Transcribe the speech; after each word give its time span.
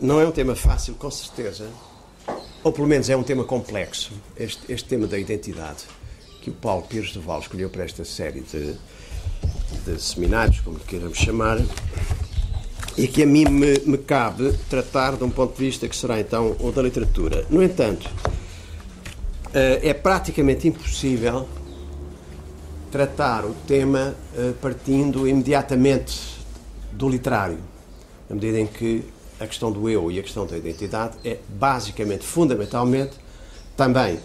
não 0.00 0.20
é 0.20 0.26
um 0.26 0.30
tema 0.30 0.54
fácil, 0.54 0.94
com 0.94 1.10
certeza, 1.10 1.68
ou 2.62 2.72
pelo 2.72 2.86
menos 2.86 3.08
é 3.08 3.16
um 3.16 3.22
tema 3.22 3.44
complexo, 3.44 4.12
este, 4.36 4.72
este 4.72 4.88
tema 4.88 5.06
da 5.06 5.18
identidade, 5.18 5.84
que 6.40 6.50
o 6.50 6.52
Paulo 6.52 6.82
Pires 6.82 7.10
de 7.10 7.18
Val 7.18 7.40
escolheu 7.40 7.68
para 7.68 7.84
esta 7.84 8.04
série 8.04 8.40
de, 8.40 8.74
de 9.84 10.00
seminários, 10.00 10.60
como 10.60 10.78
queiramos 10.78 11.18
chamar, 11.18 11.58
e 12.96 13.06
que 13.06 13.22
a 13.22 13.26
mim 13.26 13.44
me, 13.44 13.78
me, 13.80 13.98
cabe 13.98 14.52
tratar 14.68 15.16
de 15.16 15.24
um 15.24 15.30
ponto 15.30 15.56
de 15.56 15.64
vista 15.64 15.88
que 15.88 15.96
será 15.96 16.18
então 16.18 16.56
o 16.58 16.72
da 16.72 16.82
literatura. 16.82 17.46
No 17.48 17.62
entanto, 17.62 18.10
eh, 19.54 19.80
é 19.82 19.94
praticamente 19.94 20.66
impossível 20.66 21.48
tratar 22.90 23.44
o 23.44 23.54
tema 23.66 24.16
eh, 24.36 24.52
partindo 24.60 25.28
imediatamente 25.28 26.38
do 26.90 27.08
literário, 27.08 27.58
na 28.28 28.34
medida 28.34 28.58
em 28.58 28.66
que 28.66 29.04
a 29.40 29.46
questão 29.46 29.70
do 29.70 29.88
eu 29.88 30.10
e 30.10 30.18
a 30.18 30.22
questão 30.22 30.46
da 30.46 30.56
identidade 30.56 31.16
é 31.24 31.38
basicamente, 31.48 32.24
fundamentalmente, 32.24 33.12
também 33.76 34.18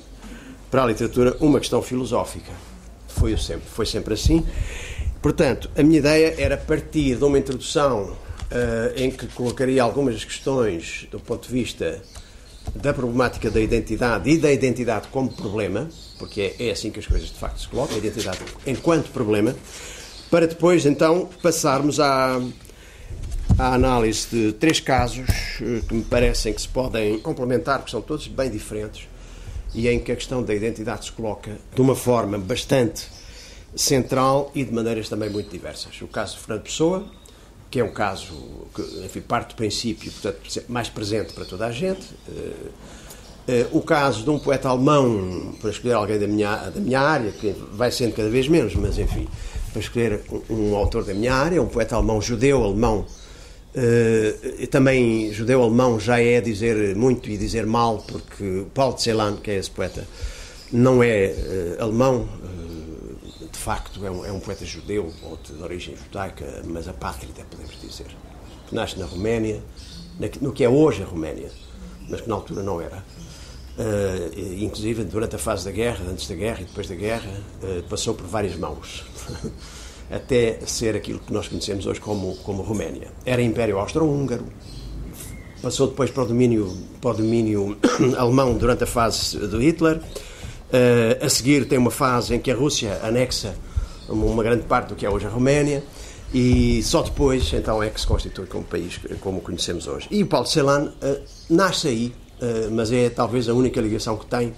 para 0.72 0.84
a 0.84 0.88
literatura 0.88 1.38
uma 1.40 1.60
questão 1.60 1.82
filosófica. 1.82 2.52
Foi 3.08 3.38
sempre, 3.38 3.66
foi 3.68 3.86
sempre 3.86 4.14
assim. 4.16 4.46
Portanto, 5.22 5.70
a 5.78 5.84
minha 5.84 6.00
ideia 6.00 6.36
era 6.38 6.58
partir 6.58 7.16
de 7.16 7.24
uma 7.24 7.38
introdução 7.38 8.06
uh, 8.06 8.18
em 8.96 9.12
que 9.12 9.28
colocaria 9.28 9.82
algumas 9.82 10.24
questões 10.24 11.08
do 11.12 11.20
ponto 11.20 11.48
de 11.48 11.54
vista 11.54 12.02
da 12.76 12.94
problemática 12.94 13.52
da 13.52 13.60
identidade 13.60 14.30
e 14.30 14.38
da 14.38 14.52
identidade 14.52 15.08
como 15.10 15.32
problema, 15.32 15.90
porque 16.18 16.56
é, 16.60 16.68
é 16.70 16.72
assim 16.72 16.90
que 16.90 17.00
as 17.00 17.06
coisas 17.06 17.28
de 17.30 17.36
facto 17.36 17.60
se 17.60 17.68
colocam, 17.68 17.96
a 17.96 18.00
identidade 18.00 18.40
enquanto 18.66 19.10
problema, 19.12 19.56
para 20.32 20.48
depois 20.48 20.86
então 20.86 21.30
passarmos 21.42 22.00
à, 22.00 22.42
à 23.58 23.74
análise 23.74 24.28
de 24.32 24.54
três 24.54 24.80
casos 24.80 25.28
eh, 25.62 25.82
que 25.88 25.94
me 25.94 26.04
parecem 26.04 26.54
que 26.54 26.62
se 26.62 26.68
podem 26.68 27.20
complementar, 27.20 27.84
que 27.84 27.92
são 27.92 28.02
todos 28.02 28.28
bem 28.28 28.50
diferentes, 28.50 29.08
e 29.74 29.88
em 29.88 30.00
que 30.00 30.12
a 30.12 30.16
questão 30.16 30.44
da 30.44 30.54
identidade 30.54 31.06
se 31.06 31.12
coloca 31.12 31.52
de 31.74 31.82
uma 31.82 31.96
forma 31.96 32.38
bastante 32.38 33.08
central 33.76 34.52
e 34.54 34.64
de 34.64 34.72
maneiras 34.72 35.10
também 35.10 35.30
muito 35.30 35.50
diversas. 35.50 36.00
O 36.02 36.08
caso 36.08 36.36
de 36.36 36.42
Fernando 36.42 36.64
Pessoa, 36.64 37.06
que 37.72 37.80
é 37.80 37.84
um 37.84 37.92
caso 37.92 38.34
que 38.74 38.82
enfim, 39.04 39.22
parte 39.22 39.50
do 39.50 39.56
princípio, 39.56 40.12
portanto, 40.12 40.40
mais 40.70 40.90
presente 40.90 41.34
para 41.34 41.46
toda 41.46 41.66
a 41.66 41.72
gente. 41.72 42.06
Eh, 43.48 43.68
o 43.72 43.82
caso 43.82 44.24
de 44.24 44.30
um 44.30 44.40
poeta 44.40 44.70
alemão, 44.70 45.54
para 45.60 45.70
escolher 45.70 45.94
alguém 45.94 46.18
da 46.18 46.28
minha, 46.28 46.56
da 46.70 46.80
minha 46.80 47.02
área, 47.02 47.32
que 47.32 47.54
vai 47.74 47.92
sendo 47.92 48.16
cada 48.16 48.30
vez 48.30 48.48
menos, 48.48 48.74
mas 48.76 48.98
enfim, 48.98 49.28
para 49.72 49.82
escolher 49.82 50.22
um, 50.50 50.72
um 50.72 50.76
autor 50.76 51.04
da 51.04 51.14
minha 51.14 51.34
área, 51.34 51.62
um 51.62 51.68
poeta 51.68 51.96
alemão 51.96 52.22
judeu, 52.22 52.64
alemão, 52.64 53.06
uh, 53.76 54.68
também 54.68 55.32
judeu-alemão 55.32 56.00
já 56.00 56.20
é 56.20 56.40
dizer 56.42 56.96
muito 56.96 57.30
e 57.30 57.38
dizer 57.38 57.66
mal, 57.66 58.04
porque 58.08 58.66
Paulo 58.74 58.96
de 58.96 59.04
Celan, 59.04 59.38
que 59.38 59.52
é 59.52 59.56
esse 59.58 59.70
poeta, 59.70 60.08
não 60.72 61.04
é 61.04 61.34
uh, 61.80 61.84
alemão, 61.84 62.22
uh, 62.22 63.48
de 63.52 63.58
facto 63.58 64.06
é 64.06 64.12
um, 64.12 64.26
é 64.26 64.32
um, 64.32 64.40
poeta 64.40 64.66
judeu, 64.66 65.12
ou 65.24 65.38
de, 65.38 65.62
origem 65.62 65.96
judaica, 65.96 66.64
mas 66.66 66.88
apátrida, 66.88 67.46
podemos 67.50 67.80
dizer, 67.80 68.08
que 68.68 68.76
nasce 68.76 68.98
na 68.98 69.06
Roménia, 69.06 69.62
no 70.42 70.52
que 70.52 70.64
é 70.64 70.70
hoje 70.70 71.04
a 71.04 71.06
Roménia, 71.06 71.52
mas 72.10 72.22
que 72.22 72.30
na 72.30 72.36
altura 72.36 72.64
não 72.64 72.82
era. 72.82 73.04
Uh, 73.76 74.40
inclusive 74.64 75.04
durante 75.04 75.36
a 75.36 75.40
fase 75.40 75.66
da 75.66 75.72
guerra, 75.72 76.06
antes 76.08 76.28
da 76.28 76.36
guerra 76.36 76.62
e 76.62 76.66
depois 76.66 76.88
da 76.88 76.96
guerra, 76.96 77.32
passou 77.90 78.14
por 78.14 78.28
várias 78.28 78.56
mãos. 78.56 79.04
até 80.14 80.60
ser 80.66 80.96
aquilo 80.96 81.20
que 81.20 81.34
nós 81.34 81.48
conhecemos 81.48 81.86
hoje 81.86 82.00
como, 82.00 82.36
como 82.38 82.62
Roménia. 82.62 83.08
Era 83.26 83.42
Império 83.42 83.80
Austro-Húngaro, 83.80 84.46
passou 85.62 85.88
depois 85.88 86.12
para 86.12 86.24
o 86.24 86.26
domínio, 86.28 86.72
para 87.02 87.12
o 87.12 87.14
domínio 87.16 87.78
alemão 88.18 88.54
durante 88.56 88.84
a 88.84 88.88
fase 88.88 89.38
do 89.40 89.60
Hitler. 89.60 89.98
Uh, 89.98 91.26
a 91.26 91.30
seguir 91.30 91.68
tem 91.68 91.78
uma 91.78 91.92
fase 91.92 92.36
em 92.36 92.40
que 92.40 92.52
a 92.52 92.56
Rússia 92.56 93.00
anexa 93.04 93.56
uma 94.10 94.44
grande 94.44 94.64
parte 94.64 94.90
do 94.90 94.96
que 94.96 95.06
é 95.06 95.10
hoje 95.10 95.26
a 95.26 95.30
Roménia 95.30 95.84
e 96.34 96.82
só 96.84 97.02
depois 97.02 97.54
então 97.54 97.82
é 97.82 97.90
que 97.90 98.02
se 98.02 98.08
constitui 98.08 98.48
como 98.48 98.64
país 98.64 99.00
como 99.22 99.38
o 99.38 99.42
conhecemos 99.42 99.88
hoje. 99.88 100.08
E 100.12 100.24
o 100.24 100.28
Paulo 100.28 100.48
Celan 100.48 100.86
uh, 101.02 101.22
nasce 101.50 101.88
aí, 101.88 102.14
uh, 102.42 102.72
mas 102.72 102.92
é 102.92 103.10
talvez 103.10 103.48
a 103.48 103.54
única 103.54 103.80
ligação 103.80 104.18
que 104.18 104.26
tem, 104.26 104.54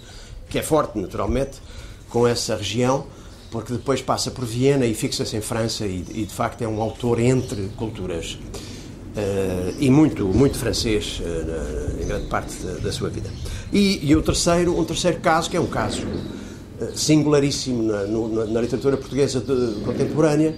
que 0.49 0.57
é 0.57 0.61
forte 0.61 0.97
naturalmente, 0.97 1.61
com 2.09 2.25
essa 2.25 2.55
região 2.55 3.05
porque 3.55 3.71
depois 3.71 4.01
passa 4.01 4.29
por 4.31 4.43
Viena 4.43 4.85
e 4.85 4.93
fixa-se 4.93 5.37
em 5.37 5.39
França 5.39 5.85
e, 5.85 6.03
e, 6.13 6.25
de 6.25 6.33
facto 6.33 6.61
é 6.61 6.67
um 6.67 6.81
autor 6.81 7.21
entre 7.21 7.69
culturas 7.77 8.33
uh, 8.33 9.73
e 9.79 9.89
muito 9.89 10.25
muito 10.25 10.57
francês 10.57 11.21
uh, 11.21 12.03
em 12.03 12.05
grande 12.05 12.27
parte 12.27 12.53
da, 12.57 12.73
da 12.73 12.91
sua 12.91 13.09
vida. 13.09 13.29
E, 13.71 14.05
e, 14.05 14.13
o 14.13 14.21
terceiro 14.21 14.77
um 14.77 14.83
terceiro 14.83 15.21
caso 15.21 15.49
que 15.49 15.55
é 15.55 15.61
um 15.61 15.67
caso 15.67 16.01
uh, 16.01 16.97
singularíssimo 16.97 17.83
na, 17.83 18.03
no, 18.03 18.45
na, 18.45 18.59
literatura 18.59 18.97
portuguesa 18.97 19.39
de, 19.39 19.79
contemporânea 19.85 20.53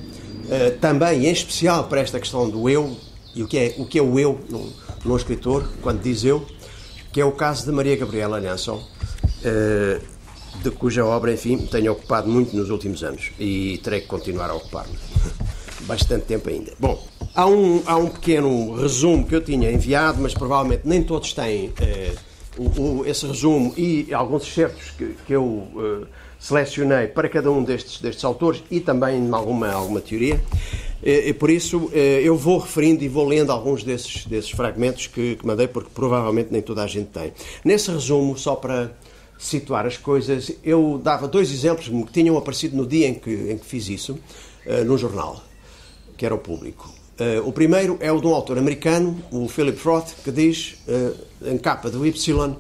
também 0.82 1.28
em 1.28 1.32
especial 1.32 1.84
para 1.84 2.00
esta 2.00 2.20
questão 2.20 2.50
do 2.50 2.68
eu 2.68 2.98
e 3.36 3.44
o 3.44 3.48
que 3.48 3.60
é 3.60 3.76
o 3.78 3.86
que 3.86 4.00
é 4.00 4.02
o 4.02 4.18
eu 4.18 4.40
num, 5.06 5.16
escritor 5.16 5.70
quando 5.84 6.02
diz 6.02 6.24
eu 6.24 6.44
que 7.12 7.22
é 7.22 7.26
o 7.26 7.34
caso 7.34 7.64
de 7.64 7.72
Maria 7.72 7.96
Gabriela 7.96 8.40
Lanson 8.40 8.82
de 10.64 10.72
cuja 10.72 11.06
obra, 11.06 11.32
enfim, 11.32 11.58
tenho 11.58 11.92
ocupado 11.92 12.30
muito 12.30 12.56
nos 12.56 12.70
últimos 12.70 13.04
anos 13.04 13.32
e 13.40 13.80
terei 13.84 14.02
que 14.02 14.08
continuar 14.08 14.50
a 14.50 14.56
ocupar-me. 14.56 14.98
Bastante 15.82 16.26
tempo 16.26 16.50
ainda. 16.50 16.74
Bom, 16.80 17.02
há 17.34 17.46
um, 17.46 17.82
há 17.86 17.96
um 17.96 18.08
pequeno 18.08 18.76
resumo 18.76 19.26
que 19.26 19.36
eu 19.36 19.42
tinha 19.42 19.72
enviado, 19.72 20.22
mas 20.22 20.34
provavelmente 20.34 20.82
nem 20.86 21.02
todos 21.02 21.34
têm 21.34 21.72
eh, 21.80 22.14
o, 22.58 22.82
o, 22.82 23.06
esse 23.06 23.26
resumo 23.26 23.74
e 23.78 24.14
alguns 24.14 24.44
excertos 24.44 24.92
que, 24.98 25.16
que 25.26 25.34
eu 25.34 25.68
eh, 25.78 26.08
selecionei 26.40 27.08
para 27.08 27.30
cada 27.30 27.50
um 27.52 27.64
destes, 27.64 28.02
destes 28.02 28.26
autores 28.26 28.64
e 28.70 28.80
também 28.80 29.30
alguma, 29.32 29.72
alguma 29.72 30.02
teoria. 30.02 30.42
E, 31.02 31.32
por 31.34 31.50
isso 31.50 31.92
eh, 31.94 32.22
eu 32.24 32.36
vou 32.36 32.58
referindo 32.58 33.04
e 33.04 33.08
vou 33.08 33.26
lendo 33.26 33.52
alguns 33.52 33.84
desses, 33.84 34.26
desses 34.26 34.50
fragmentos 34.50 35.08
que, 35.08 35.36
que 35.36 35.46
mandei, 35.46 35.68
porque 35.68 35.90
provavelmente 35.94 36.50
nem 36.52 36.62
toda 36.62 36.84
a 36.84 36.88
gente 36.88 37.10
tem. 37.10 37.32
Nesse 37.64 37.92
resumo, 37.92 38.38
só 38.38 38.56
para 38.56 38.92
situar 39.38 39.86
as 39.86 39.98
coisas, 39.98 40.52
eu 40.64 41.00
dava 41.02 41.28
dois 41.28 41.52
exemplos 41.52 41.88
que 41.88 42.12
tinham 42.12 42.38
aparecido 42.38 42.76
no 42.76 42.86
dia 42.86 43.08
em 43.08 43.14
que, 43.14 43.32
em 43.32 43.58
que 43.58 43.66
fiz 43.66 43.88
isso, 43.88 44.14
uh, 44.66 44.84
num 44.84 44.98
jornal, 44.98 45.44
que 46.18 46.26
era 46.26 46.34
o 46.34 46.40
público. 46.40 46.92
Uh, 47.20 47.48
o 47.48 47.52
primeiro 47.52 47.98
é 48.00 48.12
o 48.12 48.20
de 48.20 48.28
um 48.28 48.34
autor 48.34 48.58
americano, 48.58 49.22
o 49.32 49.48
Philip 49.48 49.80
Roth, 49.84 50.14
que 50.24 50.32
diz, 50.32 50.78
uh, 50.88 51.50
em 51.50 51.58
capa 51.58 51.90
do 51.90 52.06
Y, 52.06 52.56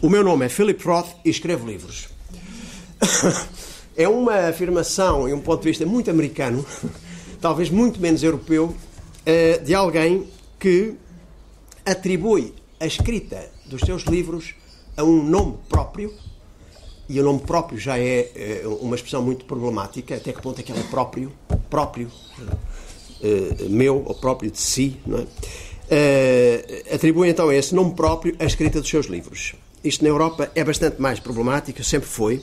o 0.00 0.08
meu 0.08 0.24
nome 0.24 0.46
é 0.46 0.48
Philip 0.48 0.82
Roth 0.86 1.08
e 1.22 1.28
escrevo 1.28 1.66
livros. 1.66 2.08
é 3.94 4.08
uma 4.08 4.48
afirmação 4.48 5.28
e 5.28 5.34
um 5.34 5.40
ponto 5.40 5.60
de 5.60 5.68
vista 5.68 5.84
muito 5.84 6.10
americano, 6.10 6.64
talvez 7.38 7.68
muito 7.68 8.00
menos 8.00 8.22
europeu, 8.22 8.74
de 9.62 9.74
alguém 9.74 10.26
que 10.58 10.94
atribui 11.84 12.54
a 12.80 12.86
escrita 12.86 13.50
dos 13.66 13.82
seus 13.82 14.04
livros 14.04 14.54
a 14.98 15.04
um 15.04 15.22
nome 15.22 15.56
próprio, 15.68 16.12
e 17.08 17.20
o 17.20 17.24
nome 17.24 17.38
próprio 17.38 17.78
já 17.78 17.96
é, 17.96 18.30
é 18.34 18.62
uma 18.80 18.96
expressão 18.96 19.22
muito 19.22 19.44
problemática, 19.44 20.16
até 20.16 20.32
que 20.32 20.42
ponto 20.42 20.60
é 20.60 20.62
que 20.62 20.72
ele 20.72 20.80
é 20.80 20.84
próprio, 20.90 21.32
próprio, 21.70 22.10
uh, 22.40 23.70
meu 23.70 24.02
ou 24.04 24.14
próprio 24.16 24.50
de 24.50 24.58
si, 24.58 24.96
não 25.06 25.18
é? 25.18 25.26
Uh, 25.90 26.94
atribui 26.94 27.30
então 27.30 27.48
a 27.48 27.54
esse 27.54 27.74
nome 27.74 27.94
próprio 27.94 28.36
a 28.38 28.44
escrita 28.44 28.80
dos 28.80 28.90
seus 28.90 29.06
livros. 29.06 29.54
Isto 29.82 30.02
na 30.02 30.10
Europa 30.10 30.50
é 30.54 30.64
bastante 30.64 31.00
mais 31.00 31.20
problemático, 31.20 31.82
sempre 31.84 32.08
foi, 32.08 32.42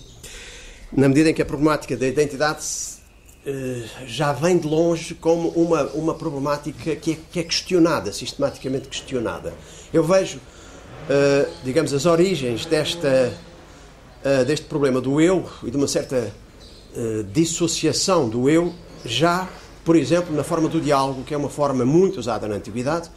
na 0.91 1.09
medida 1.09 1.29
em 1.29 1.33
que 1.33 1.41
a 1.41 1.45
problemática 1.45 1.95
da 1.97 2.07
identidade 2.07 2.63
já 4.07 4.33
vem 4.33 4.57
de 4.57 4.67
longe 4.67 5.13
como 5.13 5.49
uma, 5.49 5.83
uma 5.91 6.15
problemática 6.15 6.95
que 6.95 7.11
é, 7.11 7.17
que 7.31 7.39
é 7.39 7.43
questionada, 7.43 8.11
sistematicamente 8.11 8.87
questionada. 8.87 9.53
Eu 9.93 10.03
vejo 10.03 10.39
uh, 11.05 11.51
digamos, 11.63 11.93
as 11.93 12.05
origens 12.05 12.65
desta, 12.65 13.33
uh, 14.23 14.45
deste 14.45 14.65
problema 14.65 14.99
do 14.99 15.21
eu 15.21 15.47
e 15.63 15.71
de 15.71 15.77
uma 15.77 15.87
certa 15.87 16.33
uh, 16.95 17.23
dissociação 17.31 18.27
do 18.27 18.49
eu, 18.49 18.73
já, 19.05 19.47
por 19.83 19.95
exemplo, 19.95 20.35
na 20.35 20.43
forma 20.43 20.67
do 20.67 20.81
diálogo, 20.81 21.23
que 21.23 21.33
é 21.33 21.37
uma 21.37 21.49
forma 21.49 21.85
muito 21.85 22.19
usada 22.19 22.47
na 22.47 22.55
Antiguidade, 22.55 23.09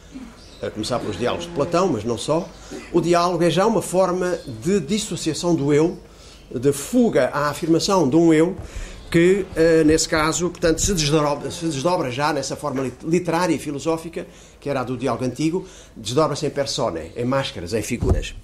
a 0.61 0.69
começar 0.69 0.99
pelos 0.99 1.17
diálogos 1.17 1.45
de 1.45 1.53
Platão, 1.53 1.87
mas 1.87 2.03
não 2.03 2.17
só. 2.17 2.47
O 2.91 2.99
diálogo 2.99 3.43
é 3.43 3.49
já 3.49 3.65
uma 3.65 3.81
forma 3.81 4.37
de 4.61 4.79
dissociação 4.81 5.55
do 5.55 5.73
eu, 5.73 5.97
de 6.53 6.73
fuga 6.73 7.29
à 7.29 7.49
afirmação 7.49 8.09
de 8.09 8.15
um 8.17 8.33
eu 8.33 8.57
que, 9.09 9.45
nesse 9.85 10.09
caso, 10.09 10.49
portanto, 10.49 10.81
se 10.81 10.93
desdobra, 10.93 11.49
se 11.49 11.65
desdobra, 11.65 12.11
já 12.11 12.33
nessa 12.33 12.57
forma 12.57 12.91
literária 13.03 13.55
e 13.55 13.57
filosófica, 13.57 14.27
que 14.59 14.69
era 14.69 14.81
a 14.81 14.83
do 14.83 14.97
diálogo 14.97 15.25
antigo, 15.25 15.67
desdobra-se 15.95 16.45
em 16.45 16.49
persone, 16.49 17.11
em 17.15 17.25
máscaras, 17.25 17.73
em 17.73 17.81
figuras. 17.81 18.35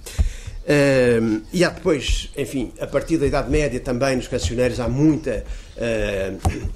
Uh, 0.66 1.42
e 1.52 1.64
há 1.64 1.68
depois, 1.68 2.30
enfim, 2.36 2.72
a 2.80 2.86
partir 2.88 3.18
da 3.18 3.26
Idade 3.26 3.48
Média 3.48 3.78
também 3.78 4.16
nos 4.16 4.26
cancioneiros 4.26 4.80
há 4.80 4.88
muita 4.88 5.44
uh, 5.76 6.70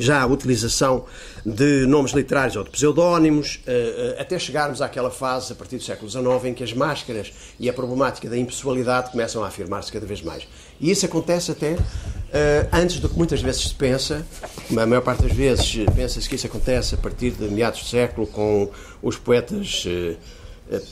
já 0.00 0.22
a 0.22 0.26
utilização 0.26 1.04
de 1.44 1.86
nomes 1.86 2.12
literários 2.12 2.56
ou 2.56 2.64
de 2.64 2.70
pseudónimos, 2.70 3.60
eh, 3.66 4.16
até 4.18 4.38
chegarmos 4.38 4.80
àquela 4.80 5.10
fase, 5.10 5.52
a 5.52 5.56
partir 5.56 5.76
do 5.76 5.82
século 5.82 6.10
XIX, 6.10 6.44
em 6.44 6.54
que 6.54 6.64
as 6.64 6.72
máscaras 6.72 7.32
e 7.58 7.68
a 7.68 7.72
problemática 7.72 8.28
da 8.28 8.36
impessoalidade 8.36 9.10
começam 9.10 9.44
a 9.44 9.48
afirmar-se 9.48 9.92
cada 9.92 10.06
vez 10.06 10.22
mais. 10.22 10.46
E 10.80 10.90
isso 10.90 11.04
acontece 11.04 11.50
até 11.50 11.76
antes 12.72 13.00
do 13.00 13.08
que 13.08 13.16
muitas 13.16 13.42
vezes 13.42 13.62
se 13.62 13.74
pensa, 13.74 14.24
a 14.70 14.86
maior 14.86 15.02
parte 15.02 15.22
das 15.22 15.32
vezes 15.32 15.84
pensa-se 15.94 16.28
que 16.28 16.36
isso 16.36 16.46
acontece 16.46 16.94
a 16.94 16.98
partir 16.98 17.32
de 17.32 17.48
meados 17.48 17.80
do 17.82 17.88
século, 17.88 18.26
com 18.26 18.70
os 19.02 19.16
poetas 19.16 19.84
eh, 19.86 20.16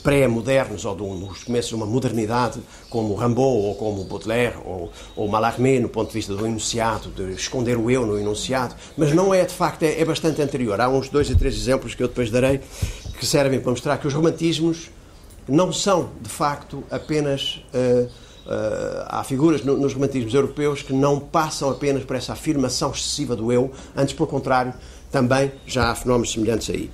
pré-modernos 0.03 0.85
ou 0.85 0.97
dos 0.97 1.45
começos 1.45 1.69
de 1.69 1.77
uma 1.77 1.87
modernidade, 1.87 2.61
como 2.91 3.15
Rimbaud 3.15 3.67
ou 3.67 3.75
como 3.77 4.03
Baudelaire 4.05 4.57
ou, 4.65 4.91
ou 5.15 5.29
Mallarmé, 5.29 5.79
no 5.79 5.89
ponto 5.89 6.09
de 6.09 6.15
vista 6.15 6.35
do 6.35 6.45
enunciado, 6.45 7.11
de 7.11 7.35
esconder 7.35 7.77
o 7.77 7.89
eu 7.89 8.05
no 8.05 8.19
enunciado, 8.19 8.75
mas 8.97 9.15
não 9.15 9.33
é, 9.33 9.45
de 9.45 9.55
facto, 9.55 9.85
é, 9.85 10.01
é 10.01 10.05
bastante 10.05 10.43
anterior. 10.43 10.81
Há 10.81 10.89
uns 10.89 11.09
dois 11.09 11.31
e 11.31 11.37
três 11.37 11.55
exemplos 11.55 11.95
que 11.95 12.03
eu 12.03 12.09
depois 12.09 12.31
darei 12.31 12.61
que 13.19 13.25
servem 13.25 13.61
para 13.61 13.71
mostrar 13.71 13.99
que 13.99 14.09
os 14.09 14.15
romantismos 14.15 14.91
não 15.49 15.73
são, 15.73 16.11
de 16.21 16.29
facto, 16.29 16.83
apenas. 16.91 17.63
Uh, 17.73 18.09
Uh, 18.09 18.28
há 19.07 19.23
figuras 19.25 19.63
no, 19.63 19.77
nos 19.77 19.93
romantismos 19.93 20.33
europeus 20.33 20.83
que 20.83 20.93
não 20.93 21.21
passam 21.21 21.71
apenas 21.71 22.05
por 22.05 22.17
essa 22.17 22.33
afirmação 22.33 22.91
excessiva 22.91 23.37
do 23.37 23.53
eu, 23.53 23.71
antes, 23.97 24.15
pelo 24.15 24.27
contrário, 24.27 24.73
também 25.11 25.53
já 25.67 25.91
há 25.91 25.95
fenómenos 25.95 26.33
semelhantes 26.33 26.71
aí. 26.71 26.91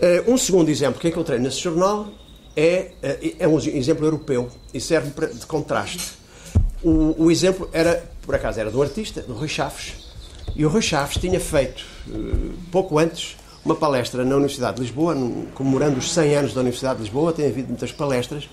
Uh, 0.00 0.32
um 0.32 0.38
segundo 0.38 0.68
exemplo 0.68 1.00
que 1.00 1.08
encontrei 1.08 1.40
nesse 1.40 1.58
jornal 1.58 2.08
é, 2.56 2.92
uh, 3.02 3.34
é 3.38 3.48
um 3.48 3.58
exemplo 3.58 4.06
europeu 4.06 4.48
e 4.72 4.80
serve 4.80 5.10
de 5.34 5.46
contraste. 5.46 6.12
O, 6.82 7.24
o, 7.24 7.30
exemplo 7.30 7.68
era, 7.72 8.04
por 8.22 8.34
acaso, 8.34 8.60
era 8.60 8.70
do 8.70 8.80
artista, 8.80 9.20
do 9.22 9.34
Rui 9.34 9.48
Chaves, 9.48 9.94
e 10.54 10.64
o 10.64 10.68
Rui 10.68 10.82
Chaves 10.82 11.16
tinha 11.16 11.40
feito, 11.40 11.84
pouco 12.70 12.98
antes, 12.98 13.36
uma 13.64 13.74
palestra 13.74 14.24
na 14.24 14.36
Universidade 14.36 14.76
de 14.76 14.82
Lisboa, 14.82 15.16
comemorando 15.54 15.98
os 15.98 16.12
100 16.12 16.36
anos 16.36 16.54
da 16.54 16.60
Universidade 16.60 16.98
de 16.98 17.04
Lisboa, 17.04 17.32
tem 17.32 17.46
havido 17.46 17.68
muitas 17.68 17.92
palestras. 17.92 18.48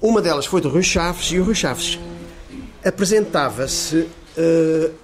Uma 0.00 0.20
delas 0.20 0.44
foi 0.44 0.60
do 0.60 0.68
Rui 0.68 0.82
Chaves, 0.82 1.30
e 1.32 1.38
o 1.38 1.44
Rui 1.44 1.54
Chaves 1.54 1.98
apresentava-se 2.84 4.06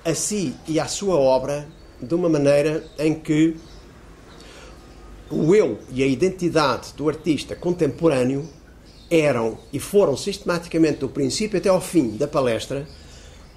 a 0.04 0.14
si 0.14 0.54
e 0.68 0.78
à 0.78 0.86
sua 0.86 1.16
obra 1.16 1.66
de 2.00 2.14
uma 2.14 2.28
maneira 2.28 2.84
em 2.98 3.14
que 3.14 3.56
o 5.30 5.54
eu 5.54 5.78
e 5.90 6.02
a 6.02 6.06
identidade 6.06 6.92
do 6.94 7.08
artista 7.08 7.56
contemporâneo 7.56 8.46
eram 9.10 9.56
e 9.72 9.80
foram 9.80 10.14
sistematicamente 10.14 10.98
do 10.98 11.08
princípio 11.08 11.56
até 11.58 11.70
ao 11.70 11.80
fim 11.80 12.18
da 12.18 12.28
palestra 12.28 12.86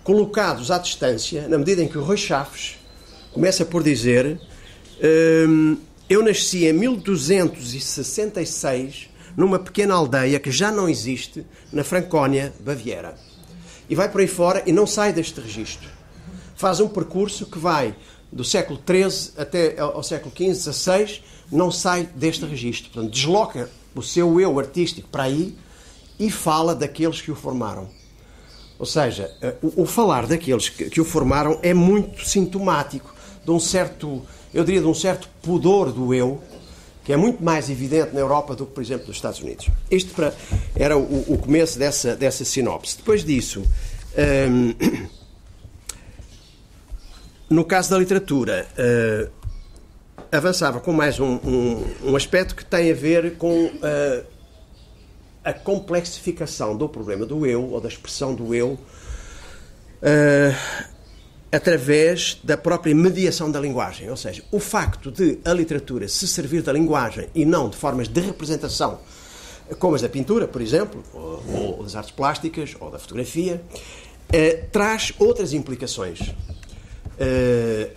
colocados 0.06 0.72
à 0.72 0.78
distância, 0.78 1.50
na 1.50 1.58
medida 1.58 1.84
em 1.84 1.90
que 1.90 1.98
o 1.98 2.04
Rui 2.04 2.16
Chaves 2.16 2.78
começa 3.34 3.66
por 3.66 3.84
dizer 3.84 4.40
hum, 5.50 5.76
eu 6.10 6.24
nasci 6.24 6.66
em 6.66 6.72
1266 6.72 9.10
numa 9.36 9.60
pequena 9.60 9.94
aldeia 9.94 10.40
que 10.40 10.52
já 10.52 10.72
não 10.72 10.88
existe 10.88 11.46
na 11.72 11.84
Francónia, 11.84 12.54
Baviera. 12.60 13.16
E 13.90 13.96
vai 13.96 14.10
por 14.10 14.22
aí 14.22 14.28
fora 14.28 14.64
e 14.66 14.72
não 14.72 14.88
sai 14.88 15.14
deste 15.14 15.40
registro. 15.40 15.90
Faz 16.56 16.80
um 16.80 16.88
percurso 16.88 17.46
que 17.46 17.60
vai 17.60 17.96
do 18.32 18.44
século 18.44 18.80
XIII 18.86 19.34
até 19.38 19.80
ao 19.80 20.02
século 20.04 20.34
XV, 20.36 20.72
XVI, 20.74 21.22
não 21.52 21.72
sai 21.72 22.10
deste 22.16 22.46
registro. 22.46 22.92
Portanto, 22.92 23.12
desloca 23.12 23.70
o 23.94 24.02
seu 24.02 24.40
eu 24.40 24.60
artístico 24.60 25.08
para 25.10 25.24
aí 25.24 25.56
e 26.20 26.30
fala 26.30 26.74
daqueles 26.74 27.22
que 27.22 27.32
o 27.32 27.36
formaram. 27.36 27.90
Ou 28.78 28.86
seja, 28.86 29.34
eh, 29.42 29.56
o, 29.62 29.86
falar 29.86 30.28
daqueles 30.28 30.68
que, 30.68 30.90
que, 30.90 31.00
o 31.00 31.06
formaram 31.06 31.60
é 31.62 31.74
muito 31.74 32.28
sintomático 32.28 33.14
de 33.44 33.52
um 33.52 33.60
certo, 33.60 34.22
eu 34.54 34.66
diria, 34.66 34.82
de 34.82 34.88
um 34.88 34.94
certo 34.94 35.30
pudor 35.42 35.94
do 35.94 36.14
eu, 36.14 36.42
que 37.06 37.14
é 37.14 37.16
muito 37.16 37.44
mais 37.44 37.70
evidente 37.70 38.14
na 38.14 38.20
Europa 38.20 38.56
do 38.56 38.66
que, 38.66 38.74
por 38.74 38.82
exemplo, 38.82 39.08
nos 39.08 39.18
Estados 39.18 39.40
Unidos. 39.40 39.70
Isto 39.92 40.16
para, 40.16 40.34
era 40.76 40.98
o, 40.98 41.34
o, 41.34 41.38
começo 41.38 41.78
dessa, 41.78 42.16
dessa 42.16 42.44
sinopse. 42.44 42.98
Depois 42.98 43.24
disso, 43.24 43.64
hum, 44.50 44.74
no 47.48 47.64
caso 47.64 47.92
da 47.92 48.00
literatura, 48.00 48.68
uh, 48.72 49.32
avançava 50.32 50.80
com 50.80 50.92
mais 50.92 51.20
um, 51.20 51.36
um, 51.44 51.86
um, 52.06 52.16
aspecto 52.16 52.56
que 52.56 52.66
tem 52.66 52.92
a 52.92 52.96
ver 52.96 53.38
com 53.38 53.66
uh, 53.66 54.26
a 55.44 55.54
complexificação 55.54 56.76
do 56.76 56.90
problema 56.90 57.24
do 57.24 57.46
eu, 57.46 57.70
ou 57.70 57.80
da 57.80 57.88
expressão 57.88 58.34
do 58.34 58.56
eu, 58.56 58.80
uh, 60.02 60.56
através 61.56 62.38
da 62.44 62.58
própria 62.58 62.94
mediação 62.94 63.50
da 63.50 63.62
linguagem. 63.62 64.10
Ou 64.10 64.18
seja, 64.18 64.44
o 64.52 64.60
facto 64.60 65.10
de 65.10 65.40
a 65.46 65.54
literatura 65.54 66.06
se 66.10 66.28
servir 66.28 66.62
da 66.62 66.74
linguagem 66.74 67.30
e 67.34 67.46
não 67.46 67.70
de 67.70 67.78
formas 67.78 68.10
de 68.10 68.20
representação, 68.20 69.00
como 69.80 69.96
as 69.96 70.02
da 70.02 70.10
pintura, 70.10 70.50
por 70.50 70.62
exemplo, 70.62 71.02
ou, 71.14 71.78
ou 71.78 71.84
das 71.84 71.96
artes 71.96 72.12
plásticas, 72.12 72.76
ou 72.78 72.92
da 72.92 73.00
fotografia, 73.00 73.64
uh, 73.72 74.68
traz 74.70 75.14
outras 75.18 75.54
implicações. 75.54 76.20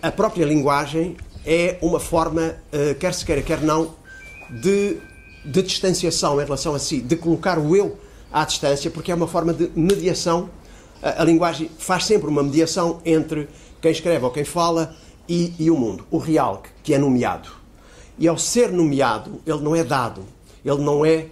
a 0.00 0.12
própria 0.12 0.44
linguagem 0.44 1.16
é 1.44 1.78
uma 1.82 1.99
forma, 1.99 2.56
eh, 2.70 2.94
quer 2.94 3.12
se 3.14 3.25
queira, 3.25 3.43
quer 3.43 3.60
não, 3.62 3.94
de, 4.50 4.99
de 5.44 5.62
distanciação 5.62 6.40
em 6.40 6.44
relação 6.44 6.75
a 6.75 6.78
si, 6.78 7.00
de 7.00 7.16
colocar 7.16 7.58
o 7.58 7.75
eu 7.75 7.99
à 8.31 8.44
distância, 8.44 8.90
porque 8.90 9.10
é 9.10 9.14
uma 9.14 9.26
forma 9.26 9.52
de 9.52 9.70
mediação. 9.75 10.50
A, 11.02 11.22
a 11.22 11.24
linguagem 11.24 11.70
faz 11.78 12.04
sempre 12.04 12.28
uma 12.28 12.42
mediação 12.42 13.00
entre 13.04 13.48
quem 13.80 13.90
escreve 13.90 14.24
ou 14.24 14.30
quem 14.30 14.44
fala 14.44 14.96
e, 15.28 15.54
e 15.58 15.70
o 15.70 15.76
mundo, 15.76 16.06
o 16.10 16.18
real, 16.18 16.62
que 16.82 16.94
é 16.94 16.98
nomeado. 16.98 17.50
E 18.18 18.26
ao 18.26 18.38
ser 18.38 18.72
nomeado, 18.72 19.40
ele 19.46 19.60
não 19.60 19.76
é 19.76 19.84
dado, 19.84 20.24
ele 20.64 20.82
não 20.82 21.04
é, 21.04 21.26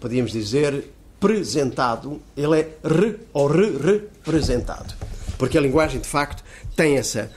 podíamos 0.00 0.32
dizer, 0.32 0.90
apresentado, 1.18 2.20
ele 2.36 2.60
é 2.60 2.68
re 2.84 3.16
ou 3.32 3.46
re-representado. 3.46 4.94
Porque 5.36 5.58
a 5.58 5.60
linguagem, 5.60 6.00
de 6.00 6.08
facto, 6.08 6.42
tem 6.74 6.96
essa, 6.96 7.30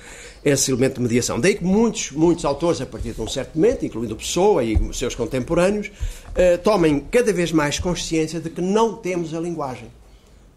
esse 0.43 0.71
elemento 0.71 0.95
de 0.95 1.01
mediação. 1.01 1.39
Daí 1.39 1.55
que 1.55 1.63
muitos, 1.63 2.11
muitos 2.11 2.45
autores, 2.45 2.81
a 2.81 2.85
partir 2.85 3.13
de 3.13 3.21
um 3.21 3.27
certo 3.27 3.55
momento, 3.55 3.85
incluindo 3.85 4.15
Pessoa 4.15 4.63
e 4.63 4.77
seus 4.93 5.13
contemporâneos, 5.13 5.91
eh, 6.35 6.57
tomem 6.57 6.99
cada 6.99 7.31
vez 7.33 7.51
mais 7.51 7.79
consciência 7.79 8.39
de 8.39 8.49
que 8.49 8.61
não 8.61 8.95
temos 8.95 9.33
a 9.33 9.39
linguagem. 9.39 9.87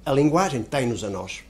A 0.05 0.13
linguagem 0.13 0.63
tem-nos 0.63 1.03
a 1.03 1.11
nós. 1.11 1.43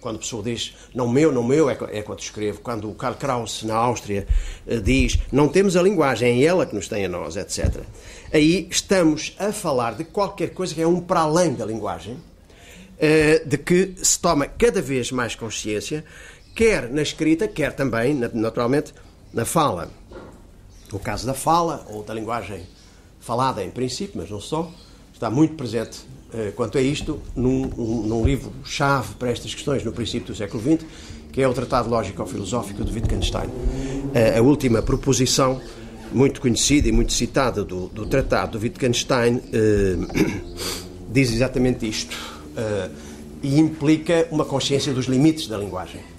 Quando 0.00 0.16
a 0.16 0.18
pessoa 0.18 0.42
diz 0.42 0.74
não 0.92 1.08
meu, 1.08 1.30
não 1.30 1.44
meu, 1.44 1.70
é, 1.70 1.78
é 1.92 2.02
quando 2.02 2.20
escrevo. 2.20 2.60
Quando 2.60 2.90
o 2.90 2.94
Karl 2.94 3.14
Kraus, 3.14 3.62
na 3.62 3.76
Áustria, 3.76 4.26
eh, 4.66 4.78
diz 4.78 5.18
não 5.30 5.48
temos 5.48 5.76
a 5.76 5.82
linguagem, 5.82 6.42
é 6.42 6.44
ela 6.44 6.66
que 6.66 6.74
nos 6.74 6.88
tem 6.88 7.04
a 7.04 7.08
nós, 7.08 7.36
etc. 7.36 7.82
Aí 8.32 8.66
estamos 8.70 9.34
a 9.38 9.52
falar 9.52 9.94
de 9.94 10.04
qualquer 10.04 10.50
coisa 10.50 10.74
que 10.74 10.82
é 10.82 10.86
um 10.86 11.00
para 11.00 11.20
além 11.20 11.54
da 11.54 11.64
linguagem, 11.64 12.18
eh, 12.98 13.42
de 13.46 13.56
que 13.56 13.94
se 14.02 14.18
toma 14.18 14.46
cada 14.46 14.82
vez 14.82 15.12
mais 15.12 15.34
consciência 15.36 16.04
quer 16.54 16.90
na 16.90 17.02
escrita, 17.02 17.48
quer 17.48 17.72
também, 17.72 18.14
naturalmente, 18.14 18.92
na 19.32 19.44
fala. 19.44 19.90
O 20.92 20.98
caso 20.98 21.26
da 21.26 21.34
fala, 21.34 21.86
ou 21.88 22.02
da 22.02 22.12
linguagem 22.12 22.66
falada 23.20 23.64
em 23.64 23.70
princípio, 23.70 24.20
mas 24.20 24.30
não 24.30 24.40
só, 24.40 24.70
está 25.14 25.30
muito 25.30 25.54
presente 25.54 26.04
quanto 26.56 26.78
a 26.78 26.80
isto 26.80 27.20
num, 27.36 27.66
num 27.66 28.24
livro-chave 28.24 29.14
para 29.18 29.30
estas 29.30 29.54
questões 29.54 29.84
no 29.84 29.92
princípio 29.92 30.28
do 30.28 30.34
século 30.34 30.62
XX, 30.62 30.86
que 31.30 31.42
é 31.42 31.48
o 31.48 31.52
Tratado 31.52 31.88
Lógico-Filosófico 31.88 32.84
de 32.84 32.92
Wittgenstein. 32.92 33.48
Eh, 34.14 34.38
a 34.38 34.42
última 34.42 34.82
proposição, 34.82 35.60
muito 36.12 36.40
conhecida 36.40 36.88
e 36.88 36.92
muito 36.92 37.12
citada 37.12 37.64
do, 37.64 37.88
do 37.88 38.06
Tratado 38.06 38.58
de 38.58 38.64
Wittgenstein, 38.64 39.40
eh, 39.52 39.96
diz 41.10 41.32
exatamente 41.32 41.88
isto. 41.88 42.16
Eh, 42.56 42.90
e 43.42 43.58
implica 43.58 44.28
uma 44.30 44.44
consciência 44.44 44.92
dos 44.92 45.06
limites 45.06 45.48
da 45.48 45.58
linguagem 45.58 46.12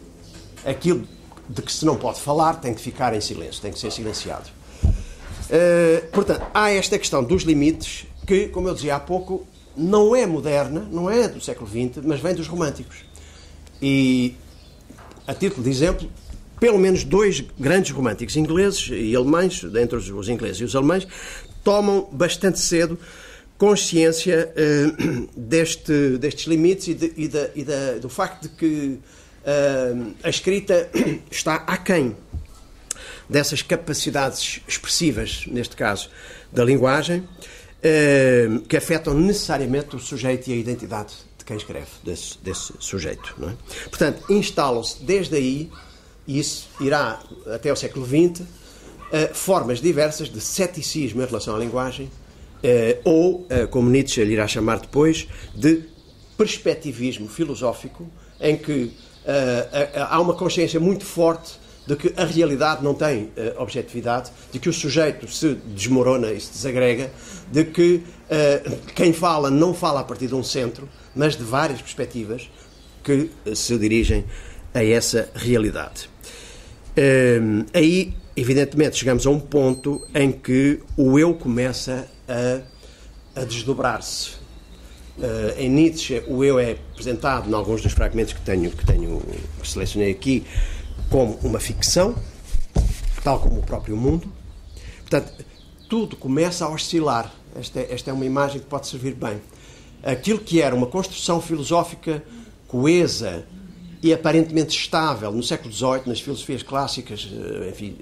aquilo 0.65 1.07
de 1.47 1.61
que 1.61 1.71
se 1.71 1.85
não 1.85 1.95
pode 1.95 2.19
falar 2.19 2.55
tem 2.55 2.73
que 2.73 2.81
ficar 2.81 3.13
em 3.13 3.21
silêncio, 3.21 3.61
tem 3.61 3.71
que 3.71 3.79
ser 3.79 3.91
silenciado. 3.91 4.49
Uh, 4.85 6.07
portanto, 6.11 6.45
há 6.53 6.71
esta 6.71 6.97
questão 6.97 7.23
dos 7.23 7.43
limites 7.43 8.07
que, 8.25 8.47
como 8.47 8.67
eu 8.69 8.73
dizia 8.73 8.95
há 8.95 8.99
pouco, 8.99 9.45
não 9.75 10.15
é 10.15 10.25
moderna, 10.25 10.87
não 10.91 11.09
é 11.09 11.27
do 11.27 11.41
século 11.41 11.69
XX, 11.69 12.03
mas 12.03 12.19
vem 12.19 12.33
dos 12.33 12.47
românticos. 12.47 12.97
E, 13.81 14.35
a 15.27 15.33
título 15.33 15.63
de 15.63 15.69
exemplo, 15.69 16.09
pelo 16.59 16.77
menos 16.77 17.03
dois 17.03 17.43
grandes 17.59 17.91
românticos 17.91 18.35
ingleses 18.35 18.89
e 18.91 19.15
alemães, 19.15 19.63
dentre 19.63 19.97
os 19.97 20.29
ingleses 20.29 20.61
e 20.61 20.63
os 20.63 20.75
alemães, 20.75 21.07
tomam 21.63 22.07
bastante 22.11 22.59
cedo 22.59 22.97
consciência 23.57 24.53
uh, 24.55 25.29
deste, 25.35 26.17
destes 26.17 26.47
limites 26.47 26.87
e, 26.87 26.93
de, 26.93 27.13
e, 27.15 27.27
da, 27.27 27.49
e 27.55 27.63
da, 27.63 27.97
do 27.99 28.09
facto 28.09 28.43
de 28.43 28.49
que 28.49 28.99
a 30.23 30.29
escrita 30.29 30.89
está 31.29 31.55
aquém 31.67 32.15
dessas 33.29 33.61
capacidades 33.61 34.61
expressivas, 34.67 35.45
neste 35.47 35.75
caso, 35.75 36.09
da 36.51 36.63
linguagem, 36.63 37.27
que 38.67 38.77
afetam 38.77 39.13
necessariamente 39.13 39.95
o 39.95 39.99
sujeito 39.99 40.49
e 40.49 40.53
a 40.53 40.55
identidade 40.55 41.13
de 41.37 41.43
quem 41.43 41.57
escreve, 41.57 41.87
desse, 42.03 42.37
desse 42.41 42.73
sujeito. 42.79 43.35
É? 43.41 43.89
Portanto, 43.89 44.23
instalam-se 44.29 45.03
desde 45.03 45.35
aí 45.35 45.69
e 46.27 46.39
isso 46.39 46.69
irá 46.79 47.21
até 47.53 47.71
o 47.71 47.75
século 47.75 48.05
XX, 48.05 48.41
uh, 48.41 49.33
formas 49.33 49.81
diversas 49.81 50.29
de 50.29 50.39
ceticismo 50.39 51.21
em 51.21 51.25
relação 51.25 51.55
à 51.55 51.59
linguagem, 51.59 52.05
uh, 52.05 53.01
ou, 53.03 53.41
uh, 53.41 53.67
como 53.69 53.89
Nietzsche 53.89 54.23
lhe 54.23 54.33
irá 54.33 54.47
chamar 54.47 54.79
depois, 54.79 55.27
de 55.53 55.83
perspectivismo 56.37 57.27
filosófico, 57.27 58.09
em 58.39 58.57
que 58.57 58.91
há 59.95 60.19
uma 60.19 60.33
consciência 60.33 60.81
muito 60.81 61.05
forte 61.05 61.53
de 61.85 61.95
que 61.95 62.13
a 62.15 62.25
realidade 62.25 62.83
não 62.83 62.93
tem 62.93 63.23
uh, 63.23 63.61
objetividade, 63.61 64.31
de 64.51 64.59
que 64.59 64.69
o 64.69 64.73
sujeito 64.73 65.27
se 65.27 65.55
desmorona 65.75 66.31
e 66.31 66.39
se 66.39 66.51
desagrega, 66.51 67.11
de 67.51 67.65
que 67.65 67.95
uh, 67.95 68.77
quem 68.95 69.11
fala 69.11 69.51
não 69.51 69.73
fala 69.73 69.99
a 69.99 70.03
partir 70.03 70.27
de 70.27 70.35
um 70.35 70.43
centro, 70.43 70.87
mas 71.15 71.35
de 71.35 71.43
várias 71.43 71.81
perspectivas 71.81 72.49
que 73.03 73.29
uh, 73.45 73.55
se 73.55 73.77
dirigem 73.77 74.23
a 74.73 74.83
essa 74.83 75.29
realidade. 75.35 76.09
Aí, 77.73 78.13
evidentemente, 78.35 78.97
chegamos 78.97 79.25
a 79.25 79.29
um 79.29 79.39
ponto 79.39 80.01
em 80.13 80.31
que 80.31 80.79
o 80.95 81.17
eu 81.17 81.33
começa 81.33 82.07
a, 82.27 83.41
a 83.41 83.43
desdobrar-se. 83.45 84.31
em 85.57 85.69
Nietzsche, 85.69 86.23
o 86.27 86.43
eu 86.43 86.57
é 86.57 86.71
apresentado, 86.71 87.49
em 87.49 87.53
alguns 87.53 87.81
dos 87.81 87.93
fragmentos 87.93 88.33
que 88.33 88.41
tenho, 88.41 88.71
que 88.71 88.85
tenho 88.85 89.21
que 89.59 89.67
selecionei 89.67 90.11
aqui, 90.11 90.43
como 91.13 91.37
uma 91.43 91.59
ficção, 91.59 92.15
tal 93.23 93.39
como 93.39 93.59
o 93.59 93.61
próprio 93.61 93.95
mundo. 93.95 94.27
Portanto, 95.01 95.31
tudo 95.87 96.15
começa 96.15 96.65
a 96.65 96.69
oscilar. 96.69 97.31
Esta 97.55 97.81
é, 97.81 97.93
esta 97.93 98.09
é 98.09 98.13
uma 98.15 98.25
imagem 98.25 98.59
que 98.59 98.65
pode 98.65 98.87
servir 98.87 99.13
bem. 99.13 99.39
Aquilo 100.01 100.39
que 100.39 100.59
era 100.59 100.73
uma 100.73 100.87
construção 100.87 101.39
filosófica 101.39 102.23
coesa 102.67 103.45
e 104.01 104.11
aparentemente 104.11 104.75
estável 104.75 105.31
no 105.31 105.43
século 105.43 105.71
XVIII, 105.71 106.01
nas 106.07 106.19
filosofias 106.19 106.63
clássicas, 106.63 107.29
eh, 107.31 107.69
enfim, 107.69 107.95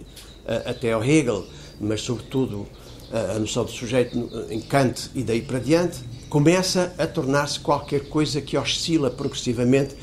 até 0.66 0.94
ao 0.94 1.04
Hegel, 1.04 1.46
mas 1.82 2.00
sobretudo 2.00 2.66
a 3.12 3.38
noção 3.38 3.66
do 3.66 3.72
sujeito 3.72 4.18
em 4.50 4.62
Kant 4.62 5.12
e 5.14 5.22
daí 5.22 5.42
para 5.42 5.60
diante, 5.60 6.00
começa 6.30 6.96
a 6.98 7.06
tornar-se 7.06 7.60
qualquer 7.60 8.08
coisa 8.08 8.40
que 8.40 8.58
oscila 8.58 9.12
progressivamente 9.12 9.98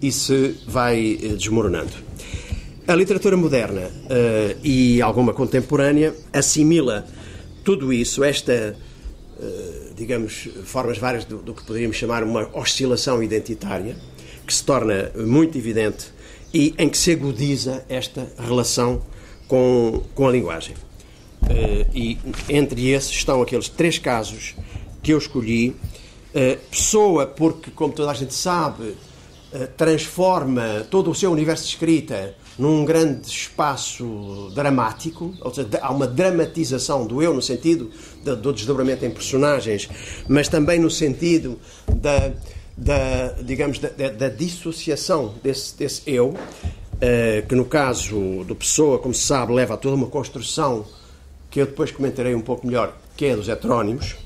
e 0.00 0.10
se 0.10 0.56
vai 0.66 1.18
eh, 1.22 1.28
desmoronando. 1.34 2.13
A 2.86 2.94
literatura 2.94 3.34
moderna 3.34 3.80
uh, 3.80 4.60
e 4.62 5.00
alguma 5.00 5.32
contemporânea 5.32 6.14
assimila 6.30 7.06
tudo 7.64 7.90
isso, 7.90 8.22
esta, 8.22 8.76
uh, 9.38 9.94
digamos, 9.96 10.50
formas 10.64 10.98
várias 10.98 11.24
do, 11.24 11.38
do, 11.38 11.54
que 11.54 11.64
poderíamos 11.64 11.96
chamar 11.96 12.22
uma 12.22 12.46
oscilação 12.52 13.22
identitária, 13.22 13.96
que 14.46 14.52
se 14.52 14.62
torna 14.62 15.10
muito 15.16 15.56
evidente 15.56 16.12
e 16.52 16.74
em 16.76 16.90
que 16.90 16.98
se 16.98 17.12
agudiza 17.12 17.82
esta 17.88 18.30
relação 18.38 19.00
com, 19.48 20.02
com 20.14 20.28
a 20.28 20.30
linguagem. 20.30 20.74
Uh, 21.42 21.90
e 21.94 22.18
entre 22.50 22.90
esses 22.90 23.12
estão 23.12 23.40
aqueles 23.40 23.70
três 23.70 23.96
casos 23.96 24.54
que 25.02 25.10
eu 25.10 25.16
escolhi. 25.16 25.74
pessoa, 26.70 27.26
porque, 27.26 27.70
como 27.70 27.94
toda 27.94 28.10
a 28.10 28.14
gente 28.14 28.34
sabe, 28.34 28.94
transforma 29.76 30.84
todo 30.90 31.10
o 31.10 31.14
seu 31.14 31.30
universo 31.30 31.64
de 31.64 31.70
escrita 31.70 32.34
num 32.58 32.84
grande 32.84 33.26
espaço 33.26 34.50
dramático, 34.54 35.34
ou 35.40 35.52
seja, 35.52 35.68
há 35.80 35.90
uma 35.90 36.06
dramatização 36.06 37.06
do 37.06 37.22
eu 37.22 37.34
no 37.34 37.42
sentido 37.42 37.90
do 38.22 38.52
desdobramento 38.52 39.04
em 39.04 39.10
personagens, 39.10 39.88
mas 40.28 40.48
também 40.48 40.78
no 40.78 40.90
sentido 40.90 41.58
da, 41.96 42.32
da 42.76 43.28
digamos, 43.42 43.78
da, 43.78 43.88
da, 43.88 44.28
dissociação 44.28 45.34
desse, 45.42 45.76
desse 45.76 46.02
eu, 46.06 46.34
eh, 47.00 47.44
que 47.48 47.54
no 47.54 47.64
caso 47.64 48.44
do 48.44 48.54
Pessoa, 48.54 48.98
como 48.98 49.14
se 49.14 49.26
sabe, 49.26 49.52
leva 49.52 49.74
a 49.74 49.76
toda 49.76 49.96
uma 49.96 50.06
construção 50.06 50.86
que 51.50 51.60
eu 51.60 51.66
depois 51.66 51.90
comentarei 51.90 52.34
um 52.34 52.40
pouco 52.40 52.66
melhor, 52.66 52.96
que 53.16 53.26
é 53.26 53.36
dos 53.36 53.48
heterónimos, 53.48 54.16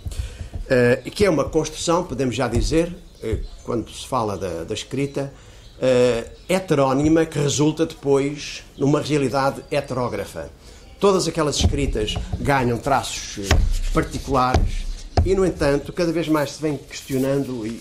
eh, 0.69 1.03
e 1.05 1.11
que 1.11 1.25
é 1.25 1.31
uma 1.31 1.45
construção, 1.45 2.05
podemos 2.05 2.37
já 2.37 2.47
dizer, 2.47 2.95
eh, 3.23 3.39
quando 3.65 3.91
se 3.91 4.07
fala 4.07 4.37
da, 4.37 4.65
da 4.65 4.75
escrita, 4.75 5.33
uh, 5.79 6.31
heterónima 6.49 7.25
que 7.27 7.39
resulta 7.39 7.87
depois 7.87 8.65
numa 8.77 9.01
realidade 9.01 9.63
heterógrafa. 9.71 10.51
Todas 10.99 11.29
aquelas 11.29 11.57
escritas 11.57 12.15
ganham 12.41 12.77
traços 12.77 13.39
eh, 13.39 13.57
particulares 13.95 14.85
e, 15.25 15.33
no 15.33 15.47
entanto, 15.47 15.93
cada 15.93 16.11
vez 16.11 16.27
mais 16.27 16.53
se 16.53 16.63
vem 16.63 16.77
questionando 16.77 17.65
e, 17.65 17.81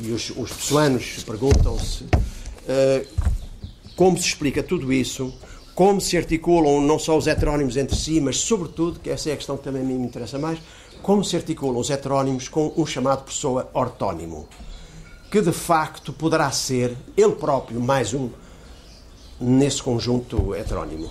e 0.00 0.12
os, 0.12 0.30
os 0.30 0.52
pessoanos 0.52 1.24
perguntam-se 1.24 2.04
uh, 2.04 3.06
como 3.96 4.16
se 4.16 4.28
explica 4.28 4.62
tudo 4.62 4.92
isso, 4.92 5.34
como 5.74 6.00
se 6.00 6.16
articulam 6.16 6.80
não 6.80 7.00
só 7.00 7.18
os 7.18 7.26
heterónimos 7.26 7.76
entre 7.76 7.96
si, 7.96 8.20
mas, 8.20 8.36
sobretudo, 8.36 9.00
que 9.00 9.10
essa 9.10 9.30
é 9.30 9.32
a 9.32 9.36
questão 9.36 9.56
que 9.56 9.64
também 9.64 9.82
me 9.82 9.94
interessa 9.94 10.38
mais, 10.38 10.60
como 11.02 11.24
se 11.24 11.34
articulam 11.34 11.80
os 11.80 11.90
heterónimos 11.90 12.46
com 12.46 12.72
um 12.76 12.86
chamado 12.86 13.24
pessoa 13.24 13.68
ortónimo 13.74 14.48
que 15.30 15.40
de 15.40 15.52
facto 15.52 16.12
poderá 16.12 16.50
ser 16.50 16.96
ele 17.16 17.32
próprio 17.36 17.80
mais 17.80 18.12
um 18.12 18.30
nesse 19.40 19.82
conjunto 19.82 20.54
heterónimo. 20.54 21.10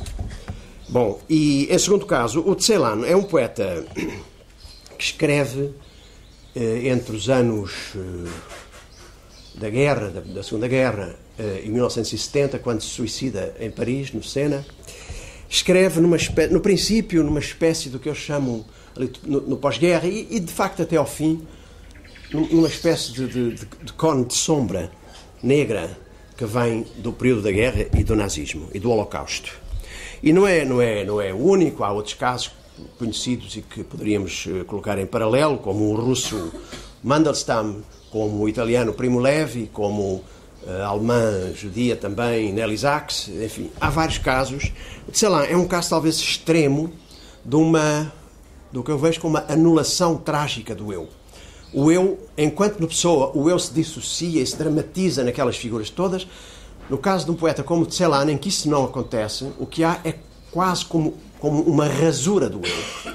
Bom, 0.90 1.20
e 1.30 1.68
em 1.72 1.80
segundo 1.80 2.06
caso, 2.06 2.42
o 2.42 2.56
Tselano 2.56 3.06
é 3.06 3.16
um 3.16 3.24
poeta 3.24 3.86
que 4.98 5.04
escreve 5.04 5.72
eh, 6.56 6.90
entre 6.90 7.16
os 7.16 7.30
anos 7.30 7.94
eh, 7.96 8.30
da 9.56 9.70
guerra, 9.70 10.10
da, 10.10 10.20
da 10.20 10.44
Segunda 10.44 10.68
Guerra, 10.68 11.16
eh, 11.38 11.62
em 11.64 11.70
1970, 11.70 12.60
quando 12.60 12.82
se 12.82 12.90
suicida 12.90 13.56
em 13.60 13.72
Paris, 13.72 14.12
no 14.12 14.24
Sena, 14.24 14.66
escreve 15.50 16.02
numa 16.02 16.18
no 16.52 16.60
princípio 16.60 17.24
numa 17.24 17.40
espécie 17.40 17.90
do 17.90 18.00
que 18.00 18.10
eu 18.10 18.16
chamo 18.16 18.66
no, 19.26 19.42
no 19.42 19.58
pós-guerra 19.58 20.08
e, 20.08 20.28
e, 20.30 20.40
de 20.40 20.52
facto 20.52 20.82
até 20.82 20.96
ao 20.98 21.08
fim 21.08 21.42
numa 22.32 22.68
espécie 22.68 23.12
de, 23.12 23.28
de, 23.28 23.66
de, 23.66 23.94
cone 23.94 24.26
de 24.26 24.36
sombra 24.36 24.92
negra 25.42 25.98
que 26.38 26.46
vem 26.46 26.86
do 26.98 27.12
período 27.12 27.42
da 27.42 27.52
guerra 27.52 27.88
e 27.98 28.04
do 28.04 28.16
nazismo 28.16 28.70
e 28.74 28.80
do 28.80 28.92
Holocausto. 28.92 29.52
E 30.22 30.32
não 30.32 30.48
é, 30.48 30.64
não 30.64 30.82
é, 30.82 31.04
não 31.04 31.20
é 31.20 31.34
o 31.34 31.38
único, 31.38 31.84
há 31.84 31.92
outros 31.92 32.14
casos 32.14 32.52
conhecidos 32.98 33.56
e 33.58 33.62
que 33.62 33.84
poderíamos 33.84 34.46
eh, 34.48 34.64
colocar 34.64 34.98
em 34.98 35.06
paralelo, 35.06 35.58
como 35.58 35.92
o 35.92 35.96
russo 35.96 36.52
Mandelstam, 37.04 37.84
como 38.12 38.44
o 38.44 38.50
italiano 38.50 38.94
Primo 38.94 39.20
Levi, 39.20 39.70
como 39.74 40.24
a 40.68 40.86
alemã 40.86 41.52
judia 41.54 41.96
também 41.96 42.54
Nelly 42.54 42.78
Sachs, 42.78 43.30
enfim, 43.30 43.72
há 43.80 43.90
vários 43.90 44.18
casos. 44.18 44.72
Sei 45.12 45.28
lá, 45.28 45.46
é 45.46 45.56
um 45.56 45.68
caso 45.68 45.90
talvez 45.90 46.18
extremo 46.18 46.92
de 47.44 47.56
uma 47.56 48.12
do 48.72 48.84
que 48.84 48.92
eu 48.92 48.98
vejo 48.98 49.20
como 49.20 49.38
uma 49.38 49.46
anulação 49.52 50.16
trágica 50.16 50.76
do 50.76 50.94
eu 50.94 51.10
o 51.74 51.92
eu, 51.92 52.20
enquanto 52.38 52.86
pessoa, 52.88 53.32
o 53.36 53.50
eu 53.50 53.60
se 53.60 53.74
dissocia 53.74 54.42
e 54.42 54.46
se 54.46 54.58
dramatiza 54.58 55.24
naquelas 55.24 55.56
figuras 55.56 55.90
todas. 55.90 56.28
No 56.90 56.98
caso 56.98 57.26
de 57.26 57.32
um 57.32 57.36
poeta 57.36 57.62
como 57.64 57.90
Celan, 57.92 58.32
em 58.32 58.38
que 58.38 58.50
isso 58.50 58.68
não 58.68 58.84
acontece, 58.84 59.52
o 59.60 59.66
que 59.66 59.84
há 59.84 60.00
é 60.04 60.16
quase 60.52 60.84
como, 60.86 61.14
como 61.40 61.62
uma 61.62 61.86
rasura 61.86 62.50
do 62.50 62.60
eu, 62.66 63.14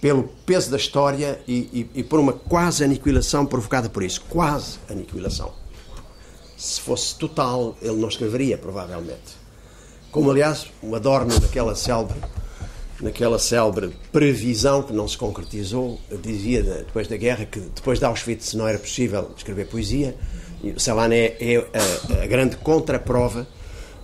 pelo 0.00 0.24
peso 0.44 0.70
da 0.70 0.76
história 0.76 1.40
e, 1.48 1.88
e, 1.94 2.00
e 2.00 2.04
por 2.04 2.20
uma 2.20 2.34
quase 2.34 2.84
aniquilação 2.84 3.46
provocada 3.46 3.88
por 3.88 4.02
isso. 4.02 4.22
Quase 4.28 4.78
aniquilação. 4.90 5.52
Se 6.56 6.80
fosse 6.80 7.14
total, 7.14 7.76
ele 7.80 7.96
não 7.96 8.08
escreveria, 8.08 8.58
provavelmente. 8.58 9.46
Como, 10.10 10.30
aliás, 10.30 10.66
o 10.82 10.94
Adorno, 10.94 11.34
naquela 11.40 11.74
célebre 11.74 12.18
naquela 13.00 13.38
célebre 13.38 13.94
previsão 14.10 14.82
que 14.82 14.92
não 14.92 15.06
se 15.06 15.16
concretizou, 15.16 16.00
dizia 16.22 16.62
depois 16.62 17.06
da 17.08 17.16
guerra 17.16 17.44
que 17.44 17.60
depois 17.60 17.98
de 17.98 18.04
Auschwitz 18.04 18.54
não 18.54 18.66
era 18.66 18.78
possível 18.78 19.30
escrever 19.36 19.66
poesia. 19.66 20.16
E 20.62 20.78
Celan 20.80 21.12
é, 21.12 21.36
é 21.38 21.56
a, 21.58 22.22
a, 22.22 22.26
grande 22.26 22.56
contraprova 22.56 23.46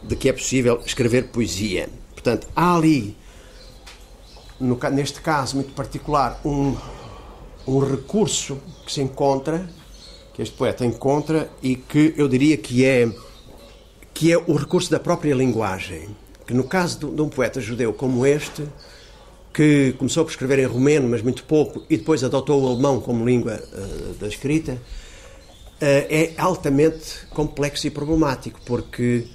de 0.02 0.14
que 0.16 0.28
é 0.28 0.32
possível 0.32 0.80
escrever 0.84 1.28
poesia. 1.28 1.88
Portanto, 2.12 2.46
há 2.54 2.76
ali, 2.76 3.16
no, 4.60 4.78
neste 4.92 5.20
caso 5.20 5.56
muito 5.56 5.72
particular, 5.72 6.40
um, 6.44 6.76
um 7.66 7.78
recurso 7.78 8.58
que 8.84 8.92
se 8.92 9.00
encontra, 9.00 9.66
que 10.34 10.42
este 10.42 10.54
poeta 10.54 10.84
encontra, 10.84 11.50
e 11.62 11.76
que 11.76 12.14
eu 12.16 12.28
diria 12.28 12.56
que 12.58 12.84
é, 12.84 13.10
que 14.12 14.30
é 14.30 14.36
o 14.36 14.54
recurso 14.54 14.90
da 14.90 15.00
própria 15.00 15.34
linguagem 15.34 16.14
que 16.46 16.54
no 16.54 16.64
caso 16.64 16.98
de, 16.98 17.22
um 17.22 17.28
poeta 17.28 17.60
judeu 17.60 17.92
como 17.92 18.26
este, 18.26 18.64
que 19.52 19.94
começou 19.98 20.24
por 20.24 20.30
escrever 20.30 20.58
em 20.58 20.66
romeno, 20.66 21.08
mas 21.08 21.22
muito 21.22 21.44
pouco, 21.44 21.84
e 21.88 21.96
depois 21.96 22.24
adotou 22.24 22.62
o 22.62 22.68
alemão 22.68 23.00
como 23.00 23.24
língua 23.24 23.62
uh, 23.72 24.14
da 24.14 24.26
escrita, 24.26 24.72
uh, 24.72 24.78
é 25.80 26.32
altamente 26.38 27.26
complexo 27.30 27.86
e 27.86 27.90
problemático, 27.90 28.60
porque 28.64 29.26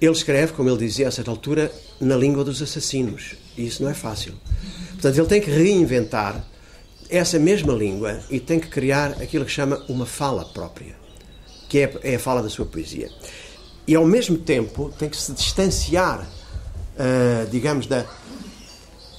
ele 0.00 0.12
escreve, 0.12 0.52
como 0.52 0.68
ele 0.68 0.78
dizia 0.78 1.08
a 1.08 1.10
certa 1.10 1.30
altura, 1.30 1.72
na 2.00 2.14
língua 2.14 2.44
dos 2.44 2.62
assassinos. 2.62 3.34
E 3.56 3.66
isso 3.66 3.82
não 3.82 3.90
é 3.90 3.94
fácil. 3.94 4.34
Portanto, 4.92 5.18
ele 5.18 5.26
tem 5.26 5.40
que 5.40 5.50
reinventar 5.50 6.44
essa 7.10 7.38
mesma 7.38 7.72
língua 7.72 8.20
e 8.30 8.38
tem 8.38 8.60
que 8.60 8.68
criar 8.68 9.12
aquilo 9.20 9.44
que 9.44 9.50
chama 9.50 9.82
uma 9.88 10.06
fala 10.06 10.44
própria, 10.44 10.94
que 11.68 11.78
é, 11.80 11.98
é 12.02 12.14
a 12.14 12.18
fala 12.18 12.42
da 12.42 12.48
sua 12.48 12.66
poesia. 12.66 13.10
e 13.86 13.94
ao 13.94 14.04
mesmo 14.04 14.36
tempo 14.36 14.92
tem 14.98 15.08
que 15.08 15.16
se 15.16 15.32
distanciar, 15.32 16.28
uh, 16.98 17.48
digamos, 17.50 17.86
da, 17.86 18.04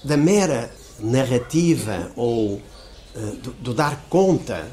da 0.04 0.18
mera 0.18 0.72
narrativa 1.00 2.12
ou 2.16 2.56
uh, 2.56 3.36
do, 3.42 3.52
do, 3.54 3.74
dar 3.74 4.06
conta 4.10 4.68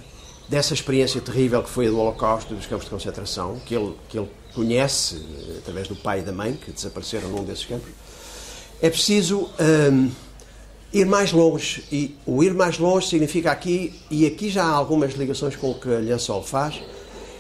dessa 0.49 0.75
experiência 0.75 1.21
terrível 1.21 1.63
que 1.63 1.71
foi 1.71 1.87
a 1.87 1.91
do 1.91 1.99
Holocausto 1.99 2.55
dos 2.55 2.67
campos 2.67 2.85
de 2.85 2.91
concentração, 2.91 3.61
que 3.65 3.75
ele, 3.75 3.95
que 4.09 4.19
ele 4.19 4.29
conhece 4.55 5.17
uh, 5.17 5.59
através 5.59 5.89
do 5.89 5.97
pai 5.97 6.21
e 6.21 6.23
da 6.23 6.33
mãe, 6.33 6.55
que 6.55 6.71
desapareceram 6.71 7.29
num 7.29 7.45
desses 7.45 7.65
campos, 7.65 7.89
é 8.81 8.91
preciso 8.91 9.49
ir 10.93 11.07
mais 11.07 11.33
longe. 11.33 11.83
E 11.91 12.15
o 12.27 12.45
ir 12.45 12.53
mais 12.53 12.79
longe 12.79 13.09
significa 13.09 13.51
aqui, 13.51 13.99
e 14.11 14.27
aqui 14.27 14.51
já 14.51 14.65
há 14.65 14.71
algumas 14.71 15.15
ligações 15.15 15.57
com 15.57 15.71
o 15.71 15.81
que 15.81 15.89
a 15.89 15.99
Lhansol 15.99 16.43
faz, 16.43 16.83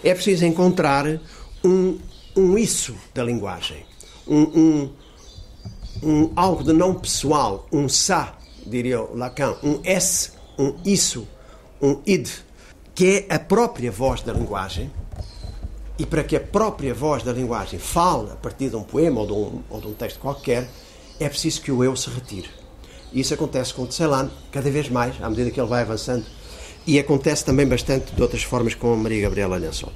é 0.02 0.14
preciso 0.14 0.46
encontrar 0.46 1.20
um 1.62 1.98
um 2.36 2.58
isso 2.58 2.94
da 3.14 3.24
linguagem, 3.24 3.84
um, 4.28 4.42
um, 4.42 4.90
um 6.02 6.30
algo 6.36 6.62
de 6.62 6.72
não 6.72 6.94
pessoal, 6.94 7.66
um 7.72 7.88
sa, 7.88 8.34
diria 8.66 9.00
Lacan, 9.14 9.56
um 9.62 9.80
s, 9.84 10.32
um 10.58 10.74
isso, 10.84 11.26
um 11.80 12.00
id, 12.06 12.28
que 12.94 13.26
é 13.28 13.34
a 13.34 13.38
própria 13.38 13.90
voz 13.90 14.22
da 14.22 14.32
linguagem. 14.32 14.90
E 15.98 16.04
para 16.04 16.22
que 16.22 16.36
a 16.36 16.40
própria 16.40 16.92
voz 16.92 17.22
da 17.22 17.32
linguagem 17.32 17.78
fale 17.78 18.30
a 18.30 18.36
partir 18.36 18.68
de 18.68 18.76
um 18.76 18.82
poema 18.82 19.20
ou 19.20 19.26
de 19.26 19.32
um, 19.32 19.62
ou 19.70 19.80
de 19.80 19.86
um 19.86 19.94
texto 19.94 20.18
qualquer, 20.18 20.68
é 21.18 21.28
preciso 21.28 21.62
que 21.62 21.72
o 21.72 21.82
eu 21.82 21.96
se 21.96 22.10
retire. 22.10 22.50
E 23.12 23.20
isso 23.20 23.32
acontece 23.32 23.72
com 23.72 23.82
o 23.82 23.90
Celan 23.90 24.30
cada 24.52 24.70
vez 24.70 24.90
mais, 24.90 25.14
à 25.22 25.30
medida 25.30 25.50
que 25.50 25.58
ele 25.58 25.68
vai 25.68 25.82
avançando. 25.82 26.26
E 26.86 26.98
acontece 26.98 27.44
também 27.44 27.66
bastante 27.66 28.14
de 28.14 28.22
outras 28.22 28.42
formas 28.42 28.74
com 28.74 28.92
a 28.92 28.96
Maria 28.96 29.22
Gabriela 29.22 29.56
Lençol. 29.56 29.92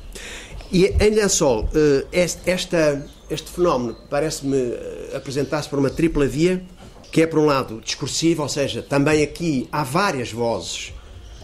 E 0.73 0.87
em 1.01 1.11
Lençol, 1.11 1.69
eh, 1.75 2.07
este 2.23 3.51
fenómeno 3.51 3.97
parece-me 4.09 4.57
eh, 4.57 5.13
apresentar-se 5.17 5.69
por 5.69 5.81
uma 5.81 5.91
tripla 5.91 6.27
via, 6.27 6.63
que 7.11 7.23
é, 7.23 7.27
por 7.27 7.41
um 7.41 7.47
lado, 7.47 7.81
discursiva, 7.81 8.45
ou 8.45 8.49
seja, 8.49 8.81
também 8.81 9.21
aqui 9.21 9.69
há 9.73 9.83
várias 9.83 10.31
vozes 10.31 10.93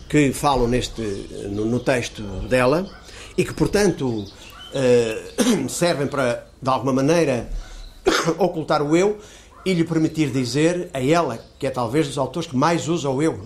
que 0.09 0.33
falam 0.33 0.69
neste, 0.69 1.03
no, 1.51 1.65
no 1.65 1.81
texto 1.81 2.23
dela 2.49 2.89
e 3.37 3.45
que, 3.45 3.53
portanto, 3.53 4.25
eh, 4.73 5.21
servem 5.69 6.07
para, 6.07 6.47
de 6.63 6.71
alguma 6.71 6.93
maneira, 6.93 7.51
ocultar 8.39 8.81
o 8.81 8.97
eu 8.97 9.19
e 9.65 9.75
lhe 9.75 9.83
permitir 9.83 10.31
dizer 10.31 10.89
a 10.95 11.05
ela, 11.05 11.45
que 11.59 11.67
é 11.67 11.71
talvez 11.71 12.07
dos 12.07 12.17
autores 12.17 12.49
que 12.49 12.57
mais 12.57 12.87
usa 12.87 13.11
o 13.11 13.21
eu 13.21 13.37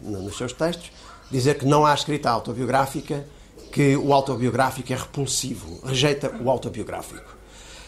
nos 0.00 0.36
seus 0.36 0.52
textos, 0.52 0.92
dizer 1.28 1.58
que 1.58 1.66
não 1.66 1.84
há 1.84 1.92
escrita 1.92 2.30
autobiográfica 2.30 3.26
que 3.70 3.96
o 3.96 4.12
autobiográfico 4.12 4.92
é 4.92 4.96
repulsivo, 4.96 5.80
rejeita 5.84 6.34
o 6.40 6.50
autobiográfico. 6.50 7.36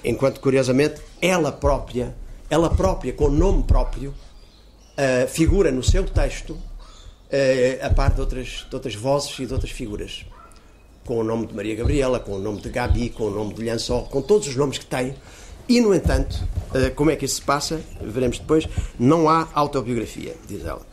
Enquanto, 0.04 0.40
curiosamente, 0.40 1.00
ela 1.20 1.52
própria, 1.52 2.14
ela 2.48 2.70
própria, 2.70 3.12
com 3.12 3.28
nome 3.28 3.62
próprio, 3.64 4.10
uh, 4.10 5.28
figura 5.28 5.70
no 5.70 5.82
seu 5.82 6.04
texto, 6.04 6.50
uh, 6.52 6.60
a 7.86 7.90
par 7.90 8.12
de 8.12 8.20
outras, 8.20 8.66
de 8.68 8.74
outras 8.74 8.94
vozes 8.94 9.38
e 9.38 9.46
de 9.46 9.52
outras 9.52 9.72
figuras. 9.72 10.24
Com 11.04 11.18
o 11.18 11.24
nome 11.24 11.46
de 11.46 11.54
Maria 11.54 11.74
Gabriela, 11.74 12.20
com 12.20 12.32
o 12.32 12.38
nome 12.38 12.60
de 12.60 12.70
Gabi, 12.70 13.10
com 13.10 13.24
o 13.24 13.30
nome 13.30 13.54
de 13.54 13.64
Lhançol, 13.64 14.04
com 14.04 14.22
todos 14.22 14.48
os 14.48 14.56
nomes 14.56 14.78
que 14.78 14.86
tem. 14.86 15.14
E, 15.68 15.80
no 15.80 15.94
entanto, 15.94 16.34
uh, 16.74 16.94
como 16.94 17.10
é 17.10 17.16
que 17.16 17.24
isso 17.24 17.36
se 17.36 17.42
passa? 17.42 17.80
Veremos 18.00 18.38
depois. 18.38 18.66
Não 18.98 19.28
há 19.28 19.48
autobiografia, 19.54 20.34
diz 20.46 20.64
ela 20.64 20.89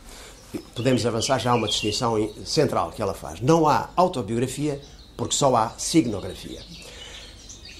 podemos 0.74 1.04
avançar 1.04 1.38
já 1.38 1.50
a 1.50 1.54
uma 1.54 1.68
distinção 1.68 2.30
central 2.44 2.90
que 2.90 3.02
ela 3.02 3.14
faz. 3.14 3.40
Não 3.40 3.68
há 3.68 3.90
autobiografia 3.96 4.80
porque 5.16 5.34
só 5.34 5.54
há 5.54 5.70
signografia. 5.76 6.60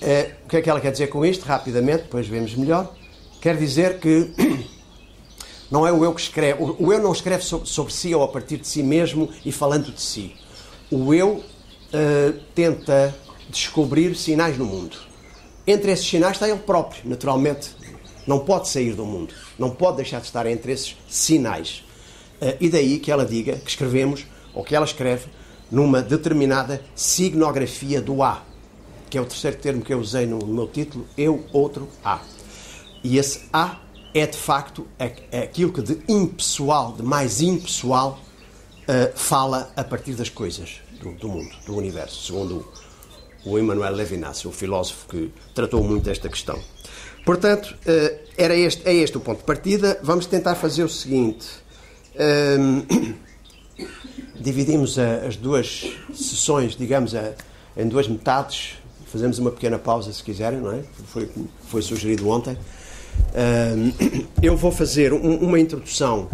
Eh, 0.00 0.32
o 0.44 0.48
que 0.48 0.56
é 0.58 0.62
que 0.62 0.70
ela 0.70 0.80
quer 0.80 0.92
dizer 0.92 1.08
com 1.08 1.25
isto? 1.25 1.44
Rapidamente, 1.44 2.02
depois 2.02 2.26
vemos 2.26 2.54
melhor. 2.54 2.92
Quer 3.40 3.56
dizer 3.56 3.98
que 3.98 4.32
não 5.70 5.87
é 5.87 5.92
o 5.92 6.04
eu 6.04 6.14
que 6.14 6.20
escreve. 6.20 6.62
O 6.78 6.92
eu 6.92 7.00
não 7.00 7.12
escreve 7.12 7.42
sobre, 7.42 7.92
si 7.92 8.14
ou 8.14 8.22
a 8.22 8.28
partir 8.28 8.58
de 8.58 8.66
si 8.66 8.82
mesmo 8.82 9.30
e 9.44 9.52
falando 9.52 9.92
de 9.92 10.00
si. 10.00 10.34
O 10.90 11.12
eu 11.14 11.37
uh, 11.37 12.40
tenta 12.54 13.14
descobrir 13.48 14.14
sinais 14.14 14.59
no 14.59 14.64
mundo. 14.64 14.96
Entre 15.66 15.92
esses 15.92 16.09
sinais 16.09 16.35
está 16.35 16.48
ele 16.48 16.59
próprio, 16.61 17.02
naturalmente. 17.04 17.70
Não 18.26 18.40
pode 18.40 18.68
sair 18.68 18.94
do 18.94 19.04
mundo. 19.04 19.33
Não 19.59 19.70
pode 19.70 19.96
deixar 19.96 20.20
de 20.20 20.26
estar 20.26 20.46
entre 20.46 20.72
esses 20.72 20.96
sinais. 21.09 21.85
Eh, 22.40 22.57
e 22.61 22.68
daí 22.68 22.98
que 22.98 23.11
ela 23.11 23.24
diga 23.24 23.57
que 23.57 23.70
escrevemos, 23.70 24.27
ou 24.55 24.64
que 24.64 24.74
ela 24.74 24.85
escreve, 24.85 25.27
numa 25.70 26.01
determinada 26.01 26.83
signografia 26.94 28.01
do 28.01 28.22
A, 28.22 28.42
que 29.11 29.18
é 29.18 29.20
o 29.20 29.24
terceiro 29.24 29.57
termo 29.57 29.83
que 29.83 29.92
eu 29.92 29.98
usei 29.98 30.27
no 30.27 30.44
meu 30.46 30.66
título, 30.66 31.07
eu, 31.16 31.44
outro, 31.53 31.88
A. 32.05 32.20
E 33.03 33.18
esse 33.18 33.42
A 33.53 33.81
é 34.14 34.27
de 34.27 34.37
facto 34.37 34.87
aquilo 35.33 35.72
que 35.72 35.83
de 35.83 36.01
impessoal, 36.09 36.92
de 36.92 37.03
mais 37.03 37.40
impessoal, 37.40 38.18
uh, 38.88 39.16
fala 39.16 39.70
a 39.77 39.85
partir 39.85 40.14
das 40.14 40.29
coisas 40.29 40.81
do, 41.01 41.12
do, 41.12 41.29
mundo, 41.29 41.55
do 41.66 41.77
universo, 41.77 42.27
segundo 42.27 42.66
o 43.44 43.59
Emmanuel 43.59 43.94
Levinas, 43.94 44.44
o 44.44 44.53
filósofo 44.53 45.07
que 45.09 45.33
tratou 45.55 45.83
muito 45.83 46.05
desta 46.05 46.29
questão. 46.29 46.59
Portanto, 47.24 47.77
uh, 47.87 48.18
era 48.37 48.57
este, 48.57 48.87
é 48.88 48.94
este 48.94 49.16
o 49.16 49.20
ponto 49.20 49.38
de 49.38 49.44
partida. 49.44 49.98
Vamos 50.03 50.27
tentar 50.27 50.55
fazer 50.55 50.83
o 50.83 50.88
seguinte 50.88 51.46
dividimos 54.38 54.98
a, 54.98 55.26
as 55.26 55.37
duas 55.37 55.90
sessões, 56.12 56.76
digamos, 56.76 57.14
a, 57.14 57.33
em 57.76 57.87
duas 57.88 58.09
metades. 58.09 58.74
Fazemos 59.07 59.38
uma 59.38 59.50
pequena 59.50 59.78
pausa, 59.78 60.12
se 60.12 60.22
quiserem, 60.22 60.61
não 60.61 60.72
é? 60.72 60.83
Foi, 61.07 61.31
foi 61.68 61.83
sugerido 61.83 62.28
ontem. 62.28 62.57
eu 64.42 64.57
vou 64.57 64.70
fazer 64.70 65.12
um, 65.12 65.37
uma 65.38 65.59
introdução, 65.59 66.28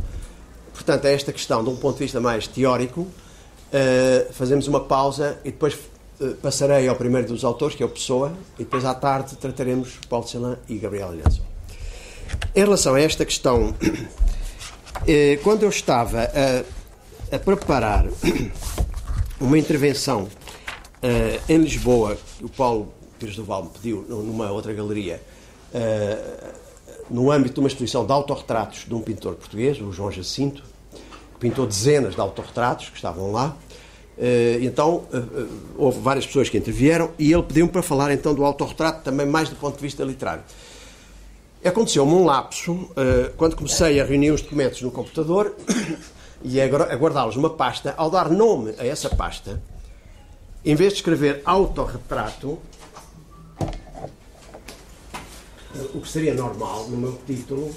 portanto, 0.72 1.06
a 1.06 1.10
esta 1.10 1.32
questão 1.32 1.62
de 1.62 1.70
um 1.70 1.76
ponto 1.76 1.96
de 1.96 2.04
vista 2.04 2.20
mais 2.20 2.46
teórico. 2.46 3.02
Uh, 3.02 4.32
fazemos 4.32 4.68
uma 4.68 4.80
pausa 4.80 5.38
e 5.44 5.50
depois 5.50 5.74
uh, 5.74 6.34
passarei 6.36 6.86
ao 6.88 6.94
primeiro 6.94 7.26
dos 7.28 7.44
autores, 7.44 7.74
que 7.74 7.82
é 7.82 7.86
o 7.86 7.88
Pessoa, 7.88 8.32
e 8.56 8.62
depois 8.62 8.84
à 8.84 8.94
tarde 8.94 9.34
trataremos 9.36 9.98
Paulo 10.08 10.26
Celan 10.26 10.58
e 10.68 10.76
Gabriel 10.76 11.08
Alhanso. 11.08 11.42
Em 12.54 12.60
relação 12.60 12.94
a 12.94 13.00
esta 13.00 13.24
questão 13.24 13.74
quando 15.42 15.62
eu 15.62 15.68
estava 15.68 16.22
a, 16.22 17.36
a 17.36 17.38
preparar 17.38 18.06
uma 19.40 19.58
intervenção 19.58 20.28
eh, 21.02 21.38
em 21.48 21.58
Lisboa, 21.58 22.16
o 22.40 22.48
Paulo 22.48 22.92
Pires 23.18 23.36
do 23.36 23.44
Val 23.44 23.64
me 23.64 23.70
pediu 23.70 24.06
numa 24.08 24.50
outra 24.50 24.72
galeria, 24.72 25.20
eh, 25.74 26.52
no 27.10 27.30
âmbito 27.30 27.56
de 27.56 27.60
uma 27.60 27.68
exposição 27.68 28.06
de 28.06 28.12
autorretratos 28.12 28.86
de 28.88 28.94
um 28.94 29.02
pintor 29.02 29.34
português, 29.34 29.78
o 29.80 29.92
João 29.92 30.10
Jacinto, 30.10 30.62
que 31.34 31.40
pintou 31.40 31.66
dezenas 31.66 32.14
de 32.14 32.20
autorretratos 32.22 32.88
que 32.88 32.96
estavam 32.96 33.30
lá. 33.30 33.54
Então, 34.62 35.04
houve 35.76 35.98
várias 36.00 36.24
pessoas 36.24 36.48
que 36.48 36.56
intervieram 36.56 37.10
e 37.18 37.32
ele 37.32 37.42
pediu-me 37.42 37.70
para 37.70 37.82
falar 37.82 38.12
então 38.12 38.32
do 38.32 38.44
autorretrato 38.44 39.02
também 39.02 39.26
mais 39.26 39.48
do 39.50 39.56
ponto 39.56 39.74
de 39.74 39.82
vista 39.82 40.04
literário. 40.04 40.44
Aconteceu-me 41.64 42.12
um 42.12 42.26
lapso 42.26 42.72
uh, 42.72 43.32
quando 43.38 43.56
comecei 43.56 43.98
a 43.98 44.04
reunir 44.04 44.30
os 44.32 44.42
documentos 44.42 44.82
no 44.82 44.90
computador 44.90 45.56
e 46.44 46.60
a 46.60 46.66
guardá-los 46.66 47.36
numa 47.36 47.48
pasta. 47.48 47.94
Ao 47.96 48.10
dar 48.10 48.28
nome 48.28 48.74
a 48.78 48.86
essa 48.86 49.08
pasta, 49.08 49.62
em 50.62 50.74
vez 50.74 50.92
de 50.92 50.98
escrever 50.98 51.40
autorretrato, 51.42 52.58
o 55.94 56.00
que 56.02 56.08
seria 56.08 56.34
normal 56.34 56.86
no 56.88 56.98
meu 56.98 57.18
título, 57.26 57.74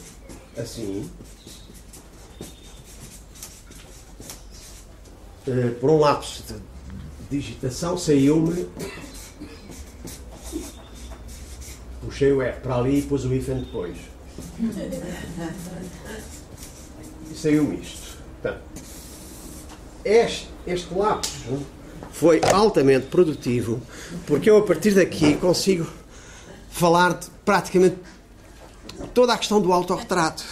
assim, 0.57 1.09
uh, 5.47 5.75
por 5.79 5.89
um 5.89 5.97
lapso 5.97 6.43
de 6.43 6.59
digitação, 7.29 7.97
saiu-me 7.97 8.67
puxei 12.17 12.31
o 12.31 12.41
R 12.41 12.59
para 12.61 12.75
ali 12.75 12.99
e 12.99 13.01
pus 13.03 13.25
o 13.25 13.33
hífen 13.33 13.59
depois. 13.59 13.95
E 17.31 17.35
saiu-me 17.35 17.79
isto. 17.79 18.17
Portanto, 18.41 18.61
este, 20.03 20.49
este 20.65 20.93
lapso 20.95 21.59
foi 22.11 22.41
altamente 22.51 23.05
produtivo, 23.07 23.79
porque 24.25 24.49
eu 24.49 24.57
a 24.57 24.63
partir 24.63 24.95
daqui 24.95 25.35
consigo 25.35 25.87
falar 26.71 27.13
de 27.13 27.27
praticamente 27.45 27.97
toda 29.13 29.33
a 29.33 29.37
questão 29.37 29.61
do 29.61 29.71
autorretrato. 29.71 30.43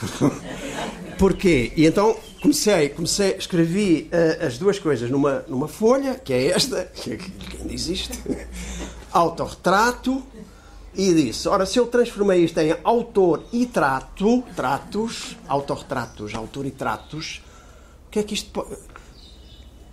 Porquê? 1.17 1.71
E 1.75 1.85
então 1.85 2.15
comecei, 2.41 2.89
comecei 2.89 3.37
escrevi 3.37 4.11
uh, 4.11 4.45
as 4.45 4.59
duas 4.59 4.77
coisas 4.77 5.09
numa, 5.09 5.43
numa 5.47 5.67
folha, 5.67 6.13
que 6.13 6.31
é 6.31 6.47
esta, 6.47 6.83
que, 6.93 7.17
que 7.17 7.57
ainda 7.57 7.73
existe, 7.73 8.19
autorretrato, 9.11 10.21
e 10.97 11.13
disse: 11.13 11.47
Ora, 11.47 11.65
se 11.65 11.77
eu 11.77 11.87
transformei 11.87 12.43
isto 12.43 12.57
em 12.59 12.75
autor 12.83 13.43
e 13.51 13.65
trato, 13.65 14.43
tratos, 14.55 15.35
autorretratos, 15.47 16.33
autor 16.33 16.65
e 16.65 16.71
tratos, 16.71 17.41
o 18.07 18.11
que 18.11 18.19
é 18.19 18.23
que 18.23 18.33
isto 18.33 18.51
pode. 18.51 18.75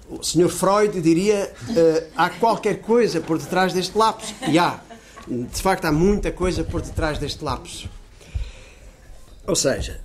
O 0.09 0.23
Sr. 0.23 0.49
Freud 0.49 1.01
diria: 1.01 1.53
uh, 1.71 2.13
há 2.17 2.31
qualquer 2.31 2.81
coisa 2.81 3.21
por 3.21 3.39
detrás 3.39 3.73
deste 3.73 3.97
lápis. 3.97 4.35
E 4.49 4.59
há. 4.59 4.81
de 5.29 5.63
facto 5.63 5.87
há 5.87 5.93
muita 5.93 6.31
coisa 6.31 6.65
por 6.65 6.81
detrás 6.83 7.19
deste 7.19 7.43
lapso. 7.43 7.89
Ou 9.47 9.57
seja, 9.57 10.01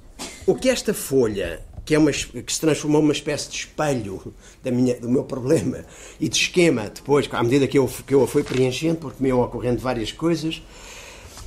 o 0.48 0.56
que 0.56 0.70
esta 0.70 0.94
folha, 0.94 1.62
que, 1.86 1.94
é 1.94 2.00
uma, 2.00 2.12
que 2.12 2.52
se 2.52 2.60
transformou 2.60 3.02
numa 3.02 3.14
espécie 3.14 3.50
de 3.50 3.56
espelho 3.56 4.34
da 4.64 4.72
minha, 4.72 4.96
do 5.00 5.10
meu 5.10 5.24
problema 5.24 5.86
e 6.20 6.28
de 6.28 6.38
esquema, 6.38 6.90
depois, 6.90 7.30
à 7.32 7.44
medida 7.44 7.68
que 7.68 7.78
eu, 7.78 7.88
que 8.06 8.16
eu 8.16 8.24
a 8.24 8.28
fui 8.28 8.44
preenchendo, 8.44 8.98
porque 8.98 9.22
me 9.22 9.30
iam 9.30 9.42
ocorrendo 9.42 9.80
várias 9.80 10.12
coisas, 10.12 10.62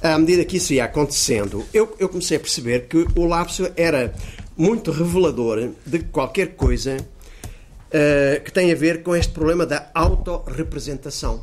à 0.03 0.19
medida 0.19 0.45
que 0.45 0.57
isso 0.57 0.73
ia 0.73 0.85
acontecendo, 0.85 1.65
eu, 1.75 1.95
eu 1.99 2.09
comecei 2.09 2.37
a 2.37 2.41
perceber 2.41 2.87
que 2.89 3.07
o 3.15 3.27
lapso 3.27 3.71
era 3.77 4.15
muito 4.57 4.91
revelador 4.91 5.71
de 5.85 6.01
qualquer 6.05 6.55
coisa 6.55 6.97
uh, 6.97 8.43
que 8.43 8.53
tem 8.53 8.73
a 8.73 8.75
ver 8.75 9.03
com 9.03 9.15
este 9.15 9.33
problema 9.33 9.67
da 9.67 9.91
autorrepresentação, 9.95 11.43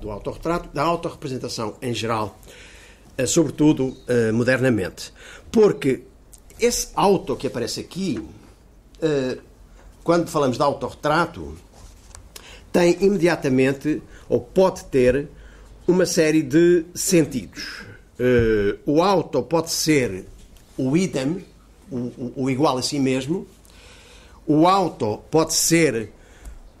do 0.00 0.10
autorretrato, 0.10 0.70
da 0.72 0.82
autorrepresentação 0.82 1.76
em 1.82 1.92
geral, 1.92 2.38
uh, 3.18 3.26
sobretudo 3.26 3.88
uh, 3.88 4.32
modernamente. 4.32 5.12
Porque 5.52 6.02
esse 6.58 6.88
auto 6.94 7.36
que 7.36 7.46
aparece 7.46 7.80
aqui, 7.80 8.20
quando 10.02 10.28
falamos 10.28 10.56
de 10.56 10.62
autorretrato, 10.62 11.56
tem 12.72 12.98
imediatamente, 13.00 14.02
ou 14.28 14.40
pode 14.40 14.84
ter, 14.86 15.28
uma 15.86 16.04
série 16.04 16.42
de 16.42 16.84
sentidos. 16.94 17.87
O 18.84 19.02
auto 19.02 19.42
pode 19.42 19.70
ser 19.70 20.24
o 20.76 20.96
idem, 20.96 21.44
o, 21.90 22.32
o, 22.36 22.50
igual 22.50 22.78
a 22.78 22.82
si 22.82 22.98
mesmo. 22.98 23.46
O 24.46 24.66
auto 24.66 25.18
pode 25.30 25.54
ser 25.54 26.10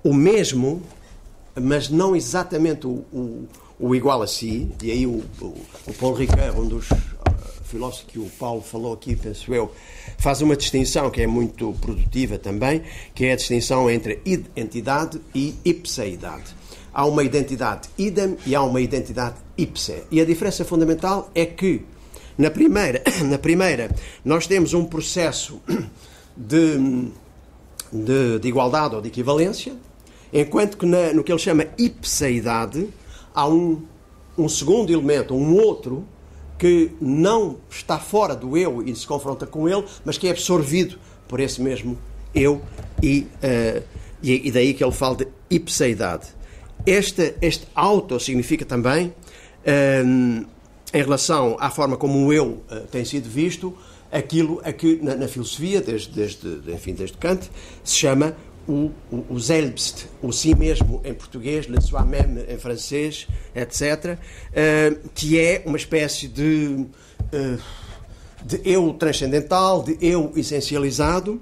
o 0.02 0.14
mesmo, 0.14 0.82
mas 1.60 1.88
não 1.88 2.16
exatamente 2.16 2.86
o, 2.86 3.04
o, 3.12 3.48
o 3.78 3.94
igual 3.94 4.22
a 4.22 4.26
si. 4.26 4.70
E 4.82 4.90
aí 4.90 5.06
o, 5.06 5.22
o, 5.40 5.94
Paulo 5.98 6.16
Ricard, 6.16 6.58
um 6.58 6.66
dos 6.66 6.90
uh, 6.90 6.94
filósofos 7.64 8.06
que 8.06 8.18
o 8.18 8.30
Paulo 8.38 8.62
falou 8.62 8.94
aqui, 8.94 9.16
penso 9.16 9.52
eu, 9.52 9.72
faz 10.16 10.40
uma 10.40 10.56
distinção 10.56 11.10
que 11.10 11.20
é 11.20 11.26
muito 11.26 11.74
produtiva 11.80 12.38
também, 12.38 12.82
que 13.14 13.26
é 13.26 13.32
a 13.32 13.36
distinção 13.36 13.90
entre 13.90 14.20
identidade 14.24 15.20
e 15.34 15.54
ipseidade. 15.64 16.57
Há 16.98 17.06
uma 17.06 17.22
identidade 17.22 17.88
idem 17.96 18.36
e 18.44 18.56
há 18.56 18.62
uma 18.64 18.80
identidade 18.80 19.36
ipse. 19.56 20.02
E 20.10 20.20
a 20.20 20.24
diferença 20.24 20.64
fundamental 20.64 21.30
é 21.32 21.46
que 21.46 21.82
na 22.36 22.50
primeira, 22.50 23.00
na 23.24 23.38
primeira 23.38 23.88
nós 24.24 24.48
temos 24.48 24.74
um 24.74 24.84
processo 24.84 25.62
de, 26.36 27.08
de, 27.92 28.40
de 28.40 28.48
igualdade 28.48 28.96
ou 28.96 29.00
de 29.00 29.06
equivalência, 29.06 29.76
enquanto 30.32 30.76
que 30.76 30.84
na, 30.86 31.12
no 31.12 31.22
que 31.22 31.30
ele 31.30 31.38
chama 31.38 31.66
ipseidade 31.78 32.88
há 33.32 33.48
um, 33.48 33.80
um 34.36 34.48
segundo 34.48 34.92
elemento, 34.92 35.36
um 35.36 35.54
outro, 35.54 36.04
que 36.58 36.90
não 37.00 37.58
está 37.70 38.00
fora 38.00 38.34
do 38.34 38.56
eu 38.56 38.82
e 38.82 38.92
se 38.96 39.06
confronta 39.06 39.46
com 39.46 39.68
ele, 39.68 39.84
mas 40.04 40.18
que 40.18 40.26
é 40.26 40.32
absorvido 40.32 40.98
por 41.28 41.38
esse 41.38 41.62
mesmo 41.62 41.96
eu 42.34 42.60
e, 43.00 43.20
uh, 43.20 43.84
e, 44.20 44.48
e, 44.48 44.50
daí 44.50 44.74
que 44.74 44.82
ele 44.82 44.90
fala 44.90 45.14
de 45.14 45.28
ipseidade. 45.48 46.36
Este, 46.86 47.34
este 47.42 47.66
auto 47.74 48.18
significa 48.18 48.64
também 48.64 49.08
uh, 49.08 50.46
em 50.92 51.02
relação 51.02 51.56
à 51.60 51.70
forma 51.70 51.96
como 51.96 52.26
o 52.26 52.32
eu 52.32 52.62
uh, 52.70 52.86
tem 52.90 53.04
sido 53.04 53.28
visto, 53.28 53.76
aquilo 54.10 54.60
a 54.64 54.72
que 54.72 54.98
na, 55.02 55.14
na 55.14 55.28
filosofia, 55.28 55.80
desde, 55.80 56.10
desde, 56.10 56.72
enfim, 56.72 56.94
desde 56.94 57.16
Kant, 57.18 57.50
se 57.84 57.96
chama 57.96 58.34
o, 58.66 58.90
o, 59.10 59.24
o 59.30 59.40
selbst, 59.40 60.06
o 60.22 60.32
si 60.32 60.54
mesmo 60.54 61.00
em 61.04 61.14
português, 61.14 61.66
le 61.66 61.80
soi-même 61.80 62.44
em 62.48 62.58
francês, 62.58 63.26
etc., 63.54 64.14
uh, 64.14 64.18
eh, 64.52 64.96
que 65.14 65.38
é 65.40 65.62
uma 65.64 65.76
espécie 65.76 66.28
de, 66.28 66.86
uh, 67.32 67.58
de 68.44 68.60
eu 68.64 68.92
transcendental, 68.92 69.82
de 69.82 69.96
eu 70.02 70.32
essencializado, 70.36 71.40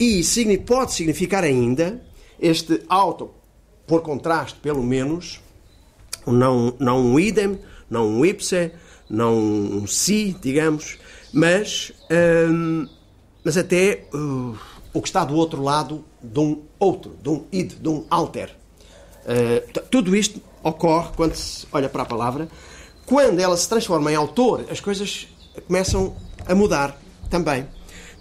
e 0.00 0.22
pode 0.66 0.94
significar 0.94 1.44
ainda 1.44 2.00
este 2.40 2.82
auto, 2.88 3.30
por 3.88 4.02
contraste, 4.02 4.60
pelo 4.60 4.82
menos, 4.82 5.40
não, 6.26 6.74
não 6.78 7.00
um 7.00 7.18
idem, 7.18 7.58
não 7.90 8.06
um 8.06 8.24
ipse, 8.24 8.70
não 9.08 9.34
um 9.36 9.86
si, 9.86 10.36
digamos, 10.40 10.98
mas, 11.32 11.90
hum, 12.50 12.86
mas 13.42 13.56
até 13.56 14.04
uh, 14.12 14.56
o 14.92 15.00
que 15.00 15.08
está 15.08 15.24
do 15.24 15.34
outro 15.34 15.62
lado 15.62 16.04
de 16.22 16.38
um 16.38 16.62
outro, 16.78 17.16
de 17.22 17.30
um 17.30 17.44
id, 17.50 17.72
de 17.80 17.88
um 17.88 18.04
alter. 18.10 18.54
Uh, 19.24 19.80
tudo 19.90 20.14
isto 20.14 20.40
ocorre 20.62 21.08
quando 21.16 21.34
se 21.34 21.66
olha 21.72 21.88
para 21.88 22.02
a 22.02 22.06
palavra. 22.06 22.48
Quando 23.06 23.40
ela 23.40 23.56
se 23.56 23.68
transforma 23.68 24.12
em 24.12 24.14
autor, 24.14 24.66
as 24.70 24.80
coisas 24.80 25.28
começam 25.66 26.14
a 26.46 26.54
mudar 26.54 27.00
também, 27.30 27.66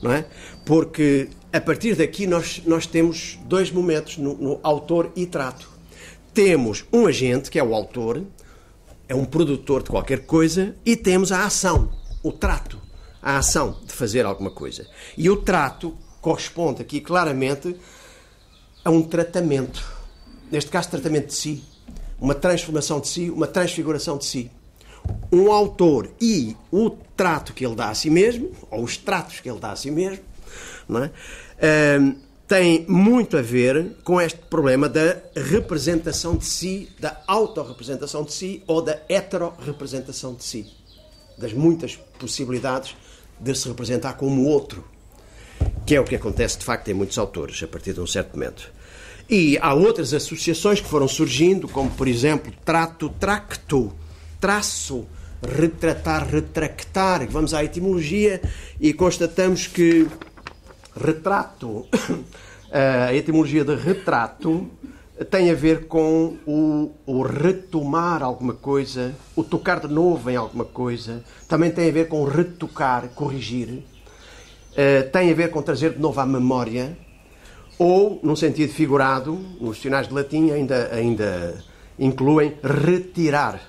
não 0.01 0.11
é? 0.11 0.25
Porque 0.65 1.29
a 1.57 1.61
partir 1.61 1.95
daqui 1.95 2.27
nós, 2.27 2.61
nós 2.67 2.85
temos 2.85 3.39
dois 3.45 3.71
momentos 3.71 4.17
no, 4.17 4.35
no 4.35 4.59
autor 4.61 5.11
e 5.15 5.25
trato. 5.25 5.67
Temos 6.31 6.85
um 6.93 7.07
agente, 7.07 7.49
que 7.49 7.57
é 7.57 7.63
o 7.63 7.73
autor, 7.73 8.23
é 9.09 9.15
um 9.15 9.25
produtor 9.25 9.81
de 9.81 9.89
qualquer 9.89 10.27
coisa 10.27 10.75
e 10.85 10.95
temos 10.95 11.31
a 11.31 11.45
ação, 11.45 11.91
o 12.21 12.31
trato, 12.31 12.79
a 13.19 13.37
ação 13.37 13.79
de 13.83 13.91
fazer 13.91 14.23
alguma 14.23 14.51
coisa. 14.51 14.87
E 15.17 15.31
o 15.31 15.37
trato 15.37 15.97
corresponde 16.21 16.83
aqui 16.83 17.01
claramente 17.01 17.75
a 18.85 18.91
um 18.91 19.01
tratamento. 19.01 19.83
Neste 20.51 20.69
caso, 20.69 20.91
tratamento 20.91 21.27
de 21.27 21.33
si, 21.33 21.63
uma 22.19 22.35
transformação 22.35 22.99
de 22.99 23.07
si, 23.07 23.31
uma 23.31 23.47
transfiguração 23.47 24.15
de 24.19 24.25
si. 24.25 24.51
Um 25.31 25.51
autor 25.51 26.11
e 26.21 26.55
o 26.71 26.91
trato 26.91 27.51
que 27.51 27.65
ele 27.65 27.75
dá 27.75 27.89
a 27.89 27.95
si 27.95 28.11
mesmo, 28.11 28.51
ou 28.69 28.83
os 28.83 28.95
tratos 28.95 29.39
que 29.39 29.49
ele 29.49 29.59
dá 29.59 29.71
a 29.71 29.75
si 29.75 29.89
mesmo, 29.89 30.23
não 30.87 31.03
é? 31.03 31.11
tem 32.47 32.85
muito 32.87 33.37
a 33.37 33.41
ver 33.41 33.97
com 34.05 34.21
este 34.21 34.39
problema 34.49 34.87
da 34.87 35.17
representação 35.35 36.37
de 36.37 36.45
si, 36.45 36.89
da 36.97 37.21
autorrepresentação 37.27 38.23
de 38.23 38.31
si 38.31 38.63
ou 38.65 38.81
da 38.81 39.01
heterorrepresentação 39.09 40.33
de 40.33 40.45
si. 40.45 40.65
Das 41.37 41.51
muitas 41.51 41.97
possibilidades 42.17 42.95
de 43.39 43.53
se 43.53 43.67
representar 43.67 44.13
como 44.13 44.45
outro, 44.45 44.83
que 45.85 45.95
é 45.95 45.99
o 45.99 46.05
que 46.05 46.15
acontece 46.15 46.57
de 46.57 46.63
facto 46.63 46.87
em 46.87 46.93
muitos 46.93 47.17
autores 47.17 47.61
a 47.61 47.67
partir 47.67 47.93
de 47.93 47.99
um 47.99 48.07
certo 48.07 48.33
momento. 48.33 48.71
E 49.29 49.57
há 49.57 49.73
outras 49.73 50.13
associações 50.13 50.79
que 50.79 50.87
foram 50.87 51.07
surgindo, 51.07 51.67
como 51.67 51.91
por 51.91 52.07
exemplo 52.07 52.51
trato, 52.63 53.09
tracto, 53.19 53.93
traço, 54.39 55.05
retratar, 55.41 56.25
retractar. 56.29 57.27
Vamos 57.29 57.53
à 57.53 57.61
etimologia 57.61 58.41
e 58.79 58.93
constatamos 58.93 59.67
que 59.67 60.07
retrato, 60.97 61.85
a 62.71 63.13
etimologia 63.13 63.63
de 63.63 63.75
retrato 63.75 64.69
tem 65.25 65.49
a 65.49 65.55
ver 65.55 65.87
com 65.87 66.37
o, 66.45 66.91
o, 67.05 67.21
retomar 67.23 68.21
alguma 68.21 68.53
coisa, 68.53 69.15
o 69.35 69.43
tocar 69.43 69.79
de 69.79 69.87
novo 69.87 70.29
em 70.29 70.35
alguma 70.35 70.65
coisa, 70.65 71.23
também 71.47 71.71
tem 71.71 71.89
a 71.89 71.91
ver 71.91 72.07
com 72.07 72.23
retocar, 72.23 73.09
corrigir, 73.09 73.69
uh, 73.69 75.11
tem 75.11 75.31
a 75.31 75.33
ver 75.33 75.49
com 75.49 75.61
trazer 75.61 75.93
de 75.93 75.99
novo 75.99 76.19
à 76.19 76.25
memória, 76.25 76.95
ou, 77.79 78.19
num 78.23 78.35
sentido 78.35 78.73
figurado, 78.73 79.33
nos 79.59 79.77
dicionários 79.77 80.09
de 80.09 80.15
latim 80.15 80.51
ainda, 80.51 80.89
ainda 80.93 81.63
incluem 81.97 82.55
retirar, 82.63 83.59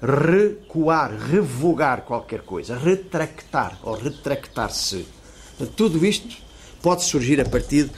recuar, 0.00 1.12
revogar 1.16 2.02
qualquer 2.02 2.42
coisa, 2.42 2.76
retractar 2.76 3.78
ou 3.82 3.94
retractar-se. 3.94 5.06
Tudo 5.76 6.04
isto 6.04 6.42
pode 6.82 7.04
surgir 7.04 7.40
a 7.40 7.44
partir 7.44 7.90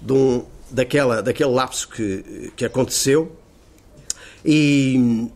de 0.00 0.12
um, 0.12 0.44
daquela, 0.70 1.22
daquele 1.22 1.50
lapso 1.50 1.88
que, 1.88 2.52
que 2.56 2.64
aconteceu 2.64 3.36
e, 4.44 5.28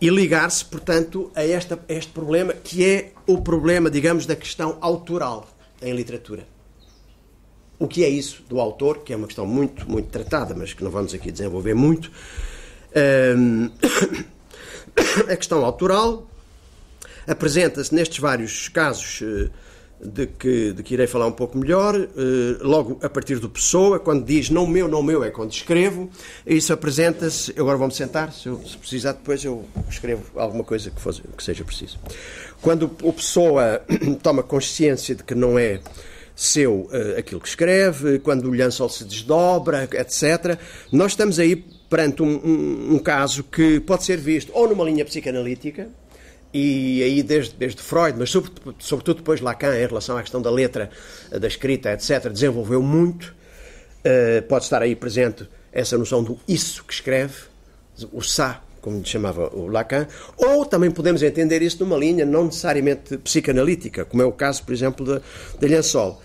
e 0.00 0.10
ligar-se, 0.10 0.64
portanto, 0.64 1.30
a, 1.34 1.42
esta, 1.44 1.78
a 1.88 1.92
este 1.92 2.12
problema 2.12 2.52
que 2.52 2.84
é 2.84 3.12
o 3.26 3.40
problema, 3.40 3.90
digamos, 3.90 4.26
da 4.26 4.36
questão 4.36 4.76
autoral 4.80 5.48
em 5.80 5.94
literatura. 5.94 6.46
O 7.78 7.88
que 7.88 8.04
é 8.04 8.08
isso 8.08 8.42
do 8.48 8.60
autor, 8.60 8.98
que 8.98 9.12
é 9.12 9.16
uma 9.16 9.26
questão 9.26 9.46
muito, 9.46 9.90
muito 9.90 10.10
tratada, 10.10 10.54
mas 10.54 10.74
que 10.74 10.84
não 10.84 10.90
vamos 10.90 11.14
aqui 11.14 11.32
desenvolver 11.32 11.74
muito. 11.74 12.12
Um, 13.36 13.70
a 15.32 15.36
questão 15.36 15.64
autoral 15.64 16.28
apresenta-se 17.26 17.94
nestes 17.94 18.18
vários 18.18 18.68
casos 18.68 19.22
uh, 19.22 19.50
de 20.02 20.26
que, 20.26 20.72
de 20.72 20.82
que 20.82 20.94
irei 20.94 21.06
falar 21.06 21.26
um 21.26 21.32
pouco 21.32 21.58
melhor, 21.58 21.94
eh, 21.94 22.08
logo 22.60 22.98
a 23.02 23.08
partir 23.08 23.38
do 23.38 23.50
Pessoa, 23.50 23.98
quando 23.98 24.24
diz 24.24 24.48
não 24.48 24.66
meu, 24.66 24.88
não 24.88 25.02
meu, 25.02 25.22
é 25.22 25.30
quando 25.30 25.52
escrevo, 25.52 26.08
isso 26.46 26.72
apresenta-se, 26.72 27.52
agora 27.58 27.76
vou-me 27.76 27.92
sentar, 27.92 28.32
se, 28.32 28.48
eu, 28.48 28.60
se, 28.66 28.76
precisar 28.78 29.12
depois 29.12 29.44
eu 29.44 29.64
escrevo 29.88 30.22
alguma 30.36 30.64
coisa 30.64 30.90
que, 30.90 31.00
fosse, 31.00 31.22
que 31.36 31.42
seja 31.42 31.64
preciso. 31.64 31.98
Quando 32.62 32.90
o 33.02 33.12
Pessoa 33.12 33.82
toma 34.22 34.42
consciência 34.42 35.14
de 35.14 35.22
que 35.22 35.34
não 35.34 35.58
é 35.58 35.80
seu 36.34 36.88
uh, 36.90 37.18
aquilo 37.18 37.40
que 37.40 37.48
escreve, 37.48 38.18
quando 38.20 38.46
o 38.46 38.50
lençol 38.50 38.88
se 38.88 39.04
desdobra, 39.04 39.84
etc., 39.92 40.58
nós 40.90 41.12
estamos 41.12 41.38
aí 41.38 41.56
perante 41.90 42.22
um, 42.22 42.40
um, 42.42 42.94
um 42.94 42.98
caso 42.98 43.44
que 43.44 43.80
pode 43.80 44.04
ser 44.04 44.16
visto 44.16 44.50
ou 44.54 44.66
numa 44.66 44.84
linha 44.84 45.04
psicanalítica, 45.04 45.90
e 46.52 47.02
aí 47.02 47.22
desde, 47.22 47.54
desde 47.54 47.80
Freud, 47.80 48.18
mas 48.18 48.30
sobretudo, 48.30 48.74
sobretudo 48.78 49.16
depois 49.18 49.40
Lacan, 49.40 49.76
em 49.76 49.86
relação 49.86 50.16
à 50.16 50.20
questão 50.20 50.42
da 50.42 50.50
letra, 50.50 50.90
da 51.30 51.46
escrita, 51.46 51.92
etc., 51.92 52.28
desenvolveu 52.30 52.82
muito. 52.82 53.34
Uh, 54.00 54.42
pode 54.48 54.64
estar 54.64 54.82
aí 54.82 54.96
presente 54.96 55.46
essa 55.72 55.96
noção 55.96 56.24
do 56.24 56.38
isso 56.48 56.84
que 56.84 56.92
escreve, 56.92 57.34
o 58.12 58.22
sa, 58.22 58.62
como 58.80 59.04
chamava 59.04 59.54
o 59.54 59.66
Lacan, 59.66 60.06
ou 60.36 60.64
também 60.64 60.90
podemos 60.90 61.22
entender 61.22 61.62
isso 61.62 61.84
numa 61.84 61.96
linha 61.96 62.24
não 62.24 62.46
necessariamente 62.46 63.18
psicanalítica, 63.18 64.04
como 64.04 64.22
é 64.22 64.24
o 64.24 64.32
caso, 64.32 64.64
por 64.64 64.72
exemplo, 64.72 65.04
de, 65.04 65.20
de 65.58 65.68
Lençol. 65.68 66.20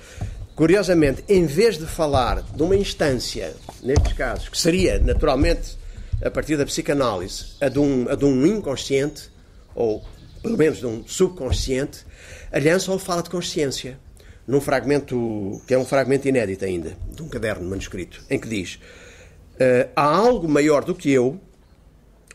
Curiosamente, 0.55 1.23
em 1.27 1.45
vez 1.45 1.77
de 1.77 1.85
falar 1.85 2.41
de 2.41 2.63
uma 2.63 2.77
instância, 2.77 3.53
nestes 3.83 4.13
casos, 4.13 4.47
que 4.47 4.57
seria 4.57 4.97
naturalmente, 4.99 5.77
a 6.23 6.31
partir 6.31 6.55
da 6.55 6.65
psicanálise, 6.65 7.57
a 7.59 7.67
de 7.67 7.77
um, 7.77 8.07
a 8.09 8.15
de 8.15 8.23
um 8.23 8.45
inconsciente, 8.45 9.29
ou 9.75 10.01
pelo 10.45 10.57
menos 10.57 10.77
de 10.77 10.85
um 10.85 11.03
subconsciente, 11.07 12.05
a 12.51 12.59
Lençol 12.59 12.99
fala 12.99 13.23
de 13.23 13.29
consciência, 13.29 13.99
num 14.47 14.61
fragmento 14.61 15.61
que 15.67 15.73
é 15.73 15.77
um 15.77 15.85
fragmento 15.85 16.27
inédito 16.27 16.63
ainda, 16.63 16.95
de 17.13 17.23
um 17.23 17.27
caderno 17.27 17.67
manuscrito, 17.67 18.23
em 18.29 18.39
que 18.39 18.47
diz: 18.47 18.75
uh, 19.55 19.89
Há 19.95 20.03
algo 20.03 20.47
maior 20.47 20.85
do 20.85 20.93
que 20.93 21.11
eu, 21.11 21.39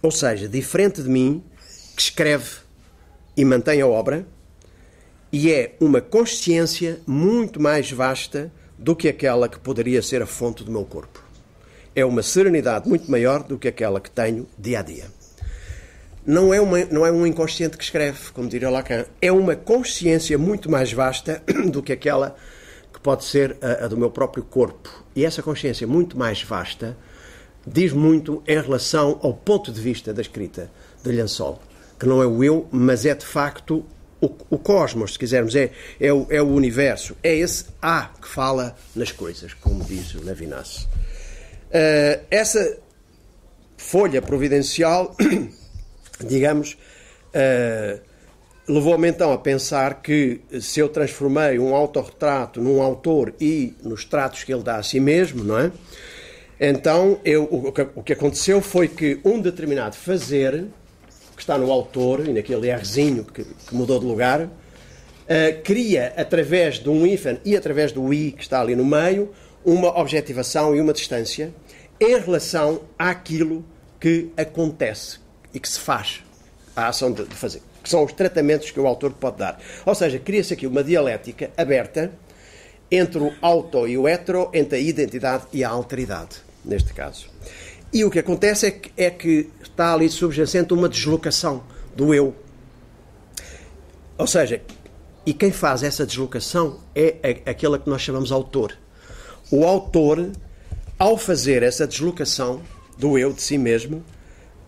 ou 0.03 0.11
seja, 0.11 0.49
diferente 0.49 1.03
de 1.03 1.09
mim, 1.09 1.43
que 1.95 2.03
escreve 2.03 2.51
e 3.37 3.45
mantém 3.45 3.81
a 3.81 3.87
obra 3.87 4.27
e 5.33 5.53
é 5.53 5.77
uma 5.81 6.01
consciência 6.01 7.01
muito 7.07 7.61
mais 7.61 7.93
vasta 7.93 8.51
do 8.77 8.97
que 8.97 9.09
aquela 9.09 9.49
que 9.49 9.61
poderia 9.61 10.03
ser 10.03 10.23
a 10.23 10.27
fonte 10.27 10.65
do 10.65 10.73
meu 10.73 10.85
corpo. 10.85 11.23
É 11.95 12.05
uma 12.05 12.23
serenidade 12.23 12.89
muito 12.89 13.09
maior 13.09 13.45
do 13.45 13.57
que 13.57 13.69
aquela 13.69 14.01
que 14.01 14.11
tenho 14.11 14.49
dia 14.59 14.81
a 14.81 14.83
dia. 14.83 15.20
Não 16.27 16.53
é, 16.53 16.61
uma, 16.61 16.85
não 16.87 17.07
é 17.07 17.11
um 17.11 17.27
inconsciente 17.27 17.77
que 17.77 17.85
escreve, 17.85 18.31
como 18.33 18.49
diria 18.49 18.69
Lacan, 18.69 19.07
é 19.23 19.33
uma 19.33 19.57
consciência 19.57 20.37
muito 20.37 20.71
mais 20.71 20.93
vasta 20.93 21.43
do 21.71 21.83
que 21.83 21.93
aquela 21.93 22.37
que 22.93 23.01
pode 23.01 23.25
ser 23.25 23.57
a, 23.63 23.87
a 23.87 23.89
do 23.89 23.97
meu 23.97 24.11
próprio 24.11 24.45
corpo. 24.45 25.05
E 25.17 25.25
essa 25.25 25.43
consciência 25.43 25.87
muito 25.87 26.19
mais 26.19 26.43
vasta 26.43 26.97
diz 27.67 27.93
muito 27.93 28.43
em 28.47 28.61
relação 28.61 29.19
ao 29.23 29.35
ponto 29.35 29.73
de 29.73 29.81
vista 29.81 30.13
da 30.13 30.21
escrita 30.21 30.71
de 31.03 31.11
Lençol, 31.11 31.61
que 31.99 32.07
não 32.07 32.23
é 32.23 32.27
o 32.27 32.43
eu, 32.43 32.69
mas 32.71 33.05
é 33.07 33.15
de 33.15 33.27
facto 33.27 33.85
o, 34.21 34.31
o 34.51 34.59
cosmos, 34.59 35.15
se 35.15 35.19
quisermos, 35.19 35.57
é, 35.57 35.71
é, 35.99 36.13
o, 36.13 36.27
é 36.31 36.43
o 36.43 36.49
universo. 36.49 37.17
É 37.23 37.35
esse 37.35 37.67
A 37.81 38.11
que 38.21 38.29
fala 38.29 38.77
nas 38.95 39.11
coisas, 39.13 39.55
como 39.55 39.83
diz 39.85 40.15
o 40.15 40.23
Levinas. 40.23 40.89
Uh, 41.71 42.21
essa 42.31 42.79
folha 43.77 44.21
providencial, 44.21 45.17
digamos, 46.25 46.77
uh, 47.35 48.01
levou-me 48.69 49.09
então 49.09 49.33
a 49.33 49.39
pensar 49.39 50.03
que 50.03 50.41
se 50.61 50.81
eu 50.81 50.89
transformei 50.89 51.59
um 51.59 51.75
autorretrato 51.75 52.61
num 52.61 52.81
autor 52.81 53.35
e 53.41 53.75
nos 53.83 54.05
tratos 54.05 54.45
que 54.45 54.53
ele 54.53 54.63
dá 54.63 54.77
a 54.77 54.83
si 54.83 55.01
mesmo, 55.01 55.43
não 55.43 55.59
é? 55.59 55.73
Então, 56.61 57.19
eu, 57.25 57.45
o, 57.45 57.69
o 57.97 58.03
que 58.03 58.13
aconteceu 58.13 58.61
foi 58.61 58.87
que 58.87 59.19
um 59.25 59.41
determinado 59.41 59.97
fazer 59.97 60.67
que 61.35 61.43
está 61.43 61.57
no 61.57 61.73
autor 61.73 62.29
e 62.29 62.35
naquele 62.35 62.71
Rzinho 62.71 63.25
que, 63.25 63.45
que 63.45 63.75
mudou 63.75 63.99
de 63.99 64.05
lugar, 64.05 64.43
uh, 64.43 64.51
cria, 65.65 66.13
através 66.17 66.79
de 66.79 66.91
um 66.91 67.07
hífen 67.07 67.41
e 67.47 67.57
através 67.57 67.93
do 67.93 68.13
i 68.13 68.31
que 68.31 68.43
está 68.43 68.61
ali 68.61 68.77
no 68.77 68.85
meio, 68.85 69.31
uma 69.65 69.99
objetivação 69.99 70.77
e 70.77 70.81
uma 70.81 70.93
distância 70.93 71.53
em 71.99 72.19
relação 72.19 72.83
àquilo 72.99 73.65
que 73.99 74.31
acontece 74.37 75.20
e 75.53 75.61
que 75.61 75.69
se 75.69 75.79
faz, 75.79 76.23
a 76.75 76.89
ação 76.89 77.13
de, 77.13 77.25
fazer, 77.27 77.63
que 77.83 77.89
são 77.89 78.05
os 78.05 78.13
tratamentos 78.13 78.71
que 78.71 78.81
o 78.81 78.87
autor 78.87 79.13
pode 79.13 79.39
dar. 79.39 79.61
Ou 79.85 79.95
seja, 79.95 80.19
cria-se 80.19 80.55
aqui 80.55 80.67
uma 80.67 80.85
dialética 80.85 81.51
aberta 81.57 82.13
entre 82.91 83.19
o 83.19 83.33
auto 83.41 83.87
e 83.87 83.97
o 83.97 84.09
hetero, 84.09 84.51
entre 84.53 84.79
a 84.79 84.81
identidade 84.81 85.45
e 85.53 85.63
a 85.63 85.69
alteridade, 85.69 86.37
neste 86.65 86.93
caso. 86.93 87.29
E 87.93 88.05
o 88.05 88.11
que 88.11 88.19
acontece 88.19 88.67
é 88.67 88.71
que, 88.71 88.93
é 88.97 89.11
que 89.11 89.51
está 89.63 89.95
ali 89.95 90.09
subjacente 90.09 90.73
uma 90.73 90.89
deslocação 90.89 91.63
do 91.95 92.15
eu. 92.15 92.35
Ou 94.17 94.27
seja, 94.27 94.63
e 95.25 95.33
quem 95.33 95.51
faz 95.51 95.83
essa 95.83 96.07
deslocação 96.07 96.81
é 96.95 97.43
aquela 97.47 97.79
que 97.79 97.89
nós 97.89 98.03
chamamos 98.03 98.31
autor. 98.31 98.77
O 99.51 99.65
autor, 99.65 100.31
ao 100.99 101.17
fazer 101.19 101.63
essa 101.63 101.87
deslocação 101.87 102.63
do 102.97 103.19
eu 103.19 103.33
de 103.33 103.43
si 103.43 103.59
mesmo, 103.59 104.05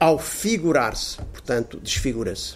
ao 0.02 0.18
figurar-se, 0.18 1.16
portanto, 1.32 1.78
desfigura-se. 1.80 2.54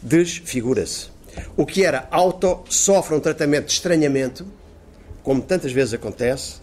Desfigura-se. 0.00 1.08
O 1.56 1.66
que 1.66 1.84
era 1.84 2.06
auto 2.08 2.62
sofre 2.70 3.16
um 3.16 3.20
tratamento 3.20 3.66
de 3.66 3.72
estranhamento, 3.72 4.46
como 5.24 5.42
tantas 5.42 5.72
vezes 5.72 5.94
acontece, 5.94 6.60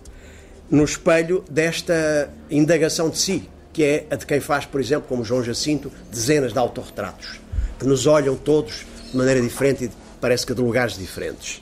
no 0.72 0.86
espelho 0.86 1.44
desta 1.52 2.34
indagação 2.50 3.10
de 3.10 3.18
si, 3.18 3.50
que 3.74 3.84
é 3.84 4.08
a 4.10 4.16
de 4.16 4.26
quem 4.26 4.40
faz, 4.40 4.66
por 4.66 4.80
exemplo, 4.80 5.06
como 5.10 5.26
João 5.26 5.44
Jacinto, 5.44 5.92
dezenas 6.10 6.54
de 6.54 6.60
autorretratos, 6.60 7.42
que 7.78 7.86
nos 7.86 8.08
olham 8.08 8.38
todos 8.38 8.86
de 9.12 9.18
maneira 9.18 9.42
diferente 9.42 9.84
e 9.84 9.92
parece 10.22 10.46
que 10.46 10.54
de 10.54 10.62
lugares 10.62 10.98
diferentes. 10.98 11.62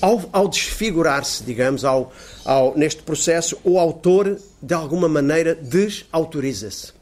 Ao, 0.00 0.22
ao 0.32 0.46
desfigurar-se, 0.46 1.42
digamos, 1.42 1.84
ao, 1.84 2.12
ao, 2.44 2.78
neste 2.78 3.02
processo, 3.02 3.58
o 3.64 3.76
autor, 3.76 4.38
de 4.62 4.72
alguma 4.72 5.08
maneira, 5.08 5.56
desautoriza-se. 5.56 6.97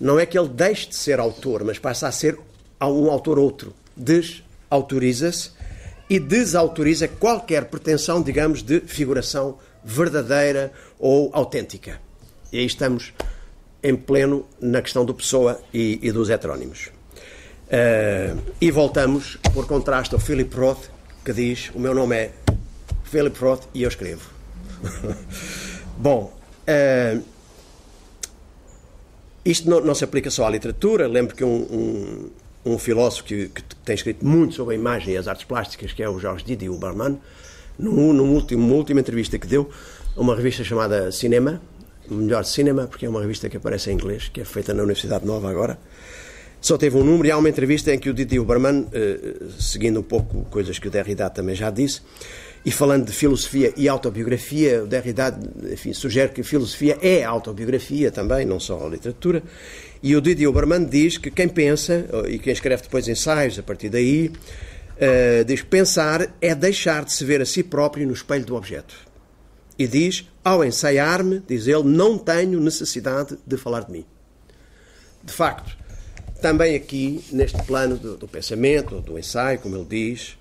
Não 0.00 0.18
é 0.18 0.26
que 0.26 0.38
ele 0.38 0.48
deixe 0.48 0.88
de 0.88 0.94
ser 0.94 1.18
autor, 1.18 1.64
mas 1.64 1.78
passa 1.78 2.08
a 2.08 2.12
ser 2.12 2.38
um 2.80 3.10
autor 3.10 3.38
outro. 3.38 3.74
Desautoriza-se 3.96 5.50
e 6.08 6.18
desautoriza 6.18 7.08
qualquer 7.08 7.66
pretensão, 7.66 8.22
digamos, 8.22 8.62
de 8.62 8.80
figuração 8.80 9.58
verdadeira 9.84 10.72
ou 10.98 11.30
autêntica. 11.32 12.00
E 12.52 12.58
aí 12.58 12.66
estamos 12.66 13.12
em 13.82 13.94
pleno 13.94 14.46
na 14.60 14.80
questão 14.82 15.04
do 15.04 15.14
Pessoa 15.14 15.60
e, 15.72 15.98
e 16.02 16.12
dos 16.12 16.30
heterónimos. 16.30 16.90
Uh, 17.68 18.40
e 18.60 18.70
voltamos, 18.70 19.36
por 19.52 19.66
contraste, 19.66 20.14
ao 20.14 20.20
Philip 20.20 20.54
Roth, 20.56 20.88
que 21.24 21.32
diz: 21.32 21.70
O 21.74 21.78
meu 21.78 21.94
nome 21.94 22.16
é 22.16 22.32
Philip 23.04 23.38
Roth 23.38 23.64
e 23.74 23.82
eu 23.82 23.88
escrevo. 23.88 24.30
Bom, 25.98 26.32
uh, 26.66 27.22
isto 29.50 29.68
não, 29.68 29.80
não, 29.80 29.94
se 29.94 30.04
aplica 30.04 30.30
só 30.30 30.46
à 30.46 30.50
literatura. 30.50 31.06
Lembro 31.06 31.34
que 31.34 31.42
um, 31.42 32.30
um, 32.64 32.72
um 32.74 32.78
filósofo 32.78 33.24
que, 33.24 33.48
que, 33.48 33.62
tem 33.84 33.94
escrito 33.94 34.24
muito 34.26 34.54
sobre 34.54 34.74
a 34.74 34.78
imagem 34.78 35.14
e 35.14 35.16
as 35.16 35.26
artes 35.26 35.44
plásticas, 35.44 35.92
que 35.92 36.02
é 36.02 36.08
o 36.08 36.18
Jorge 36.18 36.44
Didi 36.44 36.68
Uberman, 36.68 37.18
numa 37.78 38.22
última, 38.22 38.74
última 38.74 39.00
entrevista 39.00 39.38
que 39.38 39.46
deu 39.46 39.70
a 40.16 40.20
uma 40.20 40.36
revista 40.36 40.62
chamada 40.64 41.10
Cinema, 41.12 41.62
Melhor 42.10 42.44
Cinema, 42.44 42.86
porque 42.86 43.06
é 43.06 43.08
uma 43.08 43.20
revista 43.20 43.48
que 43.48 43.56
aparece 43.56 43.90
em 43.90 43.94
inglês, 43.94 44.28
que 44.28 44.40
é 44.40 44.44
feita 44.44 44.74
na 44.74 44.82
Universidade 44.82 45.24
Nova 45.24 45.50
agora. 45.50 45.78
Só 46.60 46.76
teve 46.76 46.96
um 46.96 47.04
número 47.04 47.28
e 47.28 47.30
há 47.30 47.38
uma 47.38 47.48
entrevista 47.48 47.94
em 47.94 47.98
que 47.98 48.10
o 48.10 48.14
Didi 48.14 48.38
Uberman, 48.38 48.88
eh, 48.92 49.36
seguindo 49.60 50.00
um 50.00 50.02
pouco 50.02 50.44
coisas 50.50 50.78
que 50.78 50.88
o 50.88 50.90
Derrida 50.90 51.30
também 51.30 51.54
já 51.54 51.70
disse, 51.70 52.00
e 52.64 52.70
falando 52.70 53.06
de 53.06 53.12
filosofia 53.12 53.72
e 53.76 53.88
autobiografia, 53.88 54.82
o 54.82 54.86
Derrida 54.86 55.38
enfim, 55.70 55.92
sugere 55.92 56.32
que 56.32 56.42
filosofia 56.42 56.98
é 57.00 57.24
autobiografia 57.24 58.10
também, 58.10 58.44
não 58.44 58.58
só 58.58 58.86
a 58.86 58.88
literatura. 58.88 59.42
E 60.02 60.14
o 60.14 60.20
Didi 60.20 60.46
Uberman 60.46 60.84
diz 60.84 61.18
que 61.18 61.30
quem 61.30 61.48
pensa, 61.48 62.06
e 62.28 62.38
quem 62.38 62.52
escreve 62.52 62.82
depois 62.82 63.08
ensaios 63.08 63.58
a 63.58 63.62
partir 63.62 63.88
daí, 63.88 64.28
uh, 64.28 65.44
diz 65.44 65.62
pensar 65.62 66.34
é 66.40 66.54
deixar 66.54 67.04
de 67.04 67.12
se 67.12 67.24
ver 67.24 67.40
a 67.40 67.46
si 67.46 67.62
próprio 67.62 68.06
no 68.06 68.12
espelho 68.12 68.44
do 68.44 68.54
objeto. 68.54 68.94
E 69.78 69.86
diz, 69.86 70.28
ao 70.44 70.64
ensaiar-me, 70.64 71.42
diz 71.46 71.66
ele, 71.66 71.84
não 71.84 72.18
tenho 72.18 72.60
necessidade 72.60 73.38
de 73.46 73.56
falar 73.56 73.82
de 73.82 73.92
mim. 73.92 74.04
De 75.22 75.32
facto, 75.32 75.76
também 76.40 76.74
aqui, 76.76 77.24
neste 77.32 77.62
plano 77.64 77.96
do, 77.96 78.16
do 78.16 78.28
pensamento, 78.28 79.00
do 79.00 79.18
ensaio, 79.18 79.58
como 79.58 79.76
ele 79.76 79.84
diz, 79.84 80.37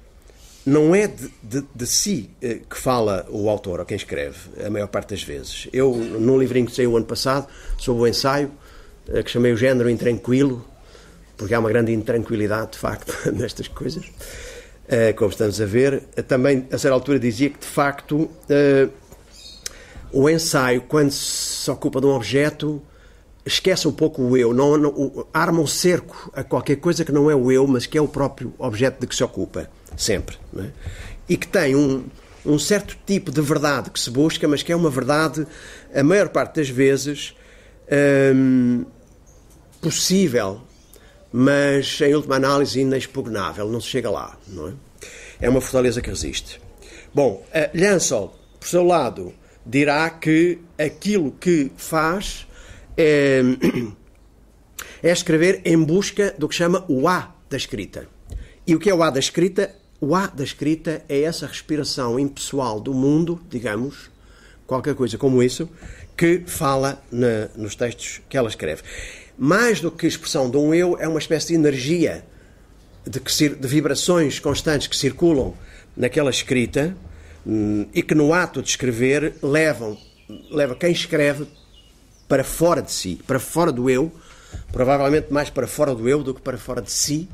não 0.67 0.93
é 0.93 1.08
de, 1.08 1.32
de, 1.41 1.65
de, 1.73 1.88
si 1.88 2.30
eh, 2.41 2.60
que 2.69 2.77
fala 2.77 3.25
o 3.30 3.49
autor 3.49 3.80
ou 3.80 3.86
quem 3.86 3.95
escreve, 3.95 4.38
a 4.65 4.69
maior 4.69 4.88
parte 4.88 5.12
das 5.12 5.23
vezes. 5.23 5.69
Eu, 5.71 5.95
num 5.95 6.38
livrinho 6.38 6.65
que 6.65 6.75
saiu 6.75 6.97
ano 6.97 7.06
passado, 7.06 7.47
sobre 7.77 8.03
o 8.03 8.08
ensaio, 8.08 8.51
eh, 9.08 9.23
que 9.23 9.32
chamei 9.32 9.53
o 9.53 9.56
género 9.56 9.89
intranquilo, 9.89 10.65
porque 11.38 11.53
há 11.53 11.60
uma 11.60 11.69
grande 11.69 11.93
intranquilidade, 11.93 12.71
de 12.71 12.80
facto, 12.80 13.13
nestas 13.32 13.69
coisas, 13.69 14.03
uh, 14.06 15.15
como 15.15 15.30
estamos 15.30 15.62
a 15.62 15.65
ver. 15.65 16.01
Também, 16.27 16.67
a 16.69 16.77
certa 16.77 16.95
altura, 16.95 17.17
dizia 17.17 17.49
que, 17.49 17.60
de 17.60 17.65
facto, 17.65 18.30
o 20.12 20.30
ensaio, 20.30 20.82
quando 20.82 21.12
se 21.12 21.71
ocupa 21.71 22.01
de 22.01 22.08
um 22.08 22.12
objeto, 22.12 22.82
esquece 23.45 23.88
um 23.88 23.93
pouco 23.93 24.21
o 24.21 24.36
eu, 24.36 24.53
não, 24.53 24.75
não, 24.77 24.89
o, 24.89 25.27
arma 25.34 25.62
um 25.62 25.67
cerco 25.67 26.30
a 26.34 26.43
qualquer 26.43 26.75
coisa 26.75 27.06
que 27.06 27.12
não 27.12 27.32
é 27.32 27.36
o 27.36 27.49
eu, 27.51 27.65
mas 27.67 27.86
que 27.86 27.97
é 27.97 28.01
o 28.01 28.08
próprio 28.08 28.53
objeto 28.58 28.99
de 28.99 29.08
que 29.08 29.15
se 29.15 29.23
ocupa, 29.23 29.69
sempre. 29.97 30.38
É? 30.57 30.69
E 31.27 31.36
que 31.36 31.47
tem 31.47 31.75
um, 31.75 32.05
um 32.45 32.57
certo 32.57 32.97
tipo 33.05 33.31
de 33.31 33.41
verdade 33.41 33.89
que 33.89 33.99
se 33.99 34.10
busca, 34.10 34.47
mas 34.47 34.63
que 34.63 34.71
é 34.71 34.75
uma 34.75 34.89
verdade, 34.89 35.45
a 35.93 36.03
maior 36.03 36.29
parte 36.29 36.55
das 36.55 36.69
vezes, 36.69 37.36
hum, 38.33 38.86
possível, 39.81 40.62
mas 41.31 41.99
em 42.01 42.15
última 42.15 42.38
análise 42.38 42.79
inexpugnável, 42.79 43.67
não 43.69 43.81
se 43.81 43.88
chega 43.88 44.10
lá, 44.10 44.38
não 44.47 44.69
é? 44.69 44.73
É 45.41 45.49
uma 45.49 45.62
fortaleza 45.62 46.01
que 46.01 46.10
resiste. 46.10 46.60
Bom, 47.13 47.45
Lansol, 47.75 48.38
por 48.60 48.67
seu 48.67 48.83
lado, 48.83 49.33
dirá 49.65 50.10
que 50.10 50.60
aquilo 50.77 51.31
que 51.31 51.71
faz 51.75 52.47
é, 52.95 53.41
é 55.03 55.12
escrever 55.12 55.62
em 55.65 55.77
busca 55.77 56.33
do 56.38 56.47
que 56.47 56.55
chama 56.55 56.86
o 56.88 57.07
A 57.07 57.36
da 57.49 57.57
escrita. 57.57 58.07
E 58.65 58.75
o 58.75 58.79
que 58.79 58.89
é 58.89 58.93
o 58.93 59.03
A 59.03 59.10
da 59.10 59.19
escrita? 59.19 59.75
O 59.99 60.15
A 60.15 60.27
da 60.27 60.43
escrita 60.43 61.03
é 61.10 61.21
essa 61.21 61.47
respiração 61.47 62.19
impessoal 62.19 62.79
do 62.79 62.93
mundo, 62.93 63.41
digamos, 63.49 64.12
qualquer 64.67 64.93
coisa 64.93 65.17
como 65.17 65.41
isso, 65.41 65.69
que 66.15 66.43
fala 66.45 67.01
na, 67.12 67.49
nos 67.55 67.75
textos 67.75 68.21
que 68.29 68.38
ela 68.38 68.49
escreve. 68.49 68.83
Mais 69.38 69.79
do 69.79 69.91
que 69.91 70.05
a 70.05 70.10
expressão 70.10 70.49
de 70.49 70.57
um 70.57 70.73
eu, 70.73 70.97
é 70.99 71.07
uma 71.07 71.19
espécie 71.19 71.47
de 71.47 71.55
energia, 71.55 72.23
de, 73.05 73.19
que, 73.19 73.49
de 73.49 73.67
vibrações 73.67 74.39
constantes 74.39 74.88
que 74.88 74.95
circulam 74.95 75.55
naquela 75.95 76.29
escrita 76.29 76.95
hum, 77.45 77.88
e 77.93 78.03
que 78.03 78.13
no 78.13 78.33
ato 78.33 78.62
de 78.62 78.69
escrever 78.69 79.36
levam 79.41 79.97
leva 80.51 80.75
quem 80.75 80.91
escreve 80.91 81.47
para 82.27 82.43
fora 82.43 82.81
de 82.81 82.91
si, 82.91 83.19
para 83.25 83.39
fora 83.39 83.71
do 83.71 83.89
eu, 83.89 84.12
provavelmente 84.71 85.31
mais 85.31 85.49
para 85.49 85.65
fora 85.65 85.95
do 85.95 86.07
eu 86.07 86.21
do 86.21 86.33
que 86.33 86.41
para 86.41 86.57
fora 86.57 86.81
de 86.81 86.91
si, 86.91 87.29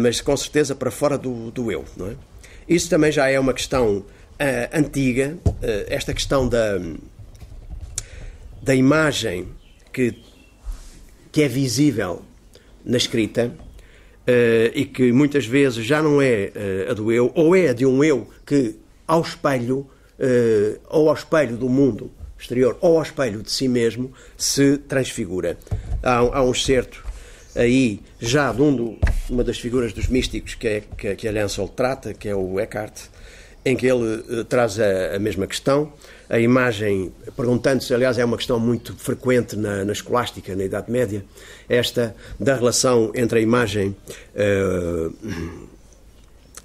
mas 0.00 0.20
com 0.20 0.36
certeza 0.36 0.74
para 0.74 0.90
fora 0.90 1.18
do, 1.18 1.50
do 1.50 1.70
eu. 1.70 1.84
Não 1.96 2.08
é? 2.08 2.14
Isso 2.68 2.90
também 2.90 3.10
já 3.10 3.28
é 3.28 3.38
uma 3.40 3.54
questão 3.54 3.98
uh, 3.98 4.04
antiga, 4.72 5.36
uh, 5.46 5.52
esta 5.88 6.12
questão 6.12 6.48
da, 6.48 6.78
da 8.62 8.74
imagem 8.74 9.48
que, 9.92 10.14
que 11.32 11.42
é 11.42 11.48
visível 11.48 12.22
na 12.84 12.96
escrita. 12.96 13.52
e 14.74 14.84
que 14.84 15.10
muitas 15.10 15.46
vezes 15.46 15.84
já 15.86 16.02
não 16.02 16.20
é 16.20 16.52
a 16.90 16.92
do 16.92 17.10
eu, 17.10 17.32
ou 17.34 17.56
é 17.56 17.70
a 17.70 17.72
de 17.72 17.86
um 17.86 18.04
eu 18.04 18.28
que, 18.44 18.76
ao 19.06 19.22
espelho, 19.22 19.86
ou 20.90 21.08
ao 21.08 21.14
espelho 21.14 21.56
do 21.56 21.66
mundo 21.66 22.10
exterior, 22.38 22.76
ou 22.82 22.98
ao 22.98 23.02
espelho 23.02 23.42
de 23.42 23.50
si 23.50 23.66
mesmo, 23.68 24.12
se 24.36 24.76
transfigura. 24.76 25.56
Há, 26.02 26.16
há 26.18 26.42
um 26.42 26.52
certo 26.52 27.02
aí 27.58 28.00
já 28.20 28.52
de 28.52 28.62
um 28.62 28.96
uma 29.28 29.44
das 29.44 29.58
figuras 29.58 29.92
dos 29.92 30.06
místicos 30.08 30.54
que, 30.54 30.68
é, 30.68 30.82
que, 30.96 31.14
que 31.16 31.28
a 31.28 31.32
Lansol 31.32 31.68
trata, 31.68 32.14
que 32.14 32.28
é 32.28 32.34
o 32.34 32.58
Eckhart, 32.58 33.08
em 33.64 33.76
que 33.76 33.86
ele 33.86 34.22
uh, 34.40 34.44
traz 34.44 34.78
a, 34.80 35.16
a, 35.16 35.18
mesma 35.18 35.46
questão. 35.46 35.92
A 36.30 36.38
imagem, 36.38 37.12
perguntando-se, 37.36 37.92
aliás, 37.92 38.16
é 38.16 38.24
uma 38.24 38.36
questão 38.36 38.58
muito 38.58 38.94
frequente 38.96 39.56
na, 39.56 39.84
na, 39.84 39.92
escolástica, 39.92 40.54
na 40.56 40.64
Idade 40.64 40.90
Média, 40.90 41.24
esta 41.68 42.14
da 42.38 42.54
relação 42.54 43.12
entre 43.14 43.40
a 43.40 43.42
imagem 43.42 43.94
uh, 44.34 45.14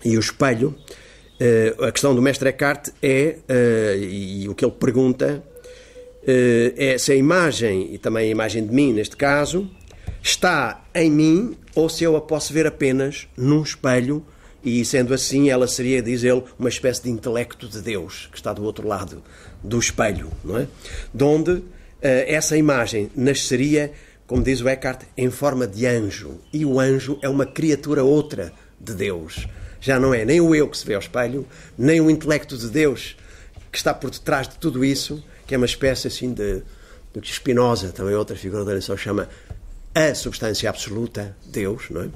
e 0.05 0.15
o 0.15 0.19
espelho. 0.19 0.75
Uh, 1.41 1.83
a 1.83 1.91
questão 1.91 2.15
do 2.15 2.21
mestre 2.21 2.47
Eckhart 2.49 2.89
é, 3.01 3.37
e 3.97 4.47
o 4.47 4.55
que 4.55 4.63
ele 4.63 4.71
pergunta, 4.71 5.43
é 6.25 6.97
se 6.97 7.11
a 7.11 7.15
imagem, 7.15 7.93
e 7.93 7.97
também 7.97 8.27
a 8.27 8.31
imagem 8.31 8.65
de 8.65 8.73
mim 8.73 8.93
neste 8.93 9.17
caso, 9.17 9.69
está 10.23 10.81
em 10.95 11.11
mim 11.11 11.57
ou 11.75 11.89
se 11.89 12.03
eu 12.03 12.15
a 12.15 12.21
posso 12.21 12.53
ver 12.53 12.65
apenas 12.65 13.27
num 13.35 13.61
espelho 13.61 14.25
e, 14.63 14.83
sendo 14.85 15.13
assim, 15.13 15.49
ela 15.49 15.67
seria, 15.67 16.01
diz 16.01 16.23
ele, 16.23 16.41
uma 16.57 16.69
espécie 16.69 17.03
de 17.03 17.09
intelecto 17.09 17.67
de 17.67 17.81
Deus 17.81 18.29
que 18.31 18.37
está 18.37 18.53
do 18.53 18.63
outro 18.63 18.87
lado 18.87 19.21
do 19.61 19.77
espelho, 19.77 20.31
não 20.41 20.57
é? 20.57 20.67
De 21.13 21.23
onde 21.23 21.51
uh, 21.51 21.63
essa 22.01 22.57
imagem 22.57 23.11
nasceria, 23.13 23.91
como 24.25 24.41
diz 24.41 24.61
o 24.61 24.69
Eckhart, 24.69 25.01
em 25.17 25.29
forma 25.29 25.67
de 25.67 25.85
anjo. 25.85 26.39
E 26.53 26.65
o 26.65 26.79
anjo 26.79 27.19
é 27.21 27.27
uma 27.27 27.45
criatura 27.45 28.05
outra 28.05 28.53
de 28.79 28.93
Deus. 28.93 29.45
Já 29.81 29.99
não 29.99 30.13
é 30.13 30.23
nem 30.23 30.39
o 30.39 30.55
eu 30.55 30.69
que 30.69 30.77
se 30.77 30.85
vê 30.85 30.93
ao 30.93 31.01
espelho, 31.01 31.45
nem 31.77 31.99
o 31.99 32.09
intelecto 32.09 32.57
de 32.57 32.69
Deus 32.69 33.17
que 33.69 33.77
está 33.77 33.93
por 33.93 34.09
detrás 34.09 34.47
de 34.47 34.55
tudo 34.55 34.85
isso, 34.85 35.21
que 35.45 35.53
é 35.53 35.57
uma 35.57 35.65
espécie 35.65 36.07
assim 36.07 36.31
de. 36.33 36.61
do 37.11 37.19
que 37.19 37.33
Spinoza, 37.33 37.91
também 37.91 38.15
outra 38.15 38.35
figura 38.37 38.63
da 38.63 38.73
lição, 38.73 38.95
chama 38.95 39.27
a 39.93 40.15
substância 40.15 40.69
absoluta, 40.69 41.35
Deus, 41.45 41.83
não 41.89 42.03
é? 42.03 42.09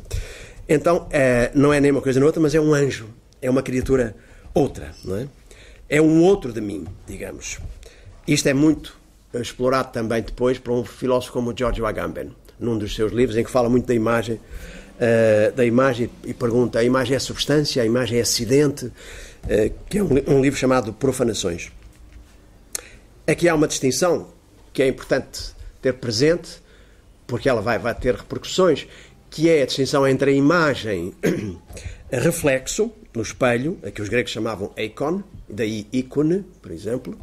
Então, 0.67 1.07
é, 1.11 1.51
não 1.53 1.71
é 1.71 1.79
nem 1.79 1.91
uma 1.91 2.01
coisa 2.01 2.19
nem 2.19 2.25
outra, 2.25 2.41
mas 2.41 2.53
é 2.53 2.59
um 2.59 2.73
anjo, 2.73 3.07
é 3.41 3.49
uma 3.49 3.61
criatura 3.61 4.15
outra, 4.53 4.91
não 5.03 5.15
é? 5.15 5.27
É 5.89 6.01
um 6.01 6.21
outro 6.23 6.51
de 6.51 6.59
mim, 6.59 6.85
digamos. 7.05 7.59
Isto 8.27 8.49
é 8.49 8.53
muito 8.53 8.97
explorado 9.33 9.91
também 9.91 10.21
depois 10.21 10.57
por 10.57 10.73
um 10.73 10.83
filósofo 10.83 11.31
como 11.31 11.53
George 11.57 11.83
Agamben, 11.83 12.31
num 12.59 12.77
dos 12.77 12.95
seus 12.95 13.13
livros, 13.13 13.37
em 13.37 13.43
que 13.43 13.51
fala 13.51 13.69
muito 13.69 13.85
da 13.85 13.93
imagem, 13.93 14.35
uh, 14.35 15.55
da 15.55 15.65
imagem 15.65 16.09
e 16.25 16.33
pergunta: 16.33 16.79
a 16.79 16.83
imagem 16.83 17.15
é 17.15 17.19
substância, 17.19 17.81
a 17.81 17.85
imagem 17.85 18.17
é 18.17 18.21
acidente, 18.21 18.85
uh, 18.87 18.93
que 19.89 19.99
é 19.99 20.03
um, 20.03 20.09
um 20.27 20.41
livro 20.41 20.59
chamado 20.59 20.91
Profanações. 20.91 21.71
Aqui 23.25 23.47
há 23.47 23.55
uma 23.55 23.67
distinção 23.67 24.27
que 24.73 24.81
é 24.81 24.87
importante 24.87 25.55
ter 25.81 25.93
presente 25.93 26.61
porque 27.27 27.49
ela 27.49 27.61
vai, 27.61 27.77
vai 27.77 27.93
ter 27.93 28.15
repercussões, 28.15 28.87
que 29.29 29.49
é 29.49 29.61
a 29.61 29.65
distinção 29.65 30.07
entre 30.07 30.31
a 30.31 30.33
imagem 30.33 31.13
reflexo 32.09 32.91
no 33.13 33.21
espelho, 33.21 33.77
a 33.83 33.91
que 33.91 34.01
os 34.01 34.09
gregos 34.09 34.31
chamavam 34.31 34.71
eikon, 34.77 35.21
daí 35.49 35.87
ícone, 35.91 36.45
por 36.61 36.71
exemplo, 36.71 37.17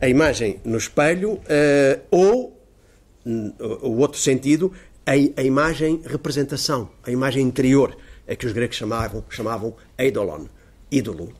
a 0.00 0.08
imagem 0.08 0.60
no 0.64 0.76
espelho, 0.76 1.32
uh, 1.32 2.00
ou, 2.10 2.56
o 3.82 3.98
outro 3.98 4.20
sentido, 4.20 4.72
a, 5.06 5.12
a, 5.12 5.42
imagem 5.42 6.00
representação, 6.04 6.90
a 7.02 7.10
imagem 7.10 7.42
interior, 7.42 7.96
a 8.28 8.34
que 8.36 8.46
os 8.46 8.52
gregos 8.52 8.76
chamavam, 8.76 9.24
chamavam 9.30 9.74
eidolon, 9.98 10.46
ídolo, 10.90 11.32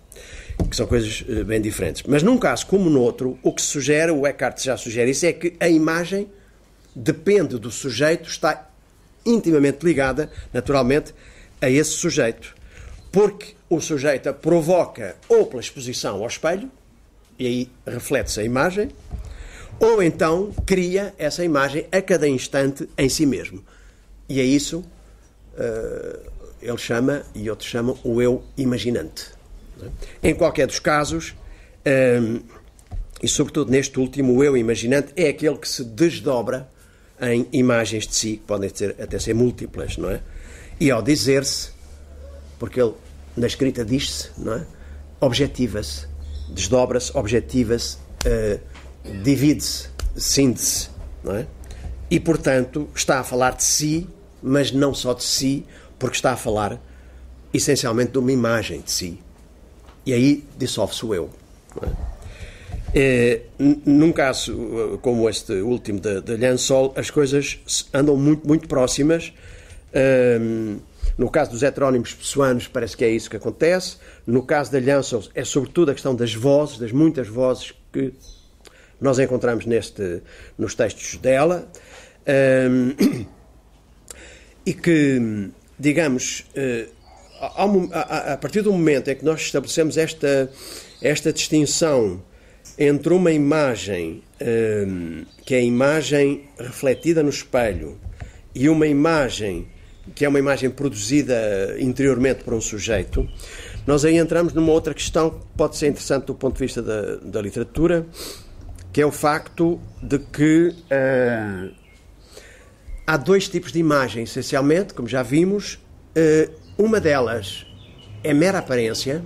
que 0.71 0.77
são 0.77 0.87
coisas 0.87 1.25
uh, 1.29 1.45
bem 1.45 1.61
diferentes. 1.61 2.03
Mas 2.07 2.23
num 2.23 2.39
caso 2.39 2.67
como 2.67 2.89
no 2.89 3.01
outro, 3.01 3.39
o 3.43 3.53
que 3.53 3.63
sugere, 3.63 4.11
o 4.11 4.27
Eckhart 4.27 4.63
já 4.63 4.77
sugere 4.77 5.11
isso, 5.11 5.27
é 5.27 5.33
que 5.33 5.55
a 5.61 5.69
imagem 5.69 6.29
depende 6.99 7.59
do 7.59 7.71
sujeito, 7.71 8.29
está 8.29 8.69
intimamente 9.25 9.85
ligada, 9.85 10.31
naturalmente, 10.53 11.15
a 11.61 11.71
esse 11.71 11.93
sujeito. 11.93 12.55
Porque 13.13 13.55
o 13.71 13.81
sujeito 13.81 14.29
a 14.29 14.33
provoca 14.33 15.17
ou 15.29 15.47
pela 15.47 15.61
exposição 15.61 16.17
ao 16.17 16.27
espelho, 16.27 16.71
e 17.39 17.47
aí 17.47 17.71
reflete-se 17.87 18.41
a 18.41 18.45
imagem, 18.45 18.91
ou 19.79 20.03
então 20.03 20.53
cria 20.67 21.15
essa 21.19 21.45
imagem 21.45 21.87
a 21.93 22.03
cada 22.03 22.29
instante 22.29 22.89
em 22.99 23.09
si 23.09 23.25
mesmo. 23.25 23.65
E 24.29 24.41
é 24.41 24.45
isso 24.45 24.79
uh, 24.79 26.31
ele 26.61 26.79
chama, 26.79 27.23
e 27.35 27.49
outros 27.49 27.69
chamam, 27.69 27.97
o 28.03 28.21
eu 28.21 28.43
imaginante. 28.57 29.27
Em 30.21 30.35
qualquer 30.35 30.67
dos 30.67 30.81
casos, 30.81 31.31
uh, 31.87 32.43
e 33.23 33.29
sobretudo 33.29 33.71
neste 33.71 33.99
último, 34.01 34.35
o 34.35 34.43
eu 34.43 34.57
imaginante 34.57 35.13
é 35.17 35.29
aquele 35.29 35.57
que 35.57 35.69
se 35.69 35.85
desdobra 35.85 36.69
em 37.21 37.47
imagens 37.53 38.07
de 38.07 38.15
si, 38.15 38.33
que 38.37 38.45
podem 38.45 38.71
ser, 38.73 38.97
até 39.01 39.19
ser 39.19 39.35
múltiplas, 39.35 39.97
não 39.97 40.11
é? 40.11 40.21
E 40.81 40.91
ao 40.91 41.03
dizer-se, 41.03 41.71
porque 42.59 42.81
ele 42.81 42.95
na 43.37 43.47
escrita 43.47 43.85
diz-se, 43.85 44.31
não 44.37 44.55
é? 44.55 44.67
Objetiva-se, 45.21 46.07
desdobra-se, 46.51 47.17
objetiva-se, 47.17 47.97
uh, 47.97 48.61
divide-se, 49.23 49.89
sinte-se, 50.17 50.91
não 51.23 51.37
é? 51.37 51.47
E, 52.11 52.19
portanto, 52.19 52.89
está 52.95 53.21
a 53.21 53.25
falar 53.25 53.57
de 53.57 53.65
si, 53.65 54.09
mas 54.43 54.73
não 54.73 54.95
só 54.95 55.13
de 55.13 55.25
si, 55.25 55.65
porque 55.99 56.17
está 56.17 56.33
a 56.33 56.37
falar 56.37 56.81
essencialmente 57.53 58.13
de 58.13 58.19
uma 58.19 58.33
imagem 58.33 58.81
de 58.81 58.91
si. 58.91 59.21
E 60.07 60.13
aí 60.13 60.45
dissolve-se 60.57 61.05
o 61.05 61.15
eu. 61.15 61.31
Não 61.81 61.89
é? 61.89 62.08
É, 62.95 63.43
num 63.59 64.13
caso 64.13 64.55
uh, 64.55 64.99
como 64.99 65.29
este 65.29 65.53
último 65.53 66.01
de 66.01 66.37
Lhansol, 66.37 66.93
as 66.97 67.11
coisas 67.11 67.61
andam 67.93 68.17
muito, 68.17 68.47
muito 68.47 68.69
próximas. 68.69 69.33
Um, 70.41 70.79
no 71.17 71.31
caso 71.31 71.51
dos 71.51 71.63
heterónimos 71.63 72.15
pessoanos, 72.15 72.69
parece 72.69 72.97
que 72.97 73.05
é 73.05 73.11
isso 73.11 73.29
que 73.29 73.37
acontece. 73.37 73.97
No 74.27 74.43
caso 74.43 74.71
da 74.71 74.79
Lhansol, 74.79 75.25
é 75.35 75.45
sobretudo 75.45 75.91
a 75.91 75.95
questão 75.95 76.15
das 76.15 76.33
vozes, 76.33 76.79
das 76.79 76.93
muitas 76.93 77.27
vozes 77.29 77.75
que 77.93 78.13
nós 79.01 79.19
encontramos 79.19 79.67
neste, 79.67 80.23
nos 80.57 80.75
textos 80.75 81.17
dela. 81.19 81.69
Um, 82.71 83.27
e 84.65 84.75
que, 84.75 85.51
digamos, 85.79 86.45
uh, 86.57 86.89
a, 87.41 88.33
a, 88.35 88.37
partir 88.37 88.63
do 88.63 88.73
momento 88.73 89.09
em 89.09 89.17
que 89.17 89.25
nós 89.25 89.41
estabelecemos 89.41 89.97
esta, 89.97 90.51
esta 91.01 91.33
distinção 91.33 92.23
entre 92.79 93.13
uma 93.13 93.33
imagem 93.33 94.23
hum, 94.41 95.25
que 95.45 95.55
é 95.55 95.59
a 95.59 95.63
imagem 95.63 96.49
refletida 96.59 97.23
no 97.23 97.31
espelho 97.31 97.99
e 98.55 98.69
uma 98.69 98.87
imagem 98.87 99.67
que 100.15 100.25
é 100.25 100.29
uma 100.29 100.39
imagem 100.39 100.71
produzida 100.71 101.77
interiormente 101.79 102.45
por 102.45 102.55
um 102.55 102.61
sujeito, 102.61 103.29
nós 103.87 104.05
aí 104.05 104.17
entramos 104.17 104.53
numa 104.53 104.73
outra 104.73 104.95
questão 104.95 105.31
que 105.31 105.47
pode 105.57 105.77
ser 105.77 105.89
interessante 105.89 106.27
do 106.27 106.35
ponto 106.35 106.55
de 106.55 106.61
vista 106.61 106.83
da, 106.83 107.17
da 107.17 107.41
literatura, 107.41 108.07
que 108.93 109.01
é 109.01 109.07
o 109.07 109.13
facto 109.13 109.81
de 110.03 110.19
que 110.19 110.69
uh, 110.69 111.75
há 113.07 113.17
dois 113.17 113.49
tipos 113.49 113.73
de 113.73 113.79
imagem, 113.79 114.25
essencialmente, 114.25 114.95
como 114.95 115.09
já 115.09 115.23
vimos. 115.23 115.75
Uh, 116.17 116.53
uma 116.77 117.01
delas 117.01 117.67
é 118.23 118.33
mera 118.33 118.59
aparência, 118.59 119.23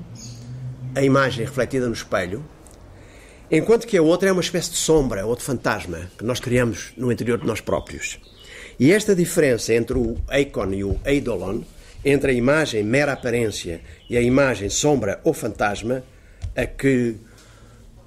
a 0.95 1.03
imagem 1.03 1.45
refletida 1.45 1.87
no 1.87 1.93
espelho, 1.93 2.45
enquanto 3.53 3.86
que 3.86 3.98
a 3.98 4.03
outra 4.03 4.30
é 4.30 4.32
uma 4.32 4.40
espécie 4.40 4.70
de 4.70 4.76
sombra 4.78 5.26
ou 5.26 5.36
de 5.36 5.42
fantasma 5.42 6.11
que 6.16 6.24
nós 6.24 6.40
criamos 6.40 6.92
no 6.96 7.12
interior 7.12 7.38
de 7.38 7.46
nós 7.46 7.61
próprios. 7.61 8.18
E 8.80 8.90
esta 8.90 9.14
diferença 9.14 9.74
entre 9.74 9.98
o 9.98 10.16
eikon 10.30 10.72
e 10.72 10.82
o 10.82 10.98
eidolon, 11.05 11.61
entre 12.03 12.32
a 12.32 12.34
imagem 12.34 12.82
mera 12.82 13.12
aparência 13.12 13.82
e 14.09 14.16
a 14.16 14.22
imagem 14.22 14.70
sombra 14.70 15.20
ou 15.22 15.34
fantasma, 15.34 16.03
a 16.57 16.64
que, 16.64 17.14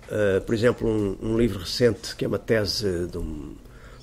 uh, 0.09 0.41
por 0.41 0.55
exemplo, 0.55 0.89
um, 0.89 1.17
um, 1.21 1.37
livro 1.37 1.59
recente, 1.59 2.15
que 2.15 2.25
é 2.25 2.27
uma 2.27 2.39
tese 2.39 3.07
de, 3.07 3.17
um, 3.17 3.55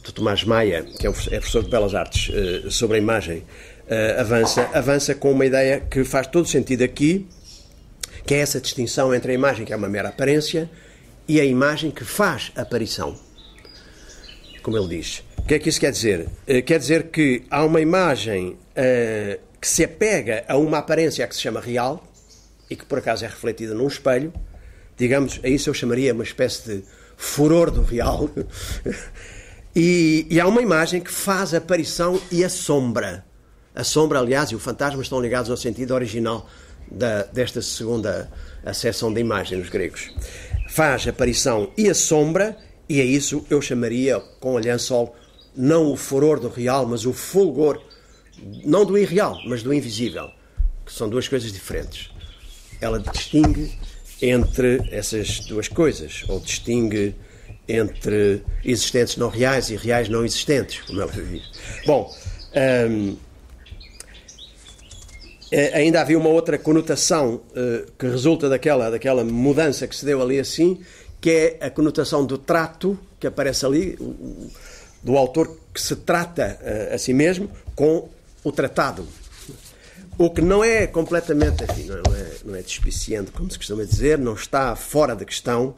de 0.03 0.15
Tomás 0.15 0.45
Maia, 0.45 0.85
que 0.85 1.07
é, 1.07 1.11
um, 1.11 1.13
é 1.13 1.39
professor 1.39 1.65
de 1.65 1.71
Belas 1.71 1.95
Artes, 1.95 2.31
uh, 2.31 2.71
sobre 2.71 2.97
a 2.97 3.01
imagem, 3.01 3.39
uh, 3.39 4.21
avança, 4.21 4.71
avança 4.73 5.15
com 5.15 5.33
uma 5.33 5.45
ideia 5.45 5.81
que 5.81 6.05
faz 6.05 6.29
todo 6.29 6.47
sentido 6.47 6.83
aqui, 6.83 7.27
que 8.25 8.35
é 8.35 8.39
essa 8.39 8.61
distinção 8.61 9.13
entre 9.13 9.33
a 9.33 9.35
imagem 9.35 9.67
que 9.67 9.73
é 9.73 9.77
uma 9.77 9.89
mera 9.89 10.09
aparência 10.09 10.71
e 11.29 11.41
a 11.41 11.45
imagem 11.45 11.91
que 11.91 12.05
faz 12.05 12.53
aparição. 12.57 13.17
Como 14.63 14.77
ele 14.77 14.97
diz. 14.99 15.23
O 15.39 15.43
que 15.43 15.55
é 15.55 15.59
que 15.59 15.69
isso 15.69 15.81
quer 15.81 15.91
dizer? 15.91 16.29
Uh, 16.49 16.63
quer 16.65 16.79
dizer 16.79 17.09
que 17.09 17.45
há 17.51 17.65
uma 17.65 17.81
imagem 17.81 18.51
uh, 18.51 19.41
que 19.61 19.69
se 19.69 19.85
apega 19.85 20.45
a 20.47 20.57
uma 20.57 20.79
aparência 20.79 21.27
que 21.27 21.35
se 21.35 21.41
chama 21.41 21.61
real 21.61 22.07
e 22.71 22.77
que 22.77 22.85
por 22.85 22.99
acaso 22.99 23.25
é 23.25 23.29
refletida 23.29 23.75
num 23.75 23.87
espelho. 23.87 24.33
Digamos, 24.97 25.41
a 25.43 25.49
isso 25.49 25.69
eu 25.69 25.75
chamaria 25.75 26.15
uma 26.15 26.23
espécie 26.23 26.63
de 26.69 26.85
furor 27.17 27.71
do 27.71 27.83
real. 27.83 28.31
e, 29.75 30.27
e 30.31 30.41
há 30.41 30.47
uma 30.47 30.63
imagem 30.63 31.01
que 31.01 31.11
faz 31.11 31.55
aparição 31.55 32.21
e 32.31 32.45
a 32.45 32.49
sombra. 32.49 33.25
A 33.75 33.85
sombra, 33.85 34.19
aliás, 34.19 34.51
e 34.51 34.55
o 34.55 34.59
fantasma 34.59 35.03
estão 35.03 35.21
ligados 35.21 35.51
ao 35.51 35.57
sentido 35.57 35.93
original 35.95 36.49
da, 36.91 37.23
desta 37.25 37.63
segunda 37.63 38.31
acessão 38.65 39.13
da 39.13 39.19
imagem 39.19 39.59
nos 39.59 39.71
gregos. 39.71 40.11
Faz 40.73 41.07
aparição 41.07 41.71
e 41.77 41.91
a 41.91 41.95
sombra, 41.95 42.57
e 42.89 42.99
a 42.99 43.05
isso 43.05 43.45
eu 43.51 43.61
chamaria, 43.61 44.19
com 44.41 44.55
o 44.55 44.59
lençol, 44.59 45.15
não 45.55 45.93
o 45.93 45.99
furor 45.99 46.41
do 46.41 46.49
real, 46.49 46.87
mas 46.87 47.05
o 47.05 47.13
fulgor, 47.13 47.79
não 48.65 48.83
do 48.87 48.97
irreal, 48.97 49.39
mas 49.45 49.63
do 49.63 49.75
invisível, 49.75 50.31
que 50.87 50.91
são 50.91 51.11
duas 51.11 51.29
coisas 51.29 51.53
diferentes. 51.53 52.09
Ela 52.81 52.99
distingue 52.99 53.71
entre 54.23 54.81
essas 54.91 55.41
duas 55.41 55.69
coisas, 55.69 56.25
ou 56.27 56.41
distingue 56.41 57.15
entre 57.69 58.43
existentes 58.65 59.19
não 59.19 59.29
reais 59.29 59.69
e 59.69 59.77
reais 59.77 60.09
não 60.09 60.25
existentes, 60.25 60.81
como 60.87 61.03
ela 61.03 61.13
diz. 61.13 61.51
Bom, 61.85 62.11
hum, 62.89 63.17
ainda 65.75 66.01
havia 66.01 66.19
uma 66.19 66.31
outra 66.31 66.59
conotação 66.59 67.43
uh, 67.51 67.93
que 67.99 68.07
resulta 68.07 68.49
daquela, 68.49 68.91
daquela 68.91 69.23
mudança 69.23 69.87
que 69.87 69.95
se 69.95 70.05
deu 70.05 70.23
ali 70.23 70.39
assim, 70.39 70.81
que 71.21 71.31
é 71.31 71.67
a 71.67 71.71
conotação 71.71 72.25
do 72.25 72.39
trato 72.39 72.99
que 73.21 73.27
aparece 73.27 73.67
ali, 73.67 73.99
do 75.03 75.17
autor 75.17 75.57
que 75.73 75.81
se 75.81 75.97
trata 75.97 76.59
uh, 76.63 76.95
a 76.95 76.99
si 76.99 77.13
mesmo 77.13 77.51
com 77.77 78.09
o 78.43 78.51
tratado. 78.51 79.07
O 80.19 80.31
que 80.31 80.41
não 80.41 80.63
é 80.63 80.87
completamente, 80.87 81.65
enfim, 81.65 81.85
não 81.87 82.15
é, 82.15 82.31
não 82.45 82.55
é 82.57 82.63
despiciente, 82.63 83.31
como 83.31 83.51
se 83.51 83.59
costuma 83.59 83.85
dizer, 83.85 84.19
não 84.19 84.35
está 84.35 84.75
fora 84.77 85.15
da 85.15 85.25
questão, 85.25 85.75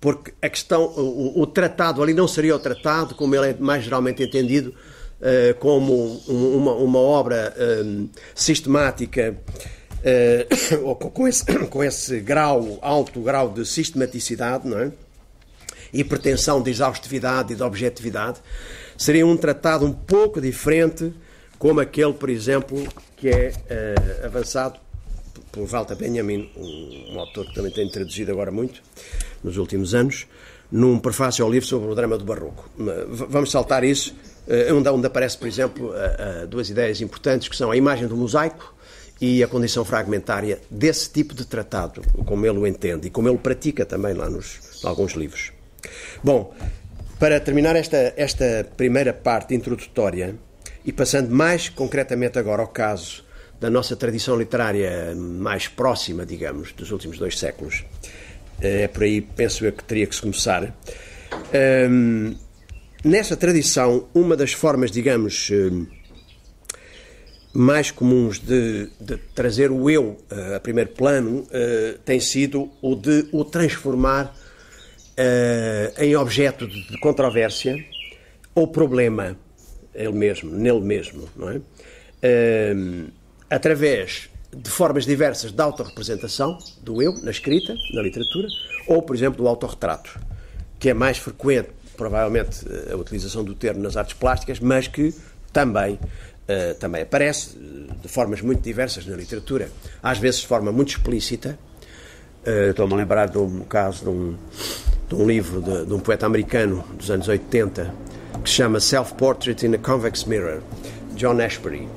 porque 0.00 0.32
a 0.40 0.48
questão, 0.48 0.84
o, 0.84 1.40
o 1.40 1.46
tratado 1.46 2.02
ali 2.02 2.14
não 2.14 2.28
seria 2.28 2.54
o 2.54 2.58
tratado, 2.58 3.14
como 3.14 3.34
ele 3.34 3.50
é 3.50 3.54
mais 3.54 3.84
geralmente 3.84 4.22
entendido, 4.22 4.74
uh, 5.20 5.54
como 5.58 6.20
uma, 6.28 6.72
uma 6.74 6.98
obra 6.98 7.54
um, 7.84 8.08
sistemática 8.34 9.36
uh, 10.82 10.94
com, 10.94 11.26
esse, 11.28 11.44
com 11.68 11.82
esse 11.82 12.20
grau, 12.20 12.78
alto 12.80 13.20
grau 13.20 13.50
de 13.50 13.64
sistematicidade, 13.64 14.68
não 14.68 14.78
é? 14.78 14.92
e 15.92 16.04
pretensão 16.04 16.62
de 16.62 16.70
exaustividade 16.70 17.52
e 17.52 17.56
de 17.56 17.62
objetividade, 17.62 18.38
seria 18.96 19.26
um 19.26 19.36
tratado 19.36 19.86
um 19.86 19.92
pouco 19.92 20.40
diferente, 20.40 21.12
como 21.58 21.80
aquele, 21.80 22.12
por 22.12 22.28
exemplo, 22.30 22.86
que 23.16 23.28
é 23.28 23.52
uh, 24.22 24.26
avançado 24.26 24.78
por 25.50 25.66
Walter 25.66 25.96
Benjamin, 25.96 26.50
um, 26.56 27.14
um, 27.14 27.20
autor 27.20 27.46
que 27.46 27.54
também 27.54 27.72
tem 27.72 27.88
traduzido 27.88 28.30
agora 28.30 28.50
muito, 28.50 28.82
nos 29.42 29.56
últimos 29.56 29.94
anos, 29.94 30.26
num 30.70 30.98
prefácio 30.98 31.44
ao 31.44 31.50
livro 31.50 31.66
sobre 31.66 31.90
o 31.90 31.94
drama 31.94 32.18
do 32.18 32.24
Barroco. 32.24 32.68
Vamos 33.08 33.50
saltar 33.50 33.82
isso, 33.82 34.14
onde, 34.74 34.88
onde 34.88 35.06
aparece, 35.06 35.36
por 35.36 35.46
exemplo, 35.46 35.92
duas 36.48 36.70
ideias 36.70 37.00
importantes, 37.00 37.48
que 37.48 37.56
são 37.56 37.70
a 37.70 37.76
imagem 37.76 38.06
do 38.06 38.16
mosaico 38.16 38.74
e 39.20 39.42
a 39.42 39.48
condição 39.48 39.84
fragmentária 39.84 40.60
desse 40.70 41.10
tipo 41.10 41.34
de 41.34 41.44
tratado, 41.44 42.02
como 42.24 42.46
ele 42.46 42.58
o 42.58 42.66
entende 42.66 43.08
e 43.08 43.10
como 43.10 43.28
ele 43.28 43.36
o 43.36 43.38
pratica 43.38 43.84
também 43.84 44.14
lá 44.14 44.30
nos 44.30 44.80
alguns 44.84 45.12
livros. 45.12 45.52
Bom, 46.22 46.54
para 47.18 47.40
terminar 47.40 47.74
esta, 47.74 48.14
esta 48.16 48.66
primeira 48.76 49.12
parte 49.12 49.54
introdutória 49.54 50.36
e 50.84 50.92
passando 50.92 51.30
mais 51.30 51.68
concretamente 51.68 52.38
agora 52.38 52.62
ao 52.62 52.68
caso 52.68 53.24
da 53.60 53.68
nossa 53.68 53.96
tradição 53.96 54.36
literária 54.36 55.14
mais 55.16 55.66
próxima, 55.66 56.24
digamos, 56.24 56.72
dos 56.72 56.92
últimos 56.92 57.18
dois 57.18 57.36
séculos, 57.36 57.84
eh, 58.60 58.82
é 58.82 58.88
por 58.88 59.02
aí, 59.02 59.20
penso 59.20 59.64
eu, 59.64 59.72
que 59.72 59.82
teria 59.82 60.06
que 60.06 60.14
se 60.14 60.22
começar. 60.22 60.72
Um, 61.90 62.36
nessa 63.04 63.36
tradição, 63.36 64.08
uma 64.14 64.36
das 64.36 64.52
formas, 64.52 64.90
digamos, 64.90 65.50
mais 67.52 67.90
comuns 67.90 68.38
de, 68.38 68.88
de 69.00 69.16
trazer 69.34 69.70
o 69.70 69.90
eu 69.90 70.16
uh, 70.30 70.56
a 70.56 70.60
primeiro 70.60 70.90
plano 70.90 71.40
uh, 71.40 71.98
tem 72.04 72.20
sido 72.20 72.70
o 72.80 72.94
de 72.94 73.28
o 73.32 73.44
transformar 73.44 74.34
em 75.98 76.14
objeto 76.14 76.68
de 76.68 76.96
controvérsia 77.00 77.74
ou 78.54 78.68
problema 78.68 79.36
ele 79.92 80.12
mesmo, 80.12 80.48
nele 80.48 80.80
mesmo, 80.80 81.28
não 81.34 81.50
é? 81.50 81.60
Através 83.50 84.30
de 84.56 84.70
formas 84.70 85.04
diversas 85.04 85.50
de 85.50 85.60
autorrepresentação 85.60 86.56
do 86.82 87.02
eu, 87.02 87.14
na 87.24 87.32
escrita, 87.32 87.74
na 87.94 88.00
literatura, 88.00 88.46
ou, 88.86 89.02
por 89.02 89.16
exemplo, 89.16 89.42
do 89.42 89.48
autorretrato, 89.48 90.20
que 90.78 90.88
é 90.88 90.94
mais 90.94 91.18
frequente, 91.18 91.70
provavelmente, 91.98 92.64
a 92.90 92.96
utilização 92.96 93.44
do 93.44 93.54
termo 93.54 93.82
nas 93.82 93.96
artes 93.96 94.14
plásticas, 94.14 94.60
mas 94.60 94.86
que 94.86 95.12
também, 95.52 95.94
uh, 95.94 96.74
também 96.78 97.02
aparece 97.02 97.58
de 98.00 98.08
formas 98.08 98.40
muito 98.40 98.62
diversas 98.62 99.04
na 99.04 99.16
literatura, 99.16 99.68
às 100.02 100.16
vezes 100.18 100.40
de 100.40 100.46
forma 100.46 100.72
muito 100.72 100.90
explícita. 100.90 101.58
Uh, 102.46 102.70
Estou-me 102.70 102.94
a 102.94 102.96
lembrar 102.96 103.28
de 103.28 103.36
um 103.36 103.60
caso 103.64 104.04
de 104.04 104.10
um, 104.10 104.36
de 105.08 105.14
um 105.16 105.26
livro 105.26 105.60
de, 105.60 105.86
de 105.86 105.92
um 105.92 105.98
poeta 105.98 106.24
americano 106.24 106.84
dos 106.96 107.10
anos 107.10 107.26
80 107.26 107.92
que 108.42 108.48
se 108.48 108.54
chama 108.56 108.78
Self-Portrait 108.78 109.66
in 109.66 109.74
a 109.74 109.78
Convex 109.78 110.24
Mirror, 110.24 110.62
John 111.16 111.40
Ashbery. 111.40 111.88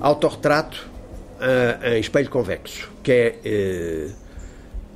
Autorretrato 0.00 0.88
uh, 1.40 1.84
em 1.84 1.98
espelho 1.98 2.30
convexo, 2.30 2.88
que 3.02 3.12
é 3.12 4.08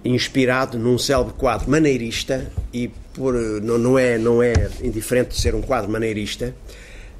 inspirado 0.04 0.78
num 0.78 0.96
célebre 0.98 1.34
quadro 1.34 1.68
maneirista 1.68 2.50
e 2.72 2.90
por, 3.12 3.34
não, 3.34 3.78
não, 3.78 3.98
é, 3.98 4.18
não 4.18 4.42
é 4.42 4.52
indiferente 4.82 5.30
de 5.30 5.40
ser 5.40 5.54
um 5.54 5.62
quadro 5.62 5.90
maneirista 5.90 6.54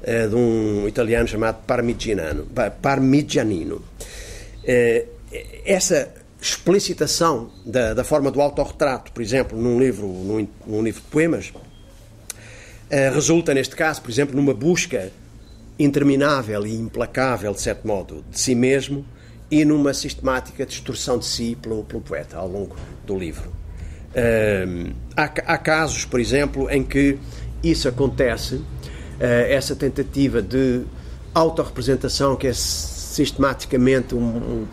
uh, 0.01 0.29
de 0.29 0.35
um 0.35 0.87
italiano 0.87 1.27
chamado 1.27 1.63
Parmigiano. 1.65 2.47
Parmigianino. 2.81 3.81
essa 5.65 6.13
explicitação 6.41 7.49
da, 7.65 7.93
da 7.93 8.03
forma 8.03 8.29
do 8.29 8.41
autorretrato, 8.41 9.11
por 9.11 9.21
exemplo, 9.21 9.57
num 9.57 9.79
livro, 9.79 10.07
num, 10.07 10.47
num 10.67 10.83
livro 10.83 11.01
de 11.01 11.07
poemas, 11.07 11.53
resulta, 13.13 13.53
neste 13.53 13.75
caso, 13.75 14.01
por 14.01 14.11
exemplo, 14.11 14.35
numa 14.35 14.53
busca 14.53 15.11
interminável 15.79 16.65
e 16.65 16.75
implacável, 16.75 17.53
de 17.53 17.61
certo 17.61 17.87
modo, 17.87 18.23
de 18.29 18.39
si 18.39 18.55
mesmo 18.55 19.05
e 19.49 19.65
numa 19.65 19.93
sistemática 19.93 20.65
distorção 20.65 21.17
de 21.17 21.25
si 21.25 21.57
pelo, 21.61 21.83
pelo 21.83 22.01
poeta 22.01 22.37
ao 22.37 22.47
longo 22.47 22.75
do 23.05 23.17
livro. 23.17 23.51
Uh, 24.13 24.93
há, 25.17 25.23
há, 25.23 25.57
casos, 25.57 26.05
por 26.05 26.19
exemplo, 26.19 26.69
em 26.69 26.83
que 26.83 27.17
isso 27.63 27.87
acontece, 27.87 28.55
uh, 28.55 28.65
essa 29.19 29.75
tentativa 29.75 30.41
de 30.41 30.83
autorrepresentação 31.33 32.35
que 32.35 32.47
é 32.47 32.53
sistematicamente 32.53 34.13
um, 34.13 34.19
um 34.21 34.67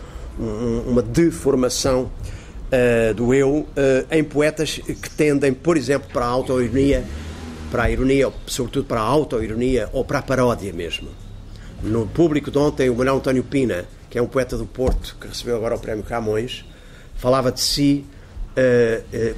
uma 0.86 1.02
deformação 1.02 2.10
uh, 2.70 3.14
do 3.14 3.34
eu 3.34 3.50
uh, 3.50 3.66
em 4.10 4.24
poetas 4.24 4.78
que 4.78 5.10
tendem, 5.10 5.52
por 5.52 5.76
exemplo, 5.76 6.08
para 6.10 6.24
a 6.24 6.28
autoironia, 6.28 7.04
para 7.70 7.84
a 7.84 7.90
ironia, 7.90 8.32
sobretudo 8.46 8.86
para 8.86 9.00
a 9.00 9.04
autoironia 9.04 9.90
ou 9.92 10.02
para 10.02 10.20
a 10.20 10.22
paródia 10.22 10.72
mesmo. 10.72 11.08
No 11.82 12.06
público 12.06 12.50
de 12.50 12.56
ontem, 12.56 12.88
o 12.88 12.94
Manuel 12.94 13.16
António 13.16 13.44
Pina 13.44 13.84
que 14.10 14.18
é 14.18 14.22
um 14.22 14.26
poeta 14.26 14.58
do 14.58 14.66
Porto, 14.66 15.16
que 15.20 15.28
recebeu 15.28 15.56
agora 15.56 15.76
o 15.76 15.78
prémio 15.78 16.02
Camões, 16.02 16.64
falava 17.14 17.52
de 17.52 17.60
si 17.60 18.04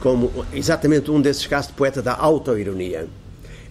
como 0.01 0.45
exatamente 0.53 1.11
um 1.11 1.21
desses 1.21 1.47
casos 1.47 1.69
de 1.71 1.77
poeta 1.77 2.03
da 2.03 2.15
autoironia. 2.15 3.07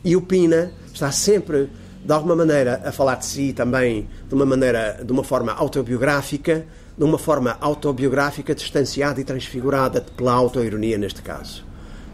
E 0.04 0.16
o 0.16 0.22
Pina 0.22 0.72
está 0.94 1.12
sempre, 1.12 1.70
de 2.04 2.12
alguma 2.12 2.36
maneira, 2.36 2.82
a 2.86 2.92
falar 2.92 3.16
de 3.16 3.26
si 3.26 3.54
também 3.54 4.08
de 4.28 4.34
uma 4.34 4.46
maneira, 4.46 5.00
de 5.04 5.12
uma 5.12 5.24
forma 5.24 5.52
autobiográfica, 5.52 6.66
de 6.98 7.04
uma 7.04 7.18
forma 7.18 7.58
autobiográfica 7.60 8.54
distanciada 8.54 9.22
e 9.22 9.24
transfigurada 9.24 10.02
pela 10.02 10.34
autoironia 10.34 10.98
neste 10.98 11.22
caso. 11.22 11.66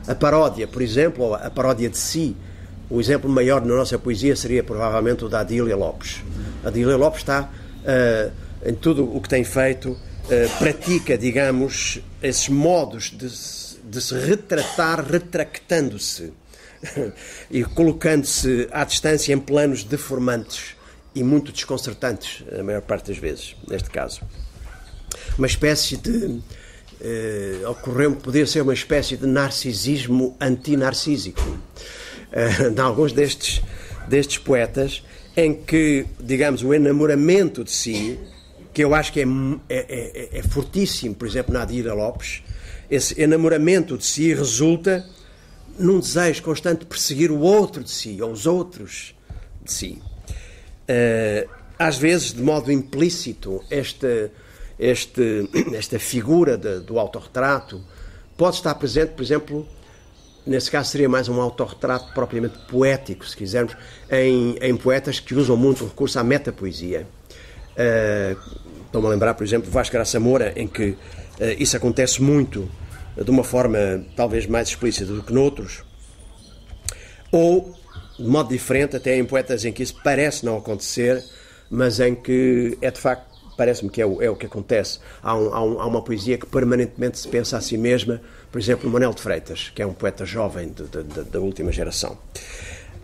A 0.08 0.16
paródia, 0.16 0.68
por 0.68 0.82
exemplo, 0.82 1.26
ou 1.26 1.36
a 1.36 1.50
paródia 1.50 1.90
de 1.90 1.98
si, 1.98 2.36
o 2.90 3.00
exemplo 3.00 3.30
maior 3.30 3.66
na 3.66 3.76
nossa 3.76 4.00
poesia 4.00 4.36
seria 4.36 4.64
provavelmente 4.64 5.26
o 5.26 5.30
da 5.30 5.42
Adília 5.42 5.76
Lopes. 5.76 6.24
A 6.64 6.70
Adília 6.70 6.96
Lopes 6.96 7.20
está 7.20 7.50
uh, 7.84 8.32
em 8.66 8.74
tudo 8.74 9.04
o 9.04 9.20
que 9.20 9.28
tem 9.28 9.44
feito, 9.44 9.98
pratica, 10.60 11.18
digamos, 11.18 12.00
esses 12.22 12.50
modos 12.50 13.12
de, 13.12 13.30
de 13.90 14.02
se 14.02 14.14
retratar 14.20 15.06
retractando-se 15.06 16.34
e 17.50 17.64
colocando-se 17.64 18.68
à 18.72 18.84
distância 18.84 19.34
em 19.34 19.40
planos 19.40 19.84
deformantes 19.84 20.76
e 21.16 21.24
muito 21.24 21.52
desconcertantes, 21.52 22.44
a 22.58 22.62
maior 22.62 22.82
parte 22.82 23.08
das 23.08 23.18
vezes, 23.18 23.56
neste 23.68 23.90
caso. 23.90 24.22
Uma 25.38 25.48
espécie 25.48 25.98
de. 25.98 26.42
Uh, 27.00 27.70
ocorreu-me 27.70 28.16
poder 28.16 28.48
ser 28.48 28.62
uma 28.62 28.74
espécie 28.74 29.16
de 29.16 29.28
narcisismo 29.28 30.36
antinarcísico. 30.40 31.42
Uh, 31.42 32.72
de 32.72 32.82
alguns 32.82 33.14
destes, 33.14 33.62
destes 34.08 34.40
poetas, 34.40 35.04
em 35.36 35.54
que, 35.54 36.06
digamos, 36.20 36.64
o 36.64 36.74
enamoramento 36.74 37.64
de 37.64 37.72
si, 37.72 38.20
que 38.78 38.84
eu 38.84 38.94
acho 38.94 39.12
que 39.12 39.22
é, 39.22 39.26
é, 39.70 40.30
é, 40.36 40.38
é 40.38 40.44
fortíssimo, 40.44 41.16
por 41.16 41.28
exemplo, 41.28 41.52
na 41.52 41.64
Adira 41.64 41.96
Lopes, 41.96 42.44
esse 42.92 43.20
enamoramento 43.20 43.98
de 43.98 44.06
si 44.06 44.32
resulta 44.36 45.04
num 45.80 46.00
desejo 46.00 46.44
constante 46.44 46.82
de 46.82 46.86
perseguir 46.86 47.32
o 47.32 47.40
outro 47.40 47.84
de 47.84 47.90
si, 47.90 48.22
ou 48.22 48.32
os 48.32 48.46
outros 48.46 49.16
de 49.64 49.74
si. 49.74 50.00
Uh, 50.88 51.50
às 51.80 51.98
vezes, 51.98 52.32
de 52.34 52.44
modo 52.44 52.72
implícito, 52.72 53.64
esta, 53.72 54.32
este, 54.78 55.50
esta 55.74 55.98
figura 55.98 56.56
de, 56.56 56.82
do 56.82 57.00
autorretrato 57.00 57.84
pode 58.38 58.58
estar 58.58 58.76
presente, 58.76 59.14
por 59.14 59.24
exemplo, 59.24 59.68
nesse 60.46 60.70
caso 60.70 60.92
seria 60.92 61.10
mais 61.10 61.28
um 61.28 61.42
autorretrato 61.42 62.14
propriamente 62.14 62.60
poético, 62.68 63.26
se 63.26 63.36
quisermos, 63.36 63.76
em, 64.12 64.56
em 64.62 64.78
poetas 64.78 65.20
que 65.20 65.34
usam 65.34 65.58
muito 65.58 65.84
o 65.84 65.88
recurso 65.88 66.20
à 66.20 66.24
metapoesia. 66.24 67.08
Estou-me 68.86 69.08
a 69.08 69.10
lembrar, 69.12 69.34
por 69.34 69.44
exemplo, 69.44 69.70
Vasco 69.70 69.94
Graça 69.94 70.20
Moura, 70.20 70.54
em 70.56 70.68
que 70.68 70.90
uh, 70.90 70.98
isso 71.60 71.78
acontece 71.78 72.22
muito 72.22 72.70
de 73.16 73.30
uma 73.32 73.44
forma 73.44 74.06
talvez 74.16 74.46
mais 74.46 74.70
explícita 74.70 75.12
do 75.12 75.24
que 75.24 75.34
noutros, 75.34 75.84
ou 77.32 77.76
de 78.18 78.28
modo 78.28 78.50
diferente, 78.50 78.96
até 78.96 79.18
em 79.18 79.26
poetas 79.26 79.66
em 79.66 79.72
que 79.72 79.84
isso 79.84 79.96
parece 80.04 80.46
não 80.46 80.58
acontecer, 80.58 81.24
mas 81.70 82.00
em 82.00 82.16
que 82.16 82.78
é 82.82 82.90
de 82.90 83.00
facto, 83.00 83.28
parece-me 83.56 83.90
que 83.90 84.02
é 84.02 84.06
o, 84.06 84.22
é 84.22 84.30
o 84.30 84.36
que 84.36 84.46
acontece. 84.46 85.00
Há, 85.22 85.36
um, 85.36 85.54
há, 85.54 85.64
um, 85.64 85.82
há, 85.82 85.86
uma 85.86 86.02
poesia 86.02 86.38
que 86.38 86.46
permanentemente 86.46 87.20
se 87.20 87.28
pensa 87.28 87.58
a 87.58 87.62
si 87.62 87.78
mesma, 87.78 88.22
por 88.52 88.60
exemplo, 88.60 88.90
Manuel 88.90 89.14
de 89.14 89.22
Freitas, 89.22 89.72
que 89.74 89.82
é 89.82 89.86
um 89.86 89.94
poeta 89.94 90.26
jovem 90.26 90.70
de, 90.70 90.84
de, 90.84 91.04
de, 91.04 91.24
da 91.24 91.40
última 91.40 91.72
geração. 91.72 92.18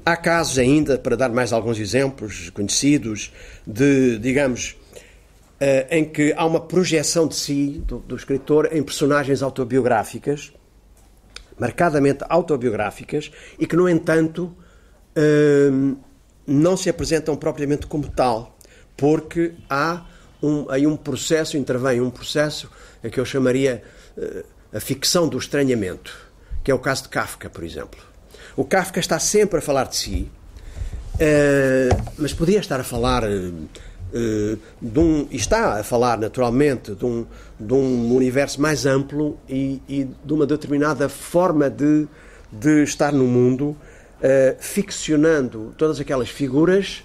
Há 0.05 0.17
casos 0.17 0.57
ainda, 0.59 0.97
para 0.97 1.15
dar 1.15 1.29
mais 1.29 1.53
alguns 1.53 1.79
exemplos 1.79 2.49
conhecidos, 2.49 3.31
de, 3.65 4.17
digamos, 4.19 4.75
uh, 5.61 5.87
em 5.89 6.03
que 6.03 6.33
há 6.35 6.45
uma 6.45 6.59
projeção 6.59 7.25
de 7.25 7.35
si, 7.35 7.81
do, 7.87 7.99
do 7.99 8.13
escritor, 8.13 8.67
em 8.73 8.83
personagens 8.83 9.41
autobiográficas, 9.41 10.51
marcadamente 11.57 12.25
autobiográficas, 12.27 13.31
e 13.57 13.65
que, 13.65 13.77
no 13.77 13.87
entanto, 13.87 14.53
uh, 15.15 15.97
não 16.45 16.75
se 16.75 16.89
apresentam 16.89 17.37
propriamente 17.37 17.87
como 17.87 18.09
tal, 18.09 18.57
porque 18.97 19.53
há 19.69 20.05
um, 20.41 20.69
aí 20.69 20.85
um 20.85 20.97
processo, 20.97 21.55
intervém 21.55 22.01
um 22.01 22.09
processo 22.09 22.69
que 23.09 23.21
eu 23.21 23.23
chamaria 23.23 23.81
uh, 24.17 24.43
a 24.75 24.81
ficção 24.81 25.29
do 25.29 25.37
estranhamento, 25.37 26.13
que 26.61 26.69
é 26.69 26.75
o 26.75 26.79
caso 26.79 27.03
de 27.03 27.09
Kafka, 27.09 27.49
por 27.49 27.63
exemplo. 27.63 28.12
O 28.55 28.63
Kafka 28.63 28.99
está 28.99 29.17
sempre 29.17 29.57
a 29.57 29.61
falar 29.61 29.85
de 29.85 29.95
si, 29.95 30.31
uh, 31.15 32.03
mas 32.17 32.33
podia 32.33 32.59
estar 32.59 32.79
a 32.79 32.83
falar 32.83 33.23
uh, 33.23 34.59
de 34.79 34.99
um, 34.99 35.27
está 35.31 35.79
a 35.79 35.83
falar 35.83 36.19
naturalmente 36.19 36.93
de 36.93 37.03
um, 37.03 37.25
de 37.59 37.73
um 37.73 38.15
universo 38.15 38.61
mais 38.61 38.85
amplo 38.85 39.39
e, 39.49 39.81
e 39.89 40.07
de 40.23 40.33
uma 40.33 40.45
determinada 40.45 41.09
forma 41.09 41.67
de, 41.67 42.07
de 42.51 42.83
estar 42.83 43.11
no 43.11 43.25
mundo, 43.25 43.75
ficcionando 44.59 45.73
todas 45.77 45.99
aquelas 45.99 46.29
figuras, 46.29 47.03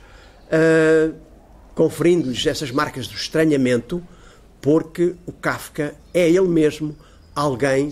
conferindo-lhes 1.74 2.46
essas 2.46 2.70
marcas 2.70 3.08
do 3.08 3.14
estranhamento, 3.14 4.02
porque 4.60 5.14
o 5.24 5.32
Kafka 5.32 5.94
é 6.12 6.28
ele 6.28 6.46
mesmo 6.46 6.94
alguém 7.34 7.90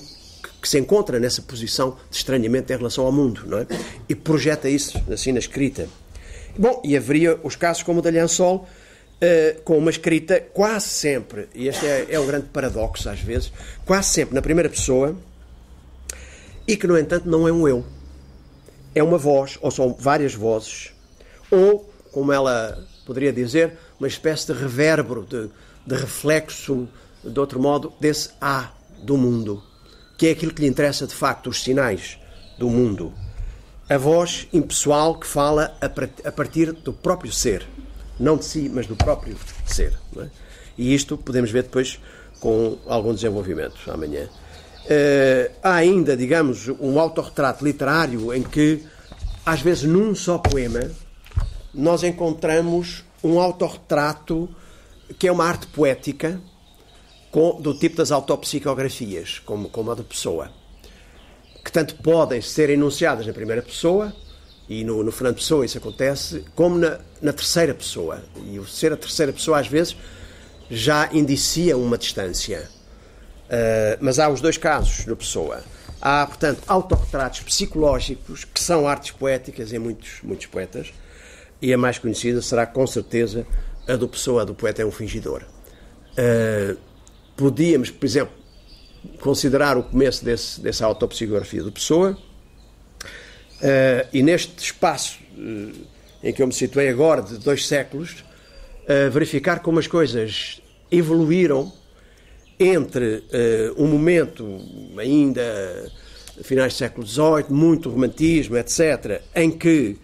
que, 0.67 0.71
se 0.71 0.79
encontra 0.79 1.21
nessa 1.21 1.41
posição 1.41 1.97
de 2.11 2.17
estranhamento 2.17 2.73
em 2.73 2.77
relação 2.77 3.07
ao 3.07 3.13
mundo, 3.13 3.45
não 3.47 3.59
é? 3.59 3.67
E 4.09 4.15
projeta 4.17 4.69
isso 4.69 5.01
assim 5.11 5.31
na 5.31 5.39
escrita. 5.39 5.89
Bom, 6.59 6.83
e 6.85 6.97
haveria 6.97 7.39
os 7.45 7.55
casos 7.55 7.85
como 7.85 8.01
o 8.01 8.03
da 8.03 8.11
Liansol, 8.11 8.69
Uh, 9.17 9.63
com 9.63 9.79
uma 9.79 9.91
escrita 9.91 10.39
quase 10.53 10.89
sempre, 10.89 11.49
e 11.55 11.69
este 11.69 11.87
é, 11.87 12.07
é 12.11 12.21
o 12.21 12.27
grande 12.27 12.49
paradoxo 12.49 13.09
às 13.09 13.19
vezes, 13.19 13.51
quase 13.87 14.11
sempre 14.11 14.35
na 14.35 14.43
primeira 14.43 14.69
pessoa, 14.69 15.17
e 16.69 16.77
que, 16.77 16.87
no 16.87 16.99
entanto, 16.99 17.27
não 17.27 17.49
é 17.49 17.51
um 17.51 17.67
eu. 17.67 17.83
É 18.95 19.03
uma 19.03 19.17
voz, 19.17 19.57
ou 19.63 19.71
são 19.71 19.97
várias 19.99 20.35
vozes, 20.35 20.93
ou, 21.51 21.91
como 22.13 22.31
ela 22.31 22.87
poderia 23.07 23.33
dizer, 23.33 23.79
uma 23.99 24.07
espécie 24.07 24.53
de 24.53 24.61
revérbero, 24.61 25.25
de, 25.25 25.49
de 25.87 25.95
reflexo, 25.95 26.87
de 27.25 27.41
outro 27.41 27.59
modo, 27.59 27.95
desse 27.99 28.29
A 28.39 28.71
do 29.03 29.17
mundo, 29.17 29.63
que 30.17 30.29
é 30.29 30.31
aquilo 30.31 30.53
que 30.53 30.63
lhe 30.63 30.69
interessa 30.69 31.07
de 31.07 31.15
facto, 31.15 31.51
os 31.51 31.63
sinais 31.63 32.19
do 32.59 32.69
mundo. 32.69 33.13
A 33.89 33.99
voz 33.99 34.49
impessoal 34.53 35.19
que 35.19 35.27
fala 35.27 35.77
a 36.25 36.33
partir 36.33 36.73
do 36.73 36.93
próprio 36.93 37.33
ser 37.33 37.67
não 38.19 38.37
de 38.37 38.45
si, 38.45 38.71
mas 38.73 38.87
do 38.87 38.97
próprio 38.97 39.37
ser. 39.65 39.93
É? 40.19 40.29
E 40.77 40.95
isto 40.95 41.17
podemos 41.17 41.51
ver 41.51 41.65
depois 41.65 42.01
com 42.41 42.79
algum 42.87 43.15
desenvolvimento 43.15 43.79
amanhã. 43.91 44.29
Uh, 44.85 45.53
há 45.63 45.75
ainda, 45.75 46.17
digamos, 46.17 46.69
um 46.69 46.99
autorretrato 47.01 47.65
literário 47.65 48.33
em 48.33 48.43
que, 48.43 48.85
às 49.45 49.61
vezes, 49.61 49.85
num 49.85 50.15
só 50.15 50.39
poema, 50.39 50.91
nós 51.75 52.03
encontramos 52.03 53.05
um 53.23 53.41
autorretrato 53.41 54.49
que 55.19 55.27
é 55.27 55.33
uma 55.33 55.45
arte 55.45 55.67
poética 55.69 56.41
com, 57.31 57.61
do 57.61 57.75
tipo 57.75 57.97
das 57.97 58.11
autopsicografias, 58.11 59.41
como, 59.41 59.69
como 59.69 59.91
a 59.91 59.95
da 59.95 60.05
pessoa, 60.05 60.51
que 61.65 61.73
tanto 61.73 61.97
podem 61.97 62.41
ser 62.41 62.71
enunciadas 62.71 63.27
na 63.27 63.33
primeira 63.33 63.63
pessoa, 63.63 64.15
e 64.69 64.85
no, 64.85 65.03
no 65.03 65.13
Fernando 65.13 65.37
Pessoa 65.37 65.65
isso 65.65 65.79
acontece, 65.79 66.45
como 66.55 66.79
na, 66.79 66.99
na 67.23 67.33
terceira 67.33 67.73
pessoa. 67.73 68.23
E 68.45 68.59
o 68.59 68.67
ser 68.67 68.93
a 68.93 68.97
terceira 68.97 69.33
pessoa, 69.33 69.61
às 69.61 69.69
vezes, 69.69 69.97
já 70.69 71.09
indicia 71.13 71.77
uma 71.77 71.97
distância. 71.97 72.69
Uh, 73.47 73.99
mas 74.01 74.19
há 74.19 74.29
os 74.29 74.41
dois 74.41 74.57
casos 74.57 75.07
no 75.07 75.17
Pessoa. 75.17 75.63
Há, 76.01 76.27
portanto, 76.27 76.63
autorretratos 76.67 77.41
psicológicos, 77.41 78.45
que 78.45 78.61
são 78.61 78.89
artes 78.89 79.13
poéticas 79.13 79.73
em 79.73 79.79
muitos, 79.79 80.21
muitos 80.23 80.47
poetas, 80.47 80.93
e 81.63 81.73
a 81.73 81.79
mais 81.79 81.99
conhecida 81.99 82.43
será, 82.43 82.67
com 82.67 82.87
certeza, 82.87 83.47
a 83.89 83.95
do 83.95 84.09
Pessoa, 84.09 84.43
a 84.43 84.45
do 84.45 84.55
poeta 84.55 84.83
é 84.83 84.85
um 84.85 84.91
fingidor. 84.91 85.45
Uh, 86.13 86.77
podíamos, 87.37 87.91
por 87.91 88.07
exemplo, 88.07 88.35
considerar 89.21 89.77
o 89.77 89.83
começo 89.83 90.25
desse, 90.25 90.61
dessa 90.61 90.85
autopsicografia 90.87 91.63
do 91.63 91.71
Pessoa, 91.71 92.17
Uh, 93.57 94.05
e 94.13 94.23
neste 94.23 94.63
espaço 94.63 95.19
uh, 95.39 95.73
em 96.23 96.33
que 96.33 96.43
eu 96.43 96.47
me 96.47 96.53
situei 96.53 96.89
agora, 96.89 97.23
de 97.23 97.39
dois 97.39 97.67
séculos, 97.67 98.23
uh, 98.83 99.11
verificar 99.11 99.61
como 99.61 99.79
as 99.79 99.87
coisas 99.87 100.61
evoluíram 100.91 101.73
entre 102.59 103.23
um 103.77 103.87
momento 103.87 104.61
ainda 104.97 105.93
finais 106.43 106.73
do 106.73 106.77
século 106.79 107.07
XVIII, 107.07 107.45
muito 107.51 107.91
romantismo, 107.91 108.57
etc., 108.57 109.21
em 109.35 109.51
que 109.51 109.99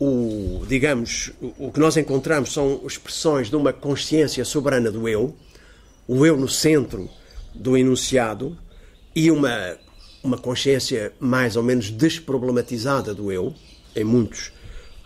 o, 0.00 0.64
digamos, 0.66 1.32
o 1.58 1.70
que 1.70 1.78
nós 1.78 1.98
encontramos 1.98 2.54
são 2.54 2.80
expressões 2.86 3.50
de 3.50 3.56
uma 3.56 3.74
consciência 3.74 4.42
soberana 4.42 4.90
do 4.90 5.06
eu, 5.06 5.36
o 6.08 6.26
eu 6.26 6.36
no 6.36 6.48
centro 6.48 7.08
do 7.54 7.76
enunciado 7.76 8.58
e 9.14 9.30
uma 9.30 9.78
uma 10.22 10.36
consciência 10.36 11.12
mais 11.20 11.56
ou 11.56 11.62
menos 11.62 11.90
desproblematizada 11.90 13.14
do 13.14 13.30
eu, 13.30 13.54
em 13.94 14.04
muitos 14.04 14.52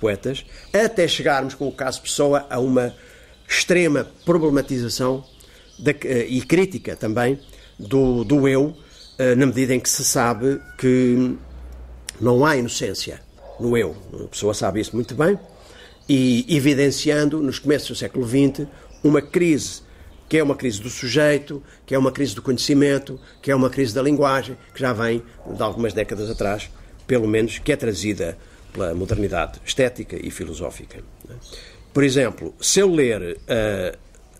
poetas, 0.01 0.45
até 0.73 1.07
chegarmos, 1.07 1.55
com 1.55 1.69
o 1.69 1.73
caso 1.73 2.03
Pessoa, 2.03 2.47
a 2.49 2.59
uma 2.59 2.95
extrema 3.49 4.07
problematização 4.25 5.25
da, 5.79 5.93
e 6.27 6.41
crítica 6.43 6.97
também 6.97 7.39
do, 7.79 8.25
do 8.25 8.49
eu, 8.49 8.75
na 9.37 9.47
medida 9.47 9.75
em 9.75 9.81
que 9.81 9.89
se 9.89 10.05
sabe 10.05 10.61
que 10.79 11.37
não 12.21 12.45
há 12.45 12.57
inocência 12.57 13.21
no 13.61 13.77
eu. 13.77 13.95
A 14.25 14.29
pessoa 14.29 14.55
sabe 14.55 14.81
isso 14.81 14.97
muito 14.97 15.15
bem 15.15 15.39
e 16.09 16.45
evidenciando, 16.49 17.41
nos 17.41 17.59
começos 17.59 17.89
do 17.89 17.95
século 17.95 18.27
XX, 18.27 18.67
uma 19.05 19.23
crise 19.23 19.82
que 20.33 20.39
é 20.39 20.43
uma 20.43 20.57
crise 20.57 20.81
do 20.81 20.89
sujeito, 20.89 21.63
que 21.85 21.95
é 21.95 21.99
uma 21.99 22.11
crise 22.11 22.35
do 22.35 22.41
conhecimento, 22.41 23.21
que 23.43 23.51
é 23.51 23.55
uma 23.55 23.69
crise 23.69 23.95
da 23.95 24.01
linguagem, 24.01 24.57
que 24.73 24.81
já 24.81 24.91
vem 24.91 25.23
de 25.47 25.63
algumas 25.63 25.93
décadas 25.93 26.31
atrás, 26.31 26.71
pelo 27.07 27.29
menos, 27.29 27.59
que 27.59 27.71
é 27.71 27.77
trazida 27.77 28.39
pela 28.73 28.95
modernidade 28.95 29.61
estética 29.63 30.17
e 30.17 30.31
filosófica. 30.31 31.01
Por 31.93 32.03
exemplo, 32.03 32.55
se 32.59 32.81
eu 32.81 32.91
ler 32.91 33.39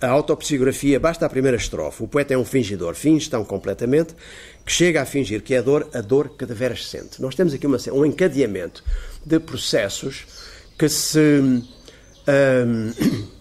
a, 0.01 0.07
a 0.07 0.09
autopsicografia, 0.09 0.99
basta 0.99 1.27
a 1.27 1.29
primeira 1.29 1.59
estrofe, 1.59 2.03
o 2.03 2.09
poeta 2.09 2.33
é 2.33 2.39
um 2.39 2.45
fingidor, 2.47 2.95
finge 2.95 3.29
tão 3.29 3.45
completamente, 3.45 4.15
que 4.65 4.73
chega 4.73 5.03
a 5.03 5.05
fingir 5.05 5.43
que 5.43 5.55
é 5.55 5.59
a 5.59 5.61
dor, 5.61 5.87
a 5.93 6.01
dor 6.01 6.31
que 6.39 6.47
de 6.47 6.55
veras 6.55 6.89
sente. 6.89 7.21
Nós 7.21 7.35
temos 7.35 7.53
aqui 7.53 7.67
uma, 7.67 7.77
um 7.93 8.07
encadeamento 8.07 8.83
de 9.27 9.39
processos 9.39 10.25
que 10.79 10.89
se. 10.89 11.19
Um, 12.27 13.33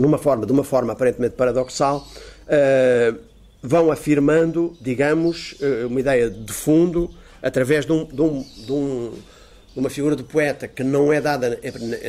numa 0.00 0.18
forma, 0.18 0.46
de 0.46 0.52
uma 0.52 0.64
forma 0.64 0.92
aparentemente 0.92 1.34
paradoxal, 1.34 2.06
uh, 2.46 3.18
vão 3.62 3.92
afirmando, 3.92 4.76
digamos, 4.80 5.54
uh, 5.60 5.86
uma 5.86 6.00
ideia 6.00 6.30
de 6.30 6.52
fundo 6.52 7.10
através 7.42 7.84
de, 7.84 7.92
um, 7.92 8.04
de, 8.04 8.22
um, 8.22 8.42
de, 8.42 8.72
um, 8.72 9.12
de, 9.74 9.80
uma 9.80 9.90
figura 9.90 10.16
do 10.16 10.24
poeta 10.24 10.66
que 10.66 10.82
não 10.82 11.12
é 11.12 11.20
dada 11.20 11.58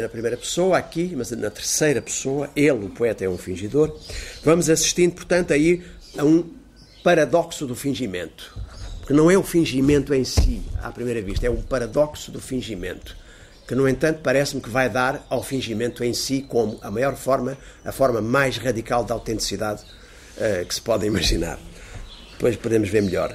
na 0.02 0.10
primeira 0.10 0.38
pessoa 0.38 0.78
aqui, 0.78 1.14
mas 1.16 1.32
na 1.32 1.50
terceira 1.50 2.02
pessoa. 2.02 2.50
Ele, 2.56 2.86
o 2.86 2.90
poeta, 2.90 3.26
é 3.26 3.30
um 3.30 3.38
fingidor. 3.38 3.96
Vamos 4.44 4.70
assistindo, 4.70 5.14
portanto, 5.14 5.54
aí 5.54 5.84
a 6.18 6.24
um 6.24 6.50
paradoxo 7.04 7.66
do 7.68 7.76
fingimento. 7.76 8.58
Porque 9.00 9.14
não 9.14 9.30
é 9.32 9.38
o 9.38 9.44
fingimento 9.44 10.14
em 10.14 10.24
si, 10.24 10.62
à 10.82 10.92
primeira 10.92 11.22
vista, 11.22 11.48
é 11.48 11.50
um 11.50 11.62
paradoxo 11.62 12.32
do 12.32 12.40
fingimento 12.40 13.16
que, 13.72 13.76
no 13.76 13.88
entanto, 13.88 14.20
parece-me 14.22 14.62
que 14.62 14.70
vai 14.70 14.90
dar 14.90 15.26
ao 15.30 15.42
fingimento 15.42 16.04
em 16.04 16.14
si 16.14 16.42
como 16.42 16.78
a 16.82 16.92
maior 16.92 17.16
forma, 17.16 17.58
a 17.86 17.92
forma 17.94 18.20
mais 18.20 18.58
radical 18.58 19.06
de 19.06 19.14
autenticidade 19.14 19.82
uh, 20.36 20.66
que 20.66 20.76
se 20.76 20.82
pode 20.82 21.06
imaginar. 21.06 21.58
Depois 22.34 22.58
podemos 22.58 22.90
ver 22.90 23.02
melhor. 23.02 23.34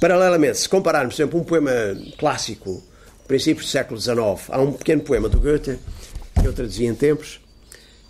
Paralelamente, 0.00 0.58
se 0.58 0.68
compararmos, 0.68 1.14
por 1.14 1.22
exemplo, 1.22 1.40
um 1.40 1.44
poema 1.44 1.70
clássico, 2.18 2.82
princípios 3.28 3.66
do 3.66 3.70
século 3.70 4.00
XIX, 4.00 4.50
há 4.50 4.60
um 4.60 4.72
pequeno 4.72 5.02
poema 5.02 5.28
do 5.28 5.38
Goethe, 5.38 5.78
que 6.40 6.44
eu 6.48 6.52
traduzi 6.52 6.84
em 6.84 6.94
tempos, 6.96 7.40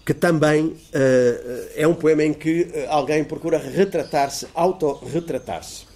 que 0.07 0.15
também 0.15 0.69
uh, 0.69 1.69
é 1.77 1.87
um 1.87 1.95
poema 1.95 2.25
em 2.25 2.33
que 2.33 2.67
alguém 2.89 3.23
procura 3.23 3.59
retratar-se, 3.59 4.47
autorretratar-se. 4.55 5.87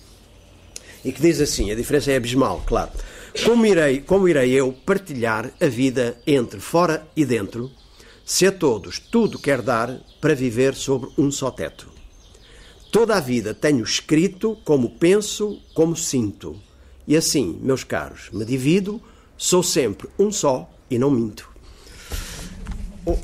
E 1.03 1.11
que 1.12 1.23
diz 1.23 1.41
assim: 1.41 1.70
a 1.70 1.75
diferença 1.75 2.12
é 2.12 2.16
abismal, 2.16 2.62
claro. 2.66 2.91
Como 3.41 3.64
irei, 3.64 4.01
como 4.01 4.28
irei 4.28 4.53
eu 4.53 4.72
partilhar 4.72 5.53
a 5.59 5.66
vida 5.66 6.20
entre 6.26 6.61
fora 6.61 7.09
e 7.16 7.24
dentro, 7.24 7.70
se 8.24 8.47
a 8.47 8.53
todos 8.53 8.99
tudo 8.99 9.39
quer 9.39 9.62
dar 9.62 10.01
para 10.20 10.35
viver 10.35 10.74
sobre 10.74 11.11
um 11.16 11.30
só 11.30 11.51
teto? 11.51 11.89
Toda 12.91 13.16
a 13.16 13.20
vida 13.20 13.55
tenho 13.55 13.83
escrito 13.83 14.59
como 14.64 14.99
penso, 14.99 15.59
como 15.72 15.97
sinto. 15.97 16.61
E 17.09 17.16
assim, 17.16 17.59
meus 17.62 17.83
caros, 17.83 18.28
me 18.33 18.45
divido, 18.45 19.01
sou 19.37 19.62
sempre 19.62 20.09
um 20.18 20.30
só 20.30 20.70
e 20.91 20.99
não 20.99 21.11
minto. 21.11 21.52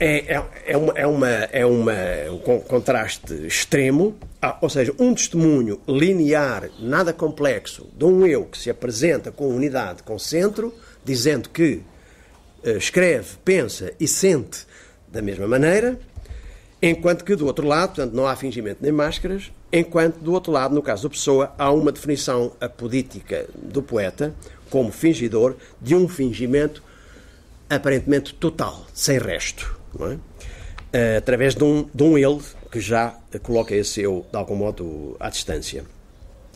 É, 0.00 0.34
é, 0.34 0.44
é, 0.66 0.76
uma, 0.76 0.92
é, 0.94 1.06
uma, 1.06 1.28
é 1.28 1.64
uma, 1.64 1.94
um 2.32 2.60
contraste 2.60 3.32
extremo, 3.46 4.16
ah, 4.42 4.58
ou 4.60 4.68
seja, 4.68 4.92
um 4.98 5.14
testemunho 5.14 5.80
linear, 5.86 6.68
nada 6.80 7.12
complexo, 7.12 7.86
de 7.96 8.04
um 8.04 8.26
eu 8.26 8.44
que 8.44 8.58
se 8.58 8.70
apresenta 8.70 9.30
com 9.30 9.48
unidade, 9.48 10.02
com 10.02 10.18
centro, 10.18 10.74
dizendo 11.04 11.48
que 11.48 11.80
uh, 12.64 12.70
escreve, 12.76 13.36
pensa 13.44 13.92
e 14.00 14.08
sente 14.08 14.66
da 15.06 15.22
mesma 15.22 15.46
maneira, 15.46 15.96
enquanto 16.82 17.24
que 17.24 17.36
do 17.36 17.46
outro 17.46 17.66
lado, 17.66 17.94
portanto, 17.94 18.14
não 18.14 18.26
há 18.26 18.34
fingimento 18.34 18.78
nem 18.82 18.90
máscaras, 18.90 19.52
enquanto 19.72 20.16
do 20.16 20.32
outro 20.32 20.50
lado, 20.50 20.74
no 20.74 20.82
caso 20.82 21.04
da 21.04 21.10
pessoa, 21.10 21.54
há 21.56 21.70
uma 21.70 21.92
definição 21.92 22.50
apodítica 22.60 23.46
do 23.54 23.80
poeta 23.80 24.34
como 24.70 24.90
fingidor 24.90 25.54
de 25.80 25.94
um 25.94 26.08
fingimento 26.08 26.82
aparentemente 27.68 28.34
total, 28.34 28.86
sem 28.94 29.18
resto, 29.18 29.78
é? 30.00 30.14
uh, 30.14 31.18
através 31.18 31.54
de 31.54 31.64
um, 31.64 31.88
de 31.92 32.02
um 32.02 32.16
ele 32.16 32.40
que 32.70 32.80
já 32.80 33.14
coloca 33.42 33.74
esse 33.74 34.00
eu, 34.00 34.26
de 34.30 34.36
algum 34.36 34.56
modo, 34.56 35.16
à 35.20 35.28
distância. 35.28 35.84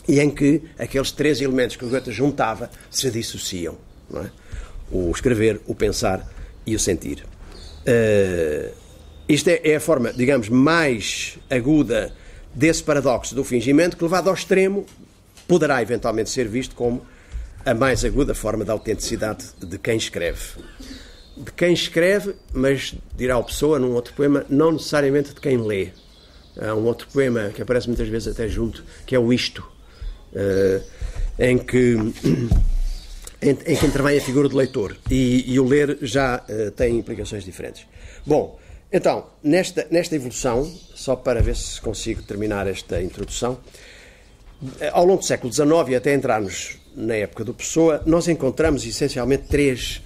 E 0.08 0.20
em 0.20 0.30
que 0.30 0.62
aqueles 0.78 1.10
três 1.12 1.40
elementos 1.40 1.76
que 1.76 1.84
o 1.84 1.88
Goethe 1.88 2.10
juntava 2.10 2.70
se 2.90 3.10
dissociam. 3.10 3.76
É? 4.14 4.26
O 4.90 5.10
escrever, 5.10 5.60
o 5.66 5.74
pensar 5.74 6.28
e 6.66 6.74
o 6.74 6.78
sentir. 6.78 7.24
Uh, 7.86 8.74
isto 9.28 9.48
é, 9.48 9.60
é, 9.64 9.76
a 9.76 9.80
forma, 9.80 10.12
digamos, 10.12 10.48
mais 10.48 11.38
aguda 11.48 12.12
desse 12.54 12.82
paradoxo 12.82 13.34
do 13.34 13.44
fingimento 13.44 13.96
que, 13.96 14.02
levado 14.02 14.28
ao 14.28 14.34
extremo, 14.34 14.84
poderá 15.48 15.80
eventualmente 15.80 16.28
ser 16.28 16.48
visto 16.48 16.74
como 16.74 17.06
a 17.64 17.72
mais 17.72 18.04
aguda 18.04 18.34
forma 18.34 18.64
da 18.64 18.72
autenticidade 18.72 19.46
de 19.60 19.78
quem 19.78 19.96
escreve 19.96 20.40
de 21.36 21.52
quem 21.52 21.72
escreve, 21.72 22.34
mas 22.52 22.94
dirá 23.16 23.38
o 23.38 23.44
Pessoa 23.44 23.78
num 23.78 23.92
outro 23.92 24.12
poema, 24.14 24.44
não 24.48 24.72
necessariamente 24.72 25.34
de 25.34 25.40
quem 25.40 25.56
lê. 25.56 25.88
Há 26.60 26.74
um 26.74 26.84
outro 26.84 27.08
poema 27.08 27.50
que 27.54 27.62
aparece 27.62 27.88
muitas 27.88 28.08
vezes 28.08 28.28
até 28.28 28.46
junto, 28.46 28.84
que 29.06 29.14
é 29.14 29.18
o 29.18 29.32
Isto, 29.32 29.62
uh, 30.32 30.82
em, 31.38 31.58
que, 31.58 31.96
em, 33.40 33.50
em, 33.50 33.76
que 33.76 33.86
intervém 33.86 34.18
a 34.18 34.20
figura 34.20 34.48
do 34.48 34.56
leitor. 34.56 34.96
E, 35.10 35.50
e 35.50 35.58
o 35.58 35.64
ler 35.64 35.98
já 36.02 36.44
uh, 36.48 36.70
tem 36.72 36.98
implicações 36.98 37.44
diferentes. 37.44 37.86
Bom, 38.26 38.58
então, 38.92 39.26
nesta, 39.42 39.86
nesta 39.90 40.14
evolução, 40.14 40.70
só 40.94 41.16
para 41.16 41.40
ver 41.40 41.56
se 41.56 41.80
consigo 41.80 42.22
terminar 42.22 42.66
esta 42.66 43.00
introdução, 43.02 43.58
eh, 44.78 44.90
ao 44.92 45.06
longo 45.06 45.20
do 45.20 45.24
século 45.24 45.50
XIX 45.50 45.88
e 45.88 45.94
até 45.96 46.14
entrarmos 46.14 46.78
na 46.94 47.14
época 47.14 47.42
do 47.42 47.54
Pessoa, 47.54 48.02
nós 48.04 48.28
encontramos 48.28 48.84
essencialmente 48.84 49.48
três 49.48 50.02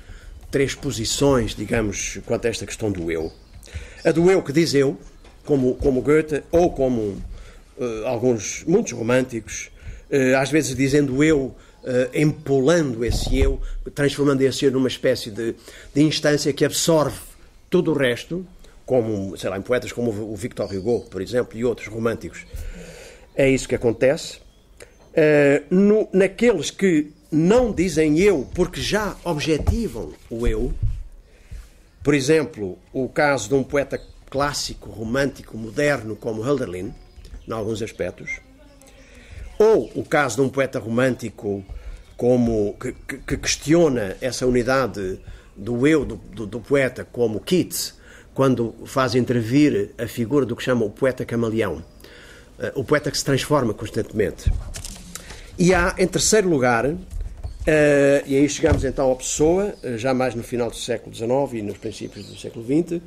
três 0.51 0.75
posições, 0.75 1.55
digamos, 1.55 2.19
quanto 2.27 2.47
a 2.47 2.49
esta 2.49 2.67
questão 2.67 2.91
do 2.91 3.11
eu. 3.11 3.33
A 4.05 4.13
do 4.13 4.31
eu 4.31 4.43
que 4.43 4.53
diz 4.53 4.75
eu, 4.75 4.99
como, 5.45 5.75
como 5.77 6.01
Goethe, 6.01 6.43
ou 6.51 6.71
como 6.71 7.01
uh, 7.03 8.07
alguns, 8.07 8.65
muitos 8.65 8.93
românticos, 8.93 9.71
uh, 10.11 10.37
às 10.39 10.51
vezes 10.51 10.77
dizendo 10.77 11.23
eu, 11.23 11.39
uh, 11.39 11.55
empolando 12.15 13.05
esse 13.05 13.39
eu, 13.39 13.61
transformando 13.95 14.43
esse 14.43 14.65
eu 14.65 14.71
numa 14.71 14.89
espécie 14.89 15.31
de, 15.31 15.55
de 15.95 16.03
instância 16.03 16.53
que 16.53 16.65
absorve 16.65 17.19
todo 17.69 17.93
o 17.93 17.95
resto, 17.95 18.47
como, 18.85 19.37
sei 19.37 19.51
lá, 19.51 19.59
em 19.59 19.63
poetas 19.63 19.93
como 19.93 20.11
o 20.11 20.37
Victor 20.37 20.73
Hugo, 20.73 21.07
por 21.11 21.21
exemplo, 21.21 21.59
e 21.59 21.65
outros 21.65 21.89
românticos. 21.89 22.47
É 23.35 23.51
isso 23.51 23.69
que 23.69 23.75
acontece. 23.75 24.39
Uh, 25.13 25.75
no, 25.75 26.09
naqueles 26.13 26.71
que 26.71 27.13
não 27.31 27.73
dizem 27.73 28.19
eu 28.19 28.49
porque 28.55 28.81
já 28.81 29.17
objetivam 29.25 30.13
o 30.31 30.47
eu. 30.47 30.73
Por 32.03 32.15
exemplo, 32.15 32.79
o 32.93 33.09
caso 33.09 33.49
de 33.49 33.55
um 33.55 33.65
poeta 33.65 34.01
clássico, 34.31 34.91
romântico, 34.91 35.57
moderno 35.57 36.15
como 36.15 36.43
Hölderlin, 36.43 36.95
em 37.47 37.53
alguns 37.53 37.83
aspectos. 37.83 38.41
Ou 39.59 39.91
o 39.95 40.05
caso 40.05 40.37
de 40.37 40.43
um 40.43 40.49
poeta 40.49 40.79
romântico 40.79 41.65
como 42.17 42.77
que, 42.79 42.93
que 43.27 43.37
questiona 43.37 44.17
essa 44.21 44.47
unidade 44.47 45.19
do 45.57 45.87
eu 45.87 46.05
do, 46.05 46.17
do, 46.17 46.47
do, 46.47 46.61
poeta, 46.61 47.05
como 47.05 47.41
Keats, 47.41 47.95
quando 48.35 48.75
faz 48.85 49.15
intervir 49.15 49.91
a 49.99 50.07
figura 50.07 50.45
do 50.45 50.55
que 50.55 50.63
chama 50.63 50.85
o 50.85 50.91
poeta 50.91 51.25
camaleão, 51.25 51.83
eh, 52.59 52.73
o 52.75 52.85
poeta 52.85 53.11
que 53.11 53.17
se 53.17 53.25
transforma 53.25 53.73
constantemente. 53.73 54.53
E 55.59 55.73
há, 55.75 55.95
em 55.99 56.07
terceiro 56.07 56.49
lugar, 56.49 56.95
Uh, 57.67 58.23
e 58.27 58.37
aí 58.37 58.49
chegamos 58.49 58.85
então 58.85 59.11
à 59.11 59.17
Pessoa, 59.17 59.75
uh, 59.83 59.99
já 59.99 60.15
mais 60.15 60.37
no 60.37 60.45
final 60.45 60.71
do 60.71 60.77
século 60.77 61.13
XIX 61.13 61.31
e 61.55 61.63
nos 61.63 61.77
princípios 61.77 62.25
do 62.27 62.39
século 62.39 62.65
XX. 62.65 63.03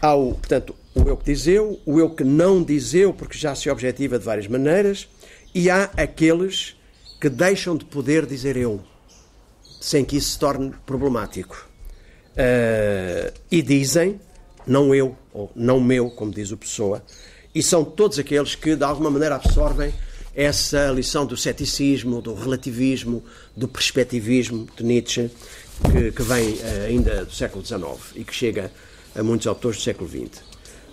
Há 0.00 0.14
portanto, 0.14 0.76
o 0.94 1.08
eu 1.08 1.16
que 1.16 1.24
diz 1.24 1.48
eu, 1.48 1.80
o 1.84 1.98
eu 1.98 2.10
que 2.10 2.22
não 2.22 2.62
diz 2.62 2.94
eu, 2.94 3.12
porque 3.12 3.36
já 3.36 3.52
se 3.56 3.68
objetiva 3.68 4.16
de 4.16 4.24
várias 4.24 4.46
maneiras, 4.46 5.08
e 5.52 5.68
há 5.68 5.90
aqueles 5.96 6.76
que 7.20 7.28
deixam 7.28 7.76
de 7.76 7.84
poder 7.84 8.26
dizer 8.26 8.56
eu, 8.56 8.80
sem 9.80 10.04
que 10.04 10.16
isso 10.16 10.30
se 10.30 10.38
torne 10.38 10.72
problemático. 10.86 11.68
Uh, 12.34 13.32
e 13.50 13.60
dizem 13.60 14.20
não 14.64 14.94
eu, 14.94 15.16
ou 15.32 15.50
não 15.56 15.80
meu, 15.80 16.10
como 16.10 16.30
diz 16.30 16.52
o 16.52 16.56
Pessoa, 16.56 17.02
e 17.52 17.60
são 17.60 17.84
todos 17.84 18.20
aqueles 18.20 18.54
que 18.54 18.76
de 18.76 18.84
alguma 18.84 19.10
maneira 19.10 19.34
absorvem 19.34 19.92
essa 20.34 20.90
lição 20.90 21.26
do 21.26 21.36
ceticismo, 21.36 22.22
do 22.22 22.34
relativismo, 22.34 23.22
do 23.56 23.68
perspectivismo 23.68 24.66
de 24.76 24.82
Nietzsche, 24.82 25.30
que, 25.90 26.12
que 26.12 26.22
vem 26.22 26.54
uh, 26.54 26.86
ainda 26.86 27.24
do 27.24 27.32
século 27.32 27.64
XIX 27.64 27.82
e 28.16 28.24
que 28.24 28.34
chega 28.34 28.70
a 29.14 29.22
muitos 29.22 29.46
autores 29.46 29.78
do 29.78 29.82
século 29.82 30.08
XX. 30.08 30.42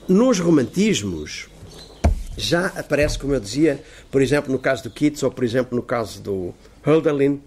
nos 0.07 0.39
romantismos, 0.39 1.47
já 2.35 2.67
aparece, 2.67 3.19
como 3.19 3.33
eu 3.33 3.39
dizia, 3.39 3.83
por 4.09 4.21
exemplo, 4.21 4.51
no 4.51 4.59
caso 4.59 4.83
do 4.83 4.89
Keats 4.89 5.23
ou, 5.23 5.31
por 5.31 5.43
exemplo, 5.43 5.75
no 5.75 5.83
caso 5.83 6.21
do 6.21 6.53
Hölderlin, 6.85 7.41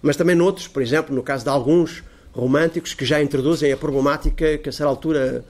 mas 0.00 0.16
também 0.16 0.34
noutros, 0.34 0.66
por 0.66 0.82
exemplo, 0.82 1.14
no 1.14 1.22
caso 1.22 1.44
de 1.44 1.50
alguns 1.50 2.02
românticos 2.32 2.94
que 2.94 3.04
já 3.04 3.22
introduzem 3.22 3.72
a 3.72 3.76
problemática 3.76 4.58
que 4.58 4.68
a 4.68 4.72
certa 4.72 4.90
altura 4.90 5.44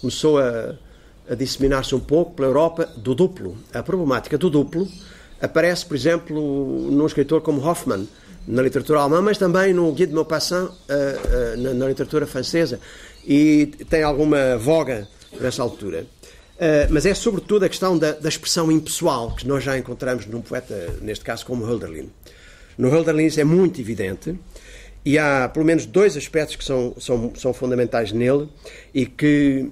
começou 0.00 0.38
a, 0.38 0.74
a 1.28 1.34
disseminar-se 1.34 1.94
um 1.94 2.00
pouco 2.00 2.34
pela 2.34 2.48
Europa 2.48 2.86
do 2.96 3.14
duplo. 3.14 3.56
A 3.72 3.82
problemática 3.82 4.38
do 4.38 4.48
duplo 4.48 4.88
aparece, 5.40 5.86
por 5.86 5.96
exemplo, 5.96 6.90
num 6.90 7.06
escritor 7.06 7.40
como 7.40 7.60
Hoffmann, 7.60 8.08
na 8.46 8.62
literatura 8.62 9.00
alemã, 9.00 9.20
mas 9.20 9.36
também 9.36 9.74
no 9.74 9.92
Guy 9.92 10.06
de 10.06 10.14
Maupassant, 10.14 10.70
uh, 10.70 11.56
na, 11.58 11.74
na, 11.74 11.88
literatura 11.88 12.26
francesa, 12.26 12.80
e 13.26 13.66
tem 13.90 14.02
alguma 14.02 14.56
voga 14.56 15.06
nessa 15.38 15.62
altura. 15.62 16.06
Uh, 16.56 16.90
mas 16.90 17.04
é 17.04 17.14
sobretudo 17.14 17.64
a 17.64 17.68
questão 17.68 17.96
da, 17.96 18.12
da, 18.12 18.28
expressão 18.28 18.72
impessoal 18.72 19.36
que 19.36 19.46
nós 19.46 19.62
já 19.62 19.76
encontramos 19.76 20.26
num 20.26 20.40
poeta, 20.40 20.96
neste 21.02 21.24
caso 21.24 21.44
como 21.44 21.64
Hölderlin. 21.64 22.10
No 22.76 22.88
Hölderlin 22.88 23.26
isso 23.26 23.40
é 23.40 23.44
muito 23.44 23.80
evidente, 23.80 24.34
e 25.04 25.18
há 25.18 25.48
pelo 25.48 25.64
menos 25.64 25.86
dois 25.86 26.16
aspectos 26.16 26.56
que 26.56 26.64
são, 26.64 26.94
são, 26.98 27.32
são 27.36 27.52
fundamentais 27.52 28.12
nele 28.12 28.48
e 28.92 29.06
que 29.06 29.70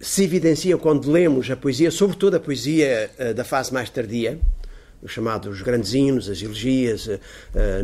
se 0.00 0.24
evidenciam 0.24 0.78
quando 0.78 1.10
lemos 1.10 1.50
a 1.50 1.56
poesia, 1.56 1.90
sobretudo 1.90 2.36
a 2.36 2.40
poesia 2.40 3.10
uh, 3.18 3.34
da 3.34 3.44
fase 3.44 3.72
mais 3.72 3.88
tardia, 3.90 4.38
os 5.02 5.12
chamados 5.12 5.60
grandes 5.62 5.94
hinos, 5.94 6.28
as 6.28 6.40
elegias, 6.42 7.06
uh, 7.06 7.18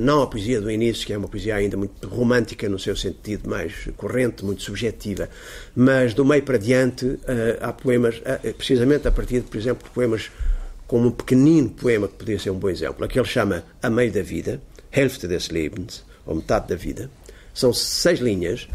não 0.00 0.22
a 0.22 0.26
poesia 0.26 0.60
do 0.60 0.70
início, 0.70 1.06
que 1.06 1.12
é 1.12 1.18
uma 1.18 1.28
poesia 1.28 1.56
ainda 1.56 1.76
muito 1.76 2.06
romântica 2.08 2.68
no 2.68 2.78
seu 2.78 2.96
sentido 2.96 3.48
mais 3.48 3.88
corrente, 3.96 4.44
muito 4.44 4.62
subjetiva, 4.62 5.28
mas 5.74 6.14
do 6.14 6.24
meio 6.24 6.42
para 6.42 6.58
diante 6.58 7.18
há 7.60 7.72
poemas, 7.72 8.20
precisamente 8.56 9.06
a 9.08 9.10
partir, 9.10 9.42
por 9.42 9.56
exemplo, 9.56 9.84
de 9.84 9.90
poemas 9.94 10.30
como 10.86 11.08
um 11.08 11.10
pequenino 11.10 11.70
poema 11.70 12.06
que 12.06 12.14
podia 12.14 12.38
ser 12.38 12.50
um 12.50 12.58
bom 12.58 12.68
exemplo, 12.68 13.02
aquele 13.04 13.24
chama 13.24 13.64
A 13.82 13.88
Meio 13.88 14.12
da 14.12 14.22
Vida, 14.22 14.60
Hälfte 14.90 15.26
des 15.26 15.48
Lebens, 15.48 16.04
ou 16.26 16.36
Metade 16.36 16.68
da 16.68 16.76
Vida, 16.76 17.10
são 17.54 17.72
seis 17.72 18.20
linhas, 18.20 18.68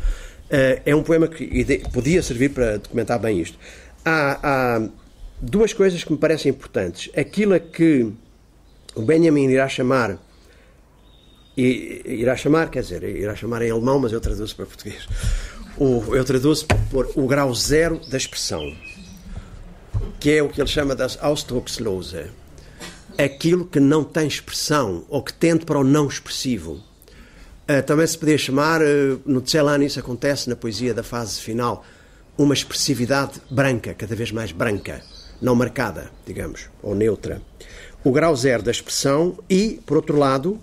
é 0.50 0.96
um 0.96 1.04
poema 1.04 1.28
que 1.28 1.82
podia 1.92 2.22
servir 2.24 2.50
para 2.50 2.78
documentar 2.78 3.20
bem 3.20 3.40
isto. 3.40 3.58
Há, 4.06 4.40
há, 4.42 4.90
duas 5.42 5.74
coisas 5.74 6.04
que 6.04 6.12
me 6.12 6.18
parecem 6.18 6.50
importantes. 6.50 7.10
Aquilo 7.16 7.54
a 7.54 7.60
que 7.60 8.12
o 8.96 9.02
Benjamin 9.02 9.50
irá 9.50 9.68
chamar, 9.68 10.18
irá 11.56 12.36
chamar, 12.36 12.70
quer 12.70 12.82
dizer, 12.82 13.04
irá 13.04 13.36
chamar 13.36 13.62
em 13.62 13.72
alemão, 13.72 14.00
mas 14.00 14.12
eu 14.12 14.22
traduzo 14.22 14.56
para 14.56 14.66
português. 14.66 15.08
O, 15.78 16.16
eu 16.16 16.26
traduzo 16.26 16.66
por 16.90 17.12
o 17.16 17.28
grau 17.28 17.54
zero 17.54 18.00
da 18.10 18.18
expressão, 18.18 18.76
que 20.20 20.32
é 20.32 20.42
o 20.42 20.50
que 20.50 20.60
ele 20.60 20.70
chama 20.70 20.96
das 20.96 21.18
Ausdruckslose. 21.22 22.26
Aquilo 23.18 23.66
que 23.66 23.80
não 23.80 24.04
tem 24.04 24.28
expressão 24.28 25.06
ou 25.10 25.22
que 25.24 25.34
tende 25.34 25.66
para 25.66 25.80
o 25.80 25.84
não 25.84 26.08
expressivo. 26.08 26.84
Uh, 27.70 27.84
também 27.84 28.08
se 28.08 28.18
podia 28.18 28.38
chamar, 28.38 28.82
uh, 28.82 29.20
no 29.26 29.42
Tselane 29.42 29.86
isso 29.86 30.00
acontece 30.00 30.48
na 30.48 30.56
poesia 30.56 30.94
da 30.94 31.04
fase 31.04 31.42
final, 31.42 31.84
uma 32.38 32.54
expressividade 32.54 33.42
branca, 33.52 33.94
cada 33.94 34.16
vez 34.16 34.32
mais 34.32 34.54
branca, 34.54 35.02
não 35.42 35.54
marcada, 35.54 36.10
digamos, 36.26 36.70
ou 36.82 36.96
neutra. 36.96 37.42
O 38.06 38.12
grau 38.14 38.34
zero 38.38 38.64
da 38.64 38.72
expressão 38.72 39.38
e, 39.50 39.82
por 39.86 39.98
outro 39.98 40.18
lado, 40.18 40.58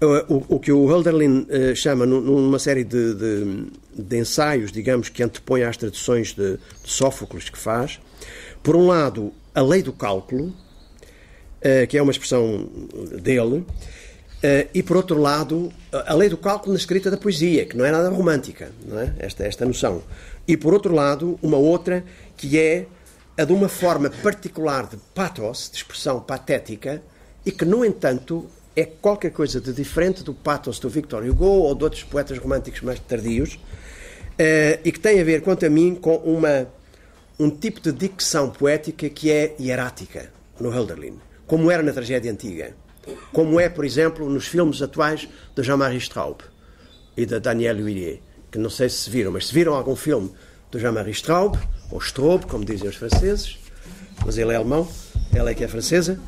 uh, 0.00 0.32
o, 0.32 0.54
o, 0.54 0.60
que 0.60 0.70
o 0.70 0.88
Hölderlin 0.88 1.44
chama 1.74 2.06
numa 2.06 2.60
série 2.60 2.84
de, 2.84 3.14
de, 3.14 3.66
de, 3.92 4.16
ensaios, 4.16 4.70
digamos, 4.70 5.08
que 5.08 5.24
antepõe 5.24 5.64
às 5.64 5.76
traduções 5.76 6.32
de, 6.32 6.52
de 6.52 6.90
Sófocles 6.90 7.50
que 7.50 7.58
faz, 7.58 7.98
por 8.62 8.76
um 8.76 8.86
lado, 8.86 9.32
a 9.52 9.60
lei 9.60 9.82
do 9.82 9.92
cálculo, 9.92 10.54
que 11.88 11.96
é 11.98 12.02
uma 12.02 12.12
expressão 12.12 12.68
dele, 13.20 13.64
e, 14.74 14.82
por 14.82 14.96
outro 14.96 15.20
lado, 15.20 15.72
a 15.92 16.14
lei 16.14 16.28
do 16.28 16.36
cálculo 16.36 16.72
na 16.72 16.78
escrita 16.78 17.10
da 17.10 17.16
poesia, 17.16 17.64
que 17.64 17.76
não 17.76 17.84
é 17.84 17.92
nada 17.92 18.08
romântica, 18.08 18.72
não 18.84 18.98
é? 18.98 19.14
Esta, 19.18 19.44
esta 19.44 19.64
noção. 19.64 20.02
E, 20.48 20.56
por 20.56 20.74
outro 20.74 20.92
lado, 20.92 21.38
uma 21.40 21.56
outra 21.56 22.04
que 22.36 22.58
é 22.58 22.86
a 23.38 23.44
de 23.44 23.52
uma 23.52 23.68
forma 23.68 24.10
particular 24.10 24.86
de 24.86 24.96
pathos, 25.14 25.70
de 25.70 25.76
expressão 25.78 26.20
patética, 26.20 27.00
e 27.46 27.52
que, 27.52 27.64
no 27.64 27.84
entanto, 27.84 28.48
é 28.74 28.84
qualquer 28.84 29.30
coisa 29.30 29.60
de 29.60 29.72
diferente 29.72 30.22
do 30.22 30.34
pathos 30.34 30.78
do 30.78 30.88
Victor 30.88 31.24
Hugo 31.24 31.44
ou 31.44 31.74
de 31.74 31.84
outros 31.84 32.02
poetas 32.02 32.38
românticos 32.38 32.80
mais 32.82 32.98
tardios, 32.98 33.54
uh, 33.54 34.80
e 34.84 34.90
que 34.90 34.98
tem 34.98 35.20
a 35.20 35.24
ver, 35.24 35.42
quanto 35.42 35.64
a 35.64 35.70
mim, 35.70 35.94
com 35.94 36.16
uma, 36.16 36.66
um 37.38 37.48
tipo 37.48 37.80
de 37.80 37.92
dicção 37.92 38.50
poética 38.50 39.08
que 39.08 39.30
é 39.30 39.54
hierática 39.58 40.32
no 40.58 40.70
Hölderlin, 40.70 41.18
como 41.46 41.70
era 41.70 41.82
na 41.82 41.92
tragédia 41.92 42.30
antiga 42.30 42.74
como 43.32 43.58
é, 43.58 43.68
por 43.68 43.84
exemplo, 43.84 44.28
nos 44.28 44.46
filmes 44.46 44.80
atuais 44.82 45.28
de 45.54 45.62
Jean-Marie 45.62 45.98
Straub 45.98 46.40
e 47.16 47.26
da 47.26 47.38
Danielle 47.38 47.82
Huillier, 47.82 48.20
que 48.50 48.58
não 48.58 48.70
sei 48.70 48.88
se 48.88 49.08
viram, 49.10 49.32
mas 49.32 49.48
se 49.48 49.54
viram 49.54 49.74
algum 49.74 49.96
filme 49.96 50.30
do 50.70 50.78
Jean-Marie 50.78 51.12
Straub, 51.12 51.56
ou 51.90 51.98
Straub, 51.98 52.44
como 52.46 52.64
dizem 52.64 52.88
os 52.88 52.96
franceses, 52.96 53.58
mas 54.24 54.38
ele 54.38 54.52
é 54.52 54.56
alemão, 54.56 54.88
ela 55.34 55.50
é 55.50 55.54
que 55.54 55.64
é 55.64 55.68
francesa, 55.68 56.18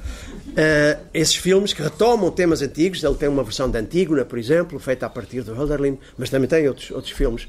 uh, 0.49 1.07
esses 1.13 1.37
filmes 1.37 1.73
que 1.73 1.83
retomam 1.83 2.31
temas 2.31 2.61
antigos, 2.63 3.03
ele 3.03 3.15
tem 3.15 3.29
uma 3.29 3.43
versão 3.43 3.71
da 3.71 3.79
Antígona, 3.79 4.25
por 4.25 4.39
exemplo, 4.39 4.79
feita 4.79 5.07
a 5.07 5.11
partir 5.11 5.43
do 5.43 5.53
Hölderlin, 5.53 5.99
mas 6.19 6.31
também 6.31 6.49
tem 6.49 6.69
outros, 6.69 6.91
outros 6.91 7.13
filmes 7.13 7.49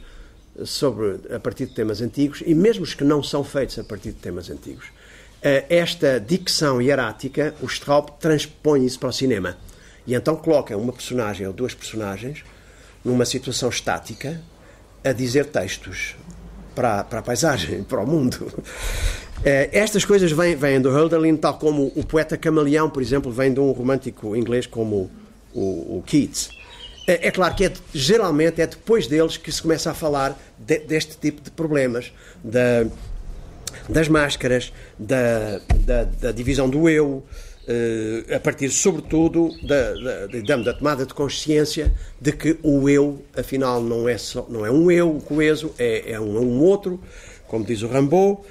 sobre, 0.64 1.20
a 1.34 1.40
partir 1.40 1.66
de 1.66 1.74
temas 1.74 2.02
antigos, 2.02 2.42
e 2.46 2.54
mesmo 2.54 2.84
os 2.84 2.94
que 2.94 3.04
não 3.04 3.22
são 3.22 3.44
feitos 3.44 3.78
a 3.80 3.84
partir 3.84 4.10
de 4.10 4.20
temas 4.20 4.50
antigos. 4.50 4.86
Eh, 5.48 5.64
esta 5.70 6.20
dicção 6.20 6.82
hierática, 6.82 7.54
o 7.62 7.68
Straub 7.68 8.10
transpõe 8.20 8.84
isso 8.84 8.98
para 8.98 9.10
o 9.10 9.14
cinema. 9.14 9.56
E 10.08 10.16
então 10.16 10.36
coloca 10.36 10.76
uma 10.76 10.91
personagem 10.91 11.46
ou 11.46 11.54
duas 11.54 11.76
personagens 11.76 12.43
numa 13.04 13.26
situação 13.26 13.70
estática 13.70 14.41
a 15.04 15.12
dizer 15.12 15.46
textos 15.46 16.16
para, 16.74 17.04
para 17.04 17.20
a 17.20 17.22
paisagem, 17.22 17.84
para 17.88 18.02
o 18.02 18.08
mundo. 18.08 18.52
Eh, 19.43 19.70
estas 19.72 20.04
coisas 20.04 20.32
vêm, 20.32 20.56
vêm 20.56 20.82
do 20.82 20.89
Hölderlin, 20.89 21.38
tal 21.38 21.60
como 21.60 21.91
o 21.96 22.04
poeta 22.04 22.36
Camaleão, 22.36 22.89
por 22.89 23.04
exemplo, 23.04 23.32
vem 23.32 23.54
de 23.54 23.60
um 23.60 23.72
romântico 23.72 24.36
inglês 24.36 24.66
como 24.66 25.12
o, 25.54 25.98
o 26.00 26.04
Keats. 26.08 26.50
Eh, 27.08 27.28
é 27.28 27.30
claro 27.30 27.54
que 27.54 27.66
é, 27.66 27.74
geralmente 27.93 28.64
é 28.64 28.66
depois 28.66 29.06
deles 29.06 29.38
que 29.38 29.52
se 29.52 29.62
começa 29.62 29.91
a 29.91 29.93
falar 29.93 30.36
de, 30.58 30.80
deste 30.80 31.16
tipo 31.18 31.39
de 31.39 31.52
problemas, 31.52 32.12
da, 32.43 32.88
das 33.90 34.08
máscaras, 34.08 34.74
da, 34.98 35.60
da, 35.82 36.04
da 36.04 36.32
divisão 36.32 36.70
do 36.70 36.90
eu, 36.90 37.24
uh, 37.68 38.36
a 38.36 38.40
partir, 38.40 38.70
sobretudo, 38.70 39.50
da, 39.64 39.94
da, 39.94 40.58
da, 40.58 40.74
tomada 40.74 41.06
de 41.06 41.14
consciência 41.14 41.94
de 42.20 42.32
que 42.32 42.58
o 42.64 42.90
eu, 42.90 43.24
afinal, 43.38 43.82
não 43.82 44.08
é, 44.08 44.18
só, 44.18 44.46
não 44.50 44.66
é 44.66 44.72
um 44.72 44.90
eu 44.90 45.22
coeso, 45.26 45.74
é, 45.78 46.14
é 46.14 46.20
um, 46.20 46.40
um 46.40 46.62
outro, 46.62 47.02
como 47.48 47.64
diz 47.64 47.82
o 47.82 47.88
Rambaud. 47.88 48.42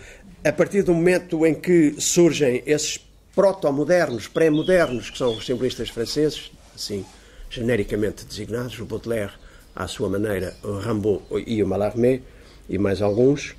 A 0.44 0.52
partir 0.52 0.82
do 0.82 0.92
momento 0.94 1.46
em 1.46 1.54
que 1.54 1.94
surgem 1.98 2.62
esses 2.66 3.00
proto-modernos, 3.34 4.28
pré-modernos, 4.28 5.10
que 5.10 5.18
são 5.18 5.36
os 5.36 5.44
simbolistas 5.44 5.88
franceses, 5.88 6.52
assim, 6.74 7.04
genericamente 7.50 8.24
designados, 8.24 8.78
o 8.78 8.84
Baudelaire, 8.84 9.32
à 9.74 9.88
sua 9.88 10.08
maneira, 10.08 10.54
o 10.62 10.78
Rambaud 10.78 11.22
e 11.46 11.62
o 11.62 11.66
Mallarmé, 11.66 12.20
e 12.68 12.78
mais 12.78 13.02
alguns, 13.02 13.56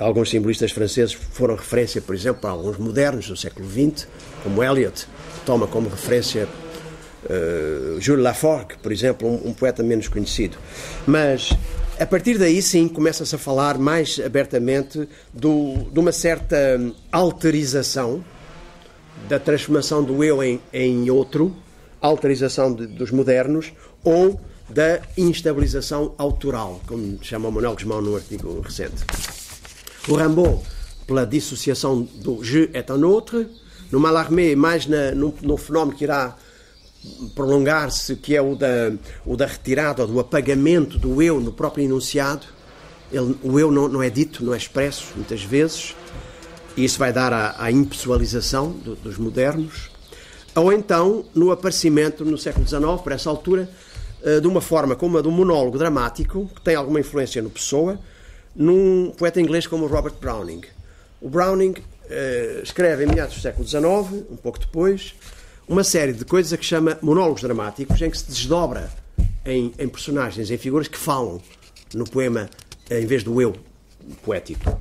Alguns 0.00 0.30
simbolistas 0.30 0.72
franceses 0.72 1.12
foram 1.12 1.54
referência, 1.54 2.00
por 2.00 2.14
exemplo, 2.14 2.40
para 2.40 2.50
alguns 2.50 2.78
modernos 2.78 3.28
do 3.28 3.36
século 3.36 3.68
XX, 3.68 4.08
como 4.42 4.64
Eliot, 4.64 5.06
toma 5.44 5.66
como 5.66 5.90
referência 5.90 6.48
uh, 7.24 8.00
Jules 8.00 8.24
Laforgue, 8.24 8.78
por 8.82 8.92
exemplo, 8.92 9.28
um, 9.28 9.50
um, 9.50 9.52
poeta 9.52 9.82
menos 9.82 10.08
conhecido. 10.08 10.56
Mas 11.06 11.50
a 11.98 12.06
partir 12.06 12.38
daí, 12.38 12.62
sim, 12.62 12.88
começa-se 12.88 13.34
a 13.34 13.38
falar 13.38 13.76
mais 13.76 14.18
abertamente 14.24 15.06
do, 15.34 15.74
de 15.92 16.00
uma 16.00 16.12
certa 16.12 16.80
alterização 17.12 18.24
da 19.28 19.38
transformação 19.38 20.02
do 20.02 20.24
eu 20.24 20.42
em, 20.42 20.58
em 20.72 21.10
outro, 21.10 21.54
alterização 22.00 22.72
de, 22.72 22.86
dos 22.86 23.10
modernos, 23.10 23.70
ou 24.02 24.40
da 24.66 25.00
instabilização 25.18 26.14
autoral, 26.16 26.80
como 26.86 27.18
chama 27.22 27.50
Manuel 27.50 27.74
Guzmão 27.74 28.00
num 28.00 28.16
artigo 28.16 28.60
recente. 28.60 29.04
O 30.10 30.16
Rimbaud, 30.16 30.60
pela 31.06 31.24
dissociação 31.24 32.02
do 32.16 32.42
je 32.42 32.68
est 32.74 32.90
un 32.90 33.04
autre. 33.04 33.46
No 33.92 34.00
Mallarmé, 34.00 34.56
mais 34.56 34.84
na, 34.88 35.12
no, 35.12 35.32
no 35.40 35.56
fenómeno 35.56 35.96
que 35.96 36.02
irá 36.02 36.36
prolongar-se, 37.36 38.16
que 38.16 38.34
é 38.34 38.42
o 38.42 38.56
da, 38.56 38.92
o 39.24 39.36
da 39.36 39.46
retirada, 39.46 40.04
do 40.04 40.18
apagamento 40.18 40.98
do 40.98 41.22
eu 41.22 41.40
no 41.40 41.52
próprio 41.52 41.84
enunciado. 41.84 42.44
Ele, 43.12 43.36
o 43.40 43.60
eu 43.60 43.70
não, 43.70 43.86
não, 43.86 44.02
é 44.02 44.10
dito, 44.10 44.44
não 44.44 44.52
é 44.52 44.56
expresso, 44.56 45.12
muitas 45.14 45.44
vezes, 45.44 45.94
e 46.76 46.84
isso 46.84 46.98
vai 46.98 47.12
dar 47.12 47.32
à, 47.32 47.54
à 47.56 47.70
impessoalização 47.70 48.72
do, 48.72 48.96
dos 48.96 49.16
modernos. 49.16 49.90
Ou 50.56 50.72
então, 50.72 51.24
no 51.32 51.52
aparecimento, 51.52 52.24
no 52.24 52.36
século 52.36 52.66
XIX, 52.66 53.00
por 53.00 53.12
essa 53.12 53.30
altura, 53.30 53.70
eh, 54.24 54.40
de 54.40 54.48
uma 54.48 54.60
forma 54.60 54.96
como 54.96 55.18
a 55.18 55.20
do 55.20 55.30
monólogo 55.30 55.78
dramático, 55.78 56.50
que 56.52 56.60
tem 56.62 56.74
alguma 56.74 56.98
influência 56.98 57.40
no 57.40 57.50
Pessoa, 57.50 57.98
num 58.54 59.12
poeta 59.16 59.40
inglês 59.40 59.66
como 59.66 59.86
Robert 59.86 60.14
Browning. 60.20 60.62
O 61.20 61.28
Browning 61.28 61.72
uh, 61.72 62.62
escreve 62.62 63.04
em 63.04 63.06
meados 63.08 63.36
do 63.36 63.40
século 63.40 63.66
XIX, 63.66 63.84
um 64.30 64.36
pouco 64.36 64.58
depois, 64.58 65.14
uma 65.68 65.84
série 65.84 66.12
de 66.12 66.24
coisas 66.24 66.52
a 66.52 66.56
que 66.56 66.64
chama 66.64 66.98
monólogos 67.00 67.42
dramáticos, 67.42 68.00
em 68.02 68.10
que 68.10 68.18
se 68.18 68.26
desdobra 68.26 68.90
em, 69.44 69.72
em 69.78 69.88
personagens, 69.88 70.50
em 70.50 70.58
figuras 70.58 70.88
que 70.88 70.98
falam 70.98 71.40
no 71.94 72.08
poema 72.08 72.48
em 72.90 73.06
vez 73.06 73.22
do 73.22 73.40
eu 73.40 73.54
poético. 74.24 74.80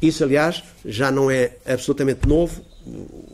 Isso, 0.00 0.22
aliás, 0.22 0.62
já 0.84 1.10
não 1.10 1.30
é 1.30 1.52
absolutamente 1.64 2.28
novo. 2.28 2.62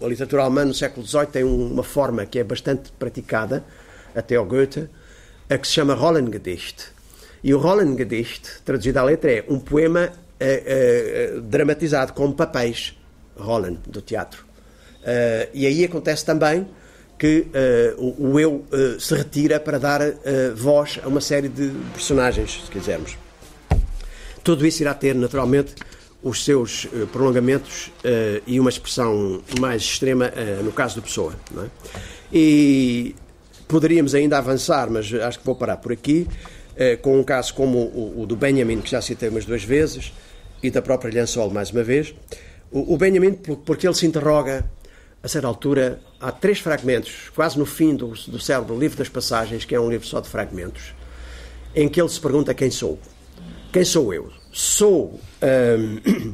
A 0.00 0.06
literatura 0.06 0.42
alemã 0.42 0.64
no 0.64 0.74
século 0.74 1.06
XVIII 1.06 1.26
tem 1.26 1.44
uma 1.44 1.82
forma 1.82 2.24
que 2.24 2.38
é 2.38 2.44
bastante 2.44 2.92
praticada, 2.92 3.64
até 4.14 4.36
ao 4.36 4.46
Goethe, 4.46 4.88
a 5.50 5.58
que 5.58 5.66
se 5.66 5.74
chama 5.74 5.94
Rollengedicht. 5.94 6.92
E 7.44 7.52
o 7.52 7.58
Rollengedicht, 7.58 8.62
traduzido 8.64 8.98
à 8.98 9.02
letra, 9.02 9.32
é 9.32 9.44
um 9.48 9.58
poema 9.58 10.12
eh, 10.38 10.62
eh, 10.66 11.40
dramatizado 11.40 12.12
com 12.12 12.32
papéis, 12.32 12.96
Rollen, 13.36 13.78
do 13.86 14.00
teatro. 14.00 14.44
Uh, 15.02 15.50
e 15.52 15.66
aí 15.66 15.84
acontece 15.84 16.24
também 16.24 16.66
que 17.18 17.46
o, 17.98 18.32
o, 18.32 18.40
eu 18.40 18.64
se 18.98 19.14
retira 19.14 19.60
para 19.60 19.78
dar 19.78 20.00
voz 20.56 20.98
a 21.02 21.06
uma 21.06 21.20
série 21.20 21.48
de 21.48 21.70
personagens, 21.92 22.62
se 22.64 22.70
quisermos. 22.70 23.16
Tudo 24.42 24.66
isso 24.66 24.82
irá 24.82 24.92
ter, 24.92 25.14
naturalmente, 25.14 25.74
os 26.20 26.44
seus 26.44 26.88
prolongamentos 27.12 27.92
e 28.44 28.58
uma 28.58 28.70
expressão 28.70 29.40
mais 29.60 29.82
extrema 29.82 30.32
no 30.64 30.72
caso 30.72 30.96
do 30.96 31.02
Pessoa. 31.02 31.34
É? 31.56 31.68
E 32.32 33.14
poderíamos 33.68 34.16
ainda 34.16 34.38
avançar, 34.38 34.90
mas 34.90 35.12
acho 35.14 35.38
que 35.38 35.46
vou 35.46 35.54
parar 35.54 35.76
por 35.76 35.92
aqui, 35.92 36.26
com 37.02 37.18
um 37.18 37.24
caso 37.24 37.54
como 37.54 37.78
o, 37.78 38.22
o 38.22 38.26
do 38.26 38.36
Benjamin, 38.36 38.80
que 38.80 38.90
já 38.90 39.00
citei 39.02 39.28
umas 39.28 39.44
duas 39.44 39.62
vezes, 39.62 40.12
e 40.62 40.70
da 40.70 40.80
própria 40.80 41.12
Lençol, 41.12 41.50
mais 41.50 41.70
uma 41.70 41.82
vez. 41.82 42.14
O, 42.70 42.94
o 42.94 42.96
Benjamin, 42.96 43.34
porque 43.34 43.86
ele 43.86 43.94
se 43.94 44.06
interroga, 44.06 44.64
a 45.22 45.28
certa 45.28 45.46
altura, 45.46 46.00
há 46.20 46.32
três 46.32 46.58
fragmentos, 46.58 47.30
quase 47.34 47.58
no 47.58 47.66
fim 47.66 47.94
do, 47.94 48.08
do 48.08 48.40
cérebro, 48.40 48.74
do 48.74 48.80
livro 48.80 48.96
das 48.96 49.08
passagens, 49.08 49.64
que 49.64 49.74
é 49.74 49.80
um 49.80 49.90
livro 49.90 50.06
só 50.06 50.20
de 50.20 50.28
fragmentos, 50.28 50.94
em 51.74 51.88
que 51.88 52.00
ele 52.00 52.08
se 52.08 52.20
pergunta 52.20 52.52
quem 52.54 52.70
sou. 52.70 52.98
Quem 53.72 53.84
sou 53.84 54.12
eu? 54.12 54.30
Sou. 54.52 55.20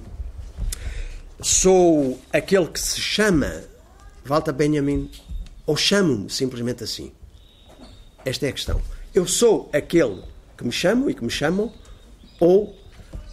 Sou 1.41 2.18
aquele 2.32 2.66
que 2.66 2.80
se 2.80 3.01
chama 3.01 3.62
Walter 4.24 4.53
Benjamin 4.53 5.09
ou 5.64 5.76
chamo-me 5.76 6.28
simplesmente 6.28 6.82
assim? 6.82 7.12
Esta 8.24 8.47
é 8.47 8.49
a 8.49 8.53
questão. 8.53 8.82
Eu 9.14 9.26
sou 9.26 9.68
aquele 9.72 10.22
que 10.56 10.64
me 10.64 10.72
chamo 10.72 11.09
e 11.11 11.14
que 11.14 11.24
me 11.24 11.30
chamam 11.30 11.72
ou 12.40 12.78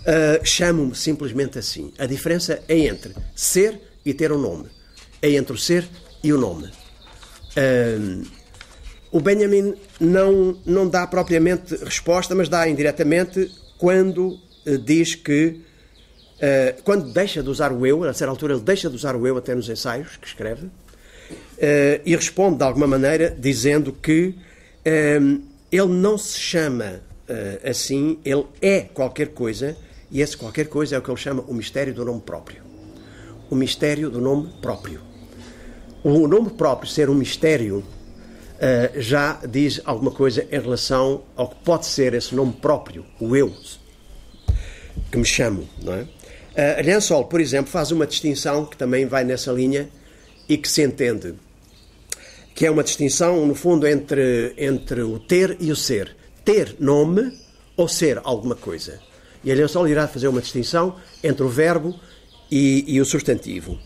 Uh, 0.05 0.45
Chamo-me 0.45 0.93
simplesmente 0.93 1.57
assim. 1.57 1.91
A 1.97 2.05
diferença 2.05 2.61
é 2.67 2.77
entre 2.77 3.15
ser 3.35 3.81
e 4.05 4.13
ter 4.13 4.31
um 4.31 4.37
nome. 4.37 4.67
É 5.19 5.31
entre 5.31 5.53
o 5.53 5.57
ser 5.57 5.87
e 6.23 6.31
o 6.31 6.37
nome. 6.37 6.65
Uh, 7.57 8.23
o 9.11 9.19
Benjamin 9.19 9.73
não, 9.99 10.59
não 10.63 10.87
dá 10.87 11.07
propriamente 11.07 11.75
resposta, 11.77 12.35
mas 12.35 12.47
dá 12.47 12.69
indiretamente 12.69 13.51
quando 13.79 14.37
uh, 14.67 14.77
diz 14.77 15.15
que. 15.15 15.61
quando 16.83 17.11
deixa 17.11 17.41
de 17.41 17.49
usar 17.49 17.71
o 17.71 17.83
eu, 17.83 18.03
a 18.03 18.13
certa 18.13 18.29
altura 18.29 18.53
ele 18.53 18.61
deixa 18.61 18.87
de 18.89 18.95
usar 18.95 19.15
o 19.15 19.25
eu 19.25 19.37
até 19.37 19.55
nos 19.55 19.67
ensaios 19.69 20.17
que 20.17 20.27
escreve, 20.27 20.69
e 22.05 22.15
responde 22.15 22.57
de 22.57 22.63
alguma 22.63 22.85
maneira 22.85 23.35
dizendo 23.39 23.91
que 23.93 24.35
ele 25.75 25.93
não 25.93 26.17
se 26.17 26.39
chama 26.39 27.01
assim, 27.67 28.19
ele 28.23 28.45
é 28.61 28.81
qualquer 28.81 29.29
coisa 29.29 29.75
e 30.11 30.21
esse 30.21 30.37
qualquer 30.37 30.67
coisa 30.67 30.95
é 30.95 30.99
o 30.99 31.01
que 31.01 31.09
ele 31.09 31.17
chama 31.17 31.43
o 31.47 31.53
mistério 31.53 31.93
do 31.93 32.05
nome 32.05 32.21
próprio. 32.21 32.61
O 33.49 33.55
mistério 33.55 34.09
do 34.09 34.21
nome 34.21 34.53
próprio. 34.61 35.01
O 36.03 36.27
nome 36.27 36.51
próprio 36.51 36.89
ser 36.89 37.09
um 37.09 37.15
mistério 37.15 37.83
uh, 38.55 39.01
já 39.01 39.39
diz 39.47 39.81
alguma 39.85 40.11
coisa 40.11 40.47
em 40.51 40.59
relação 40.59 41.23
ao 41.35 41.49
que 41.49 41.55
pode 41.63 41.85
ser 41.85 42.13
esse 42.13 42.35
nome 42.35 42.53
próprio, 42.53 43.05
o 43.19 43.35
eu, 43.35 43.53
que 45.11 45.17
me 45.17 45.25
chamo, 45.25 45.67
não 45.81 45.93
é? 45.93 46.01
Uh, 46.01 46.85
Lençol, 46.85 47.25
por 47.25 47.41
exemplo, 47.41 47.71
faz 47.71 47.91
uma 47.91 48.07
distinção 48.07 48.65
que 48.65 48.77
também 48.77 49.05
vai 49.05 49.23
nessa 49.23 49.51
linha 49.51 49.89
e 50.47 50.57
que 50.57 50.69
se 50.69 50.83
entende, 50.83 51.33
que 52.55 52.65
é 52.65 52.71
uma 52.71 52.85
distinção, 52.85 53.45
no 53.45 53.53
fundo, 53.53 53.85
entre, 53.85 54.53
entre 54.57 55.01
o 55.01 55.19
ter 55.19 55.57
e 55.59 55.71
o 55.71 55.75
ser. 55.75 56.15
Ter 56.45 56.77
nome 56.79 57.37
ou 57.75 57.89
ser 57.89 58.21
alguma 58.23 58.55
coisa. 58.55 59.01
E 59.43 59.51
a 59.51 59.55
Lençol 59.55 59.89
irá 59.89 60.07
fazer 60.07 60.29
uma 60.29 60.41
distinção 60.41 60.95
entre 61.21 61.43
o 61.43 61.49
verbo 61.49 61.99
e, 62.49 62.85
e 62.87 63.01
o 63.01 63.05
substantivo. 63.05 63.77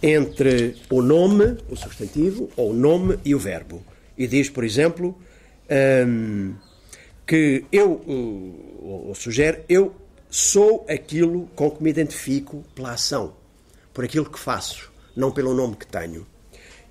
Entre 0.00 0.76
o 0.88 1.02
nome, 1.02 1.58
o 1.68 1.76
substantivo, 1.76 2.48
ou 2.56 2.70
o 2.70 2.72
nome 2.72 3.18
e 3.24 3.34
o 3.34 3.40
verbo. 3.40 3.84
E 4.16 4.28
diz, 4.28 4.48
por 4.48 4.62
exemplo, 4.62 5.18
hum, 6.06 6.54
que 7.26 7.64
eu, 7.72 8.02
ou, 8.80 9.12
sugere, 9.16 9.64
eu 9.68 9.94
sou 10.30 10.86
aquilo 10.88 11.48
com 11.56 11.70
que 11.72 11.82
me 11.82 11.90
identifico 11.90 12.64
pela 12.72 12.92
ação, 12.92 13.34
por 13.92 14.04
aquilo 14.04 14.30
que 14.30 14.38
faço, 14.38 14.92
não 15.16 15.32
pelo 15.32 15.54
nome 15.54 15.74
que 15.74 15.86
tenho. 15.86 16.26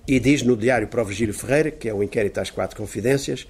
E 0.06 0.18
diz 0.18 0.42
no 0.42 0.56
diário 0.56 0.88
para 0.88 1.02
o 1.02 1.04
Virgílio 1.04 1.34
Ferreira, 1.34 1.70
que 1.70 1.88
é 1.88 1.94
o 1.94 2.02
inquérito 2.02 2.40
às 2.40 2.50
quatro 2.50 2.76
confidências, 2.76 3.46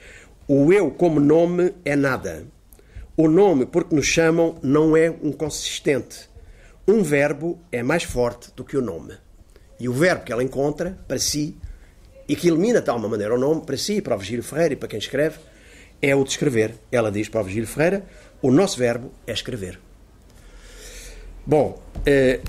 o 0.47 0.73
eu 0.73 0.91
como 0.91 1.19
nome 1.19 1.73
é 1.85 1.97
nada. 1.97 2.45
O 3.17 3.29
nome, 3.29 3.67
porque 3.67 3.95
nos 3.95 4.07
chamam, 4.07 4.59
não 4.63 4.97
é 4.97 5.11
um 5.11 5.33
consistente. 5.33 6.29
Um 6.87 7.03
verbo 7.03 7.59
é 7.71 7.83
mais 7.83 8.03
forte 8.03 8.51
do 8.55 8.65
que 8.65 8.77
o 8.77 8.83
nome. 8.83 9.15
E 9.79 9.89
o 9.89 9.93
verbo 9.93 10.25
que 10.25 10.33
ela 10.33 10.43
encontra 10.43 10.99
para 11.07 11.19
si, 11.19 11.57
e 12.29 12.37
que 12.37 12.49
elimina 12.49 12.81
de 12.81 12.87
tal 12.87 12.97
uma 12.97 13.09
maneira 13.09 13.35
o 13.35 13.39
nome, 13.39 13.63
para 13.63 13.77
si, 13.77 14.01
para 14.01 14.15
o 14.15 14.19
Virgílio 14.19 14.43
Ferreira 14.43 14.75
e 14.75 14.77
para 14.77 14.89
quem 14.89 14.99
escreve, 14.99 15.39
é 16.01 16.15
o 16.15 16.25
de 16.25 16.31
escrever. 16.31 16.75
Ela 16.91 17.11
diz 17.11 17.29
para 17.29 17.41
o 17.41 17.45
Virgílio 17.45 17.69
Ferreira: 17.69 18.05
o 18.41 18.51
nosso 18.51 18.79
verbo 18.79 19.11
é 19.27 19.33
escrever. 19.33 19.79
Bom, 21.47 21.83
eh, 22.05 22.41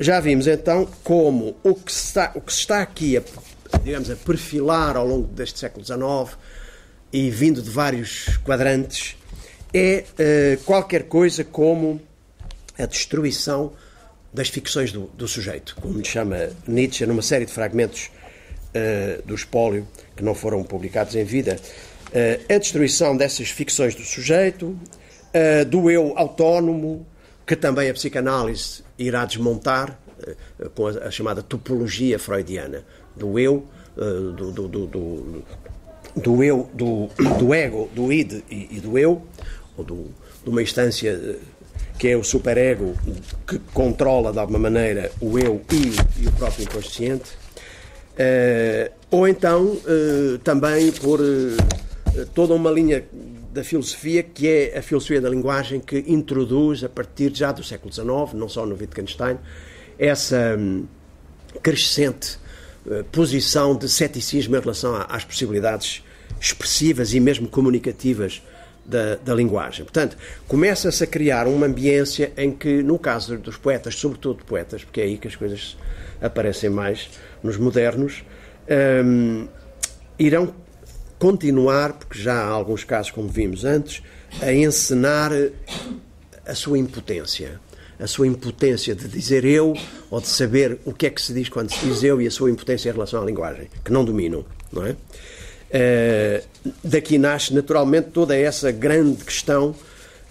já 0.00 0.20
vimos 0.20 0.46
então 0.46 0.88
como 1.02 1.56
o 1.62 1.74
que, 1.74 1.90
está, 1.90 2.30
o 2.34 2.40
que 2.40 2.52
está 2.52 2.80
aqui 2.80 3.16
a, 3.16 3.22
digamos, 3.82 4.10
a 4.10 4.16
perfilar 4.16 4.96
ao 4.96 5.06
longo 5.06 5.26
deste 5.26 5.58
século 5.58 5.84
XIX 5.84 6.36
e 7.12 7.30
vindo 7.30 7.60
de 7.60 7.70
vários 7.70 8.38
quadrantes, 8.44 9.16
é 9.72 10.04
uh, 10.04 10.64
qualquer 10.64 11.04
coisa 11.04 11.42
como 11.42 12.00
a 12.78 12.86
destruição 12.86 13.72
das 14.32 14.48
ficções 14.48 14.92
do, 14.92 15.06
do, 15.14 15.26
sujeito, 15.26 15.76
como 15.80 15.98
lhe 15.98 16.04
chama 16.04 16.50
Nietzsche 16.66 17.04
numa 17.06 17.22
série 17.22 17.44
de 17.44 17.52
fragmentos 17.52 18.10
uh, 18.68 19.26
do 19.26 19.34
espólio 19.34 19.86
que 20.14 20.22
não 20.22 20.34
foram 20.34 20.62
publicados 20.62 21.14
em 21.16 21.24
vida. 21.24 21.58
Uh, 22.08 22.54
a 22.54 22.58
destruição 22.58 23.16
dessas 23.16 23.50
ficções 23.50 23.94
do 23.94 24.02
sujeito, 24.02 24.78
do 25.70 25.90
eu 25.90 26.14
autónomo, 26.16 27.06
que 27.48 27.56
também 27.56 27.88
a 27.88 27.94
psicanálise 27.94 28.84
irá 28.98 29.24
desmontar 29.24 29.98
com 30.74 30.86
a, 30.86 31.10
chamada 31.10 31.42
topologia 31.42 32.18
freudiana 32.18 32.84
do 33.16 33.38
eu, 33.38 33.66
do, 33.96 34.52
do, 34.52 34.68
do, 34.68 35.44
do 36.14 36.44
eu, 36.44 36.68
do, 36.74 37.08
do 37.38 37.54
ego, 37.54 37.88
do 37.94 38.12
id 38.12 38.42
e, 38.50 38.68
e 38.76 38.80
do 38.80 38.98
eu, 38.98 39.22
ou 39.78 39.84
do, 39.84 40.04
de 40.44 40.50
uma 40.50 40.62
instância 40.62 41.10
eh, 41.10 41.36
que 41.98 42.08
é 42.08 42.16
o 42.16 42.22
superego 42.22 42.94
que 43.46 43.58
controla 43.72 44.30
de 44.30 44.38
alguma 44.38 44.58
maneira 44.58 45.10
o 45.18 45.38
eu 45.38 45.62
e, 45.72 46.22
e 46.22 46.28
o 46.28 46.32
próprio 46.32 46.64
inconsciente, 46.64 47.30
ou 49.10 49.26
então 49.26 49.76
também 50.44 50.92
por 50.92 51.20
toda 52.34 52.54
uma 52.54 52.70
linha 52.70 53.04
da 53.58 53.64
filosofia 53.64 54.22
que 54.22 54.46
é 54.46 54.78
a 54.78 54.82
filosofia 54.82 55.20
da 55.20 55.28
linguagem 55.28 55.80
que 55.80 56.04
introduz 56.06 56.84
a 56.84 56.88
partir 56.88 57.34
já 57.34 57.50
do 57.50 57.62
século 57.64 57.92
XIX, 57.92 58.06
não 58.34 58.48
só 58.48 58.64
no 58.64 58.76
Wittgenstein, 58.76 59.36
essa 59.98 60.56
um, 60.56 60.86
crescente 61.62 62.38
posição 63.12 63.76
de 63.76 63.88
ceticismo 63.88 64.56
em 64.56 64.60
relação 64.60 64.94
às 65.08 65.24
possibilidades 65.24 66.02
expressivas 66.40 67.12
e 67.12 67.20
mesmo 67.20 67.48
comunicativas 67.48 68.42
da, 68.84 69.16
da 69.16 69.34
linguagem. 69.34 69.84
Portanto, 69.84 70.16
começa-se 70.46 71.04
a 71.04 71.06
criar 71.06 71.46
uma 71.46 71.66
ambiência 71.66 72.32
em 72.36 72.52
que, 72.52 72.82
no 72.82 72.98
caso 72.98 73.36
dos 73.36 73.56
poetas, 73.56 73.96
sobretudo 73.96 74.44
poetas, 74.44 74.84
porque 74.84 75.00
é 75.00 75.04
aí 75.04 75.18
que 75.18 75.28
as 75.28 75.36
coisas 75.36 75.76
aparecem 76.22 76.70
mais 76.70 77.10
nos 77.42 77.56
modernos, 77.58 78.24
um, 79.04 79.46
irão 80.18 80.54
continuar, 81.18 81.94
porque 81.94 82.18
já 82.18 82.34
há 82.34 82.48
alguns 82.48 82.84
casos, 82.84 83.10
como 83.10 83.28
vimos 83.28 83.64
antes, 83.64 84.02
a 84.40 84.52
encenar 84.52 85.32
a 86.46 86.54
sua 86.54 86.78
impotência. 86.78 87.60
A 87.98 88.06
sua 88.06 88.28
impotência 88.28 88.94
de 88.94 89.08
dizer 89.08 89.44
eu 89.44 89.74
ou 90.08 90.20
de 90.20 90.28
saber 90.28 90.78
o 90.84 90.92
que 90.92 91.06
é 91.06 91.10
que 91.10 91.20
se 91.20 91.32
diz 91.34 91.48
quando 91.48 91.74
se 91.74 91.84
diz 91.84 92.04
eu 92.04 92.22
e 92.22 92.28
a 92.28 92.30
sua 92.30 92.48
impotência 92.48 92.90
em 92.90 92.92
relação 92.92 93.20
à 93.22 93.26
linguagem, 93.26 93.68
que 93.84 93.92
não 93.92 94.04
dominam, 94.04 94.44
não 94.72 94.86
é? 94.86 94.92
Uh, 95.70 96.44
daqui 96.82 97.18
nasce 97.18 97.52
naturalmente 97.52 98.10
toda 98.10 98.34
essa 98.36 98.70
grande 98.70 99.22
questão 99.24 99.74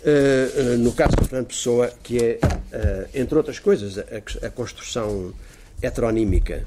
uh, 0.07 0.77
no 0.77 0.93
caso 0.93 1.11
de 1.17 1.27
Fernando 1.27 1.47
Pessoa, 1.47 1.91
que 2.01 2.17
é, 2.17 2.39
uh, 2.43 3.09
entre 3.13 3.37
outras 3.37 3.59
coisas, 3.59 3.97
a, 3.97 4.47
a 4.47 4.49
construção 4.49 5.33
heteronímica 5.81 6.65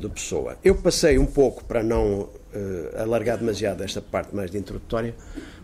do 0.00 0.08
Pessoa. 0.08 0.56
Eu 0.62 0.76
passei 0.76 1.18
um 1.18 1.26
pouco, 1.26 1.64
para 1.64 1.82
não 1.82 2.28
alargar 2.96 3.38
demasiado 3.38 3.82
esta 3.82 4.00
parte 4.00 4.34
mais 4.34 4.50
de 4.50 4.58
introdutória, 4.58 5.14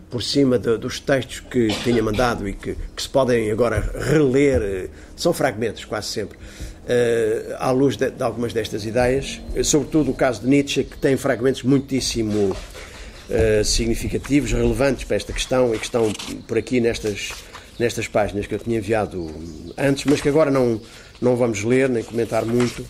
por 0.09 0.23
cima 0.23 0.57
de, 0.57 0.77
dos 0.77 0.99
textos 0.99 1.39
que 1.39 1.67
tinha 1.83 2.01
mandado 2.01 2.47
e 2.47 2.53
que, 2.53 2.75
que, 2.95 3.01
se 3.01 3.07
podem 3.07 3.51
agora 3.51 3.79
reler, 4.11 4.89
são 5.15 5.31
fragmentos 5.31 5.85
quase 5.85 6.07
sempre, 6.07 6.37
uh, 6.37 7.55
à 7.59 7.71
luz 7.71 7.95
de, 7.95 8.09
de, 8.09 8.23
algumas 8.23 8.51
destas 8.51 8.85
ideias, 8.85 9.39
sobretudo 9.63 10.11
o 10.11 10.13
caso 10.13 10.41
de 10.41 10.47
Nietzsche, 10.47 10.83
que 10.83 10.97
tem 10.97 11.15
fragmentos 11.15 11.63
muitíssimo 11.63 12.49
uh, 12.49 13.63
significativos, 13.63 14.51
relevantes 14.51 15.03
para 15.03 15.15
esta 15.15 15.31
questão 15.31 15.73
e 15.73 15.77
que 15.77 15.85
estão 15.85 16.11
por 16.47 16.57
aqui 16.57 16.79
nestas, 16.79 17.31
nestas 17.77 18.07
páginas 18.07 18.47
que 18.47 18.55
eu 18.55 18.59
tinha 18.59 18.77
enviado 18.77 19.31
antes, 19.77 20.05
mas 20.05 20.19
que 20.19 20.29
agora 20.29 20.49
não, 20.49 20.81
não 21.21 21.35
vamos 21.35 21.63
ler 21.63 21.87
nem 21.87 22.03
comentar 22.03 22.43
muito. 22.45 22.83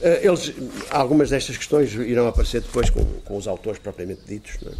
Uh, 0.00 0.26
eles, 0.26 0.52
algumas 0.90 1.30
destas 1.30 1.56
questões 1.56 1.92
irão 1.94 2.26
aparecer 2.26 2.60
depois 2.60 2.90
com, 2.90 3.04
com 3.24 3.36
os 3.36 3.48
autores 3.48 3.78
propriamente 3.78 4.20
ditos. 4.26 4.58
É? 4.66 4.72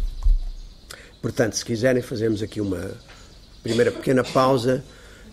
Portanto, 1.21 1.55
se 1.55 1.65
quiserem, 1.65 2.01
fazemos 2.01 2.43
aqui 2.43 2.61
uma 2.61 2.91
primeira 3.63 3.91
pequena 3.91 4.23
pausa. 4.23 4.83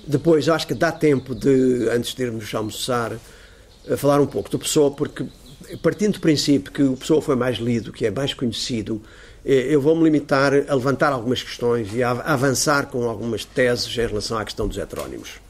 Depois, 0.07 0.49
acho 0.49 0.67
que 0.67 0.75
dá 0.75 0.91
tempo 0.91 1.35
de, 1.35 1.89
antes 1.91 2.15
de 2.15 2.23
irmos 2.23 2.55
almoçar, 2.55 3.13
a 3.91 3.97
falar 3.97 4.21
um 4.21 4.27
pouco 4.27 4.51
do 4.51 4.59
Pessoa, 4.59 4.91
porque 4.91 5.27
partindo 5.83 6.15
do 6.15 6.21
princípio 6.21 6.73
que 6.73 6.83
o 6.83 6.97
Pessoa 6.97 7.23
foi 7.23 7.37
mais 7.37 7.59
lido, 7.59 7.93
que 7.93 8.07
é 8.07 8.11
mais 8.11 8.35
conhecido, 8.35 9.03
eh, 9.45 9.67
eu 9.71 9.81
vou-me 9.81 10.03
limitar 10.05 10.53
a 10.53 10.75
levantar 10.75 11.13
algumas 11.13 11.43
questões 11.43 11.93
e 11.95 12.03
a 12.03 12.11
avançar 12.11 12.87
com 12.87 13.09
algumas 13.09 13.45
teses 13.45 13.97
em 13.97 14.07
relação 14.07 14.39
à 14.39 14.45
questão 14.45 14.67
dos 14.67 14.79
heterónimos. 14.79 15.44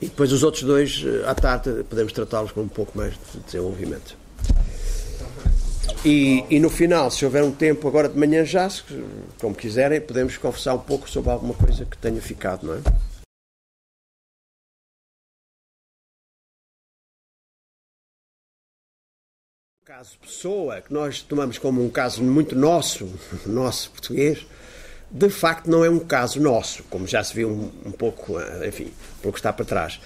E 0.00 0.06
depois 0.06 0.32
os 0.32 0.42
outros 0.42 0.62
dois, 0.62 1.02
eh, 1.04 1.28
à 1.28 1.34
tarde, 1.34 1.84
podemos 1.84 2.12
tratá-los 2.12 2.52
com 2.52 2.60
um 2.60 2.68
pouco 2.68 2.96
mais 2.96 3.14
de 3.14 3.40
desenvolvimento. 3.40 4.16
E, 6.04 6.44
e, 6.50 6.60
no 6.60 6.70
final, 6.70 7.10
se 7.10 7.24
houver 7.24 7.42
um 7.42 7.50
tempo 7.50 7.88
agora 7.88 8.08
de 8.08 8.18
manhã 8.18 8.44
já, 8.44 8.68
como 9.40 9.54
quiserem, 9.54 10.00
podemos 10.00 10.36
conversar 10.36 10.74
um 10.74 10.78
pouco 10.78 11.08
sobre 11.08 11.30
alguma 11.30 11.54
coisa 11.54 11.84
que 11.84 11.96
tenha 11.98 12.20
ficado, 12.20 12.66
não 12.66 12.74
é? 12.74 12.80
caso 19.96 20.18
Pessoa, 20.18 20.82
que 20.82 20.92
nós 20.92 21.22
tomamos 21.22 21.56
como 21.56 21.82
um 21.82 21.88
caso 21.88 22.22
muito 22.22 22.54
nosso, 22.54 23.08
nosso 23.46 23.90
português, 23.92 24.46
de 25.16 25.30
facto 25.30 25.70
não 25.70 25.82
é 25.82 25.88
um 25.88 25.98
caso 25.98 26.40
nosso, 26.40 26.82
como 26.90 27.06
já 27.06 27.24
se 27.24 27.34
viu 27.34 27.48
um, 27.48 27.88
um 27.88 27.90
pouco, 27.90 28.38
eh, 28.38 28.68
enfim, 28.68 28.92
pouco 29.22 29.38
está 29.38 29.50
para 29.50 29.64
trás. 29.64 29.98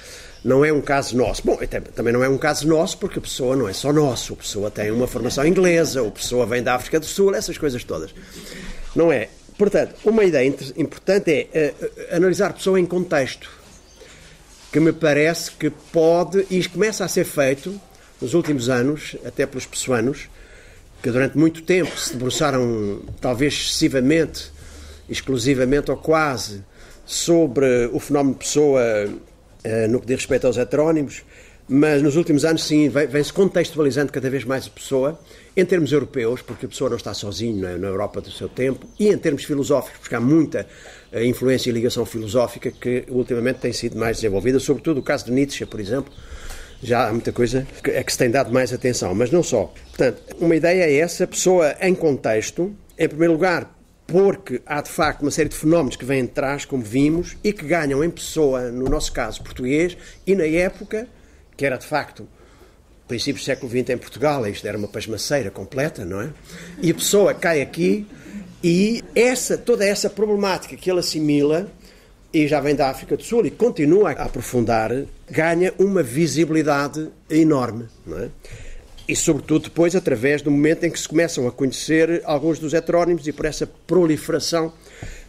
Não 0.45 0.65
é 0.65 0.73
um 0.73 0.81
caso 0.81 1.17
nosso. 1.17 1.43
Bom, 1.45 1.59
também 1.95 2.13
não 2.13 2.23
é 2.23 2.29
um 2.29 2.39
caso 2.39 2.67
nosso 2.67 2.97
porque 2.97 3.19
a 3.19 3.23
pessoa 3.23 3.57
não 3.57 3.69
é 3.69 3.73
só 3.73 3.93
nosso. 3.93 4.33
A 4.33 4.37
pessoa 4.37 4.71
tem 4.71 4.91
uma 4.91 5.07
formação 5.07 5.45
inglesa, 5.47 6.07
a 6.07 6.11
pessoa 6.11 6.47
vem 6.47 6.63
da 6.63 6.77
África 6.77 7.01
do 7.01 7.07
Sul, 7.07 7.35
essas 7.35 7.59
coisas 7.59 7.83
todas. 7.83 8.15
Não 8.95 9.13
é? 9.13 9.29
Portanto, 9.59 9.97
uma 10.05 10.25
ideia 10.25 10.47
importante 10.77 11.49
é 11.53 11.75
uh, 11.79 12.17
analisar 12.17 12.51
a 12.51 12.53
pessoa 12.55 12.81
em 12.81 12.87
contexto, 12.87 13.51
que 14.73 14.81
me 14.81 14.93
parece 14.93 15.51
que 15.51 15.69
pode, 15.69 16.47
e 16.49 16.67
começa 16.69 17.05
a 17.05 17.09
ser 17.09 17.25
feito, 17.25 17.79
nos 18.23 18.33
últimos 18.33 18.71
anos, 18.71 19.17
até 19.25 19.45
pelos 19.45 19.67
pessoanos, 19.67 20.29
que 21.03 21.11
durante 21.11 21.37
muito 21.37 21.63
tempo 21.63 21.95
se 21.99 22.13
debruçaram, 22.13 23.03
talvez 23.21 23.53
excessivamente, 23.53 24.51
exclusivamente 25.11 25.91
ou 25.91 25.97
quase, 25.97 26.65
sobre 27.05 27.91
o 27.93 27.99
fenómeno 27.99 28.35
de 28.35 28.39
pessoa 28.39 28.81
uh, 29.07 29.89
no 29.89 30.01
que 30.01 30.07
diz 30.07 30.17
respeito 30.17 30.47
aos 30.47 30.57
heterónimos, 30.57 31.25
mas 31.69 32.03
nos 32.03 32.17
últimos 32.17 32.45
anos, 32.45 32.65
sim, 32.65 32.89
vem-se 32.89 33.33
contextualizando 33.33 34.13
cada 34.13 34.29
vez 34.29 34.45
mais 34.45 34.67
a 34.67 34.71
pessoa, 34.71 35.21
em 35.57 35.65
termos 35.65 35.93
europeus, 35.93 36.43
porque 36.43 36.67
a 36.67 36.69
pessoa 36.69 36.91
não 36.91 36.97
está 36.97 37.15
sozinha 37.15 37.71
na, 37.71 37.79
na 37.79 37.87
Europa 37.87 38.21
do 38.21 38.31
seu 38.31 38.49
tempo, 38.49 38.87
e 38.99 39.09
em 39.09 39.17
termos 39.17 39.45
filosóficos, 39.45 39.99
porque 40.01 40.15
há 40.15 40.21
muita 40.21 40.67
uh, 41.13 41.21
influência 41.21 41.71
e 41.71 41.73
ligação 41.73 42.05
filosófica 42.05 42.71
que 42.71 43.05
ultimamente 43.09 43.61
tem 43.61 43.73
sido 43.73 43.97
mais 43.99 44.17
desenvolvida, 44.17 44.59
sobretudo 44.59 44.99
o 44.99 45.03
caso 45.03 45.27
de 45.27 45.33
Nietzsche, 45.33 45.65
por 45.67 45.81
exemplo, 45.81 46.13
já 46.83 47.09
há 47.09 47.13
muita 47.13 47.33
coisa 47.33 47.67
que, 47.83 47.91
é 47.91 48.03
que 48.03 48.13
se 48.13 48.19
tem 48.19 48.31
dado 48.31 48.53
mais 48.53 48.73
atenção, 48.73 49.15
mas 49.15 49.31
não 49.31 49.43
só. 49.43 49.73
Portanto, 49.89 50.23
uma 50.41 50.57
ideia 50.57 50.85
é 50.85 50.97
essa, 50.97 51.27
pessoa 51.27 51.77
em 51.81 51.95
contexto, 51.95 52.75
em 52.99 53.09
primeiro 53.09 53.35
lugar, 53.35 53.80
porque 54.11 54.61
há 54.67 54.83
de 54.83 54.91
facto 54.91 55.23
uma 55.23 55.31
série 55.31 55.49
de 55.49 55.55
fenómenos 55.55 55.95
que 55.95 56.05
vêm 56.05 56.25
de 56.25 56.33
trás, 56.33 56.65
como 56.65 56.83
vimos, 56.83 57.37
e 57.45 57.53
que 57.53 57.65
ganham 57.65 58.03
em 58.03 58.11
pessoa, 58.11 58.69
no 58.73 58.87
nosso 58.87 59.13
caso 59.13 59.41
português, 59.41 59.97
e 60.27 60.35
na 60.35 60.45
época, 60.45 61.07
que 61.57 61.65
era 61.65 61.77
de 61.77 61.87
facto 61.87 62.27
princípios 63.07 63.45
do 63.45 63.47
século 63.47 63.71
XX 63.71 63.91
em 63.91 63.99
Portugal, 63.99 64.45
isto 64.49 64.67
era 64.67 64.77
uma 64.77 64.89
pasmaceira 64.89 65.49
completa, 65.51 66.05
não 66.05 66.21
é? 66.21 66.31
E 66.83 66.91
a 66.91 66.95
pessoa 66.95 67.35
cai 67.35 67.61
aqui 67.63 68.05
e 68.63 69.03
essa, 69.15 69.57
toda 69.57 69.85
essa 69.85 70.11
problemática 70.11 70.77
que 70.77 70.91
ele 70.91 70.99
assimila 70.99 71.71
e 72.33 72.49
já 72.49 72.61
vem 72.61 72.75
da 72.75 72.91
África 72.91 73.17
do 73.17 73.23
Sul 73.23 73.47
e 73.47 73.51
continua 73.51 74.11
a 74.11 74.25
aprofundar, 74.25 74.91
ganha 75.29 75.73
uma 75.79 76.03
visibilidade 76.03 77.09
enorme. 77.29 77.87
Não 78.05 78.19
é? 78.19 78.29
E, 79.11 79.17
sobretudo, 79.17 79.65
depois, 79.65 79.97
através 79.97 80.41
do 80.41 80.53
momento 80.53 80.85
em 80.85 80.91
que 80.91 81.01
se 81.01 81.09
começam 81.09 81.49
a 81.49 81.51
conhecer 81.51 82.23
alguns 82.25 82.61
dos 82.61 82.73
heterónimos 82.73 83.27
e 83.27 83.33
por 83.33 83.45
essa 83.45 83.67
proliferação 83.67 84.73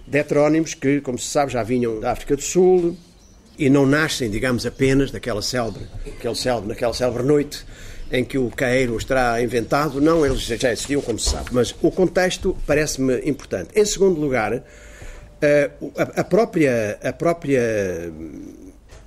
de 0.06 0.20
heterónimos 0.20 0.76
que, 0.76 1.02
como 1.02 1.18
se 1.18 1.26
sabe, 1.26 1.52
já 1.52 1.64
vinham 1.64 2.00
da 2.00 2.12
África 2.12 2.36
do 2.36 2.44
Sul 2.44 2.96
e 3.58 3.72
não 3.72 3.88
nascem, 3.88 4.30
digamos, 4.30 4.68
apenas 4.68 5.10
daquela 5.10 5.42
célebre, 5.42 5.82
aquele 6.06 6.36
célebre, 6.36 6.70
naquela 6.70 6.94
célebre 6.94 7.24
noite 7.24 7.66
em 8.12 8.24
que 8.24 8.38
o 8.38 8.52
caeiro 8.52 8.96
estará 8.96 9.42
inventado. 9.42 10.00
Não, 10.00 10.24
eles 10.24 10.42
já 10.42 10.72
existiam, 10.72 11.02
como 11.02 11.18
se 11.18 11.32
sabe. 11.32 11.50
Mas 11.52 11.74
o 11.82 11.90
contexto 11.90 12.56
parece-me 12.68 13.28
importante. 13.28 13.72
Em 13.74 13.84
segundo 13.84 14.22
lugar, 14.22 14.64
a, 16.16 16.24
própria, 16.24 17.00
a 17.04 17.12
própria 17.12 18.14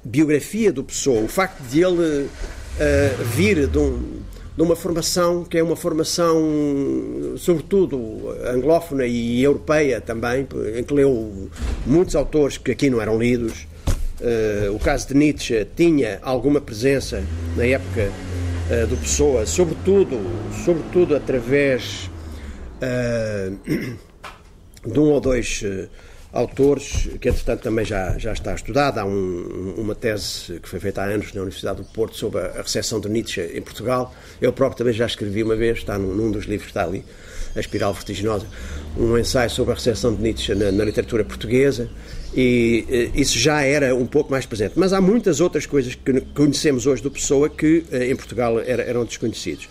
biografia 0.03 0.73
do 0.73 0.83
Pessoa, 0.83 1.23
o 1.23 1.29
facto 1.29 1.63
de 1.63 1.81
ele 1.81 2.25
uh, 2.25 3.25
vir 3.37 3.69
de, 3.69 3.79
um, 3.79 4.21
de, 4.57 4.63
uma 4.63 4.77
formação 4.77 5.45
que 5.45 5.59
é 5.59 5.63
uma 5.63 5.77
formação, 5.77 6.37
sobretudo, 7.37 8.35
anglófona 8.47 9.07
e 9.07 9.43
europeia 9.43 10.01
também, 10.01 10.47
em 10.77 10.83
que 10.83 10.95
leu 10.95 11.51
muitos 11.87 12.15
autores 12.15 12.59
que 12.59 12.71
aqui 12.71 12.91
não 12.91 13.01
eram 13.01 13.19
lidos. 13.19 13.67
Uh, 14.21 14.75
o 14.75 14.79
caso 14.79 15.09
de 15.09 15.15
Nietzsche 15.15 15.67
tinha 15.77 16.19
alguma 16.23 16.61
presença 16.61 17.23
na 17.57 17.67
época 17.67 18.11
uh, 18.71 18.87
do 18.87 18.97
Pessoa, 18.97 19.45
sobretudo, 19.45 20.19
sobretudo 20.65 21.17
através 21.17 22.09
de 24.87 24.99
um 24.99 25.11
ou 25.11 25.21
dois 25.21 25.65
autores, 26.35 27.09
que 27.21 27.29
entretanto 27.29 27.63
também 27.63 27.85
já, 27.85 28.19
já 28.19 28.33
está 28.33 28.53
estudada. 28.55 29.01
Há 29.01 29.07
um, 29.07 29.75
uma 29.79 29.95
tese 29.95 30.59
que 30.61 30.69
foi 30.69 30.81
feita 30.81 31.01
há 31.01 31.05
anos 31.05 31.33
na 31.33 31.41
Universidade 31.43 31.79
do 31.79 31.85
Porto 31.85 32.17
sobre 32.17 32.41
a 32.41 32.61
recepção 32.61 32.99
de 32.99 33.09
Nietzsche 33.09 33.41
em 33.55 33.63
Portugal. 33.63 34.13
Eu 34.41 34.53
próprio 34.53 34.79
também 34.79 34.93
já 34.93 35.07
escrevi 35.07 35.45
uma 35.45 35.55
vez, 35.55 35.79
está 35.79 35.97
num, 35.97 36.13
num 36.13 36.33
dos 36.33 36.47
livros 36.47 36.65
que 36.65 36.71
está 36.71 36.83
ali, 36.83 37.05
A 37.55 37.61
Espiral 37.61 37.95
Vertiginosa, 37.95 38.47
um 38.99 39.17
ensaio 39.17 39.49
sobre 39.49 39.73
a 39.73 39.75
recepção 39.77 40.13
de 40.13 40.21
Nietzsche 40.21 40.55
na, 40.57 40.73
na 40.73 40.85
literatura 40.85 41.25
portuguesa. 41.25 41.89
E 42.37 42.85
eh, 42.89 43.11
isso 43.15 43.39
já 43.39 43.63
era 43.63 43.95
um 43.95 44.07
pouco 44.07 44.33
mais 44.33 44.45
presente. 44.45 44.73
Mas 44.75 44.93
há 44.93 45.01
muitas 45.01 45.41
outras 45.41 45.67
coisas 45.67 45.95
que 45.95 46.21
conhecemos 46.35 46.85
hoje 46.85 47.01
do 47.01 47.09
Pessoa 47.13 47.49
que 47.49 47.85
eh, 47.93 48.11
em 48.11 48.17
Portugal 48.17 48.59
era, 48.59 48.83
eram 48.83 49.05
desconhecidos. 49.05 49.69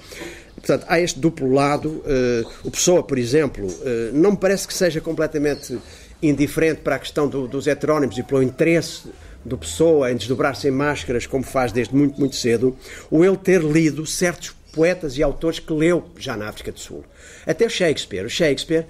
Portanto, 0.56 0.86
há 0.88 0.98
este 0.98 1.20
duplo 1.20 1.52
lado. 1.52 1.90
Uh, 1.90 2.48
o 2.64 2.72
Pessoa, 2.72 3.04
por 3.04 3.18
exemplo, 3.18 3.68
não 4.14 4.32
me 4.32 4.38
parece 4.38 4.66
que 4.66 4.74
seja 4.74 5.02
completamente 5.02 5.78
indiferente 6.24 6.82
para 6.82 6.96
a 6.96 7.00
questão 7.00 7.28
do, 7.28 7.48
dos 7.48 7.68
heterónimos 7.68 8.18
e 8.18 8.24
pelo 8.24 8.42
interesse 8.42 9.10
do 9.44 9.58
Pessoa 9.58 10.12
em 10.12 10.16
desdobrar-se 10.16 10.68
em 10.68 10.72
máscaras, 10.72 11.28
como 11.28 11.44
faz 11.44 11.72
desde 11.72 11.94
muito, 11.94 12.20
muito 12.20 12.36
cedo, 12.36 12.76
o 13.12 13.24
ele 13.24 13.38
ter 13.38 13.62
lido 13.62 14.06
certos 14.06 14.56
poetas 14.74 15.18
e 15.18 15.24
autores 15.24 15.60
que 15.60 15.72
leu 15.72 16.04
já 16.18 16.36
na 16.36 16.50
África 16.50 16.72
do 16.72 16.80
Sul. 16.80 17.04
Até 17.46 17.70
Shakespeare. 17.70 18.26
O 18.26 18.30
Shakespeare 18.30 18.86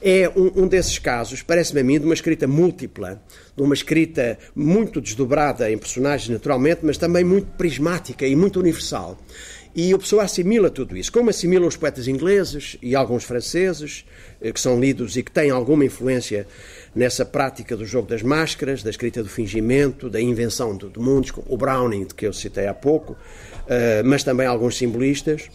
é 0.00 0.28
um, 0.34 0.62
um 0.62 0.68
desses 0.68 0.98
casos, 0.98 1.42
parece-me 1.42 1.80
a 1.80 1.84
mim, 1.84 1.98
de 1.98 2.04
uma 2.04 2.14
escrita 2.14 2.46
múltipla, 2.46 3.20
de 3.54 3.62
uma 3.62 3.74
escrita 3.74 4.38
muito 4.54 5.00
desdobrada 5.00 5.70
em 5.70 5.76
personagens, 5.76 6.28
naturalmente, 6.28 6.80
mas 6.82 6.96
também 6.96 7.22
muito 7.22 7.48
prismática 7.56 8.26
e 8.26 8.34
muito 8.34 8.58
universal. 8.58 9.18
E 9.76 9.92
o 9.92 9.98
Pessoa 9.98 10.22
assimila 10.22 10.70
tudo 10.70 10.96
isso, 10.96 11.12
como 11.12 11.28
assimila 11.28 11.66
os 11.66 11.76
poetas 11.76 12.08
ingleses 12.08 12.78
e 12.80 12.96
alguns 12.96 13.24
franceses, 13.24 14.06
eh, 14.40 14.50
que 14.50 14.58
são 14.58 14.80
lidos 14.80 15.18
e 15.18 15.22
que 15.22 15.30
têm 15.30 15.50
alguma 15.50 15.84
influência 15.84 16.46
nessa 16.94 17.26
prática 17.26 17.76
do 17.76 17.84
jogo 17.84 18.08
das 18.08 18.22
máscaras, 18.22 18.82
da 18.82 18.88
escrita 18.88 19.22
do 19.22 19.28
fingimento, 19.28 20.08
da 20.08 20.18
invenção 20.18 20.74
de, 20.74 20.88
de 20.88 20.98
mundos, 20.98 21.30
o 21.46 21.58
Browning, 21.58 22.06
que 22.06 22.26
eu 22.26 22.32
citei 22.32 22.66
há 22.66 22.72
pouco, 22.72 23.12
uh, 23.12 24.02
mas 24.02 24.24
também 24.24 24.46
alguns 24.46 24.78
simbolistas. 24.78 25.50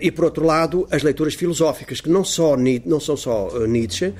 e, 0.00 0.10
por 0.10 0.24
outro 0.24 0.46
lado, 0.46 0.88
as 0.90 1.02
leituras 1.02 1.34
filosóficas, 1.34 2.00
que 2.00 2.08
não, 2.08 2.24
só, 2.24 2.56
não 2.86 2.98
são 2.98 3.18
só 3.18 3.66
Nietzsche, 3.66 4.14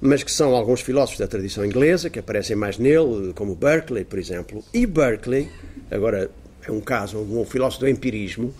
mas 0.00 0.22
que 0.22 0.32
são 0.32 0.56
alguns 0.56 0.80
filósofos 0.80 1.18
da 1.18 1.26
tradição 1.26 1.62
inglesa, 1.62 2.08
que 2.08 2.18
aparecem 2.18 2.56
mais 2.56 2.78
nele, 2.78 3.34
como 3.34 3.54
Berkeley, 3.54 4.06
por 4.06 4.18
exemplo. 4.18 4.64
E 4.72 4.86
Berkeley, 4.86 5.50
agora 5.90 6.30
é 6.70 6.72
um 6.72 6.80
caso, 6.80 7.18
um 7.18 7.44
filósofo 7.44 7.80
do 7.80 7.88
empirismo 7.88 8.54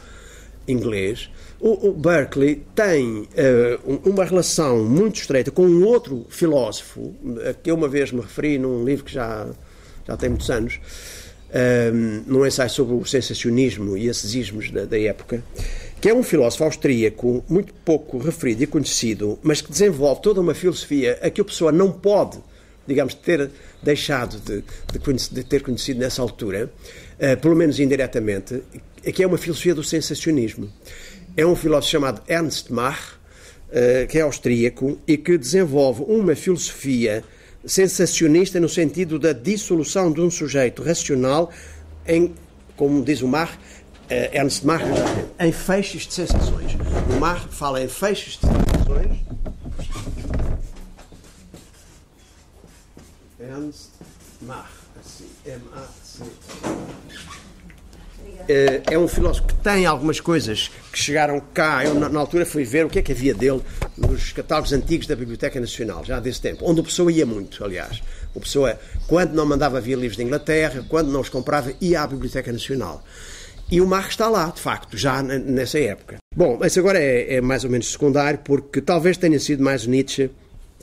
inglês, 0.69 1.31
o, 1.61 1.89
o 1.89 1.93
Berkeley 1.93 2.63
tem 2.75 3.21
uh, 3.21 4.01
uma 4.05 4.25
relação 4.25 4.85
muito 4.85 5.21
estreita 5.21 5.51
com 5.51 5.67
um 5.67 5.85
outro 5.85 6.27
filósofo, 6.29 7.15
que 7.63 7.71
eu 7.71 7.75
uma 7.75 7.89
vez 7.89 8.13
me 8.13 8.21
referi 8.21 8.59
num 8.59 8.85
livro 8.85 9.05
que 9.05 9.13
já, 9.13 9.47
já 10.07 10.17
tem 10.17 10.29
muitos 10.29 10.51
anos, 10.51 10.75
um, 10.75 10.79
eh, 11.53 11.91
num 12.27 12.45
ensaio 12.45 12.69
sobre 12.69 12.95
o 12.95 13.05
sensacionismo 13.05 13.97
e 13.97 14.09
esses 14.09 14.35
ismos 14.35 14.71
da, 14.71 14.85
da 14.85 14.99
época, 14.99 15.43
que 16.01 16.09
é 16.09 16.15
um 16.15 16.23
filósofo 16.23 16.65
austríaco 16.65 17.45
muito 17.49 17.73
pouco 17.85 18.19
referido 18.19 18.65
e 18.65 18.67
conhecido, 18.67 19.39
mas 19.43 19.61
que 19.61 19.71
desenvolve 19.71 20.21
toda 20.21 20.41
uma 20.41 20.55
filosofia 20.55 21.19
a 21.23 21.31
que 21.31 21.41
a 21.41 21.45
pessoa 21.45 21.73
não 21.73 21.91
pode, 21.91 22.39
digamos, 22.87 23.15
ter 23.15 23.51
deixado 23.83 24.39
de, 24.41 24.63
de, 24.93 25.31
de 25.31 25.45
ter 25.45 25.63
conhecido 25.63 26.01
nessa 26.01 26.21
altura, 26.21 26.71
pelo 27.41 27.57
menos 27.57 27.81
indiretamente, 27.81 28.63
que 29.15 29.23
é 29.23 29.27
uma 29.27 29.39
filosofia 29.39 29.75
do 29.75 29.83
sensacionismo. 29.83 30.71
É 31.37 31.45
um 31.45 31.55
filósofo 31.55 31.93
chamado 31.93 32.23
Ernst 32.29 32.71
Mach, 32.71 33.17
uh, 33.69 34.07
que 34.09 34.19
é 34.19 34.23
austríaco 34.23 34.99
e 35.07 35.17
que 35.17 35.37
desenvolve 35.37 36.03
uma 36.09 36.35
filosofia 36.35 37.23
sensacionista 37.65 38.61
no 38.61 38.69
sentido 38.69 39.19
da 39.19 39.33
dissolução 39.33 40.13
de 40.13 40.21
um 40.21 40.31
sujeito 40.31 40.83
racional 40.83 41.51
em, 42.07 42.33
como 42.77 43.05
diz 43.05 43.21
o 43.23 43.29
Mach, 43.29 43.53
uh, 43.53 43.59
Ernst 44.33 44.65
Mach, 44.65 44.83
em 45.39 45.53
feixes 45.53 46.07
de 46.07 46.15
sensações. 46.15 46.73
O 47.15 47.21
Mach 47.21 47.47
fala 47.51 47.83
em 47.83 47.89
feixes 47.89 48.39
de 48.39 48.47
sensações. 48.47 49.19
Ernst 53.39 53.91
Mach, 54.43 54.71
assim, 54.99 55.29
M-A-C. 55.45 56.25
Eh, 58.49 58.83
é 58.93 58.99
um 58.99 59.09
filósofo 59.09 59.49
que 59.49 59.55
tem 59.55 59.87
algumas 59.87 60.21
coisas 60.21 60.71
que 60.93 60.99
chegaram 60.99 61.41
cá. 61.53 61.85
Eu, 61.85 61.95
na, 61.95 62.21
altura, 62.21 62.47
fui 62.47 62.65
ver 62.65 62.87
o 62.87 62.89
que 62.89 62.99
é 62.99 63.03
que 63.03 63.13
havia 63.13 63.35
dele 63.35 63.61
nos 63.97 64.33
catálogos 64.33 64.73
antigos 64.73 65.07
da 65.07 65.17
Biblioteca 65.17 65.59
Nacional, 65.59 66.05
já 66.05 66.21
desse 66.21 66.41
tempo, 66.41 66.65
onde 66.69 66.81
o 66.81 66.85
Pessoa 66.85 67.11
ia 67.11 67.27
muito, 67.27 67.65
aliás. 67.65 68.03
O 68.35 68.41
Pessoa, 68.41 68.79
quando 69.09 69.33
não 69.33 69.45
mandava 69.45 69.81
vir 69.81 69.99
livros 69.99 70.17
de 70.17 70.23
Inglaterra, 70.23 70.85
quando 70.89 71.11
não 71.11 71.21
os 71.21 71.29
comprava, 71.29 71.73
ia 71.81 72.03
à 72.03 72.07
Biblioteca 72.07 72.53
Nacional. 72.53 73.03
E 73.71 73.81
o 73.81 73.87
Marx 73.87 74.11
está 74.11 74.29
lá, 74.29 74.49
de 74.51 74.61
facto, 74.61 74.97
já 74.97 75.23
nessa 75.23 75.79
época. 75.81 76.19
Bom, 76.35 76.57
mas 76.61 76.79
agora 76.79 77.01
é, 77.01 77.37
é 77.37 77.41
mais 77.41 77.65
ou 77.65 77.71
menos 77.71 77.91
secundário, 77.91 78.39
porque 78.45 78.81
talvez 78.81 79.17
tenha 79.17 79.41
sido 79.41 79.63
mais 79.63 79.87
Nietzsche 79.87 80.31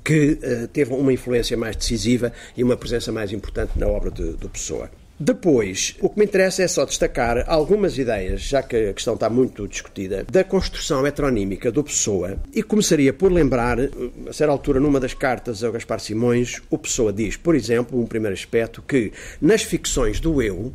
que 0.04 0.32
uh, 0.34 0.68
teve 0.68 0.94
uma 0.94 1.14
influência 1.14 1.56
mais 1.56 1.78
decisiva 1.78 2.34
e 2.58 2.64
uma 2.64 2.76
presença 2.76 3.10
mais 3.10 3.32
importante 3.32 3.80
na 3.80 3.88
obra 3.88 4.12
de 4.12 4.36
Pessoa. 4.50 4.90
Depois, 5.20 5.96
o 6.02 6.10
que 6.10 6.18
me 6.18 6.26
interessa 6.26 6.64
é 6.64 6.68
só 6.68 6.86
destacar 6.86 7.46
algumas 7.48 8.00
ideias, 8.00 8.42
já 8.42 8.64
que 8.64 8.76
a 8.76 8.94
questão 8.94 9.14
está 9.14 9.30
muito 9.30 9.68
discutida, 9.68 10.26
da 10.30 10.44
construção 10.44 11.06
heteronímica 11.06 11.72
do 11.72 11.84
Pessoa, 11.84 12.40
e 12.52 12.64
começaria 12.64 13.14
por 13.14 13.32
lembrar, 13.32 13.78
eh, 13.78 13.90
a 14.28 14.34
certa 14.34 14.52
altura, 14.52 14.80
numa 14.80 15.00
das 15.00 15.14
cartas 15.14 15.64
ao 15.64 15.72
Gaspar 15.72 16.00
Simões, 16.00 16.64
o 16.68 16.80
Pessoa 16.80 17.14
diz, 17.14 17.38
por 17.38 17.54
exemplo, 17.54 18.02
um 18.02 18.08
primeiro 18.08 18.34
aspecto, 18.36 18.82
que 18.82 19.14
nas 19.40 19.62
ficções 19.62 20.20
do 20.20 20.42
eu, 20.42 20.74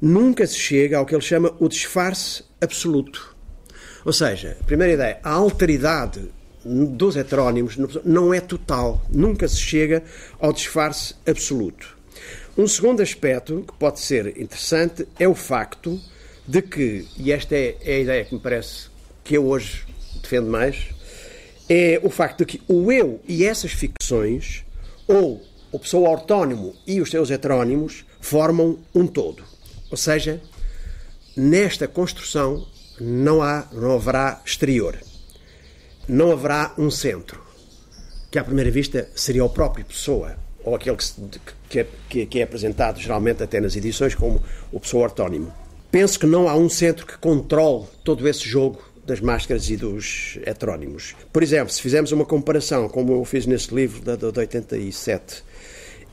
nunca 0.00 0.46
se 0.46 0.58
chega 0.58 0.98
ao 0.98 1.06
que 1.06 1.14
ele 1.14 1.22
chama 1.22 1.54
o 1.58 1.66
disfarce 1.66 2.44
absoluto. 2.60 3.34
Ou 4.04 4.12
seja, 4.12 4.58
a 4.60 4.64
primeira 4.64 4.92
ideia, 4.92 5.18
a 5.22 5.30
alteridade 5.30 6.20
dos 6.62 7.16
heterónimos 7.16 7.78
não 8.04 8.34
é 8.34 8.40
total, 8.40 9.02
nunca 9.10 9.48
se 9.48 9.58
chega 9.58 10.02
ao 10.38 10.52
disfarce 10.52 11.14
absoluto. 11.26 12.01
Um 12.56 12.66
segundo 12.66 13.00
aspecto 13.00 13.64
que 13.66 13.72
pode 13.78 13.98
ser 13.98 14.38
interessante 14.38 15.08
é 15.18 15.26
o 15.26 15.34
facto 15.34 15.98
de 16.46 16.60
que, 16.60 17.08
e 17.16 17.32
esta 17.32 17.56
é, 17.56 17.78
é 17.80 17.94
a 17.94 17.98
ideia 18.00 18.24
que 18.26 18.34
me 18.34 18.40
parece 18.40 18.88
que 19.24 19.34
eu 19.38 19.46
hoje 19.46 19.86
defendo 20.20 20.50
mais, 20.50 20.90
é 21.66 21.98
o 22.02 22.10
facto 22.10 22.40
de 22.40 22.44
que 22.44 22.62
o 22.68 22.92
eu 22.92 23.20
e 23.26 23.46
essas 23.46 23.72
ficções, 23.72 24.66
ou 25.08 25.42
o 25.70 25.78
pessoa 25.78 26.10
autónomo 26.10 26.74
e 26.86 27.00
os 27.00 27.10
seus 27.10 27.30
heterónimos, 27.30 28.04
formam 28.20 28.78
um 28.94 29.06
todo. 29.06 29.42
Ou 29.90 29.96
seja, 29.96 30.38
nesta 31.34 31.88
construção 31.88 32.68
não, 33.00 33.42
há, 33.42 33.66
não 33.72 33.92
haverá 33.94 34.42
exterior. 34.44 34.98
Não 36.06 36.30
haverá 36.30 36.74
um 36.76 36.90
centro, 36.90 37.42
que 38.30 38.38
à 38.38 38.44
primeira 38.44 38.70
vista 38.70 39.08
seria 39.14 39.42
o 39.42 39.48
próprio 39.48 39.86
Pessoa, 39.86 40.36
ou 40.64 40.74
aquele 40.74 40.96
que, 40.96 41.86
que, 42.08 42.20
é, 42.20 42.26
que 42.26 42.40
é 42.40 42.42
apresentado 42.42 43.00
geralmente 43.00 43.42
até 43.42 43.60
nas 43.60 43.76
edições 43.76 44.14
como 44.14 44.42
o 44.70 44.80
Pessoa 44.80 45.04
ortónimo. 45.04 45.52
Penso 45.90 46.18
que 46.18 46.26
não 46.26 46.48
há 46.48 46.56
um 46.56 46.68
centro 46.68 47.06
que 47.06 47.18
controle 47.18 47.84
todo 48.02 48.26
esse 48.26 48.48
jogo 48.48 48.80
das 49.04 49.20
máscaras 49.20 49.68
e 49.68 49.76
dos 49.76 50.38
heterónimos. 50.46 51.14
Por 51.32 51.42
exemplo, 51.42 51.72
se 51.72 51.82
fizermos 51.82 52.12
uma 52.12 52.24
comparação, 52.24 52.88
como 52.88 53.12
eu 53.12 53.24
fiz 53.24 53.46
nesse 53.46 53.74
livro 53.74 54.00
de, 54.00 54.16
de 54.16 54.38
87, 54.38 55.42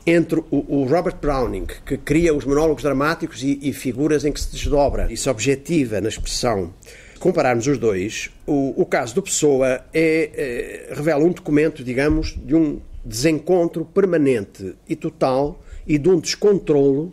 entre 0.06 0.40
o, 0.50 0.80
o, 0.80 0.84
Robert 0.84 1.16
Browning, 1.20 1.66
que 1.86 1.96
cria 1.96 2.34
os 2.34 2.44
monólogos 2.44 2.82
dramáticos 2.82 3.42
e, 3.42 3.58
e, 3.62 3.72
figuras 3.72 4.24
em 4.24 4.32
que 4.32 4.40
se 4.40 4.50
desdobra 4.50 5.06
e 5.10 5.16
se 5.16 5.28
objetiva 5.28 6.00
na 6.00 6.08
expressão, 6.08 6.74
compararmos 7.18 7.66
os 7.66 7.78
dois, 7.78 8.30
o, 8.46 8.80
o 8.80 8.86
caso 8.86 9.14
do 9.14 9.22
Pessoa 9.22 9.84
é, 9.92 10.88
é, 10.92 10.94
revela 10.94 11.22
um 11.22 11.30
documento, 11.30 11.84
digamos, 11.84 12.36
de 12.44 12.54
um 12.54 12.80
desencontro 13.04 13.84
permanente 13.84 14.74
e 14.88 14.94
total 14.94 15.60
e 15.86 15.98
de 15.98 16.08
um 16.08 16.20
descontrolo 16.20 17.12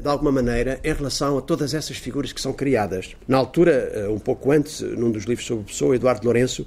de 0.00 0.08
alguma 0.08 0.32
maneira, 0.32 0.80
em 0.82 0.92
relação 0.92 1.38
a 1.38 1.42
todas 1.42 1.74
essas 1.74 1.98
figuras 1.98 2.32
que 2.32 2.40
são 2.40 2.52
criadas. 2.52 3.14
Na 3.28 3.36
altura, 3.36 3.92
eh, 3.94 4.08
um 4.08 4.18
pouco 4.18 4.50
antes, 4.50 4.80
num 4.80 5.10
dos 5.10 5.24
livros 5.24 5.46
sobre 5.46 5.64
Pessoa, 5.64 5.94
Eduardo 5.94 6.24
Lourenço 6.24 6.66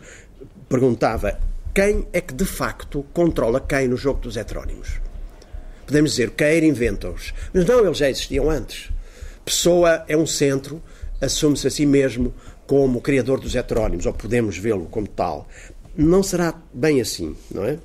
perguntava 0.70 1.40
quem 1.74 2.08
é 2.14 2.22
que 2.22 2.34
de 2.34 2.46
facto 2.46 3.04
controla 3.14 3.60
quem 3.60 3.88
no 3.88 3.98
jogo 3.98 4.22
dos 4.22 4.38
heterónimos. 4.38 5.02
Podemos 5.86 6.12
dizer, 6.12 6.32
Queira 6.32 6.66
inventa-os. 6.66 7.34
Mas 7.54 7.66
não, 7.66 7.84
eles 7.84 7.98
já 7.98 8.10
existiam 8.10 8.50
antes. 8.50 8.90
Pessoa 9.44 10.06
é 10.08 10.16
um 10.16 10.26
centro, 10.26 10.82
assume-se 11.20 11.68
a 11.68 11.72
si 11.72 11.86
mesmo 11.86 12.34
como 12.66 13.02
criador 13.02 13.40
dos 13.40 13.56
heterónimos, 13.56 14.06
ou 14.06 14.14
podemos 14.14 14.58
vê-lo 14.58 14.86
como 14.86 15.08
tal. 15.08 15.48
Não 15.96 16.24
será 16.24 16.54
bem 16.74 17.02
assim, 17.02 17.36
não 17.52 17.64
é? 17.66 17.78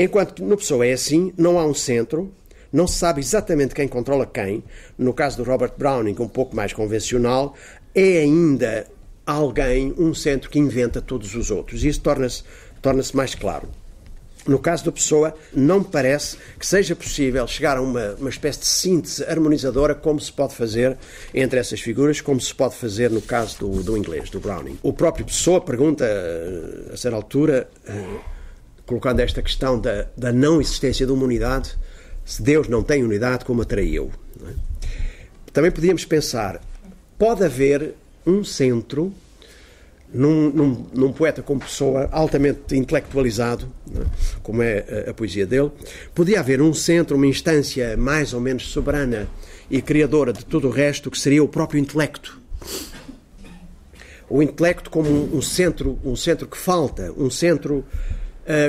Enquanto 0.00 0.34
que 0.34 0.42
no 0.42 0.56
Pessoa 0.56 0.86
é 0.86 0.92
assim, 0.92 1.32
não 1.36 1.58
há 1.58 1.66
um 1.66 1.74
centro, 1.74 2.32
não 2.72 2.86
se 2.86 2.98
sabe 2.98 3.20
exatamente 3.20 3.74
quem 3.74 3.88
controla 3.88 4.24
quem. 4.24 4.62
No 4.96 5.12
caso 5.12 5.38
do 5.38 5.42
Robert 5.42 5.72
Browning, 5.76 6.14
um 6.20 6.28
pouco 6.28 6.54
mais 6.54 6.72
convencional, 6.72 7.56
é 7.92 8.18
ainda 8.18 8.86
alguém, 9.26 9.92
um 9.98 10.14
centro 10.14 10.48
que 10.48 10.58
inventa 10.60 11.02
todos 11.02 11.34
os 11.34 11.50
outros. 11.50 11.82
Isso 11.82 12.00
torna-se 12.00 12.44
torna 12.80 13.02
mais 13.12 13.34
claro. 13.34 13.68
No 14.46 14.60
caso 14.60 14.84
da 14.84 14.92
pessoa, 14.92 15.34
não 15.52 15.80
me 15.80 15.84
parece 15.84 16.36
que 16.56 16.64
seja 16.64 16.94
possível 16.94 17.44
chegar 17.48 17.76
a 17.76 17.82
uma, 17.82 18.14
uma 18.20 18.30
espécie 18.30 18.60
de 18.60 18.66
síntese 18.66 19.24
harmonizadora 19.24 19.96
como 19.96 20.20
se 20.20 20.32
pode 20.32 20.54
fazer 20.54 20.96
entre 21.34 21.58
essas 21.58 21.80
figuras, 21.80 22.20
como 22.20 22.40
se 22.40 22.54
pode 22.54 22.76
fazer 22.76 23.10
no 23.10 23.20
caso 23.20 23.58
do, 23.58 23.82
do 23.82 23.96
inglês, 23.96 24.30
do 24.30 24.38
Browning. 24.38 24.78
O 24.80 24.92
próprio 24.92 25.26
Pessoa 25.26 25.60
pergunta, 25.60 26.06
a 26.90 26.96
certa 26.96 27.16
altura, 27.16 27.68
uh, 27.88 28.37
colocando 28.88 29.20
esta 29.20 29.42
questão 29.42 29.78
da, 29.78 30.06
da 30.16 30.32
não 30.32 30.60
existência 30.62 31.04
de 31.04 31.12
uma 31.12 31.22
unidade, 31.22 31.76
se 32.24 32.42
Deus 32.42 32.68
não 32.68 32.82
tem 32.82 33.04
unidade, 33.04 33.44
como 33.44 33.60
a 33.60 33.64
traiu? 33.64 34.10
É? 34.42 34.52
Também 35.52 35.70
podíamos 35.70 36.06
pensar, 36.06 36.60
pode 37.18 37.44
haver 37.44 37.94
um 38.26 38.42
centro 38.42 39.12
num, 40.12 40.50
num, 40.50 40.86
num, 40.94 41.12
poeta 41.12 41.42
como 41.42 41.60
pessoa 41.60 42.08
altamente 42.10 42.74
intelectualizado, 42.74 43.70
é? 43.94 44.06
como 44.42 44.62
é 44.62 45.04
a, 45.06 45.10
a, 45.10 45.14
poesia 45.14 45.46
dele, 45.46 45.70
podia 46.14 46.40
haver 46.40 46.62
um 46.62 46.72
centro, 46.72 47.14
uma 47.14 47.26
instância 47.26 47.94
mais 47.94 48.32
ou 48.32 48.40
menos 48.40 48.68
soberana 48.68 49.28
e 49.70 49.82
criadora 49.82 50.32
de 50.32 50.46
tudo 50.46 50.68
o 50.68 50.70
resto, 50.70 51.10
que 51.10 51.18
seria 51.18 51.44
o 51.44 51.48
próprio 51.48 51.78
intelecto. 51.78 52.40
O 54.30 54.42
intelecto 54.42 54.88
como 54.88 55.10
um, 55.10 55.36
um 55.36 55.42
centro, 55.42 55.98
um 56.02 56.16
centro 56.16 56.46
que 56.46 56.56
falta, 56.56 57.12
um 57.18 57.30
centro 57.30 57.84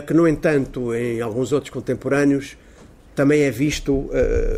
que, 0.06 0.14
no 0.14 0.28
entanto, 0.28 0.94
em 0.94 1.22
alguns 1.22 1.52
outros 1.52 1.72
contemporâneos, 1.72 2.58
também 3.16 3.42
é 3.42 3.52
visto 3.52 3.94
uh, 3.94 4.12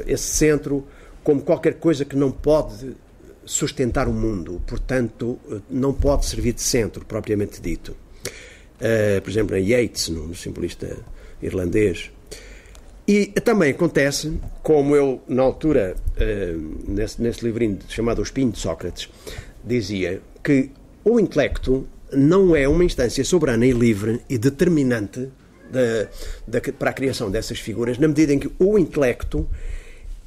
esse 0.08 0.24
centro 0.24 0.86
como 1.24 1.42
qualquer 1.42 1.76
coisa 1.76 2.04
que 2.04 2.16
não 2.16 2.32
pode 2.32 2.96
sustentar 3.46 4.08
o 4.08 4.14
mundo, 4.14 4.62
portanto, 4.66 5.40
não 5.70 5.94
pode 5.94 6.26
servir 6.26 6.54
de 6.54 6.62
centro, 6.62 7.06
propriamente 7.06 7.62
dito. 7.62 7.96
Por 9.24 9.30
exemplo, 9.30 9.56
em 9.56 9.70
Yeats, 9.70 10.10
no, 10.10 10.34
simbolista 10.34 10.98
irlandês. 11.42 12.12
E 13.08 13.28
também 13.28 13.72
acontece, 13.72 14.40
como 14.64 14.96
eu, 14.96 15.22
na 15.28 15.44
altura, 15.44 15.96
nesse, 16.88 17.22
nesse 17.22 17.44
livrinho 17.44 17.78
chamado 17.90 18.20
O 18.20 18.24
Espinho 18.24 18.52
de 18.52 18.60
Sócrates, 18.60 19.10
dizia 19.64 20.22
que 20.44 20.72
o 21.04 21.20
intelecto 21.20 21.88
não 22.14 22.56
é 22.56 22.68
uma 22.68 22.84
instância 22.84 23.24
soberana 23.24 23.66
e 23.66 23.72
livre 23.72 24.22
e 24.30 24.38
determinante 24.38 25.30
para 26.78 26.90
a 26.90 26.94
criação 26.94 27.32
dessas 27.32 27.60
figuras, 27.60 27.98
na 27.98 28.08
medida 28.08 28.34
em 28.34 28.40
que 28.40 28.52
o 28.60 28.78
intelecto 28.78 29.48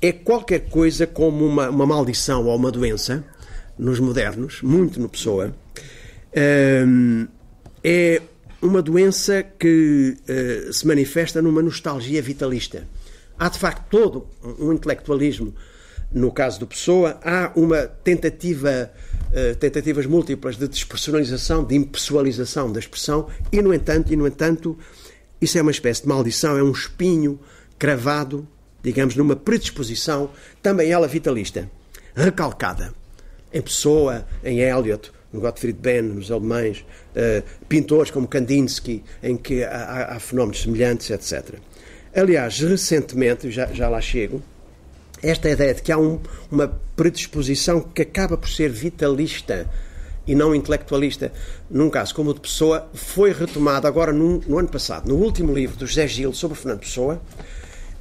é 0.00 0.12
qualquer 0.12 0.68
coisa 0.68 1.06
como 1.06 1.46
uma, 1.46 1.68
uma 1.68 1.86
maldição 1.86 2.46
ou 2.46 2.56
uma 2.56 2.70
doença, 2.70 3.24
nos 3.78 3.98
modernos, 3.98 4.62
muito 4.62 5.00
no 5.00 5.08
Pessoa. 5.08 5.54
Um, 6.86 7.26
é 7.82 8.22
uma 8.62 8.80
doença 8.80 9.42
que 9.42 10.16
uh, 10.28 10.72
se 10.72 10.86
manifesta 10.86 11.42
numa 11.42 11.62
nostalgia 11.62 12.22
vitalista. 12.22 12.86
Há, 13.38 13.48
de 13.48 13.58
facto, 13.58 13.84
todo 13.90 14.26
um 14.58 14.72
intelectualismo 14.72 15.54
no 16.14 16.30
caso 16.30 16.60
do 16.60 16.66
Pessoa, 16.66 17.18
há 17.24 17.50
uma 17.56 17.82
tentativa, 17.82 18.90
uh, 19.34 19.54
tentativas 19.56 20.06
múltiplas 20.06 20.56
de 20.56 20.68
despersonalização, 20.68 21.64
de 21.64 21.74
impessoalização 21.74 22.70
da 22.70 22.78
expressão, 22.78 23.28
e 23.52 23.60
no 23.60 23.74
entanto, 23.74 24.12
e 24.12 24.16
no 24.16 24.26
entanto, 24.26 24.78
isso 25.40 25.58
é 25.58 25.62
uma 25.62 25.70
espécie 25.70 26.02
de 26.02 26.08
maldição, 26.08 26.56
é 26.56 26.62
um 26.62 26.72
espinho 26.72 27.38
cravado, 27.78 28.46
digamos, 28.82 29.16
numa 29.16 29.36
predisposição, 29.36 30.30
também 30.62 30.90
ela 30.90 31.08
vitalista, 31.08 31.68
recalcada. 32.14 32.94
Em 33.52 33.60
Pessoa, 33.60 34.26
em 34.42 34.60
Eliot, 34.60 35.12
no 35.32 35.40
Gottfried 35.40 35.78
Benn, 35.78 36.14
nos 36.14 36.30
alemães, 36.30 36.84
uh, 37.16 37.42
pintores 37.68 38.10
como 38.10 38.28
Kandinsky, 38.28 39.02
em 39.22 39.36
que 39.36 39.64
há, 39.64 40.14
há, 40.14 40.20
fenómenos 40.20 40.62
semelhantes, 40.62 41.10
etc. 41.10 41.58
Aliás, 42.14 42.60
recentemente, 42.60 43.50
já, 43.50 43.66
já 43.66 43.88
lá 43.88 44.00
chego, 44.00 44.40
esta 45.30 45.48
ideia 45.48 45.74
de 45.74 45.82
que 45.82 45.90
há 45.90 45.98
um, 45.98 46.20
uma 46.50 46.68
predisposição 46.94 47.80
que 47.80 48.02
acaba 48.02 48.36
por 48.36 48.48
ser 48.48 48.70
vitalista 48.70 49.68
e 50.26 50.34
não 50.34 50.54
intelectualista, 50.54 51.32
num 51.70 51.90
caso 51.90 52.14
como 52.14 52.30
o 52.30 52.34
de 52.34 52.40
Pessoa, 52.40 52.88
foi 52.94 53.32
retomada 53.32 53.86
agora 53.86 54.12
no, 54.12 54.40
no 54.46 54.58
ano 54.58 54.68
passado, 54.68 55.08
no 55.08 55.16
último 55.16 55.52
livro 55.54 55.76
do 55.76 55.86
José 55.86 56.06
Gil 56.08 56.32
sobre 56.32 56.56
Fernando 56.56 56.80
Pessoa. 56.80 57.20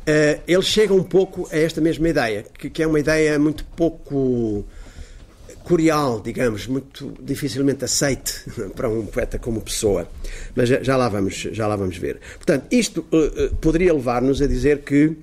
Uh, 0.04 0.42
ele 0.48 0.62
chega 0.62 0.94
um 0.94 1.04
pouco 1.04 1.48
a 1.52 1.58
esta 1.58 1.80
mesma 1.80 2.10
ideia, 2.10 2.46
que, 2.58 2.70
que 2.70 2.84
é 2.84 2.88
uma 2.88 3.00
ideia 3.00 3.40
muito 3.40 3.64
pouco 3.66 4.66
curial, 5.64 6.20
digamos, 6.20 6.68
muito 6.68 7.14
dificilmente 7.22 7.86
aceite 7.86 8.44
para 8.76 8.90
um 8.90 9.06
poeta 9.06 9.40
como 9.40 9.62
Pessoa. 9.62 10.08
Mas 10.56 10.70
já, 10.70 10.84
já 10.84 10.98
lá, 10.98 11.08
vamos, 11.08 11.36
já 11.36 11.68
lá 11.68 11.76
vamos 11.76 11.98
ver. 11.98 12.20
Portanto, 12.36 12.66
isto 12.72 13.06
uh, 13.12 13.46
uh, 13.46 13.56
poderia 13.56 13.94
levar-nos 13.94 14.42
a 14.42 14.48
dizer 14.48 14.80
que 14.80 15.16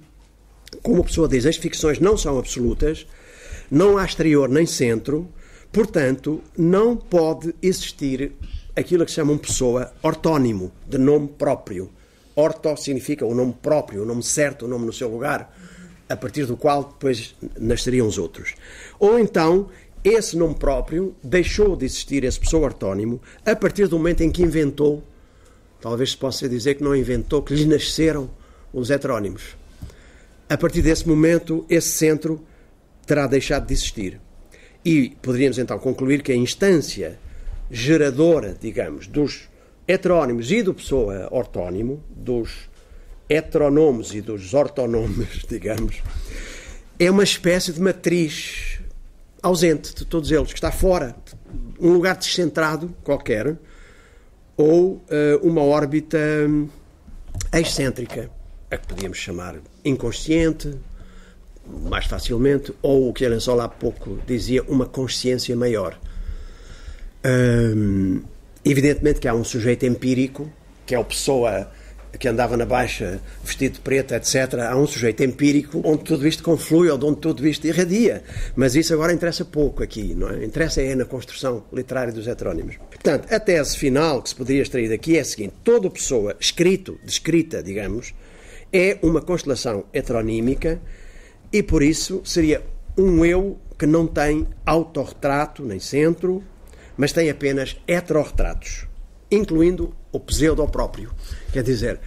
como 0.83 1.03
a 1.03 1.05
pessoa 1.05 1.29
diz, 1.29 1.47
as 1.47 1.57
ficções 1.57 1.99
não 1.99 2.17
são 2.17 2.39
absolutas, 2.39 3.07
não 3.71 3.99
há 3.99 4.05
exterior 4.05 4.49
nem 4.49 4.67
centro, 4.67 5.29
portanto, 5.73 6.41
não 6.57 6.97
pode 6.97 7.55
existir 7.63 8.33
aquilo 8.75 9.05
que 9.05 9.11
se 9.11 9.17
chama 9.17 9.33
uma 9.33 9.39
pessoa 9.39 9.93
ortónimo, 10.03 10.73
de 10.89 10.99
nome 10.99 11.29
próprio. 11.29 11.91
Orto 12.35 12.77
significa 12.77 13.27
o 13.27 13.35
nome 13.35 13.55
próprio, 13.61 14.03
o 14.03 14.07
nome 14.07 14.23
certo, 14.23 14.65
o 14.65 14.69
nome 14.69 14.87
no 14.87 14.93
seu 14.93 15.09
lugar, 15.09 15.55
a 16.09 16.17
partir 16.17 16.47
do 16.47 16.57
qual 16.57 16.85
depois 16.85 17.35
nasceriam 17.59 18.07
os 18.07 18.19
outros. 18.19 18.55
Ou 18.99 19.19
então, 19.19 19.69
esse 20.03 20.37
nome 20.37 20.55
próprio 20.55 21.15
deixou 21.23 21.77
de 21.77 21.85
existir, 21.85 22.25
esse 22.25 22.41
pessoa 22.41 22.65
ortónimo, 22.65 23.21
a 23.45 23.55
partir 23.55 23.87
do 23.87 23.99
momento 23.99 24.23
em 24.23 24.31
que 24.31 24.43
inventou, 24.43 25.05
talvez 25.81 26.13
se 26.13 26.17
possa 26.17 26.49
dizer 26.49 26.77
que 26.77 26.85
não 26.85 26.97
inventou, 26.97 27.43
que 27.43 27.55
lhe 27.55 27.67
nasceram 27.67 28.31
os 28.73 28.91
heterónimos. 28.91 29.60
A 30.51 30.59
partir 30.59 30.83
desse 30.83 31.07
momento, 31.07 31.65
esse 31.71 31.91
centro 31.91 32.45
terá 33.07 33.29
deixado 33.29 33.69
de 33.69 33.73
existir. 33.73 34.21
E 34.85 35.11
poderíamos 35.23 35.59
então 35.59 35.79
concluir 35.79 36.23
que 36.23 36.33
a 36.33 36.35
instância 36.35 37.21
geradora, 37.71 38.57
digamos, 38.61 39.07
dos 39.07 39.49
heterónimos 39.87 40.51
e 40.51 40.61
do 40.61 40.75
pessoa 40.75 41.29
ortónimo, 41.31 42.03
dos 42.11 42.69
heteronômos 43.29 44.13
e 44.13 44.21
dos 44.21 44.53
ortonômos, 44.53 45.43
digamos, 45.49 46.03
é 46.99 47.09
uma 47.09 47.23
espécie 47.23 47.73
de 47.73 47.81
matriz 47.81 48.81
ausente 49.41 49.95
de 49.95 50.05
todos 50.05 50.33
eles, 50.33 50.49
que 50.49 50.59
está 50.59 50.73
fora, 50.73 51.15
um 51.79 51.93
lugar 51.93 52.17
descentrado 52.17 52.93
qualquer, 53.05 53.57
ou 54.57 54.95
uh, 54.95 55.03
uma 55.43 55.63
órbita 55.63 56.19
hum, 56.19 56.69
excêntrica 57.53 58.29
a 58.69 58.77
que 58.77 58.89
podíamos 58.89 59.19
chamar 59.19 59.57
inconsciente, 59.85 60.75
mais 61.89 62.07
facilmente, 62.07 62.73
ou 62.83 63.09
o 63.09 63.13
que 63.13 63.25
a 63.25 63.29
Lençola 63.29 63.65
há 63.65 63.69
pouco 63.69 64.19
dizia, 64.27 64.63
uma 64.65 64.87
consciência 64.87 65.55
maior. 65.57 65.99
Hum, 67.25 68.23
evidentemente 68.65 69.21
que 69.21 69.29
há 69.29 69.35
um 69.35 69.45
sujeito 69.45 69.87
empírico, 69.87 70.51
que 70.87 70.95
é 70.95 70.99
a 70.99 71.05
pessoa 71.05 71.71
que 72.19 72.29
andava 72.29 72.57
na 72.57 72.67
baixa 72.67 73.21
vestido 73.45 73.75
de 73.75 73.81
preto, 73.81 74.15
etc. 74.15 74.55
Há 74.69 74.77
um 74.77 74.87
sujeito 74.87 75.23
empírico 75.23 75.81
onde 75.85 76.05
tudo 76.05 76.27
isto 76.27 76.43
conflui 76.43 76.91
ou 76.91 76.99
onde 77.05 77.21
tudo 77.21 77.47
isto 77.47 77.67
irradia. 77.67 78.23
Mas 78.57 78.75
isso 78.75 78.93
agora 78.93 79.13
interessa 79.13 79.45
pouco 79.45 79.83
aqui, 79.83 80.15
não 80.15 80.29
é? 80.29 80.45
Interessa 80.45 80.83
é 80.83 80.95
na 80.95 81.05
construção 81.05 81.65
literária 81.73 82.13
dos 82.13 82.27
heterónimos. 82.27 82.77
Portanto, 82.91 83.33
a 83.33 83.39
tese 83.39 83.77
final 83.77 84.23
que 84.23 84.31
se 84.31 84.35
poderia 84.35 84.63
extrair 84.63 84.89
daqui 84.89 85.17
é 85.17 85.21
a 85.21 85.25
seguinte: 85.25 85.55
toda 85.63 85.89
pessoa 85.91 86.37
escrito, 86.41 86.99
descrita, 87.05 87.63
digamos, 87.63 88.13
é 88.73 88.99
uma 89.03 89.21
constelação 89.21 89.85
heteronímica 89.93 90.81
e 91.53 91.63
por 91.63 91.83
isso 91.83 92.23
seria 92.25 92.63
um 92.97 93.25
eu 93.25 93.59
que 93.79 93.87
não 93.87 94.07
tem 94.07 94.47
autorretrato 94.65 95.65
nem 95.65 95.81
centro, 95.81 96.45
mas 96.97 97.13
tem 97.13 97.31
apenas 97.31 97.77
heterorretratos, 97.87 98.87
incluindo 99.31 99.95
o 100.13 100.21
pseudo 100.21 100.67
próprio. 100.69 101.11
Quer 101.53 101.63
dizer, 101.63 101.99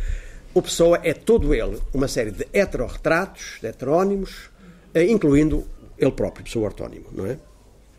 o 0.53 0.61
Pessoa 0.61 0.99
é 1.03 1.13
todo 1.13 1.53
ele 1.53 1.79
uma 1.93 2.07
série 2.07 2.31
de 2.31 2.47
heterorretratos, 2.53 3.57
de 3.59 3.67
heterónimos, 3.67 4.51
eh, 4.93 5.05
incluindo 5.05 5.67
ele 5.97 6.11
próprio, 6.11 6.43
Pessoa 6.43 6.67
ortónimo, 6.67 7.05
não 7.11 7.25
é? 7.25 7.37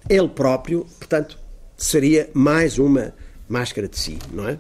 Ele 0.08 0.28
próprio, 0.28 0.86
portanto, 0.98 1.38
seria 1.76 2.30
mais 2.32 2.78
uma 2.78 3.12
máscara 3.48 3.88
de 3.88 3.98
si, 3.98 4.18
não 4.32 4.48
é? 4.48 4.58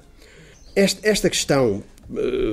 Esta 0.74 1.30
questão 1.30 1.84
eh, 1.84 1.93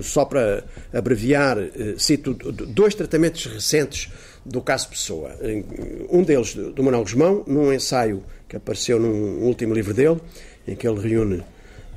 só 0.01 0.25
para 0.25 0.63
abreviar, 0.93 1.57
eh, 1.57 1.95
cito 1.97 2.33
dois 2.33 2.95
tratamentos 2.95 3.45
recentes 3.45 4.09
do 4.45 4.61
caso 4.61 4.89
Pessoa. 4.89 5.31
Um 6.09 6.23
deles 6.23 6.55
do 6.55 6.83
Manuel 6.83 7.03
Guzmão, 7.03 7.43
num 7.47 7.71
ensaio 7.71 8.23
que 8.47 8.55
apareceu 8.55 8.99
num 8.99 9.43
último 9.43 9.73
livro 9.73 9.93
dele, 9.93 10.19
em 10.67 10.75
que 10.75 10.87
ele 10.87 10.99
reúne 10.99 11.43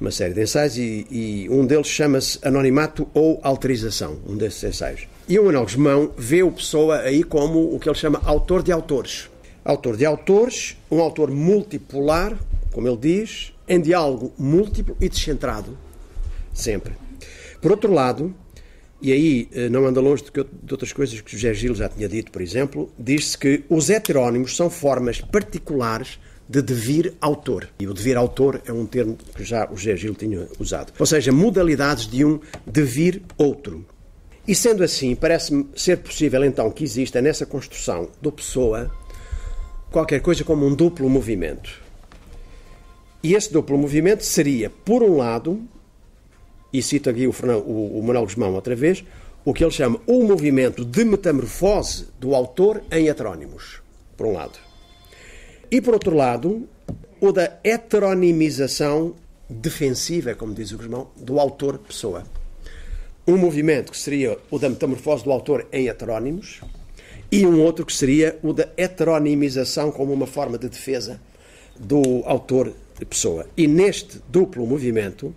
uma 0.00 0.10
série 0.10 0.34
de 0.34 0.42
ensaios, 0.42 0.76
e, 0.76 1.06
e 1.10 1.48
um 1.50 1.64
deles 1.64 1.86
chama-se 1.86 2.38
Anonimato 2.42 3.08
ou 3.14 3.40
Alterização, 3.42 4.18
um 4.26 4.36
desses 4.36 4.62
ensaios. 4.64 5.06
E 5.28 5.38
o 5.38 5.44
Manuel 5.44 5.64
Guzmão 5.64 6.12
vê 6.16 6.42
o 6.42 6.52
Pessoa 6.52 6.98
aí 6.98 7.22
como 7.22 7.74
o 7.74 7.78
que 7.78 7.88
ele 7.88 7.96
chama 7.96 8.20
autor 8.24 8.62
de 8.62 8.72
autores. 8.72 9.30
Autor 9.64 9.96
de 9.96 10.04
autores, 10.04 10.76
um 10.90 11.00
autor 11.00 11.30
multipolar, 11.30 12.36
como 12.72 12.86
ele 12.86 12.98
diz, 12.98 13.52
em 13.66 13.80
diálogo 13.80 14.32
múltiplo 14.36 14.96
e 15.00 15.08
descentrado, 15.08 15.78
sempre. 16.52 16.92
Por 17.64 17.70
outro 17.70 17.90
lado, 17.90 18.34
e 19.00 19.10
aí 19.10 19.48
eh, 19.50 19.70
não 19.70 19.86
anda 19.86 19.98
longe 19.98 20.22
de, 20.22 20.70
outras 20.70 20.92
coisas 20.92 21.18
que 21.22 21.34
o 21.34 21.38
José 21.38 21.54
Gil 21.54 21.74
já 21.74 21.88
tinha 21.88 22.06
dito, 22.06 22.30
por 22.30 22.42
exemplo, 22.42 22.92
diz-se 22.98 23.38
que 23.38 23.64
os 23.70 23.88
heterónimos 23.88 24.54
são 24.54 24.68
formas 24.68 25.22
particulares 25.22 26.18
de 26.46 26.60
devir 26.60 27.14
autor. 27.22 27.70
E 27.80 27.86
o 27.86 27.94
devir 27.94 28.18
autor 28.18 28.60
é 28.66 28.70
um 28.70 28.84
termo 28.84 29.16
que 29.34 29.42
já 29.42 29.66
o 29.70 29.78
José 29.78 29.96
Gil 29.96 30.14
tinha 30.14 30.46
usado. 30.58 30.92
Ou 30.98 31.06
seja, 31.06 31.32
modalidades 31.32 32.06
de 32.06 32.22
um 32.22 32.38
devir 32.66 33.22
outro. 33.38 33.86
E 34.46 34.54
sendo 34.54 34.84
assim, 34.84 35.14
parece-me 35.14 35.66
ser 35.74 35.96
possível 36.00 36.44
então 36.44 36.70
que 36.70 36.84
exista 36.84 37.22
nessa 37.22 37.46
construção 37.46 38.10
do 38.20 38.30
Pessoa 38.30 38.94
qualquer 39.90 40.20
coisa 40.20 40.44
como 40.44 40.66
um 40.66 40.74
duplo 40.74 41.08
movimento. 41.08 41.82
E 43.22 43.32
esse 43.32 43.50
duplo 43.50 43.78
movimento 43.78 44.22
seria, 44.22 44.68
por 44.68 45.02
um 45.02 45.16
lado, 45.16 45.66
e 46.74 46.82
cito 46.82 47.08
aqui 47.08 47.24
o, 47.28 47.32
Fernando, 47.32 47.64
o, 47.68 48.00
o 48.00 48.02
Manuel 48.02 48.24
Guzmão 48.24 48.52
outra 48.52 48.74
vez, 48.74 49.04
o 49.44 49.54
que 49.54 49.62
ele 49.62 49.70
chama 49.70 50.00
o 50.08 50.24
movimento 50.24 50.84
de 50.84 51.04
metamorfose 51.04 52.08
do 52.18 52.34
autor 52.34 52.82
em 52.90 53.06
heterónimos, 53.08 53.80
por 54.16 54.26
um 54.26 54.32
lado. 54.32 54.58
E 55.70 55.80
por 55.80 55.94
outro 55.94 56.16
lado, 56.16 56.68
o 57.20 57.30
da 57.30 57.58
heteronimização 57.62 59.14
defensiva, 59.48 60.34
como 60.34 60.52
diz 60.52 60.72
o 60.72 60.76
Guzmão, 60.76 61.10
do 61.16 61.38
autor-pessoa. 61.38 62.24
Um 63.26 63.36
movimento 63.36 63.92
que 63.92 63.98
seria 63.98 64.36
o 64.50 64.58
da 64.58 64.68
metamorfose 64.68 65.22
do 65.22 65.30
autor 65.30 65.68
em 65.72 65.86
heterónimos 65.86 66.60
e 67.30 67.46
um 67.46 67.62
outro 67.62 67.86
que 67.86 67.92
seria 67.92 68.36
o 68.42 68.52
da 68.52 68.68
heteronimização 68.76 69.92
como 69.92 70.12
uma 70.12 70.26
forma 70.26 70.58
de 70.58 70.68
defesa 70.68 71.20
do 71.78 72.22
autor-pessoa. 72.24 73.46
E 73.56 73.68
neste 73.68 74.20
duplo 74.28 74.66
movimento, 74.66 75.34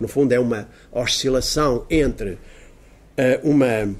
no 0.00 0.08
fundo 0.08 0.32
é 0.32 0.38
uma 0.38 0.68
oscilação 0.92 1.86
entre 1.90 2.32
uh, 2.32 2.38
uma 3.42 3.94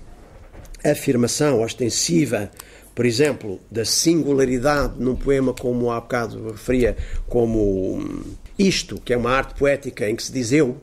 afirmação 0.84 1.62
ostensiva 1.62 2.50
por 2.98 3.06
exemplo, 3.06 3.60
da 3.70 3.84
singularidade 3.84 4.94
num 4.98 5.14
poema 5.14 5.54
como 5.54 5.88
há 5.92 6.00
bocado 6.00 6.50
referia, 6.50 6.96
como 7.28 7.96
hum, 7.96 8.24
isto, 8.58 9.00
que 9.00 9.12
é 9.12 9.16
uma 9.16 9.30
arte 9.30 9.54
poética 9.54 10.10
em 10.10 10.16
que 10.16 10.22
se 10.24 10.32
diz 10.32 10.50
eu, 10.50 10.76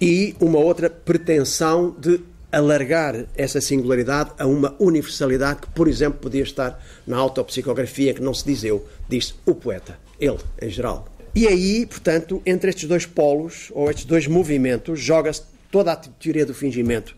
e 0.00 0.34
uma 0.40 0.58
outra 0.58 0.88
pretensão 0.88 1.94
de 1.98 2.20
alargar 2.50 3.26
essa 3.36 3.60
singularidade 3.60 4.30
a 4.38 4.46
uma 4.46 4.74
universalidade 4.78 5.60
que, 5.60 5.68
por 5.68 5.86
exemplo, 5.86 6.18
podia 6.18 6.42
estar 6.42 6.82
na 7.06 7.18
autopsicografia, 7.18 8.14
que 8.14 8.22
não 8.22 8.32
se 8.32 8.46
diz 8.46 8.64
eu, 8.64 8.82
diz 9.06 9.34
o 9.44 9.54
poeta, 9.54 9.98
ele, 10.18 10.38
em 10.62 10.70
geral. 10.70 11.06
E 11.36 11.46
aí, 11.46 11.84
portanto, 11.84 12.40
entre 12.46 12.70
estes 12.70 12.88
dois 12.88 13.04
polos, 13.04 13.70
ou 13.72 13.90
estes 13.90 14.06
dois 14.06 14.26
movimentos, 14.26 14.98
joga-se 14.98 15.42
toda 15.70 15.92
a 15.92 15.96
teoria 15.96 16.46
do 16.46 16.54
fingimento 16.54 17.14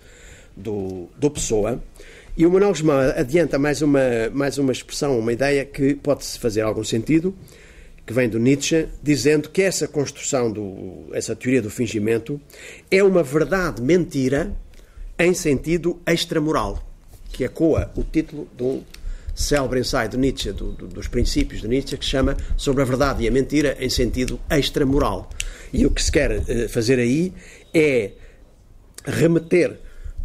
do, 0.57 1.07
do 1.17 1.31
Pessoa. 1.31 1.81
E 2.37 2.45
o 2.45 2.51
Manuel 2.51 2.71
Guzmão 2.71 2.99
adianta 3.17 3.61
mais 3.61 3.81
uma, 3.81 4.01
mais 4.33 4.59
uma 4.59 4.73
expressão, 4.73 5.17
uma 5.17 5.33
ideia 5.33 5.65
que 5.65 5.95
pode-se 5.95 6.37
fazer 6.37 6.63
algum 6.63 6.83
sentido, 6.83 7.33
que 8.05 8.13
vem 8.13 8.29
do 8.29 8.41
Nietzsche, 8.41 8.89
dizendo 9.01 9.51
que 9.51 9.63
essa 9.63 9.87
construção, 9.87 10.51
do, 10.51 11.05
essa 11.13 11.37
teoria 11.37 11.63
do 11.63 11.71
fingimento, 11.71 12.41
é 12.91 13.05
uma 13.05 13.23
verdade 13.23 13.81
mentira 13.81 14.53
em 15.17 15.33
sentido 15.33 16.01
extramoral, 16.05 16.85
que 17.33 17.45
ecoa 17.45 17.93
o 17.97 18.03
título 18.03 18.49
um 18.61 18.83
célebre 19.39 19.81
ensaio 19.81 20.09
de 20.09 20.17
Nietzsche, 20.17 20.53
do, 20.53 20.73
do, 20.73 20.89
dos 20.89 21.07
princípios 21.07 21.61
de 21.61 21.69
Nietzsche, 21.69 21.97
que 21.97 22.05
se 22.05 22.11
chama 22.11 22.37
Sobre 22.57 22.83
a 22.83 22.85
Verdade 22.85 23.23
e 23.23 23.29
a 23.29 23.31
Mentira 23.31 23.77
em 23.81 23.89
sentido 23.89 24.41
extramoral. 24.51 25.31
E 25.73 25.87
o 25.87 25.91
que 25.91 26.03
se 26.03 26.11
quer 26.11 26.33
uh, 26.33 26.69
fazer 26.69 26.99
aí 26.99 27.33
é 27.73 28.13
remeter 29.05 29.79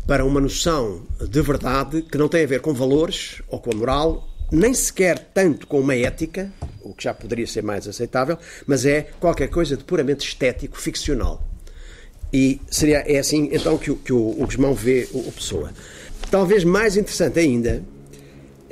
para 0.07 0.25
uma 0.25 0.41
noção 0.41 1.05
de 1.29 1.41
verdade 1.41 2.01
que 2.01 2.17
não 2.17 2.27
tem 2.27 2.43
a 2.43 2.47
ver 2.47 2.59
com 2.61 2.73
valores 2.73 3.41
ou 3.47 3.59
com 3.59 3.71
a 3.71 3.75
moral, 3.75 4.27
nem 4.51 4.73
sequer 4.73 5.19
tanto 5.33 5.67
com 5.67 5.79
uma 5.79 5.95
ética, 5.95 6.51
o 6.81 6.93
que 6.93 7.03
já 7.03 7.13
poderia 7.13 7.47
ser 7.47 7.63
mais 7.63 7.87
aceitável, 7.87 8.37
mas 8.67 8.85
é 8.85 9.09
qualquer 9.19 9.47
coisa 9.47 9.77
de 9.77 9.83
puramente 9.83 10.27
estético, 10.27 10.79
ficcional. 10.79 11.41
E 12.31 12.59
seria, 12.69 12.97
é 12.99 13.19
assim 13.19 13.49
então 13.51 13.77
que, 13.77 13.93
que 13.95 14.11
o, 14.11 14.29
o 14.31 14.45
Guzmão 14.45 14.73
vê 14.73 15.07
o, 15.13 15.19
o 15.19 15.31
Pessoa. 15.31 15.71
Talvez 16.29 16.63
mais 16.63 16.97
interessante 16.97 17.39
ainda 17.39 17.83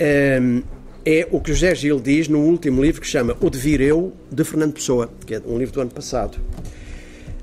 um, 0.02 0.64
é 1.06 1.28
o 1.32 1.40
que 1.40 1.54
José 1.54 1.74
Gil 1.76 2.00
diz 2.00 2.28
no 2.28 2.40
último 2.40 2.84
livro 2.84 3.02
que 3.02 3.08
chama 3.08 3.36
O 3.40 3.50
Devir 3.50 3.82
Eu, 3.82 4.14
de 4.32 4.44
Fernando 4.44 4.74
Pessoa, 4.74 5.12
que 5.26 5.36
é 5.36 5.42
um 5.46 5.58
livro 5.58 5.74
do 5.74 5.82
ano 5.82 5.92
passado, 5.92 6.38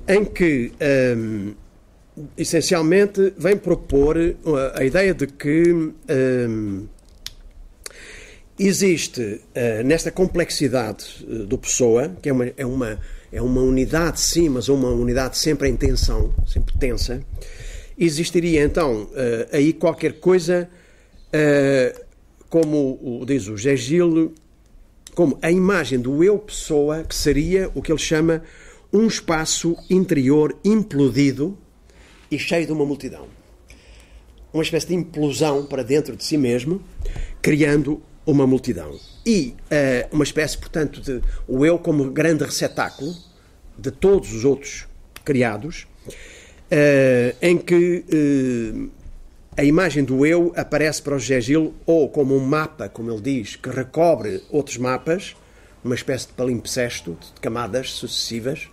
em 0.06 0.24
que 0.24 0.72
um, 1.16 1.54
essencialmente 2.36 3.32
vem 3.36 3.56
propor 3.56 4.16
uh, 4.16 4.34
a 4.74 4.84
ideia 4.84 5.14
de 5.14 5.26
que 5.26 5.72
um, 5.72 6.86
existe 8.58 9.20
uh, 9.20 9.84
nesta 9.84 10.10
complexidade 10.10 11.26
uh, 11.28 11.46
do 11.46 11.58
Pessoa, 11.58 12.10
que 12.20 12.28
é 12.28 12.32
uma, 12.32 12.46
é, 12.56 12.66
uma, 12.66 12.98
é 13.32 13.42
uma 13.42 13.60
unidade 13.60 14.20
sim, 14.20 14.48
mas 14.48 14.68
uma 14.68 14.88
unidade 14.88 15.38
sempre 15.38 15.68
em 15.68 15.76
tensão, 15.76 16.34
sempre 16.46 16.76
tensa, 16.78 17.22
existiria 17.96 18.62
então 18.62 19.02
uh, 19.02 19.48
aí 19.52 19.72
qualquer 19.72 20.14
coisa, 20.14 20.68
como 22.48 23.24
diz 23.26 23.48
o 23.48 23.56
Gé 23.56 23.76
Gil, 23.76 24.34
como 25.14 25.38
a 25.42 25.50
imagem 25.50 25.98
do 25.98 26.22
eu 26.22 26.38
pessoa, 26.38 27.04
que 27.04 27.14
seria 27.14 27.70
o 27.74 27.82
que 27.82 27.92
ele 27.92 27.98
chama 27.98 28.42
um 28.92 29.06
espaço 29.06 29.76
interior 29.90 30.56
implodido 30.64 31.58
e 32.30 32.38
cheio 32.38 32.66
de 32.66 32.72
uma 32.72 32.86
multidão. 32.86 33.26
Uma 34.52 34.62
espécie 34.62 34.88
de 34.88 34.94
implosão 34.94 35.66
para 35.66 35.82
dentro 35.82 36.16
de 36.16 36.24
si 36.24 36.38
mesmo, 36.38 36.80
criando 37.42 38.02
uma 38.24 38.46
multidão. 38.46 38.98
E 39.24 39.54
uh, 39.64 40.14
uma 40.14 40.24
espécie, 40.24 40.56
portanto, 40.56 41.00
de 41.00 41.20
o 41.46 41.66
eu 41.66 41.78
como 41.78 42.10
grande 42.10 42.44
receptáculo 42.44 43.14
de 43.78 43.90
todos 43.90 44.32
os 44.32 44.44
outros 44.44 44.86
criados, 45.24 45.86
uh, 46.06 47.36
em 47.42 47.58
que 47.58 48.04
uh, 48.08 48.90
a 49.58 49.64
imagem 49.64 50.04
do 50.04 50.24
eu 50.24 50.52
aparece 50.56 51.02
para 51.02 51.16
o 51.16 51.18
José 51.18 51.40
Gil 51.40 51.74
ou 51.84 52.08
como 52.08 52.34
um 52.34 52.40
mapa, 52.40 52.88
como 52.88 53.10
ele 53.10 53.20
diz, 53.20 53.56
que 53.56 53.68
recobre 53.68 54.42
outros 54.50 54.78
mapas, 54.78 55.36
uma 55.84 55.94
espécie 55.94 56.28
de 56.28 56.32
palimpsesto 56.32 57.18
de 57.34 57.40
camadas 57.40 57.92
sucessivas. 57.92 58.68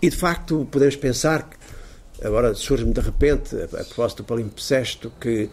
E 0.00 0.08
de 0.08 0.16
facto 0.16 0.68
podemos 0.70 0.96
pensar 0.96 1.48
Agora 2.22 2.54
surge-me 2.54 2.92
de 2.92 3.00
repente, 3.00 3.54
a, 3.56 3.66
propósito 3.66 4.22
do 4.22 4.26
palimpsesto, 4.26 5.12
que 5.20 5.50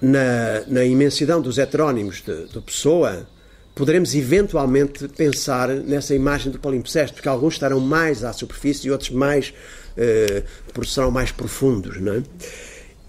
na, 0.00 0.62
na 0.66 0.84
imensidão 0.84 1.40
dos 1.40 1.58
heterónimos 1.58 2.22
de 2.22 2.60
Pessoa, 2.62 3.26
poderemos 3.74 4.14
eventualmente 4.14 5.06
pensar 5.08 5.68
nessa 5.68 6.14
imagem 6.14 6.50
do 6.50 6.58
palimpsesto, 6.58 7.14
porque 7.14 7.28
alguns 7.28 7.54
estarão 7.54 7.78
mais 7.78 8.24
à 8.24 8.32
superfície 8.32 8.88
e 8.88 8.90
outros 8.90 9.10
mais, 9.10 9.52
eh, 9.96 10.42
serão 10.84 11.10
mais 11.10 11.30
profundos. 11.30 12.00
Não 12.00 12.14
é? 12.14 12.22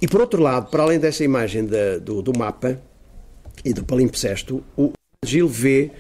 E 0.04 0.08
por 0.08 0.20
outro 0.20 0.44
lado, 0.44 0.70
para 0.70 0.84
além 0.84 1.00
dessa 1.00 1.24
imagem 1.24 1.66
da, 1.66 1.98
do, 1.98 2.22
do, 2.22 2.38
mapa 2.38 2.78
e 3.64 3.72
do 3.72 3.86
palimpsesto, 3.86 4.62
o 4.78 4.92
Gil 5.26 5.48
vê 5.48 5.92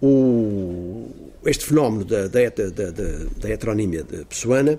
o, 0.00 1.08
este 1.44 1.64
fenómeno 1.64 2.04
da, 2.04 2.28
da, 2.28 2.48
da, 2.48 2.90
da 3.36 3.50
heteronímia 3.50 4.04
de 4.04 4.24
pessoana 4.24 4.78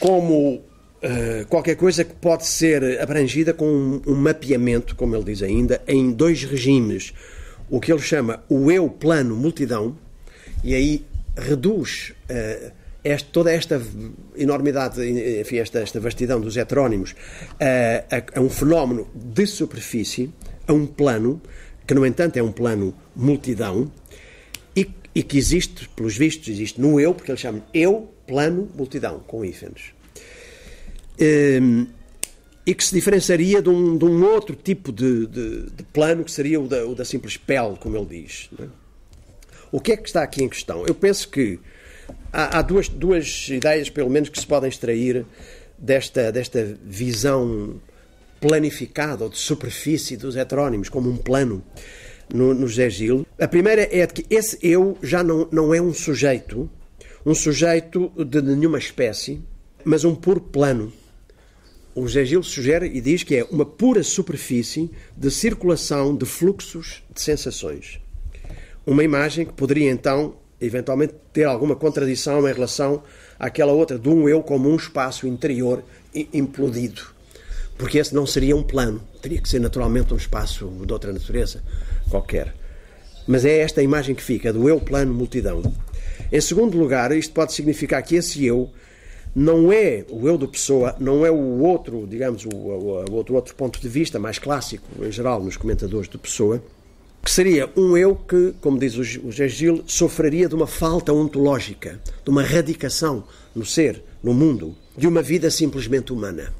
como 0.00 0.62
Uh, 1.02 1.46
qualquer 1.48 1.76
coisa 1.76 2.04
que 2.04 2.12
pode 2.12 2.46
ser 2.46 3.00
abrangida 3.00 3.54
com 3.54 3.64
um, 3.64 4.02
um, 4.06 4.14
mapeamento, 4.14 4.94
como 4.94 5.16
ele 5.16 5.24
diz 5.24 5.42
ainda, 5.42 5.80
em 5.88 6.12
dois 6.12 6.44
regimes. 6.44 7.14
O 7.70 7.80
que 7.80 7.90
ele 7.90 8.02
chama 8.02 8.44
o 8.50 8.70
eu 8.70 8.86
plano 8.86 9.34
multidão, 9.34 9.96
e 10.62 10.74
aí 10.74 11.06
reduz 11.34 12.12
uh, 12.28 12.70
este, 13.02 13.30
toda 13.30 13.52
esta 13.52 13.80
enormidade, 14.36 15.00
enfim, 15.40 15.58
esta, 15.58 15.80
esta 15.80 16.00
vastidão 16.00 16.40
dos 16.40 16.56
heterónimos 16.56 17.14
a, 17.58 18.38
a 18.38 18.42
um 18.42 18.50
fenómeno 18.50 19.08
de 19.14 19.46
superfície, 19.46 20.30
a 20.66 20.72
um 20.72 20.86
plano, 20.86 21.40
que 21.86 21.94
no 21.94 22.04
entanto 22.04 22.36
é 22.36 22.42
um 22.42 22.52
plano 22.52 22.94
multidão, 23.16 23.90
e, 24.76 24.88
e 25.14 25.22
que 25.22 25.38
existe, 25.38 25.88
pelos 25.90 26.16
vistos, 26.16 26.48
existe 26.48 26.80
no 26.80 27.00
eu, 27.00 27.14
porque 27.14 27.30
ele 27.30 27.38
chama 27.38 27.62
eu 27.72 28.12
plano 28.26 28.68
multidão, 28.76 29.20
com 29.26 29.44
hífenes. 29.44 29.92
Ehm, 31.18 31.86
e 32.64 32.74
que 32.74 32.84
se 32.84 32.94
diferenciaria 32.94 33.60
de 33.60 33.68
um, 33.68 33.96
de 33.96 34.04
um 34.04 34.24
outro 34.24 34.54
tipo 34.54 34.92
de, 34.92 35.26
de, 35.26 35.70
de, 35.70 35.82
plano, 35.92 36.22
que 36.22 36.30
seria 36.30 36.60
o 36.60 36.68
da, 36.68 36.86
o 36.86 36.94
da 36.94 37.04
simples 37.04 37.36
pele, 37.36 37.76
como 37.80 37.96
ele 37.96 38.22
diz. 38.22 38.48
É? 38.58 38.66
O 39.72 39.80
que 39.80 39.92
é 39.92 39.96
que 39.96 40.06
está 40.06 40.22
aqui 40.22 40.44
em 40.44 40.48
questão? 40.48 40.86
Eu 40.86 40.94
penso 40.94 41.28
que 41.28 41.58
há, 42.32 42.58
há, 42.58 42.62
duas, 42.62 42.88
duas 42.88 43.48
ideias, 43.48 43.90
pelo 43.90 44.10
menos, 44.10 44.28
que 44.28 44.38
se 44.38 44.46
podem 44.46 44.68
extrair 44.68 45.24
desta, 45.78 46.30
desta 46.30 46.76
visão 46.84 47.80
planificada 48.40 49.24
ou 49.24 49.30
de 49.30 49.38
superfície 49.38 50.16
dos 50.16 50.36
heterónimos, 50.36 50.88
como 50.88 51.10
um 51.10 51.16
plano 51.16 51.62
no, 52.32 52.54
no 52.54 52.66
José 52.66 52.88
Gil. 52.90 53.26
A 53.38 53.46
primeira 53.46 53.88
é 53.90 54.06
de 54.06 54.14
que 54.14 54.26
esse 54.34 54.58
eu 54.62 54.96
já 55.02 55.22
não, 55.22 55.48
não 55.50 55.74
é 55.74 55.80
um 55.80 55.92
sujeito, 55.92 56.70
um 57.24 57.34
sujeito 57.34 58.10
de 58.24 58.40
nenhuma 58.40 58.78
espécie, 58.78 59.40
mas 59.84 60.04
um 60.04 60.14
puro 60.14 60.40
plano 60.40 60.92
o 61.94 62.02
José 62.06 62.24
Gil 62.24 62.42
sugere 62.42 62.86
e 62.86 63.00
diz 63.00 63.22
que 63.22 63.36
é 63.36 63.44
uma 63.50 63.66
pura 63.66 64.02
superfície 64.02 64.90
de 65.16 65.30
circulação 65.30 66.16
de 66.16 66.24
fluxos 66.24 67.02
de 67.12 67.20
sensações. 67.20 68.00
Uma 68.86 69.02
imagem 69.02 69.44
que 69.44 69.52
poderia 69.52 69.90
então, 69.90 70.34
eventualmente, 70.60 71.14
ter 71.32 71.44
alguma 71.44 71.74
contradição 71.74 72.48
em 72.48 72.52
relação 72.52 73.02
àquela 73.38 73.72
outra 73.72 73.98
de 73.98 74.08
um 74.08 74.28
eu 74.28 74.42
como 74.42 74.68
um 74.68 74.76
espaço 74.76 75.26
interior 75.26 75.82
implodido. 76.14 77.02
Porque 77.78 77.98
esse 77.98 78.14
não 78.14 78.26
seria 78.26 78.54
um 78.54 78.62
plano, 78.62 79.00
teria 79.22 79.40
que 79.40 79.48
ser 79.48 79.60
naturalmente 79.60 80.12
um 80.12 80.16
espaço 80.16 80.68
de 80.84 80.92
outra 80.92 81.12
natureza 81.12 81.62
qualquer. 82.10 82.54
Mas 83.26 83.44
é 83.44 83.58
esta 83.58 83.82
imagem 83.82 84.14
que 84.14 84.22
fica, 84.22 84.52
do 84.52 84.68
eu 84.68 84.80
plano 84.80 85.14
multidão. 85.14 85.62
Em 86.30 86.40
segundo 86.40 86.76
lugar, 86.76 87.12
isto 87.12 87.32
pode 87.32 87.52
significar 87.52 88.02
que 88.02 88.16
esse 88.16 88.44
eu 88.44 88.70
não 89.34 89.72
é 89.72 90.04
o 90.10 90.28
eu 90.28 90.36
do 90.36 90.48
Pessoa, 90.48 90.96
não 90.98 91.24
é 91.24 91.30
o 91.30 91.60
outro, 91.60 92.06
digamos, 92.06 92.44
o, 92.44 92.48
o, 92.50 93.12
outro, 93.12 93.34
outro 93.34 93.54
ponto 93.54 93.80
de 93.80 93.88
vista 93.88 94.18
mais 94.18 94.38
clássico, 94.38 94.86
em 95.00 95.10
geral, 95.10 95.42
nos 95.42 95.56
comentadores 95.56 96.08
do 96.08 96.18
Pessoa, 96.18 96.62
que 97.22 97.30
seria 97.30 97.70
um 97.76 97.96
eu 97.96 98.16
que, 98.16 98.54
como 98.60 98.78
diz 98.78 98.96
o, 98.96 99.00
o 99.00 99.30
Gil, 99.30 99.84
sofreria 99.86 100.48
de 100.48 100.54
uma 100.54 100.66
falta 100.66 101.12
ontológica, 101.12 102.00
de 102.24 102.30
uma 102.30 102.42
radicação 102.42 103.24
no 103.54 103.64
ser, 103.64 104.02
no 104.22 104.32
mundo, 104.32 104.74
de 104.96 105.06
uma 105.06 105.22
vida 105.22 105.50
simplesmente 105.50 106.12
humana. 106.12 106.52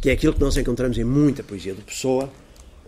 Que 0.00 0.10
é 0.10 0.12
aquilo 0.12 0.32
que 0.32 0.40
nós 0.40 0.56
encontramos 0.56 0.98
em 0.98 1.04
muita 1.04 1.42
poesia 1.42 1.74
do 1.74 1.82
Pessoa, 1.82 2.28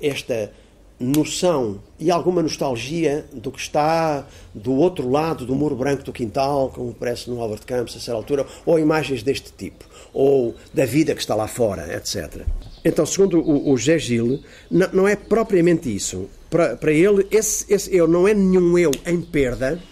esta 0.03 0.53
noção 0.99 1.81
e 1.99 2.11
alguma 2.11 2.43
nostalgia 2.43 3.25
do 3.33 3.51
que 3.51 3.61
está 3.61 4.27
do 4.55 4.73
outro 4.73 5.11
lado 5.11 5.45
do 5.45 5.55
muro 5.55 5.75
branco 5.75 6.05
do 6.05 6.13
quintal, 6.13 6.71
como 6.71 6.95
parece 6.95 7.29
no 7.29 7.41
Albert 7.41 7.65
Campos 7.67 7.97
a 7.97 8.01
certa 8.01 8.13
altura, 8.13 8.47
ou 8.65 8.79
imagens 8.79 9.23
deste 9.23 9.53
tipo, 9.53 9.85
ou 10.13 10.55
da 10.73 10.85
vida 10.85 11.15
que 11.15 11.21
está 11.21 11.35
lá 11.35 11.49
fora, 11.49 11.95
etc. 11.97 12.43
então, 12.85 13.05
segundo 13.05 13.41
o, 13.41 13.73
o 13.73 13.77
Gil, 13.77 14.41
não, 14.71 15.07
é 15.07 15.17
propriamente 15.17 15.95
isso. 15.95 16.29
Para, 16.55 16.93
ele, 16.93 17.26
esse, 17.32 17.66
esse 17.68 17.93
eu 17.93 18.06
não 18.06 18.28
é 18.28 18.32
nenhum 18.32 18.78
eu 18.78 18.93
em 19.05 19.20
perda, 19.20 19.82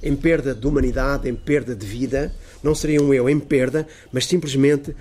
em 0.00 0.14
perda 0.14 0.54
de 0.54 0.64
humanidade, 0.64 1.28
em 1.28 1.34
perda 1.34 1.74
de 1.74 1.84
vida, 1.84 2.32
não 2.62 2.72
seria 2.72 3.02
um 3.02 3.12
eu 3.12 3.28
em 3.28 3.40
perda, 3.40 3.84
mas 4.12 4.24
simplesmente 4.26 4.94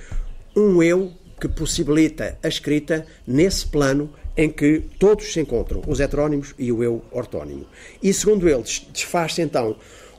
um 0.56 0.82
eu 0.82 1.14
que 1.40 1.48
possibilita 1.48 2.40
a 2.42 2.48
escrita 2.48 3.06
nesse 3.28 3.68
plano 3.68 4.10
em 4.36 4.50
que 4.50 4.86
todos 4.98 5.32
se 5.32 5.40
encontram, 5.40 5.84
os 5.86 6.00
heterónimos 6.00 6.56
e 6.58 6.72
o 6.72 6.84
eu 6.84 7.06
ortónimo. 7.12 7.68
E 8.02 8.12
segundo 8.12 8.50
ele, 8.50 8.64
desfaz-se 8.92 9.44
então 9.44 9.76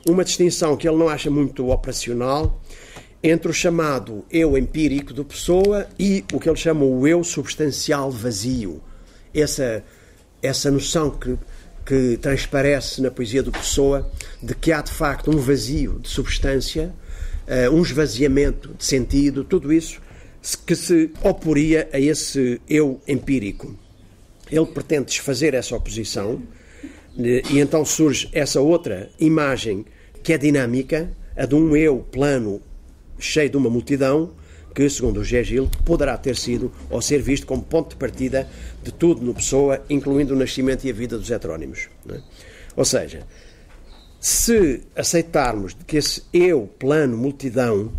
uma 0.07 0.23
distinção 0.23 0.77
que 0.77 0.87
ele 0.87 0.97
não 0.97 1.09
acha 1.09 1.29
muito 1.29 1.69
operacional 1.71 2.57
entre 3.21 3.51
o 3.51 3.53
chamado 3.53 4.23
eu 4.31 4.57
empírico 4.57 5.13
do 5.13 5.25
Pessoa 5.25 5.89
e 5.99 6.23
o 6.31 6.39
que 6.39 6.47
ele 6.47 6.55
chama 6.55 6.85
o 6.85 7.05
eu 7.05 7.21
substancial 7.21 8.09
vazio. 8.09 8.81
Essa, 9.33 9.83
essa 10.41 10.71
noção 10.71 11.09
que, 11.09 11.37
que 11.85 12.17
transparece 12.17 13.01
na 13.01 13.11
poesia 13.11 13.43
do 13.43 13.51
Pessoa 13.51 14.09
de 14.41 14.53
que 14.55 14.71
há 14.71 14.81
de 14.81 14.91
facto 14.91 15.29
um 15.31 15.37
vazio 15.37 15.99
de 15.99 16.09
substância, 16.09 16.93
uh, 17.47 17.73
um 17.73 17.81
esvaziamento 17.81 18.73
de 18.73 18.85
sentido, 18.85 19.43
tudo 19.43 19.71
isso 19.71 20.01
que 20.65 20.75
se 20.75 21.11
oporia 21.21 21.89
a 21.91 21.99
esse 21.99 22.61
eu 22.69 23.01
empírico. 23.07 23.75
Ele 24.49 24.65
pretende 24.65 25.07
desfazer 25.07 25.53
essa 25.53 25.75
oposição 25.75 26.41
e 27.17 27.59
então 27.59 27.83
surge 27.83 28.29
essa 28.31 28.61
outra 28.61 29.09
imagem 29.19 29.85
que 30.23 30.31
é 30.31 30.37
dinâmica, 30.37 31.11
a 31.35 31.45
de 31.45 31.55
um 31.55 31.75
eu 31.75 31.99
plano 32.11 32.61
cheio 33.19 33.49
de 33.49 33.57
uma 33.57 33.69
multidão, 33.69 34.31
que, 34.79 34.89
segundo 34.89 35.19
o 35.19 35.23
G. 35.25 35.43
Gil, 35.43 35.69
poderá 35.83 36.17
ter 36.17 36.37
sido 36.37 36.71
ou 36.89 37.01
ser 37.01 37.21
visto 37.21 37.45
como 37.45 37.61
ponto 37.61 37.89
de 37.89 37.95
partida 37.97 38.47
de 38.81 38.93
tudo 38.93 39.21
no 39.21 39.33
Pessoa, 39.33 39.83
incluindo 39.89 40.33
o 40.33 40.37
nascimento 40.37 40.85
e 40.85 40.89
a 40.89 40.93
vida 40.93 41.17
dos 41.17 41.29
heterónimos. 41.29 41.89
É? 42.09 42.21
Ou 42.77 42.85
seja, 42.85 43.27
se 44.21 44.81
aceitarmos 44.95 45.75
que 45.85 45.97
esse 45.97 46.23
eu, 46.31 46.69
plano, 46.79 47.17
multidão, 47.17 47.91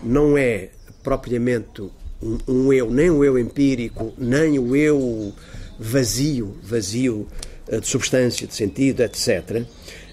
não 0.00 0.38
é 0.38 0.68
propriamente 1.02 1.82
um, 2.22 2.38
um 2.46 2.72
eu, 2.72 2.88
nem 2.92 3.10
o 3.10 3.24
eu 3.24 3.36
empírico, 3.36 4.14
nem 4.16 4.56
o 4.56 4.76
eu 4.76 5.32
vazio, 5.80 6.56
vazio 6.62 7.26
eh, 7.66 7.80
de 7.80 7.88
substância, 7.88 8.46
de 8.46 8.54
sentido, 8.54 9.02
etc., 9.02 9.64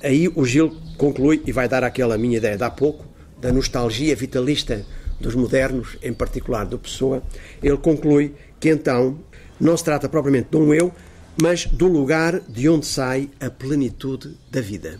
aí 0.01 0.27
o 0.33 0.43
Gil 0.45 0.75
conclui, 0.97 1.43
e 1.45 1.51
vai 1.51 1.69
dar 1.69 1.83
aquela 1.83 2.17
minha 2.17 2.37
ideia 2.37 2.57
de 2.57 2.63
há 2.63 2.71
pouco, 2.71 3.05
da 3.39 3.53
nostalgia 3.53 4.15
vitalista 4.15 4.83
dos 5.21 5.35
modernos, 5.35 5.97
em 6.01 6.13
particular 6.13 6.65
do 6.65 6.77
Pessoa, 6.77 7.23
ele 7.61 7.77
conclui 7.77 8.33
que 8.59 8.69
então 8.69 9.19
não 9.59 9.77
se 9.77 9.83
trata 9.83 10.09
propriamente 10.09 10.49
de 10.49 10.57
um 10.57 10.73
eu, 10.73 10.91
mas 11.41 11.65
do 11.65 11.87
lugar 11.87 12.39
de 12.41 12.67
onde 12.67 12.85
sai 12.85 13.29
a 13.39 13.49
plenitude 13.49 14.35
da 14.49 14.59
vida. 14.59 14.99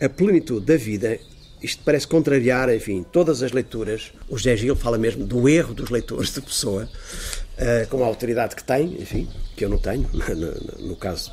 A 0.00 0.08
plenitude 0.08 0.66
da 0.66 0.76
vida, 0.76 1.18
isto 1.62 1.82
parece 1.84 2.06
contrariar, 2.06 2.74
enfim, 2.74 3.04
todas 3.10 3.42
as 3.42 3.52
leituras. 3.52 4.12
O 4.28 4.36
José 4.36 4.56
Gil 4.56 4.76
fala 4.76 4.98
mesmo 4.98 5.24
do 5.24 5.48
erro 5.48 5.74
dos 5.74 5.90
leitores 5.90 6.32
de 6.32 6.40
Pessoa, 6.40 6.84
uh, 6.84 7.88
com 7.88 8.02
a 8.02 8.06
autoridade 8.06 8.56
que 8.56 8.64
tem, 8.64 9.00
enfim, 9.00 9.28
que 9.56 9.64
eu 9.64 9.68
não 9.68 9.78
tenho, 9.78 10.08
no, 10.12 10.88
no 10.88 10.96
caso 10.96 11.32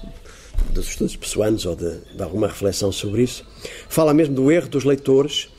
dos 0.71 0.89
estudos 0.89 1.15
pessoanos 1.15 1.65
ou 1.65 1.75
de, 1.75 1.99
de, 2.15 2.21
alguma 2.21 2.47
reflexão 2.47 2.91
sobre 2.91 3.23
isso. 3.23 3.45
Fala 3.87 4.13
mesmo 4.13 4.35
do 4.35 4.51
erro 4.51 4.67
dos 4.67 4.83
leitores 4.83 5.49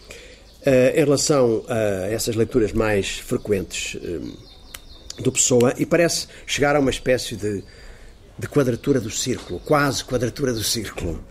em 0.64 0.98
relação 0.98 1.64
a 1.68 2.08
essas 2.10 2.34
leituras 2.34 2.72
mais 2.72 3.18
frequentes 3.18 3.94
uh, 3.94 5.22
do 5.22 5.32
Pessoa 5.32 5.74
e 5.78 5.86
parece 5.86 6.26
chegar 6.46 6.76
a 6.76 6.80
uma 6.80 6.90
espécie 6.90 7.36
de, 7.36 7.62
de 8.38 8.48
quadratura 8.48 9.00
do 9.00 9.10
círculo, 9.10 9.60
quase 9.60 10.04
quadratura 10.04 10.52
do 10.52 10.62
círculo, 10.62 11.22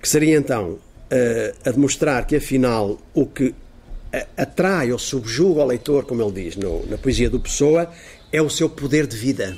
que 0.00 0.08
seria 0.08 0.36
então 0.36 0.72
uh, 0.72 0.78
a 1.64 1.70
demonstrar 1.70 2.26
que 2.26 2.36
afinal 2.36 2.98
o 3.14 3.26
que 3.26 3.54
atrai 4.36 4.90
ou 4.90 4.98
subjuga 4.98 5.62
o 5.62 5.66
leitor, 5.66 6.04
como 6.04 6.20
ele 6.20 6.32
diz 6.32 6.56
no, 6.56 6.84
na 6.86 6.98
poesia 6.98 7.30
do 7.30 7.38
Pessoa, 7.38 7.90
é 8.32 8.42
o 8.42 8.50
seu 8.50 8.68
poder 8.68 9.06
de 9.06 9.16
vida 9.16 9.56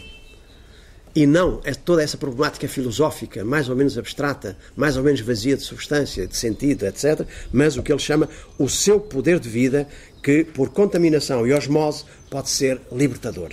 e 1.14 1.26
não 1.26 1.60
é 1.64 1.74
toda 1.74 2.02
essa 2.02 2.16
problemática 2.16 2.66
filosófica, 2.66 3.44
mais 3.44 3.68
ou 3.68 3.76
menos 3.76 3.98
abstrata, 3.98 4.56
mais 4.74 4.96
ou 4.96 5.02
menos 5.02 5.20
vazia 5.20 5.56
de 5.56 5.62
substância, 5.62 6.26
de 6.26 6.36
sentido, 6.36 6.86
etc., 6.86 7.26
mas 7.52 7.76
o 7.76 7.82
que 7.82 7.92
ele 7.92 7.98
chama 7.98 8.28
o 8.58 8.68
seu 8.68 8.98
poder 8.98 9.38
de 9.38 9.48
vida, 9.48 9.86
que 10.22 10.44
por 10.44 10.70
contaminação 10.70 11.46
e 11.46 11.52
osmose 11.52 12.04
pode 12.30 12.48
ser 12.48 12.80
libertador. 12.90 13.50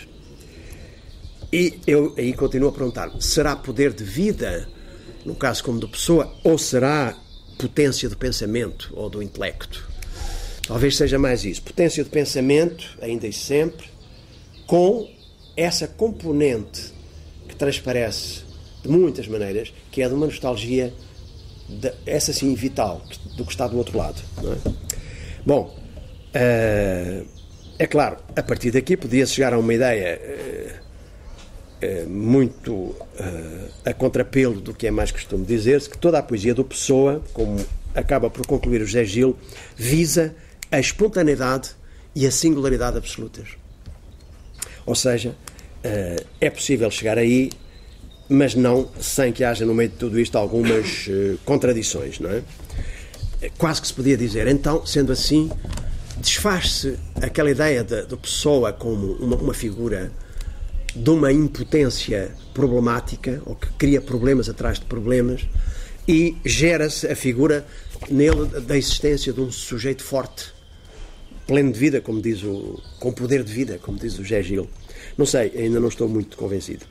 E 1.52 1.80
eu 1.86 2.14
aí 2.18 2.32
continuo 2.34 2.70
a 2.70 2.72
perguntar: 2.72 3.12
será 3.20 3.56
poder 3.56 3.92
de 3.92 4.04
vida, 4.04 4.70
no 5.26 5.36
caso 5.36 5.64
como 5.64 5.80
do 5.80 5.90
pessoa, 5.90 6.32
ou 6.44 6.58
será 6.58 7.18
potência 7.58 8.08
do 8.08 8.16
pensamento 8.16 8.94
ou 8.94 9.10
do 9.10 9.22
intelecto? 9.22 9.90
Talvez 10.66 10.96
seja 10.96 11.18
mais 11.18 11.44
isso. 11.44 11.64
Potência 11.64 12.04
do 12.04 12.10
pensamento, 12.12 12.98
ainda 13.02 13.28
e 13.28 13.34
sempre, 13.34 13.90
com 14.68 15.10
essa 15.58 15.88
componente 15.88 16.99
transparece 17.60 18.42
de 18.82 18.90
muitas 18.90 19.28
maneiras, 19.28 19.72
que 19.92 20.02
é 20.02 20.08
de 20.08 20.14
uma 20.16 20.26
nostalgia, 20.26 20.94
de, 21.68 21.94
essa 22.06 22.34
sim 22.34 22.56
vital, 22.56 23.02
do 23.38 23.46
que 23.46 23.52
está 23.52 23.68
do 23.68 23.78
outro 23.78 23.98
lado. 23.98 24.20
É? 24.66 24.72
Bom, 25.46 25.78
uh, 26.36 27.28
é 27.78 27.88
claro, 27.88 28.18
a 28.36 28.42
partir 28.42 28.72
daqui 28.72 28.98
podia 28.98 29.26
chegar 29.26 29.54
a 29.54 29.60
uma 29.60 29.74
ideia 29.74 30.20
uh, 31.82 32.06
uh, 32.06 32.10
muito 32.10 32.96
a 33.86 33.94
contrapelo 33.94 34.60
do 34.60 34.74
que 34.74 34.88
é 34.88 34.92
mais 34.92 35.12
costume 35.12 35.46
dizer-se, 35.46 35.90
que 35.90 35.98
toda 35.98 36.18
a 36.18 36.24
poesia 36.24 36.54
do 36.54 36.64
Pessoa, 36.64 37.22
como 37.34 37.64
acaba 37.94 38.30
por 38.30 38.46
concluir 38.48 38.82
o 38.82 38.86
José 38.86 39.04
Gil, 39.04 39.38
visa 39.76 40.34
a 40.72 40.80
espontaneidade 40.80 41.72
e 42.16 42.26
a 42.26 42.32
singularidade 42.32 42.98
absolutas. 42.98 43.50
Ou 44.86 44.96
seja, 44.96 45.36
é 46.40 46.50
possível 46.50 46.90
chegar 46.92 47.18
aí, 47.18 47.52
mas 48.28 48.54
não 48.54 48.90
sem 49.00 49.34
que 49.34 49.44
haja 49.44 49.66
no 49.66 49.74
meio 49.74 49.90
de 49.90 49.96
tudo 49.96 50.20
isto 50.20 50.38
algumas 50.38 51.08
uh, 51.08 51.38
contradições, 51.46 52.20
não 52.20 52.30
é? 52.30 52.44
Quase 53.58 53.82
que 53.82 53.88
se 53.88 53.94
podia 53.94 54.18
dizer, 54.18 54.48
então, 54.48 54.86
sendo 54.86 55.12
assim, 55.12 55.50
desfaz-se 56.18 56.98
aquela 57.22 57.50
ideia 57.50 57.84
de, 57.84 58.06
de 58.06 58.18
pessoa 58.18 58.74
como 58.74 59.14
uma, 59.14 59.38
uma 59.38 59.54
figura 59.54 60.12
de 60.96 61.10
uma 61.10 61.32
impotência 61.32 62.32
problemática, 62.54 63.42
ou 63.46 63.56
que 63.56 63.68
cria 63.74 64.02
problemas 64.02 64.50
atrás 64.50 64.80
de 64.80 64.86
problemas, 64.86 65.48
e 66.08 66.36
gera-se 66.44 67.08
a 67.08 67.16
figura 67.16 67.66
nele 68.10 68.46
da 68.62 68.78
existência 68.78 69.32
de 69.32 69.40
um 69.40 69.52
sujeito 69.52 70.04
forte, 70.04 70.54
pleno 71.48 71.72
de 71.72 71.80
vida, 71.80 72.02
como 72.02 72.22
diz 72.22 72.44
o, 72.44 72.82
com 73.00 73.12
poder 73.12 73.44
de 73.44 73.54
vida, 73.54 73.80
como 73.82 73.98
diz 73.98 74.20
o 74.20 74.24
Gé 74.24 74.42
Gil. 74.44 74.68
Não 75.20 75.26
sei, 75.26 75.52
ainda 75.54 75.82
não 75.82 75.90
estou 75.90 76.08
muito 76.08 76.38
convencido. 76.38 76.86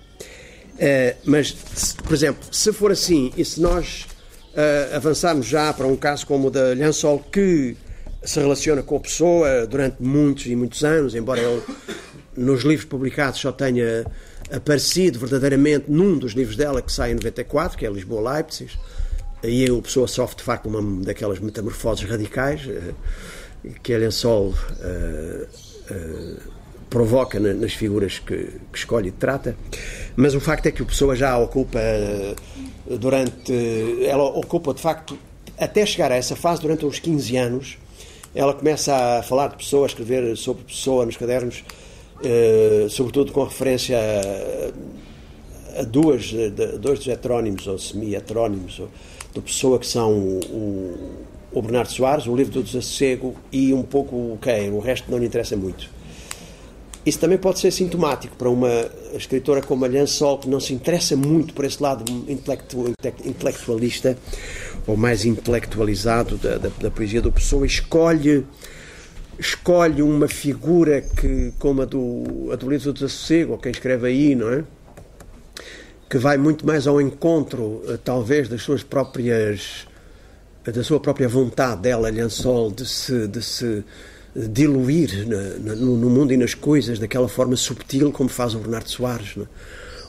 Uh, 0.75 1.17
mas, 1.25 1.57
se, 1.75 1.95
por 1.95 2.13
exemplo, 2.13 2.45
se 2.53 2.71
for 2.75 2.93
assim 2.93 3.33
e 3.39 3.43
se 3.43 3.59
nós 3.59 4.07
uh, 4.53 4.95
avançarmos 4.95 5.47
já 5.47 5.73
para 5.73 5.87
um 5.87 5.97
caso 5.97 6.27
como 6.27 6.49
o 6.49 6.51
da 6.51 6.75
Lhansol, 6.75 7.21
que 7.21 7.75
se 8.23 8.39
relaciona 8.39 8.83
com 8.83 8.97
a 8.97 9.01
pessoa 9.01 9.67
durante 9.67 10.03
muitos 10.03 10.45
e 10.45 10.55
muitos 10.55 10.85
anos, 10.85 11.15
embora 11.15 11.41
ele 11.41 11.63
nos 12.37 12.65
livros 12.65 12.85
publicados 12.85 13.41
só 13.41 13.51
tenha 13.51 14.05
aparecido 14.53 15.19
verdadeiramente 15.21 15.87
num 15.89 16.19
dos 16.19 16.33
livros 16.33 16.55
dela 16.55 16.83
que 16.83 16.93
sai 16.93 17.13
em 17.13 17.15
94, 17.15 17.79
que 17.79 17.87
é 17.87 17.91
Lisboa-Leipzig, 17.91 18.71
aí 19.43 19.65
a 19.71 19.83
pessoa 19.83 20.07
sofre 20.07 20.37
de 20.37 20.43
facto 20.43 20.67
uma 20.67 21.03
daquelas 21.03 21.39
metamorfoses 21.39 22.07
radicais 22.07 22.61
uh, 22.67 22.95
que 23.83 23.95
a 23.95 23.97
Lençol 23.97 24.53
provoca 26.89 27.39
nas 27.39 27.73
figuras 27.73 28.19
que, 28.19 28.35
que, 28.73 28.79
escolhe 28.79 29.09
e 29.09 29.13
trata, 29.13 29.57
mas 30.17 30.35
o 30.35 30.41
facto 30.41 30.67
é 30.67 30.71
que 30.71 30.83
o 30.83 30.87
Pessoa 30.87 31.15
já 31.15 31.39
ocupa 31.39 31.79
eh, 31.79 32.35
durante. 32.99 33.53
Ela 34.05 34.25
ocupa 34.25 34.73
de 34.73 34.81
facto, 34.81 35.19
até 35.59 35.85
chegar 35.85 36.11
a 36.11 36.17
essa 36.17 36.35
fase, 36.35 36.63
durante 36.63 36.87
uns 36.87 36.99
15 36.99 37.37
anos, 37.37 37.79
ela 38.35 38.55
começa 38.55 39.19
a 39.19 39.23
falar 39.23 39.49
de 39.49 39.57
Pessoa, 39.57 39.87
a 39.87 39.89
escrever 39.89 40.37
sobre 40.37 40.65
Pessoa 40.65 41.05
nos 41.05 41.17
cadernos, 41.17 41.63
eh, 42.25 42.87
sobretudo 42.89 43.33
com 43.33 43.45
referência 43.45 43.99
a, 43.99 45.81
a 45.81 45.83
duas, 45.83 46.33
dois 46.81 47.01
dos 47.01 47.09
heterónimos, 47.09 47.67
ou 47.67 47.79
semi-heterónimos, 47.79 48.81
do 49.35 49.43
Pessoa, 49.43 49.79
que 49.79 49.87
são 49.87 50.13
o, 50.13 51.19
o 51.53 51.63
Bernardo 51.63 51.91
Soares, 51.93 52.27
o 52.27 52.35
livro 52.35 52.55
do 52.55 52.63
Desassossego 52.63 53.35
e 53.53 53.75
um 53.75 53.83
pouco 53.83 54.17
o 54.17 54.39
Queiro, 54.41 54.77
o 54.77 54.81
resto 54.81 55.11
não 55.11 55.19
lhe 55.19 55.27
interessa 55.27 55.57
muito. 55.57 55.98
Isso 57.07 57.19
também 57.19 57.39
pode 57.39 57.59
ser 57.59 57.71
sintomático 57.71 58.37
para 58.37 58.51
uma 58.51 58.91
escritora 59.15 59.63
como 59.63 59.85
a 59.85 60.07
Sol, 60.07 60.39
que 60.39 60.49
não 60.49 60.61
se 60.61 60.75
interessa 60.75 61.17
muito 61.17 61.55
por 61.55 61.65
esse 61.65 61.83
lado 61.83 62.05
intelectualista 63.25 64.17
ou 64.87 64.97
mais 64.97 65.25
intelectualizado 65.25 66.37
da, 66.37 66.59
da, 66.59 66.69
da 66.81 66.91
poesia 66.91 67.23
do 67.23 67.33
Pessoa, 67.33 67.65
escolhe 67.67 68.45
escolhe 69.39 70.03
uma 70.03 70.27
figura 70.27 71.01
que, 71.01 71.53
como 71.59 71.83
a 71.83 71.85
do, 71.85 72.51
a 72.53 72.57
do 72.57 72.69
livro 72.69 72.87
do 72.87 72.95
Desassossego, 72.95 73.53
ou 73.53 73.59
quem 73.59 73.71
escreve 73.71 74.09
aí, 74.09 74.35
não 74.35 74.53
é? 74.53 74.65
Que 76.11 76.19
vai 76.19 76.37
muito 76.37 76.67
mais 76.67 76.87
ao 76.87 77.01
encontro, 77.01 77.83
eh, 77.87 77.99
talvez, 78.03 78.49
das 78.49 78.63
suas 78.63 78.83
próprias. 78.83 79.87
da 80.65 80.83
sua 80.83 80.99
própria 80.99 81.29
vontade 81.29 81.83
dela, 81.83 82.11
Lençol, 82.11 82.71
de 82.73 82.87
se, 82.87 83.29
de 83.29 83.43
se 83.43 83.85
diluir 84.35 85.27
no, 85.27 85.77
no, 85.97 86.11
mundo 86.11 86.33
e 86.33 86.37
nas 86.37 86.55
coisas 86.55 86.99
daquela 86.99 87.29
forma 87.29 87.57
subtil 87.57 88.13
como 88.13 88.29
faz 88.29 88.55
o 88.55 88.59
Bernardo 88.59 88.89
Soares. 88.89 89.37
Não 89.37 89.45
é? 89.45 89.49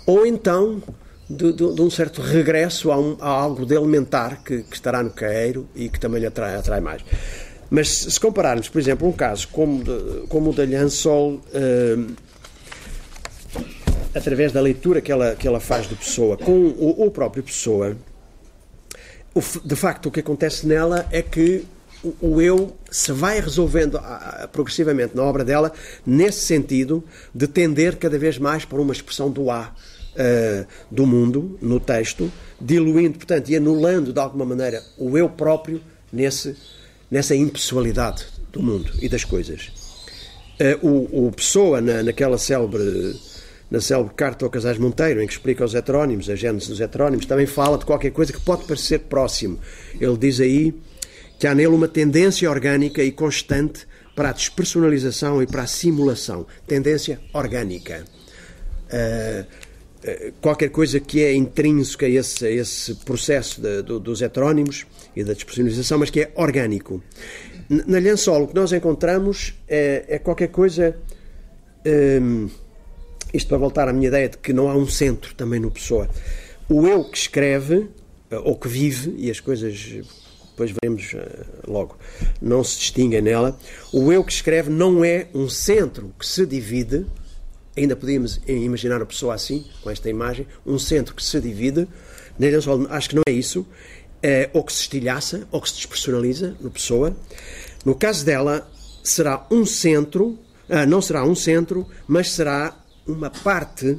Ou 0.06 0.26
então 0.26 0.82
de, 1.30 1.54
de, 1.54 1.74
de, 1.76 1.82
um 1.82 1.90
certo 1.90 2.22
regresso 2.22 2.92
a, 2.92 3.00
um, 3.00 3.16
a 3.20 3.30
algo 3.30 3.66
de 3.66 3.76
elementar 3.76 4.44
que, 4.44 4.64
que, 4.64 4.76
estará 4.76 5.04
no 5.04 5.12
caeiro 5.12 5.70
e 5.76 5.88
que 5.88 6.00
também 6.00 6.20
lhe 6.20 6.26
atrai, 6.26 6.56
atrai 6.56 6.80
mais. 6.80 7.04
Mas 7.70 7.90
se 7.90 8.20
compararmos, 8.20 8.68
por 8.68 8.80
exemplo, 8.80 9.08
um 9.08 9.12
caso 9.12 9.48
como, 9.50 9.84
de, 9.84 10.28
como 10.28 10.50
o 10.50 10.54
da 10.54 10.66
Lhansol, 10.66 11.40
eh, 11.54 11.98
através 14.16 14.52
da 14.52 14.60
leitura 14.60 15.02
que 15.02 15.12
ela, 15.12 15.36
que 15.36 15.48
ela 15.48 15.60
faz 15.60 15.88
de 15.88 15.94
Pessoa, 15.94 16.36
com 16.36 16.52
o, 16.52 17.06
o 17.06 17.12
próprio 17.12 17.44
Pessoa, 17.44 17.96
o, 19.36 19.42
de 19.64 19.76
facto 19.76 20.08
o 20.08 20.12
que 20.12 20.22
acontece 20.22 20.66
nela 20.66 21.08
é 21.12 21.22
que 21.22 21.64
o, 22.04 22.16
o 22.22 22.42
eu 22.42 22.76
se 22.90 23.12
vai 23.12 23.40
resolvendo 23.40 24.00
progressivamente 24.52 25.16
na 25.16 25.24
obra 25.24 25.44
dela 25.44 25.72
nesse 26.06 26.46
sentido 26.46 27.04
de 27.34 27.48
tender 27.48 27.98
cada 27.98 28.18
vez 28.18 28.38
mais 28.38 28.66
para 28.66 28.80
uma 28.80 28.94
expressão 28.94 29.30
do 29.30 29.52
A 29.52 29.74
uh, 30.20 30.66
do 30.90 31.06
mundo 31.06 31.58
no 31.62 31.80
texto, 31.80 32.32
diluindo, 32.60 33.18
portanto, 33.18 33.50
e 33.50 33.56
anulando 33.56 34.14
de 34.14 34.20
alguma 34.20 34.46
maneira 34.46 34.84
o 34.98 35.18
eu 35.18 35.30
próprio 35.30 35.82
nesse, 36.12 36.56
nessa 37.10 37.36
impessoalidade 37.36 38.26
do 38.52 38.62
mundo 38.62 38.92
e 39.02 39.10
das 39.10 39.24
coisas. 39.24 39.72
Uh, 40.60 40.88
o, 40.88 41.28
o 41.28 41.32
Pessoa, 41.32 41.80
na, 41.80 42.04
naquela 42.04 42.38
célebre, 42.38 43.16
na 43.70 43.80
célebre 43.80 44.14
carta 44.16 44.46
ao 44.46 44.52
Casais 44.52 44.78
Monteiro, 44.78 45.22
em 45.22 45.28
que 45.28 45.34
explica 45.34 45.64
os 45.64 45.76
heterónimos, 45.76 46.30
a 46.30 46.36
gênese 46.36 46.68
dos 46.68 46.82
heterónimos, 46.82 47.26
também 47.26 47.46
fala 47.46 47.78
de 47.78 47.86
qualquer 47.86 48.12
coisa 48.12 48.34
que 48.34 48.42
pode 48.42 48.66
parecer 48.66 49.00
próximo. 49.00 49.60
Ele 50.00 50.18
diz 50.18 50.40
aí 50.40 50.74
que 51.40 51.48
há 51.48 51.56
nele 51.56 51.70
uma 51.70 51.88
tendência 51.88 52.50
orgânica 52.50 53.02
e 53.02 53.12
constante 53.12 53.88
para 54.14 54.30
a 54.30 54.34
despersonalização 54.34 55.42
e 55.42 55.48
para 55.48 55.64
a 55.64 55.68
simulação. 55.68 56.46
Tendência 56.68 57.20
orgânica. 57.34 58.04
Uh, 58.88 59.60
qualquer 60.42 60.70
coisa 60.70 61.00
que 61.00 61.24
é 61.24 61.34
intrínseca 61.34 62.06
a 62.06 62.10
esse, 62.10 62.46
esse 62.48 62.96
processo 62.96 63.62
de, 63.62 63.82
do, 63.82 64.00
dos 64.00 64.22
heterónimos 64.22 64.86
e 65.16 65.24
da 65.24 65.34
despersonalização, 65.34 66.00
mas 66.00 66.10
que 66.10 66.22
é 66.22 66.32
orgânico. 66.36 67.02
Na 67.70 68.00
Lençol, 68.00 68.44
o 68.44 68.48
que 68.48 68.56
nós 68.56 68.74
encontramos 68.74 69.54
é, 69.68 70.06
é 70.08 70.20
qualquer 70.20 70.48
coisa. 70.48 70.98
Hum, 71.86 72.50
isto 73.34 73.48
para 73.48 73.58
voltar 73.58 73.88
à 73.88 73.94
minha 73.94 74.08
ideia 74.08 74.28
de 74.28 74.38
que 74.38 74.52
não 74.52 74.70
há 74.70 74.76
um 74.76 74.88
centro 74.88 75.36
também 75.36 75.60
no 75.60 75.70
Pessoa. 75.70 76.10
O 76.68 76.88
eu 76.88 77.04
que 77.06 77.18
escreve, 77.18 77.88
eh, 78.32 78.38
ou 78.40 78.58
que 78.58 78.68
vive, 78.68 79.14
e 79.18 79.30
as 79.30 79.40
coisas 79.40 80.02
depois 80.60 80.72
veremos 80.72 81.16
logo, 81.68 81.98
não 82.42 82.64
se 82.64 82.78
distinguem 82.80 83.22
nela. 83.22 83.58
O 83.94 84.12
eu 84.12 84.24
que 84.24 84.32
escreve 84.32 84.70
não 84.70 85.04
é 85.06 85.28
um 85.34 85.48
centro 85.48 86.14
que 86.20 86.26
se 86.26 86.46
divide 86.46 87.06
ainda 87.78 87.96
podíamos 87.96 88.42
imaginar 88.46 89.02
a 89.02 89.06
pessoa 89.06 89.34
assim, 89.34 89.66
com 89.82 89.90
esta 89.90 90.10
imagem, 90.10 90.46
um 90.66 90.78
centro 90.78 91.16
que 91.16 91.24
se 91.24 91.40
divide, 91.40 91.88
acho 92.90 93.10
que 93.10 93.16
não 93.16 93.24
é 93.26 93.32
isso, 93.32 93.66
é, 94.22 94.50
ou 94.52 94.64
que 94.66 94.74
se 94.74 94.82
estilhaça, 94.82 95.48
ou 95.50 95.62
que 95.62 95.70
se 95.70 95.76
despersonaliza 95.76 96.58
no 96.60 96.70
pessoa. 96.70 97.16
No 97.86 97.96
caso 97.96 98.26
dela, 98.26 98.70
será 99.02 99.48
um 99.50 99.66
centro, 99.66 100.38
ah, 100.68 100.86
não 100.86 101.02
será 101.02 101.24
um 101.24 101.36
centro, 101.36 101.88
mas 102.06 102.32
será 102.32 102.78
uma 103.08 103.30
parte, 103.30 103.98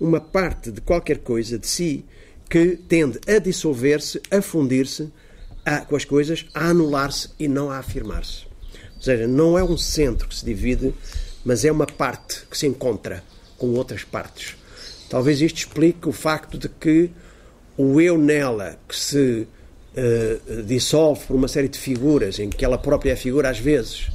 uma 0.00 0.20
parte 0.20 0.70
de 0.70 0.80
qualquer 0.80 1.18
coisa 1.18 1.58
de 1.58 1.66
si 1.66 2.06
que 2.48 2.76
tende 2.88 3.20
a 3.28 3.38
dissolver-se, 3.38 4.22
a 4.30 4.40
fundir-se 4.40 5.12
com 5.86 5.96
as 5.96 6.04
coisas, 6.04 6.46
a 6.54 6.68
anular-se 6.70 7.30
e 7.38 7.46
não 7.46 7.70
a 7.70 7.78
afirmar-se. 7.78 8.46
Ou 8.96 9.02
seja, 9.02 9.26
não 9.26 9.58
é 9.58 9.62
um 9.62 9.76
centro 9.76 10.28
que 10.28 10.34
se 10.34 10.44
divide, 10.44 10.94
mas 11.44 11.64
é 11.64 11.70
uma 11.70 11.86
parte 11.86 12.42
que 12.50 12.56
se 12.56 12.66
encontra 12.66 13.22
com 13.56 13.68
outras 13.74 14.04
partes. 14.04 14.56
Talvez 15.08 15.40
isto 15.40 15.58
explique 15.58 16.08
o 16.08 16.12
facto 16.12 16.58
de 16.58 16.68
que 16.68 17.10
o 17.76 18.00
eu 18.00 18.18
nela, 18.18 18.76
que 18.88 18.96
se 18.96 19.46
uh, 19.96 20.62
dissolve 20.64 21.24
por 21.26 21.36
uma 21.36 21.48
série 21.48 21.68
de 21.68 21.78
figuras, 21.78 22.38
em 22.38 22.50
que 22.50 22.64
ela 22.64 22.76
própria 22.76 23.12
é 23.12 23.16
figura 23.16 23.48
às 23.48 23.58
vezes, 23.58 24.10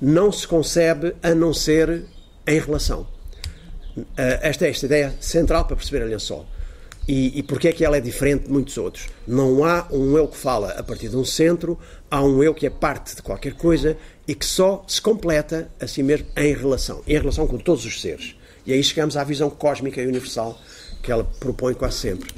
não 0.00 0.30
se 0.30 0.46
concebe 0.46 1.14
a 1.22 1.34
não 1.34 1.54
ser 1.54 2.04
em 2.46 2.58
relação. 2.58 3.06
Uh, 3.96 4.04
esta 4.42 4.66
é 4.66 4.70
esta 4.70 4.86
ideia 4.86 5.14
central 5.20 5.64
para 5.64 5.76
perceber 5.76 6.02
a 6.02 6.06
lençol. 6.06 6.46
E, 7.08 7.38
e 7.38 7.42
porque 7.42 7.68
é 7.68 7.72
que 7.72 7.84
ela 7.84 7.96
é 7.96 8.00
diferente 8.00 8.44
de 8.44 8.52
muitos 8.52 8.76
outros? 8.76 9.08
Não 9.26 9.64
há 9.64 9.86
um 9.92 10.16
eu 10.18 10.26
que 10.26 10.36
fala 10.36 10.72
a 10.72 10.82
partir 10.82 11.08
de 11.08 11.16
um 11.16 11.24
centro, 11.24 11.78
há 12.10 12.22
um 12.22 12.42
eu 12.42 12.52
que 12.52 12.66
é 12.66 12.70
parte 12.70 13.14
de 13.14 13.22
qualquer 13.22 13.54
coisa 13.54 13.96
e 14.26 14.34
que 14.34 14.44
só 14.44 14.84
se 14.88 15.00
completa 15.00 15.70
a 15.80 15.86
si 15.86 16.02
mesmo 16.02 16.26
em 16.36 16.52
relação, 16.52 17.02
em 17.06 17.16
relação 17.16 17.46
com 17.46 17.58
todos 17.58 17.84
os 17.84 18.00
seres. 18.00 18.34
E 18.66 18.72
aí 18.72 18.82
chegamos 18.82 19.16
à 19.16 19.22
visão 19.22 19.48
cósmica 19.48 20.02
e 20.02 20.06
universal 20.06 20.58
que 21.00 21.12
ela 21.12 21.22
propõe 21.38 21.74
quase 21.74 21.98
sempre. 21.98 22.34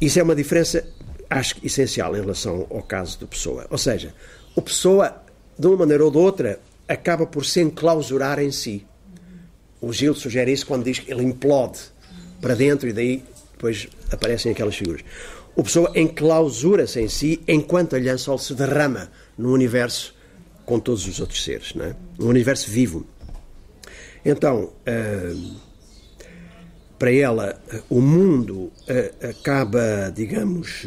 Isso 0.00 0.18
é 0.18 0.22
uma 0.22 0.34
diferença, 0.34 0.86
acho 1.28 1.56
que 1.56 1.66
essencial 1.66 2.16
em 2.16 2.20
relação 2.20 2.66
ao 2.70 2.82
caso 2.82 3.18
do 3.18 3.26
Pessoa. 3.26 3.66
Ou 3.68 3.76
seja, 3.76 4.14
o 4.56 4.62
Pessoa, 4.62 5.22
de 5.58 5.66
uma 5.66 5.76
maneira 5.76 6.02
ou 6.02 6.10
de 6.10 6.16
outra, 6.16 6.58
acaba 6.88 7.26
por 7.26 7.44
se 7.44 7.60
enclausurar 7.60 8.38
em 8.38 8.50
si. 8.50 8.86
O 9.78 9.92
Gil 9.92 10.14
sugere 10.14 10.50
isso 10.50 10.66
quando 10.66 10.84
diz 10.84 10.98
que 10.98 11.12
ele 11.12 11.22
implode 11.22 11.80
para 12.40 12.54
dentro 12.54 12.88
e 12.88 12.92
daí 12.94 13.22
depois 13.64 13.88
aparecem 14.10 14.52
aquelas 14.52 14.76
figuras. 14.76 15.02
O 15.56 15.62
Pessoa 15.62 15.90
enclausura-se 15.94 17.00
em 17.00 17.08
si 17.08 17.40
enquanto 17.48 17.96
a 17.96 17.98
Lhançol 17.98 18.38
se 18.38 18.54
derrama 18.54 19.10
no 19.38 19.52
universo 19.52 20.14
com 20.66 20.78
todos 20.78 21.06
os 21.06 21.20
outros 21.20 21.42
seres, 21.42 21.74
não 21.74 21.86
é? 21.86 21.96
um 22.18 22.26
universo 22.26 22.70
vivo. 22.70 23.06
Então, 24.24 24.64
uh, 24.64 25.56
para 26.98 27.12
ela, 27.12 27.60
o 27.88 28.00
mundo 28.00 28.54
uh, 28.88 29.28
acaba, 29.28 30.10
digamos, 30.14 30.86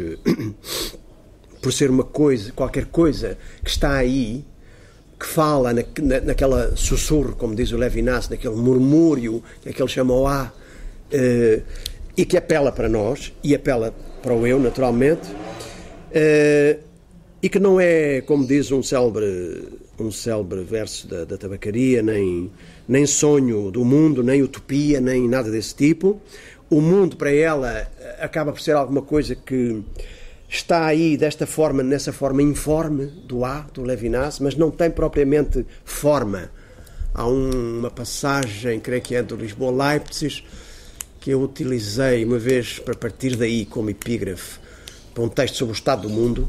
por 1.61 1.71
ser 1.71 1.89
uma 1.89 2.03
coisa, 2.03 2.51
qualquer 2.51 2.85
coisa 2.85 3.37
que 3.63 3.69
está 3.69 3.95
aí, 3.95 4.43
que 5.19 5.25
fala 5.25 5.73
na, 5.73 5.83
na, 6.01 6.19
naquela 6.21 6.75
sussurro, 6.75 7.35
como 7.35 7.55
diz 7.55 7.71
o 7.71 7.77
Levinas, 7.77 8.29
naquele 8.29 8.55
murmúrio 8.55 9.43
que 9.61 9.69
é 9.69 9.75
ele 9.77 9.87
chama 9.87 10.13
o 10.13 10.27
A, 10.27 10.51
uh, 11.13 11.61
e 12.17 12.25
que 12.25 12.35
apela 12.35 12.71
para 12.71 12.89
nós, 12.89 13.31
e 13.43 13.53
apela 13.53 13.93
para 14.23 14.33
o 14.33 14.45
eu, 14.47 14.59
naturalmente, 14.59 15.29
e 17.41 17.47
que 17.47 17.59
não 17.59 17.79
é, 17.79 18.21
como 18.21 18.45
diz 18.45 18.71
um 18.71 18.81
célebre, 18.81 19.67
um 19.99 20.11
célebre 20.11 20.63
verso 20.63 21.07
da, 21.07 21.23
da 21.23 21.37
tabacaria, 21.37 22.01
nem, 22.01 22.51
nem 22.87 23.05
sonho 23.05 23.69
do 23.69 23.85
mundo, 23.85 24.23
nem 24.23 24.41
utopia, 24.41 24.99
nem 24.99 25.29
nada 25.29 25.51
desse 25.51 25.75
tipo. 25.75 26.19
O 26.69 26.81
mundo, 26.81 27.15
para 27.15 27.31
ela, 27.31 27.87
acaba 28.19 28.51
por 28.51 28.59
ser 28.59 28.75
alguma 28.75 29.01
coisa 29.01 29.35
que 29.35 29.83
está 30.49 30.85
aí 30.85 31.15
desta 31.15 31.45
forma, 31.45 31.83
nessa 31.83 32.11
forma 32.11 32.41
informe 32.41 33.05
do 33.05 33.45
A, 33.45 33.67
do 33.73 33.83
Levinas, 33.83 34.39
mas 34.39 34.55
não 34.55 34.71
tem 34.71 34.89
propriamente 34.89 35.65
forma. 35.85 36.49
Há 37.13 37.27
um, 37.27 37.79
uma 37.79 37.91
passagem, 37.91 38.79
creio 38.79 39.01
que 39.01 39.15
é 39.15 39.21
do 39.21 39.35
Lisboa-Leipzig, 39.35 40.43
que 41.27 41.31
eu 41.31 41.41
utilizei 41.41 42.23
uma 42.23 42.39
vez 42.39 42.79
para 42.79 42.95
partir 42.95 43.35
daí 43.35 43.65
como 43.65 43.89
epígrafe 43.89 44.59
para 45.13 45.21
um 45.25 45.27
texto 45.27 45.55
sobre 45.55 45.73
o 45.73 45.75
estado 45.75 46.03
do 46.03 46.09
mundo, 46.09 46.47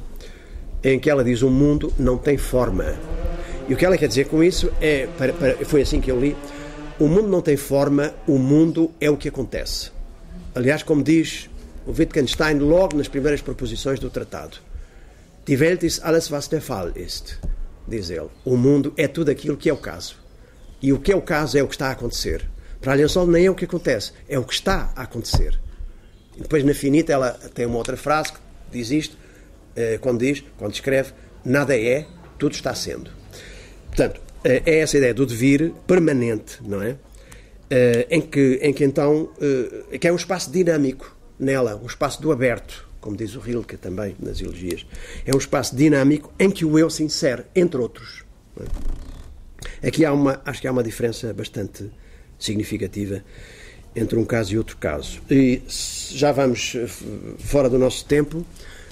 em 0.84 1.00
que 1.00 1.10
ela 1.10 1.24
diz: 1.24 1.42
O 1.42 1.50
mundo 1.50 1.92
não 1.98 2.16
tem 2.16 2.38
forma. 2.38 2.94
E 3.68 3.74
o 3.74 3.76
que 3.76 3.84
ela 3.84 3.98
quer 3.98 4.06
dizer 4.06 4.26
com 4.28 4.40
isso 4.40 4.70
é: 4.80 5.08
para, 5.18 5.32
para, 5.32 5.64
foi 5.64 5.82
assim 5.82 6.00
que 6.00 6.12
eu 6.12 6.20
li, 6.20 6.36
o 6.96 7.08
mundo 7.08 7.26
não 7.26 7.42
tem 7.42 7.56
forma, 7.56 8.14
o 8.24 8.38
mundo 8.38 8.92
é 9.00 9.10
o 9.10 9.16
que 9.16 9.28
acontece. 9.28 9.90
Aliás, 10.54 10.84
como 10.84 11.02
diz 11.02 11.50
o 11.84 11.90
Wittgenstein 11.90 12.60
logo 12.60 12.96
nas 12.96 13.08
primeiras 13.08 13.42
proposições 13.42 13.98
do 13.98 14.08
tratado: 14.08 14.58
Die 15.44 15.56
Welt 15.56 15.82
ist 15.82 16.04
alles, 16.04 16.30
was 16.30 16.46
der 16.46 16.60
Fall 16.60 16.92
ist. 16.94 17.36
Diz 17.88 18.10
ele: 18.10 18.28
O 18.44 18.56
mundo 18.56 18.92
é 18.96 19.08
tudo 19.08 19.28
aquilo 19.32 19.56
que 19.56 19.68
é 19.68 19.72
o 19.72 19.76
caso. 19.76 20.14
E 20.80 20.92
o 20.92 21.00
que 21.00 21.10
é 21.10 21.16
o 21.16 21.20
caso 21.20 21.58
é 21.58 21.64
o 21.64 21.66
que 21.66 21.74
está 21.74 21.88
a 21.88 21.90
acontecer. 21.90 22.48
Para 22.80 22.92
a 22.92 22.94
Lençol 22.96 23.26
nem 23.26 23.46
é 23.46 23.50
o 23.50 23.54
que 23.54 23.64
acontece, 23.64 24.12
é 24.28 24.38
o 24.38 24.44
que 24.44 24.54
está 24.54 24.92
a 24.94 25.02
acontecer. 25.02 25.58
E 26.36 26.42
depois, 26.42 26.64
na 26.64 26.72
finita, 26.72 27.12
ela 27.12 27.32
tem 27.54 27.66
uma 27.66 27.76
outra 27.78 27.96
frase 27.96 28.32
que 28.32 28.38
diz 28.70 28.90
isto: 28.90 29.16
eh, 29.74 29.98
quando 30.00 30.20
diz, 30.20 30.44
quando 30.56 30.72
escreve, 30.72 31.12
nada 31.44 31.76
é, 31.76 32.06
tudo 32.38 32.52
está 32.52 32.74
sendo. 32.74 33.10
Portanto, 33.86 34.20
eh, 34.44 34.62
é 34.64 34.78
essa 34.78 34.96
ideia 34.96 35.12
do 35.12 35.26
devir 35.26 35.72
permanente, 35.86 36.58
não 36.62 36.80
é? 36.80 36.96
Eh, 37.70 38.06
em 38.10 38.20
que, 38.20 38.60
em 38.62 38.72
que 38.72 38.84
então, 38.84 39.30
que 40.00 40.06
é 40.06 40.12
um 40.12 40.16
espaço 40.16 40.50
dinâmico 40.50 41.16
nela, 41.38 41.76
um 41.76 41.86
espaço 41.86 42.22
do 42.22 42.30
aberto, 42.30 42.88
como 43.00 43.16
diz 43.16 43.34
o 43.34 43.40
Rilke 43.40 43.76
também 43.76 44.16
nas 44.18 44.40
elogias. 44.40 44.86
É 45.26 45.34
um 45.34 45.38
espaço 45.38 45.74
dinâmico 45.74 46.32
em 46.38 46.50
que 46.50 46.64
o 46.64 46.78
eu 46.78 46.88
se 46.88 47.02
insere, 47.02 47.44
entre 47.54 47.80
outros. 47.80 48.24
É? 49.82 49.88
Aqui 49.88 50.04
há 50.04 50.12
uma, 50.12 50.40
acho 50.44 50.60
que 50.60 50.68
há 50.68 50.72
uma 50.72 50.82
diferença 50.82 51.32
bastante 51.32 51.90
significativa 52.38 53.22
entre 53.94 54.18
um 54.18 54.24
caso 54.24 54.54
e 54.54 54.58
outro 54.58 54.76
caso. 54.76 55.20
E 55.30 55.62
já 55.68 56.30
vamos 56.32 56.74
eh, 56.76 56.86
fora 57.38 57.68
do 57.68 57.78
nosso 57.78 58.04
tempo, 58.04 58.44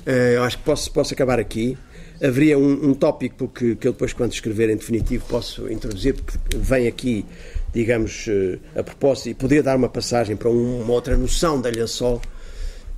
eu 0.05 0.45
acho 0.45 0.59
que 0.59 0.65
posso, 0.65 0.91
posso 0.93 1.15
acabar 1.15 1.41
aqui. 1.41 1.77
Haveria 2.23 2.57
um, 2.57 2.91
um 2.91 2.95
tópico 2.95 3.49
que, 3.49 3.75
que 3.75 3.89
eu 3.89 3.93
depois, 3.93 4.13
quando 4.13 4.33
escrever 4.33 4.71
em 4.71 4.77
definitivo, 4.77 5.27
posso 5.27 5.71
introduzir, 5.71 6.15
porque 6.15 6.39
vem 6.57 6.87
aqui, 6.87 7.27
digamos, 7.75 8.27
a 8.75 8.85
propósito, 8.85 9.31
e 9.31 9.35
poderia 9.35 9.65
dar 9.65 9.77
uma 9.77 9.89
passagem 9.89 10.37
para 10.37 10.49
uma 10.49 10.93
outra 10.93 11.17
noção 11.17 11.61
da 11.61 11.69
Lençol, 11.69 12.23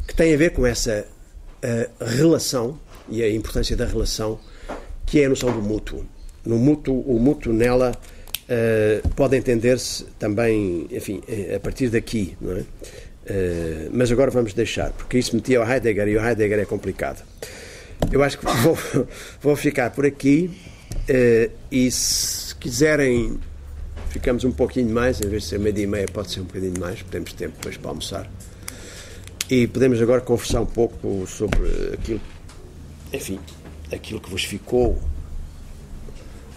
que 0.07 0.15
tem 0.15 0.35
a 0.35 0.37
ver 0.37 0.51
com 0.51 0.66
essa 0.66 1.07
relação 1.99 2.79
e 3.09 3.23
a 3.23 3.31
importância 3.31 3.75
da 3.75 3.87
relação, 3.87 4.39
que 5.07 5.20
é 5.23 5.25
a 5.25 5.29
noção 5.31 5.51
do 5.51 5.62
mútuo. 5.62 6.05
No 6.45 6.59
mútuo, 6.59 7.01
o 7.01 7.19
mútuo 7.19 7.53
nela 7.53 7.99
uh, 8.49 9.09
pode 9.11 9.37
entender-se 9.37 10.05
também, 10.19 10.87
enfim, 10.91 11.23
eh, 11.29 11.55
a 11.57 11.61
partir 11.61 11.89
daqui, 11.89 12.37
não 12.41 12.57
é? 12.57 12.61
Uh, 12.61 13.91
mas 13.93 14.11
agora 14.11 14.31
vamos 14.31 14.55
deixar, 14.55 14.91
porque 14.93 15.19
isso 15.19 15.37
metia 15.37 15.61
o 15.61 15.70
Heidegger 15.70 16.09
e 16.09 16.16
o 16.16 16.27
Heidegger 16.27 16.59
é 16.61 16.65
complicado. 16.65 17.23
Eu 18.11 18.23
acho 18.23 18.39
que 18.39 18.47
vou, 18.62 18.79
vou 19.41 19.57
ficar 19.57 19.91
por 19.91 20.07
aqui 20.07 20.51
uh, 21.11 21.53
e 21.70 21.91
se 21.91 22.55
quiserem, 22.55 23.39
ficamos 24.09 24.45
um 24.45 24.53
pouquinho 24.53 24.93
mais, 24.93 25.20
em 25.20 25.29
vez 25.29 25.43
de 25.43 25.49
ser 25.51 25.59
meia 25.59 25.79
e 25.79 25.87
meia, 25.87 26.07
pode 26.07 26.31
ser 26.31 26.41
um 26.41 26.45
bocadinho 26.45 26.81
mais, 26.81 27.03
temos 27.11 27.33
tempo 27.35 27.55
depois 27.57 27.77
para 27.77 27.91
almoçar. 27.91 28.31
E 29.51 29.66
podemos 29.66 30.01
agora 30.01 30.20
conversar 30.20 30.61
um 30.61 30.66
pouco 30.66 31.27
sobre 31.27 31.59
aquilo, 31.95 32.20
enfim, 33.12 33.39
aquilo 33.91 34.20
que 34.20 34.31
vos 34.31 34.45
ficou, 34.45 34.99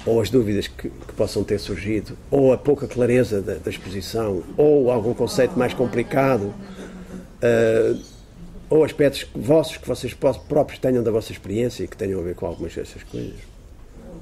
ou 0.06 0.19
as 0.22 0.30
dúvidas 0.30 0.68
que, 0.68 0.90
que 0.90 1.14
possam 1.15 1.44
ter 1.44 1.60
surgido, 1.60 2.18
ou 2.30 2.53
a 2.53 2.57
pouca 2.57 2.88
clareza 2.88 3.41
da, 3.41 3.56
da 3.56 3.69
exposição, 3.69 4.44
ou 4.57 4.91
algum 4.91 5.14
conceito 5.14 5.57
mais 5.57 5.73
complicado, 5.73 6.53
uh, 7.44 8.02
ou 8.69 8.84
aspectos 8.84 9.28
vossos 9.36 9.78
que 9.78 9.88
vocês 9.88 10.14
próprios 10.14 10.80
tenham 10.80 11.03
da 11.03 11.11
vossa 11.11 11.32
experiência 11.32 11.84
e 11.84 11.88
que 11.88 11.98
tenham 11.98 12.19
a 12.19 12.23
ver 12.23 12.36
com 12.36 12.45
algumas 12.45 12.73
dessas 12.73 13.03
coisas. 13.03 13.40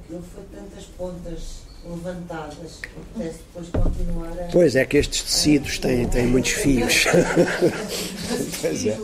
Aquilo 0.03 0.23
foi 0.33 0.43
tantas 0.51 0.85
pontas 0.97 1.69
levantadas, 1.85 2.81
pudesse 3.13 3.39
depois 3.53 3.69
continuar 3.69 4.31
a. 4.31 4.49
Pois 4.51 4.75
é 4.75 4.85
que 4.85 4.97
estes 4.97 5.23
tecidos 5.23 5.79
têm, 5.79 6.07
têm 6.07 6.27
muitos 6.27 6.51
fios. 6.51 7.05
pois 8.61 8.85
é. 8.85 8.97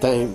Tem. 0.00 0.34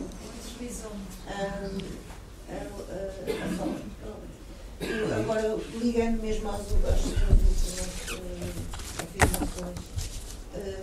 Agora, 4.81 5.57
ligando 5.75 6.21
mesmo 6.21 6.49
às 6.49 6.61
últimas 6.71 6.99
afirmações, 8.97 9.77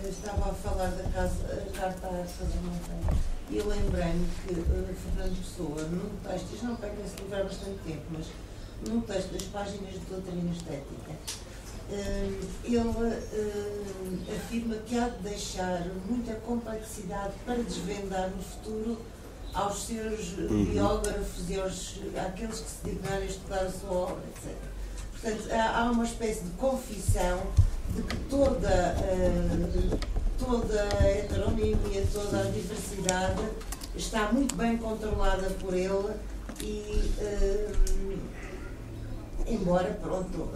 estava 0.07 0.51
a 0.51 0.53
falar 0.53 0.89
da 0.89 1.03
casa, 1.09 1.67
carta 1.73 2.07
à 2.07 2.11
Casa 2.11 2.57
Montanha, 2.61 3.17
e 3.49 3.59
lembrei-me 3.59 4.27
que 4.45 4.53
Fernando 4.53 5.37
Pessoa, 5.37 5.81
num 5.89 6.09
texto, 6.23 6.53
isto 6.53 6.65
não 6.65 6.75
pega 6.75 7.01
esse 7.03 7.15
livro 7.23 7.43
bastante 7.43 7.79
tempo, 7.87 8.03
mas 8.11 8.27
num 8.87 9.01
texto 9.01 9.31
das 9.33 9.43
páginas 9.43 9.93
de 9.93 9.99
doutrina 9.99 10.51
estética, 10.51 11.11
ele 12.63 12.77
afirma 14.35 14.75
que 14.75 14.99
há 14.99 15.09
de 15.09 15.23
deixar 15.23 15.87
muita 16.07 16.35
complexidade 16.35 17.33
para 17.45 17.63
desvendar 17.63 18.29
no 18.29 18.43
futuro 18.43 19.01
aos 19.57 19.85
seus 19.87 20.37
uhum. 20.37 20.65
biógrafos 20.65 21.49
e 21.49 21.59
aos, 21.59 21.99
àqueles 22.25 22.59
que 22.59 22.69
se 22.69 22.77
dignarem 22.85 23.23
a 23.23 23.25
estudar 23.25 23.61
a 23.61 23.71
sua 23.71 23.91
obra, 23.91 24.23
etc. 24.35 24.55
Portanto, 25.11 25.49
há 25.51 25.91
uma 25.91 26.03
espécie 26.03 26.43
de 26.43 26.51
confissão 26.51 27.41
de 27.95 28.03
que 28.03 28.15
toda, 28.29 28.95
toda 30.37 30.89
a 31.01 31.07
heteronímia, 31.07 32.05
toda 32.13 32.41
a 32.41 32.51
diversidade 32.51 33.41
está 33.95 34.31
muito 34.31 34.55
bem 34.55 34.77
controlada 34.77 35.49
por 35.59 35.73
ele 35.73 36.13
e 36.61 37.11
embora, 39.47 39.97
pronto, 40.01 40.37
uh, 40.37 40.49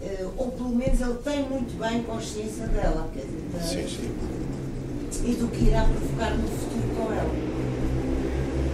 uh, 0.00 0.34
ou 0.36 0.50
pelo 0.52 0.70
menos 0.70 1.00
ele 1.00 1.14
tem 1.22 1.48
muito 1.48 1.78
bem 1.78 2.02
consciência 2.02 2.66
dela, 2.66 3.08
quer 3.14 3.24
dizer, 3.24 3.48
da, 3.52 3.60
sim, 3.60 3.88
sim. 3.88 5.30
e 5.30 5.34
do 5.36 5.48
que 5.48 5.64
irá 5.64 5.84
provocar 5.84 6.30
no 6.36 6.48
futuro 6.48 6.96
com 6.96 7.12
ela. 7.12 7.53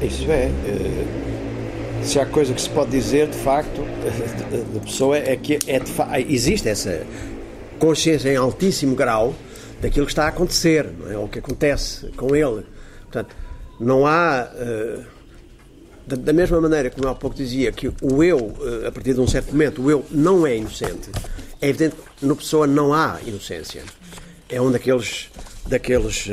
Isso 0.02 0.30
é. 0.30 0.46
Uh, 0.46 2.04
se 2.04 2.18
há 2.18 2.24
coisa 2.24 2.54
que 2.54 2.60
se 2.60 2.70
pode 2.70 2.90
dizer, 2.90 3.28
de 3.28 3.36
facto, 3.36 3.82
da 4.72 4.80
pessoa 4.80 5.18
é 5.18 5.36
que 5.36 5.58
é 5.66 5.78
de, 5.78 5.92
existe 6.32 6.66
essa 6.68 7.06
consciência 7.78 8.30
em 8.30 8.36
altíssimo 8.36 8.94
grau 8.94 9.34
daquilo 9.80 10.06
que 10.06 10.12
está 10.12 10.24
a 10.24 10.28
acontecer, 10.28 10.86
não 10.98 11.10
é? 11.10 11.18
ou 11.18 11.28
que 11.28 11.38
acontece 11.38 12.08
com 12.16 12.34
ele. 12.34 12.64
Portanto, 13.02 13.36
não 13.78 14.06
há. 14.06 14.48
Da, 16.06 16.32
mesma 16.32 16.60
maneira 16.60 16.90
como 16.90 17.06
eu 17.06 17.10
há 17.10 17.14
pouco 17.14 17.36
dizia 17.36 17.70
que 17.70 17.88
o 18.02 18.24
eu, 18.24 18.56
eh, 18.62 18.88
a 18.88 18.90
partir 18.90 19.14
de 19.14 19.20
um 19.20 19.28
certo 19.28 19.52
momento, 19.52 19.80
o 19.80 19.88
eu 19.88 20.04
não 20.10 20.44
é 20.44 20.56
inocente, 20.56 21.08
é 21.60 21.68
evidente 21.68 21.94
que 22.16 22.26
no 22.26 22.34
pessoa 22.34 22.66
não 22.66 22.92
há 22.92 23.20
inocência. 23.24 23.84
É 24.48 24.60
um 24.60 24.72
daqueles, 24.72 25.30
daqueles 25.68 26.28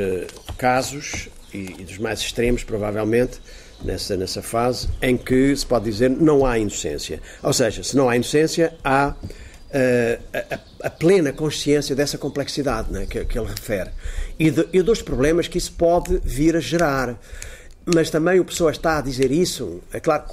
casos, 0.56 1.28
e, 1.52 1.76
e, 1.78 1.84
dos 1.84 1.98
mais 1.98 2.20
extremos, 2.20 2.64
provavelmente, 2.64 3.40
nessa, 3.82 4.16
nessa 4.16 4.42
fase, 4.42 4.88
em 5.00 5.16
que 5.16 5.54
se 5.56 5.64
pode 5.64 5.84
dizer 5.84 6.10
não 6.10 6.44
há 6.44 6.58
inocência. 6.58 7.20
Ou 7.42 7.52
seja, 7.52 7.82
se 7.82 7.96
não 7.96 8.08
há 8.08 8.16
inocência, 8.16 8.74
há 8.82 9.14
uh, 9.14 10.22
a, 10.50 10.86
a, 10.86 10.90
plena 10.90 11.32
consciência 11.32 11.94
dessa 11.94 12.18
complexidade 12.18 12.92
né, 12.92 13.06
que, 13.08 13.24
que 13.24 13.38
ele 13.38 13.48
refere. 13.48 13.90
E, 14.38 14.50
de, 14.50 14.68
e 14.72 14.82
dos 14.82 15.02
problemas 15.02 15.48
que 15.48 15.58
isso 15.58 15.72
pode 15.72 16.20
vir 16.24 16.56
a 16.56 16.60
gerar 16.60 17.18
mas 17.94 18.10
também 18.10 18.38
o 18.38 18.44
pessoa 18.44 18.70
está 18.70 18.98
a 18.98 19.00
dizer 19.00 19.30
isso, 19.30 19.80
é 19.92 19.98
claro, 19.98 20.24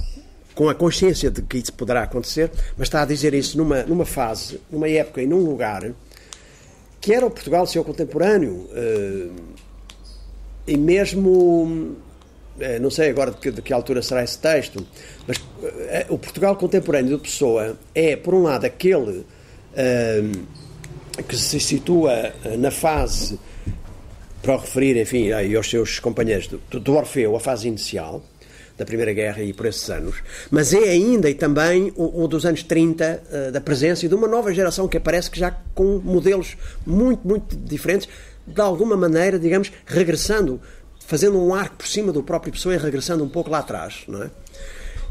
com 0.53 0.69
a 0.69 0.75
consciência 0.75 1.31
de 1.31 1.41
que 1.41 1.57
isso 1.57 1.71
poderá 1.73 2.03
acontecer, 2.03 2.51
mas 2.77 2.87
está 2.87 3.01
a 3.03 3.05
dizer 3.05 3.33
isso 3.33 3.57
numa, 3.57 3.83
numa 3.83 4.05
fase, 4.05 4.59
numa 4.69 4.89
época 4.89 5.21
e 5.21 5.27
num 5.27 5.39
lugar 5.39 5.89
que 6.99 7.13
era 7.13 7.25
o 7.25 7.29
Portugal 7.29 7.67
seu 7.67 7.83
contemporâneo. 7.83 8.67
Eh, 8.73 9.27
e 10.67 10.77
mesmo, 10.77 11.95
eh, 12.59 12.79
não 12.79 12.89
sei 12.89 13.09
agora 13.09 13.31
de 13.31 13.37
que, 13.37 13.51
de 13.51 13.61
que 13.61 13.73
altura 13.73 14.01
será 14.01 14.23
esse 14.23 14.37
texto, 14.37 14.85
mas 15.27 15.37
eh, 15.63 16.05
o 16.09 16.17
Portugal 16.17 16.55
contemporâneo 16.55 17.11
do 17.11 17.19
Pessoa 17.19 17.77
é, 17.93 18.15
por 18.15 18.33
um 18.33 18.43
lado, 18.43 18.65
aquele 18.65 19.25
que 21.27 21.35
se 21.35 21.59
situa 21.59 22.33
na 22.57 22.71
fase 22.71 23.37
para 24.45 24.53
o 24.53 24.57
referir, 24.57 24.95
enfim, 25.01 25.31
aí 25.31 25.55
aos 25.55 25.67
seus 25.67 25.97
companheiros 25.99 26.47
do, 26.47 26.79
do 26.79 26.93
Orfeu, 26.93 27.35
a 27.35 27.39
fase 27.39 27.67
inicial 27.67 28.23
da 28.77 28.85
Primeira 28.85 29.11
Guerra 29.11 29.41
e 29.41 29.53
por 29.53 29.65
esses 29.65 29.89
anos, 29.89 30.17
mas 30.51 30.71
é 30.71 30.89
ainda 30.89 31.29
e 31.29 31.33
também 31.33 31.91
o 31.95 32.27
dos 32.27 32.45
anos 32.45 32.61
30 32.61 33.05
uh, 33.05 33.35
eh, 33.35 33.51
da 33.51 33.61
presença 33.61 34.05
e 34.05 34.09
de 34.09 34.13
uma 34.13 34.27
nova 34.27 34.53
geração 34.53 34.87
que 34.87 34.97
aparece 34.97 35.31
que 35.31 35.39
já 35.39 35.49
com 35.73 35.99
modelos 36.03 36.57
muito, 36.85 37.25
muito 37.25 37.55
diferentes, 37.55 38.07
de 38.45 38.61
alguma 38.61 38.95
maneira, 38.95 39.39
digamos, 39.39 39.72
regressando, 39.85 40.61
fazendo 41.05 41.41
um 41.41 41.53
arco 41.53 41.77
por 41.77 41.88
cima 41.88 42.11
do 42.11 42.23
próprio 42.23 42.53
Pessoa 42.53 42.76
e 42.76 42.77
regressando 42.77 43.23
um 43.23 43.30
pouco 43.30 43.49
lá 43.49 43.59
atrás, 43.59 44.03
não 44.07 44.23
é? 44.23 44.31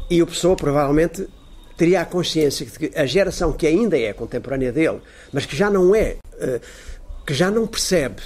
E 0.09 0.21
o 0.21 0.27
Pessoa 0.27 0.55
provavelmente 0.55 1.27
teria 1.77 2.01
a 2.01 2.05
consciência 2.05 2.65
de 2.65 2.71
que 2.71 2.97
a 2.97 3.05
geração 3.05 3.51
que 3.51 3.67
ainda 3.67 3.97
é 3.97 4.13
contemporânea 4.13 4.71
dele, 4.71 5.01
mas 5.33 5.45
que 5.45 5.55
já 5.55 5.69
não 5.69 5.93
é, 5.93 6.17
uh, 6.35 6.61
que 7.25 7.33
já 7.33 7.51
não 7.51 7.67
percebe 7.67 8.21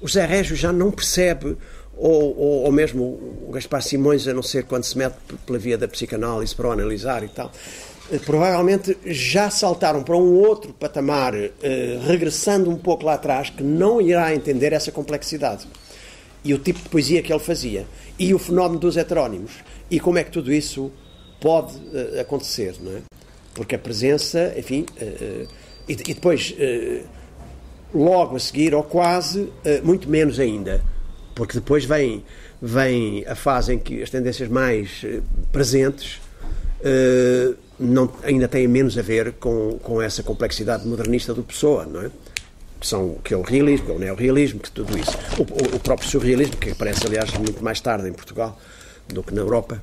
o 0.00 0.08
Zé 0.08 0.24
Régio 0.24 0.56
já 0.56 0.72
não 0.72 0.90
percebe, 0.90 1.56
ou, 1.96 2.38
ou, 2.38 2.62
ou, 2.64 2.72
mesmo 2.72 3.02
o 3.46 3.50
Gaspar 3.52 3.82
Simões, 3.82 4.28
a 4.28 4.34
não 4.34 4.42
ser 4.42 4.64
quando 4.64 4.84
se 4.84 4.96
mete 4.98 5.16
pela 5.46 5.58
via 5.58 5.78
da 5.78 5.88
psicanálise 5.88 6.54
para 6.54 6.68
o 6.68 6.72
analisar 6.72 7.24
e 7.24 7.28
tal, 7.28 7.50
eh, 7.50 7.95
provavelmente 8.24 8.96
já 9.04 9.50
saltaram 9.50 10.02
para 10.02 10.16
um 10.16 10.34
outro 10.34 10.72
patamar, 10.72 11.34
eh, 11.34 11.98
regressando 12.06 12.70
um 12.70 12.76
pouco 12.76 13.04
lá 13.04 13.14
atrás, 13.14 13.50
que 13.50 13.62
não 13.62 14.00
irá 14.00 14.34
entender 14.34 14.72
essa 14.72 14.92
complexidade. 14.92 15.66
E 16.44 16.54
o 16.54 16.58
tipo 16.58 16.80
de 16.80 16.88
poesia 16.88 17.22
que 17.22 17.32
ele 17.32 17.40
fazia. 17.40 17.86
E 18.18 18.32
o 18.32 18.38
fenómeno 18.38 18.78
dos 18.78 18.96
heterónimos. 18.96 19.52
E 19.90 19.98
como 19.98 20.18
é 20.18 20.24
que 20.24 20.30
tudo 20.30 20.52
isso 20.52 20.92
pode 21.40 21.74
eh, 21.92 22.20
acontecer, 22.20 22.76
não 22.80 22.92
é? 22.92 23.02
Porque 23.54 23.74
a 23.74 23.78
presença, 23.78 24.52
enfim. 24.56 24.84
e, 25.88 25.92
e 25.92 26.14
depois 26.14 26.54
logo 27.94 28.36
a 28.36 28.38
seguir, 28.38 28.74
ou 28.74 28.82
quase, 28.82 29.50
muito 29.82 30.10
menos 30.10 30.38
ainda. 30.38 30.84
Porque 31.34 31.54
depois 31.54 31.86
vem, 31.86 32.22
vem 32.60 33.24
a 33.26 33.34
fase 33.34 33.72
em 33.72 33.78
que 33.78 34.02
as 34.02 34.10
tendências 34.10 34.50
mais 34.50 35.06
presentes 35.50 36.20
eh, 36.82 37.54
não, 37.78 38.10
ainda 38.22 38.48
têm 38.48 38.66
menos 38.66 38.96
a 38.96 39.02
ver 39.02 39.34
com, 39.34 39.78
com 39.82 40.00
essa 40.00 40.22
complexidade 40.22 40.86
modernista 40.86 41.34
do 41.34 41.42
Pessoa, 41.42 41.84
não 41.84 42.02
é? 42.02 42.10
Que, 42.80 42.86
são, 42.86 43.16
que 43.24 43.32
é 43.32 43.36
o 43.36 43.42
realismo, 43.42 43.86
que 43.86 43.92
é 43.92 43.94
o 43.94 43.98
neorrealismo, 43.98 44.60
que 44.60 44.70
tudo 44.70 44.98
isso. 44.98 45.16
O, 45.38 45.76
o, 45.76 45.80
próprio 45.80 46.08
surrealismo, 46.08 46.56
que 46.56 46.70
aparece, 46.70 47.06
aliás, 47.06 47.32
muito 47.34 47.64
mais 47.64 47.80
tarde 47.80 48.08
em 48.08 48.12
Portugal 48.12 48.58
do 49.08 49.22
que 49.22 49.32
na 49.32 49.40
Europa 49.40 49.82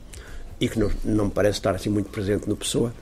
e 0.59 0.69
que 0.69 0.77
não, 0.77 0.91
não 1.03 1.25
me 1.25 1.31
parece 1.31 1.57
estar 1.57 1.73
assim 1.75 1.89
muito 1.89 2.09
presente 2.09 2.47
no 2.47 2.55
Pessoa. 2.55 2.93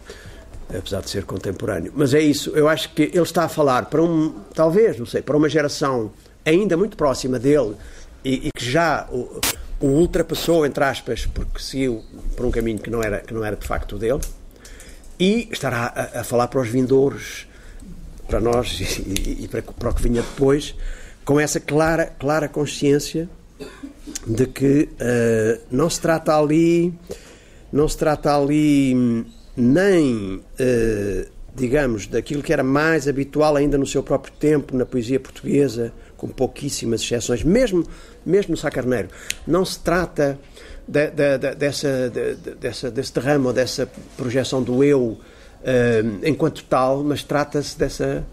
apesar 0.70 1.02
de 1.02 1.10
ser 1.10 1.26
contemporâneo. 1.26 1.92
Mas 1.96 2.14
é 2.14 2.22
isso, 2.22 2.52
eu 2.52 2.70
acho 2.70 2.94
que 2.94 3.04
ele 3.04 3.22
está 3.22 3.44
a 3.44 3.50
falar 3.50 3.86
para 3.86 4.02
um, 4.02 4.34
talvez, 4.54 4.98
não 4.98 5.06
sei, 5.06 5.22
para 5.22 5.36
uma 5.36 5.50
geração 5.50 6.12
ainda 6.46 6.78
muito 6.78 6.96
próxima 6.96 7.38
dele 7.38 7.76
e, 8.24 8.48
e 8.48 8.52
que 8.56 8.64
já 8.64 9.08
o, 9.12 9.40
o, 9.82 9.88
ultrapassou, 9.88 10.66
entre 10.66 10.84
aspas, 10.84 11.26
porque 11.26 11.60
seguiu 11.60 12.04
por 12.36 12.46
um 12.46 12.52
caminho 12.52 12.80
que 12.80 12.90
não 12.90 13.02
era, 13.02 13.20
que 13.20 13.34
não 13.34 13.44
era 13.44 13.56
de 13.56 13.68
facto 13.68 13.98
dele, 13.98 14.22
e 15.20 15.50
estará 15.52 15.92
a, 15.96 16.22
a 16.22 16.24
falar 16.24 16.48
para 16.48 16.62
os 16.62 16.70
vindouros, 16.70 17.48
para 18.28 18.40
nós 18.40 18.80
e, 19.06 19.44
e, 19.44 19.48
para, 19.48 19.62
para 19.62 19.90
o 19.90 19.94
que 19.94 20.02
vinha 20.04 20.22
depois, 20.22 20.76
com 21.26 21.40
essa 21.40 21.60
clara, 21.60 22.08
clara 22.20 22.48
consciência 22.48 23.30
de 24.26 24.48
que 24.48 24.90
uh, 24.94 25.62
não 25.70 25.90
se 25.90 26.02
trata 26.02 26.36
ali 26.36 26.94
não 27.72 27.88
se 27.88 27.98
trata 27.98 28.36
ali 28.36 29.26
nem, 29.56 30.36
uh, 30.36 31.32
digamos, 31.56 32.08
daquilo 32.08 32.44
que 32.44 32.52
era 32.52 32.64
mais 32.64 33.08
habitual 33.08 33.56
ainda 33.56 33.78
no 33.78 33.86
seu 33.86 34.04
próprio 34.04 34.34
tempo 34.34 34.76
na 34.76 34.86
poesia 34.86 35.20
portuguesa, 35.20 35.94
com 36.22 36.28
pouquíssimas 36.28 37.02
exceções, 37.02 37.44
mesmo, 37.44 37.84
mesmo 38.24 38.52
no 38.52 38.58
Sá 38.58 38.70
Carneiro. 38.70 39.10
Não 39.48 39.66
se 39.66 39.80
trata 39.80 40.38
de, 40.88 41.10
de, 41.10 41.38
de, 41.40 41.56
dessa, 41.56 42.12
dessa, 42.60 42.92
desse 42.92 43.12
derrame 43.12 43.52
dessa 43.52 43.90
projeção 44.16 44.62
do 44.62 44.84
eu 44.84 45.02
uh, 45.02 45.20
enquanto 46.24 46.64
tal, 46.66 47.04
mas 47.04 47.24
trata-se 47.24 47.76
dessa 47.76 48.24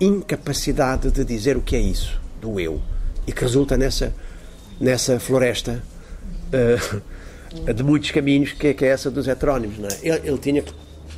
incapacidade 0.00 1.10
de 1.10 1.22
dizer 1.22 1.58
o 1.58 1.60
que 1.60 1.76
é 1.76 1.80
isso, 1.80 2.18
do 2.40 2.58
eu, 2.58 2.80
e 3.26 3.32
que 3.32 3.42
resulta 3.42 3.76
nessa, 3.76 4.14
nessa 4.80 5.20
floresta. 5.20 5.82
Uh, 6.46 7.02
de 7.74 7.82
muitos 7.82 8.12
caminhos, 8.12 8.52
que 8.52 8.68
é, 8.68 8.74
que 8.74 8.84
é 8.84 8.88
essa 8.88 9.10
dos 9.10 9.28
heterónimos. 9.28 9.76
Não 9.76 9.88
é? 9.88 9.98
ele, 10.02 10.28
ele, 10.28 10.38
tinha 10.38 10.64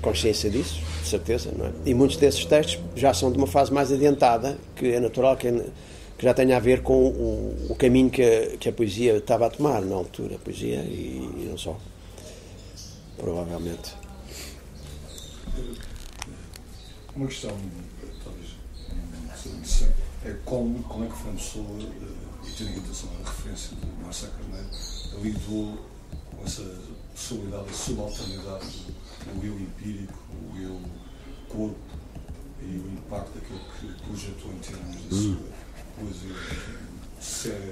consciência 0.00 0.50
disso, 0.50 0.80
de 1.02 1.08
certeza, 1.08 1.52
não 1.56 1.66
é? 1.66 1.70
e 1.84 1.94
muitos 1.94 2.16
desses 2.16 2.44
textos 2.44 2.80
já 2.96 3.14
são 3.14 3.30
de 3.30 3.38
uma 3.38 3.46
fase 3.46 3.72
mais 3.72 3.92
adiantada, 3.92 4.58
que 4.74 4.88
é 4.88 4.98
natural 4.98 5.36
que, 5.36 5.62
que 6.22 6.26
já 6.26 6.32
tenha 6.32 6.56
a 6.56 6.60
ver 6.60 6.84
com 6.84 7.08
o, 7.08 7.66
o 7.70 7.74
caminho 7.74 8.08
que 8.08 8.22
a, 8.22 8.56
que 8.56 8.68
a, 8.68 8.72
poesia 8.72 9.16
estava 9.16 9.48
a 9.48 9.50
tomar 9.50 9.82
na 9.82 9.96
altura, 9.96 10.36
a 10.36 10.38
poesia 10.38 10.76
e, 10.76 11.18
e 11.18 11.48
não 11.50 11.58
só. 11.58 11.76
Provavelmente. 13.16 13.96
Uma 17.16 17.26
questão, 17.26 17.50
talvez, 18.22 19.88
é 20.24 20.36
como, 20.44 20.80
como 20.84 21.04
é 21.04 21.08
que 21.08 21.32
Pessoa, 21.32 21.66
eh, 21.80 22.46
e 22.46 22.50
tendo 22.52 22.70
em 22.70 22.74
consideração 22.74 23.10
a 23.20 23.28
referência 23.28 23.76
do 23.76 24.04
Márcio 24.04 24.28
Carneiro, 24.28 24.68
lidou 25.22 25.78
com 26.30 26.44
essa 26.44 26.62
possibilidade 27.12 27.68
e 27.68 27.74
subalternidade 27.74 28.86
do 29.26 29.44
eu 29.44 29.58
empírico, 29.58 30.18
o 30.54 30.56
eu 30.56 30.80
corpo 31.48 31.76
e 32.60 32.76
o 32.76 32.92
impacto 32.92 33.32
daquilo 33.34 33.60
que 33.80 34.04
projetou 34.04 34.52
em 34.52 34.58
termos 34.58 35.04
da 35.04 35.16
sua 35.16 35.61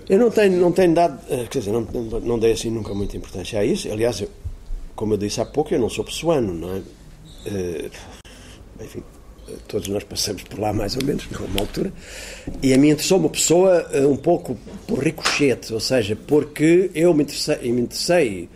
Eu 0.09 0.19
não 0.19 0.31
tenho, 0.31 0.61
não 0.61 0.73
tenho 0.73 0.95
dado, 0.95 1.21
eh, 1.29 1.47
quer 1.49 1.61
dizer, 1.61 1.73
não, 1.73 1.83
não, 1.83 2.39
dei 2.39 2.53
assim 2.53 2.71
nunca 2.71 2.93
muita 2.95 3.17
importância 3.17 3.61
a 3.61 3.65
isso. 3.65 3.91
Aliás, 3.91 4.21
eu, 4.21 4.29
como 4.97 5.15
eu 5.15 5.19
disse 5.19 5.41
há 5.41 5.45
pouco, 5.45 5.73
eu 5.73 5.79
não 5.79 5.89
sou 5.89 6.05
pessoano, 6.05 6.53
não 6.53 6.77
é? 6.77 6.79
Uh, 7.49 7.91
enfim, 8.85 9.03
todos 9.67 9.89
nós 9.89 10.05
passamos 10.05 10.43
por 10.43 10.59
lá 10.59 10.73
mais 10.73 10.97
ou 10.97 11.05
menos, 11.05 11.27
numa 11.31 11.61
altura, 11.61 11.93
e 12.63 12.75
a 12.75 12.79
mim 12.79 12.91
interessou 12.91 13.19
uma 13.19 13.29
pessoa 13.29 13.87
um 14.07 14.17
pouco 14.17 14.59
por 14.87 14.99
ricochete, 14.99 15.73
ou 15.73 15.81
seja, 15.81 16.17
porque 16.17 16.91
eu 16.95 17.15
me 17.15 17.23
interessei, 17.23 17.73
me 17.73 17.83
interessei 17.83 18.49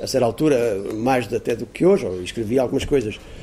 a 0.00 0.06
certa 0.06 0.26
altura, 0.26 0.82
mais 0.94 1.32
até 1.32 1.56
do 1.56 1.66
que 1.66 1.84
hoje, 1.84 2.06
ou 2.06 2.22
escrevi 2.22 2.58
algumas 2.58 2.84
coisas 2.84 3.16
eh, 3.16 3.37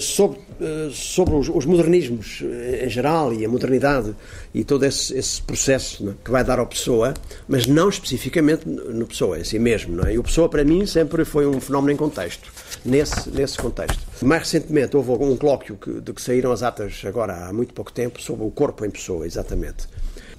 sobre, 0.00 0.38
eh, 0.60 0.90
sobre 0.92 1.34
os, 1.34 1.48
os, 1.48 1.64
modernismos 1.64 2.42
eh, 2.42 2.84
em 2.84 2.88
geral 2.88 3.32
e 3.32 3.44
a 3.44 3.48
modernidade 3.48 4.14
e 4.52 4.64
todo 4.64 4.84
esse, 4.84 5.16
esse 5.16 5.40
processo 5.40 6.10
é? 6.10 6.12
que 6.24 6.30
vai 6.30 6.42
dar 6.42 6.58
ao 6.58 6.66
Pessoa, 6.66 7.14
mas 7.46 7.66
não 7.66 7.88
especificamente 7.88 8.68
no 8.68 9.06
Pessoa, 9.06 9.38
em 9.38 9.44
si 9.44 9.58
mesmo. 9.58 9.96
Não 9.96 10.04
é? 10.04 10.14
E 10.14 10.18
o 10.18 10.22
Pessoa, 10.22 10.48
para 10.48 10.64
mim, 10.64 10.84
sempre 10.86 11.24
foi 11.24 11.46
um 11.46 11.60
fenómeno 11.60 11.92
em 11.92 11.96
contexto, 11.96 12.52
nesse, 12.84 13.30
nesse 13.30 13.58
contexto. 13.58 14.00
Mais 14.22 14.42
recentemente 14.42 14.96
houve 14.96 15.10
um 15.12 15.36
colóquio 15.36 15.76
que, 15.76 16.00
de 16.00 16.12
que 16.12 16.20
saíram 16.20 16.50
as 16.50 16.62
atas 16.62 17.02
agora 17.04 17.46
há 17.46 17.52
muito 17.52 17.72
pouco 17.72 17.92
tempo 17.92 18.20
sobre 18.20 18.44
o 18.44 18.50
corpo 18.50 18.84
em 18.84 18.90
Pessoa, 18.90 19.24
exatamente. 19.24 19.86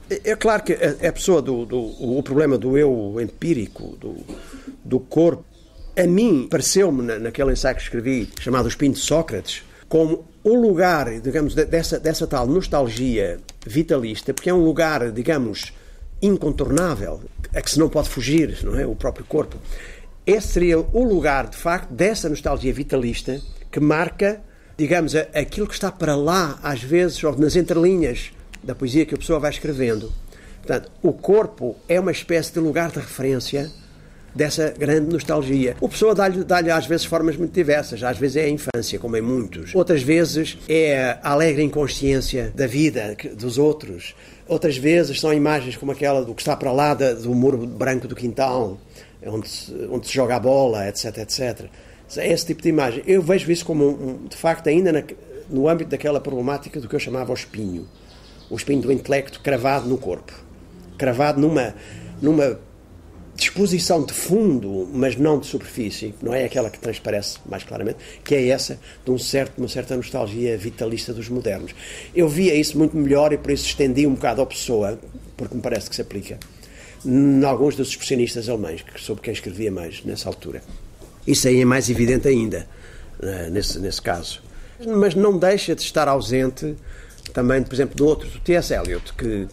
É, 0.10 0.32
é 0.32 0.36
claro 0.36 0.62
que 0.64 0.74
a, 0.74 1.08
a 1.08 1.12
pessoa 1.14 1.42
do, 1.42 1.66
do, 1.66 1.80
o 1.80 2.22
problema 2.22 2.58
do 2.58 2.78
eu 2.78 3.16
empírico, 3.22 3.96
do, 3.96 4.18
do 4.84 5.00
corpo, 5.00 5.46
a 5.96 6.08
mim, 6.08 6.48
pareceu-me, 6.50 7.20
naquele 7.20 7.52
ensaio 7.52 7.76
que 7.76 7.82
escrevi, 7.82 8.30
chamado 8.40 8.66
O 8.66 8.68
Espinho 8.70 8.94
de 8.94 9.00
Sócrates, 9.00 9.64
como 9.88 10.26
o 10.44 10.56
lugar, 10.56 11.20
digamos, 11.20 11.54
dessa, 11.54 12.00
dessa 12.00 12.26
tal 12.26 12.48
nostalgia 12.48 13.40
vitalista, 13.66 14.34
porque 14.34 14.50
é 14.50 14.54
um 14.54 14.64
lugar, 14.64 15.12
digamos, 15.12 15.74
incontornável, 16.22 17.22
a 17.54 17.62
que 17.62 17.70
se 17.70 17.80
não 17.80 17.90
pode 17.90 18.10
fugir, 18.10 18.58
não 18.64 18.80
é? 18.80 18.86
O 18.86 18.96
próprio 18.96 19.26
corpo. 19.26 19.58
Esse 20.26 20.48
seria 20.48 20.80
o 20.80 21.04
lugar, 21.04 21.50
de 21.50 21.58
facto, 21.58 21.92
dessa 21.92 22.30
nostalgia 22.30 22.74
vitalista 22.74 23.42
que 23.72 23.80
marca, 23.80 24.42
digamos, 24.78 25.16
aquilo 25.16 25.68
que 25.68 25.74
está 25.74 25.92
para 25.92 26.16
lá, 26.16 26.60
às 26.64 26.82
vezes, 26.82 27.22
ou 27.24 27.38
nas 27.38 27.56
entrelinhas 27.56 28.32
da 28.64 28.76
poesia 28.76 29.06
que 29.06 29.16
a 29.16 29.18
pessoa 29.18 29.40
vai 29.40 29.52
escrevendo. 29.52 30.12
Portanto, 30.58 30.92
o 31.02 31.12
corpo 31.12 31.76
é 31.90 32.00
uma 32.00 32.12
espécie 32.12 32.54
de 32.54 32.60
lugar 32.60 32.92
de 32.92 33.00
referência 33.00 33.70
dessa 34.34 34.74
grande 34.78 35.12
nostalgia. 35.12 35.76
O 35.82 35.90
pessoa 35.90 36.16
dá-lhe 36.16 36.44
dá 36.44 36.60
às 36.76 36.86
vezes 36.86 37.06
formas 37.06 37.36
muito 37.36 37.54
diversas, 37.54 38.02
às 38.04 38.18
vezes 38.18 38.38
é 38.38 38.46
a 38.46 38.50
infância, 38.50 38.98
como 39.00 39.18
em 39.18 39.22
muitos, 39.22 39.76
outras 39.76 40.02
vezes 40.02 40.58
é 40.68 41.18
a 41.22 41.32
alegre 41.32 41.64
inconsciência 41.64 42.52
da 42.56 42.68
vida 42.68 43.16
dos 43.38 43.58
outros, 43.58 44.16
outras 44.48 44.78
vezes 44.78 45.20
são 45.20 45.34
imagens 45.34 45.76
como 45.76 45.92
aquela 45.92 46.24
do 46.24 46.34
que 46.34 46.42
está 46.42 46.56
para 46.56 46.72
lá 46.72 46.94
do 46.94 47.34
muro 47.34 47.58
branco 47.66 48.08
do 48.08 48.16
quintal, 48.16 48.80
onde 49.26 49.48
se, 49.48 49.88
onde 49.90 50.08
se 50.08 50.14
joga 50.14 50.36
a 50.36 50.40
bola, 50.40 50.88
etc, 50.88 51.18
etc. 51.18 51.66
É 52.18 52.32
esse 52.32 52.46
tipo 52.46 52.62
de 52.62 52.70
imagem. 52.70 53.04
Eu 53.08 53.22
vejo 53.22 53.50
isso 53.52 53.66
como, 53.66 53.88
um, 53.88 54.28
de 54.28 54.36
facto, 54.36 54.68
ainda 54.68 54.92
na, 54.92 55.04
no 55.50 55.70
âmbito 55.70 55.92
daquela 55.92 56.20
problemática 56.20 56.80
do 56.80 56.88
que 56.88 56.96
eu 56.96 57.00
chamava 57.00 57.32
o 57.32 57.34
espinho. 57.34 57.88
O 58.50 58.56
espinho 58.56 58.82
do 58.82 58.92
intelecto 58.92 59.40
cravado 59.40 59.88
no 59.88 59.98
corpo. 59.98 60.34
Cravado 60.98 61.40
numa, 61.40 61.74
numa 62.22 62.60
disposição 63.36 64.04
de 64.04 64.14
fundo, 64.14 64.88
mas 64.94 65.16
não 65.16 65.40
de 65.40 65.48
superfície, 65.48 66.14
não 66.22 66.34
é 66.34 66.46
aquela 66.46 66.70
que 66.70 66.80
transparece 66.80 67.38
mais 67.46 67.64
claramente, 67.64 67.98
que 68.24 68.36
é 68.36 68.48
essa 68.50 68.80
de 69.04 69.12
um 69.12 69.18
certo, 69.18 69.58
uma 69.58 69.68
certa 69.68 69.96
nostalgia 69.96 70.58
vitalista 70.58 71.14
dos 71.14 71.30
modernos. 71.30 71.74
Eu 72.16 72.28
via 72.28 72.54
isso 72.54 72.78
muito 72.78 72.96
melhor 72.96 73.34
e 73.34 73.38
por 73.38 73.52
isso 73.52 73.66
estendi 73.66 74.06
um 74.06 74.14
bocado 74.14 74.42
à 74.42 74.46
pessoa, 74.46 75.00
porque 75.38 75.56
me 75.56 75.62
parece 75.62 75.90
que 75.90 75.96
se 75.96 76.02
aplica, 76.02 76.40
em 77.06 77.44
alguns 77.44 77.76
dos 77.76 77.90
expressionistas 77.90 78.48
alemães, 78.48 78.84
sobre 78.98 79.24
quem 79.24 79.34
escrevia 79.34 79.72
mais 79.72 80.04
nessa 80.04 80.30
altura. 80.30 80.62
Isso 81.26 81.48
aí 81.48 81.62
é 81.62 81.66
mais 81.66 81.90
evidente 81.90 82.28
ainda, 82.28 82.68
né, 83.22 83.50
nesse, 83.50 83.80
nesse 83.80 84.02
caso. 84.02 84.42
Mas 84.86 85.14
não 85.14 85.38
deixa 85.38 85.76
de 85.76 85.82
estar 85.82 86.08
ausente 86.08 86.76
também, 87.34 87.62
por 87.64 87.74
exemplo, 87.74 87.96
do 87.96 88.06
outro, 88.06 88.28
do 88.30 88.40
T.S. 88.40 88.74
Eliot, 88.74 89.14
que 89.14 89.48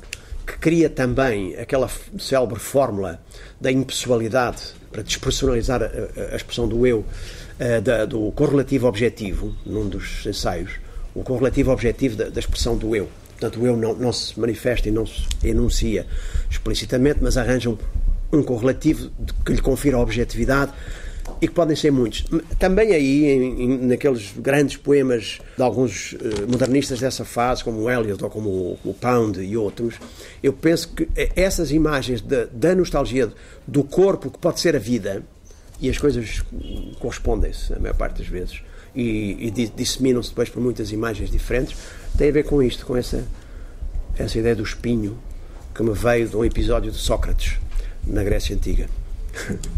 que 0.49 0.57
cria 0.59 0.89
também 0.89 1.55
aquela 1.57 1.91
célebre 2.19 2.59
fórmula 2.59 3.21
da 3.61 3.71
impessoalidade 3.71 4.63
para 4.91 5.03
despersonalizar 5.03 5.83
a, 5.83 6.35
expressão 6.35 6.67
do 6.67 6.87
eu, 6.87 7.05
da, 7.85 8.07
do 8.07 8.33
correlativo 8.33 8.87
objetivo, 8.87 9.55
num 9.67 9.87
dos 9.87 10.25
ensaios, 10.25 10.73
o 11.15 11.23
correlativo 11.23 11.71
objetivo 11.71 12.17
da, 12.17 12.31
da 12.31 12.41
expressão 12.41 12.79
do 12.79 12.97
eu. 12.97 13.11
Portanto, 13.33 13.61
o 13.61 13.67
eu 13.67 13.77
não, 13.77 13.95
não, 13.95 14.13
se 14.13 14.39
manifesta 14.41 14.89
e 14.89 14.91
não 14.91 15.07
se 15.07 15.23
enuncia 15.45 16.07
explicitamente, 16.51 17.19
mas 17.21 17.37
arranja 17.37 17.69
um, 17.69 17.79
um 18.33 18.43
correlativo 18.43 19.11
que 19.45 19.53
lhe 19.53 19.61
confira 19.61 19.99
a 19.99 20.01
objetividade 20.01 20.73
e 21.41 21.47
que 21.47 21.55
podem 21.55 21.77
ser 21.77 21.91
muitos. 21.91 22.25
Também 22.59 22.93
aí, 22.93 23.27
em, 23.27 23.63
em, 23.63 23.79
naqueles 23.87 24.33
grandes 24.37 24.77
poemas 24.77 25.41
de 25.57 25.63
alguns 25.63 26.13
uh, 26.13 26.19
modernistas 26.51 27.01
dessa 27.01 27.25
fase, 27.25 27.63
como 27.63 27.89
Eliot 27.89 28.23
ou 28.23 28.31
como 28.31 28.49
o, 28.49 28.79
o, 28.85 28.95
Pound 28.95 29.41
e 29.41 29.57
outros, 29.57 29.95
eu 30.43 30.53
penso 30.53 30.89
que 30.89 31.09
essas 31.37 31.71
imagens 31.71 32.21
da, 32.21 32.47
da 32.53 32.75
nostalgia 32.75 33.33
do 33.67 33.85
corpo 33.85 34.31
que 34.31 34.39
pode 34.39 34.61
ser 34.61 34.75
a 34.75 34.79
vida, 34.79 35.23
e 35.81 35.89
as 35.89 35.97
coisas 35.97 36.43
correspondem-se, 36.99 37.73
a 37.73 37.79
maior 37.79 37.95
parte 37.95 38.19
das 38.19 38.27
vezes, 38.27 38.63
e, 38.97 39.47
e 39.47 39.51
disseminam-se 39.77 40.31
depois 40.31 40.49
por 40.49 40.61
muitas 40.61 40.91
imagens 40.91 41.31
diferentes, 41.31 41.77
tem 42.17 42.31
a 42.31 42.33
ver 42.33 42.43
com 42.43 42.61
isto, 42.61 42.85
com 42.85 42.97
essa, 42.97 43.25
essa 44.19 44.39
ideia 44.39 44.57
do 44.57 44.63
espinho 44.65 45.17
que 45.73 45.83
me 45.85 45.93
veio 45.93 46.29
de 46.29 46.37
um 46.37 46.45
episódio 46.45 46.91
de 46.91 46.99
Sócrates, 46.99 47.61
na 48.05 48.25
Grécia 48.25 48.57
Antiga 48.57 48.89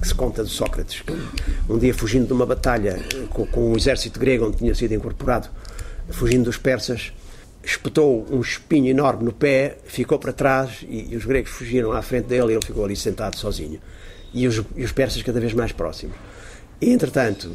que 0.01 0.09
se 0.09 0.15
conta 0.15 0.43
de 0.43 0.51
Sócrates, 0.51 1.03
que 1.03 1.13
um 1.69 1.79
dia 1.79 1.95
fugindo 1.95 2.27
de 2.27 2.33
uma 2.33 2.47
batalha 2.47 2.99
com, 3.31 3.47
com 3.47 3.73
um 3.73 3.77
exército 3.77 4.19
grego 4.19 4.47
onde 4.47 4.59
tinha 4.59 4.75
sido 4.75 4.95
incorporado, 4.95 5.49
fugindo 6.11 6.45
dos 6.45 6.57
persas, 6.57 7.13
espetou 7.63 8.27
um 8.31 8.41
espinho 8.41 8.89
enorme 8.89 9.25
no 9.25 9.33
pé, 9.33 9.79
ficou 9.85 10.19
para 10.19 10.33
trás 10.33 10.79
e, 10.89 11.13
e, 11.13 11.17
os 11.17 11.25
gregos 11.25 11.51
fugiram 11.51 11.93
à 11.93 12.03
frente 12.03 12.27
dele 12.27 12.53
e 12.53 12.55
ele 12.55 12.65
ficou 12.65 12.85
ali 12.85 12.97
sentado 12.97 13.37
sozinho. 13.37 13.81
E 14.33 14.47
os, 14.47 14.63
e 14.77 14.85
os 14.85 14.93
persas 14.93 15.23
cada 15.23 15.41
vez 15.41 15.53
mais 15.53 15.73
próximos. 15.73 16.17
E, 16.81 16.91
entretanto, 16.91 17.51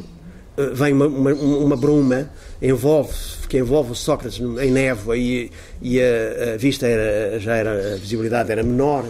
eh, 0.56 0.70
vem 0.72 0.92
uma, 0.92 1.06
uma, 1.06 1.32
uma, 1.32 1.76
bruma 1.76 2.30
envolve, 2.60 3.14
que 3.48 3.58
envolve 3.58 3.94
Sócrates 3.94 4.40
em 4.40 4.70
névoa 4.70 5.16
e, 5.16 5.50
e 5.82 6.00
a, 6.00 6.54
a, 6.54 6.56
vista 6.56 6.86
era, 6.86 7.38
já 7.40 7.56
era, 7.56 7.94
a 7.94 7.96
visibilidade 7.96 8.52
era 8.52 8.62
menor, 8.62 9.04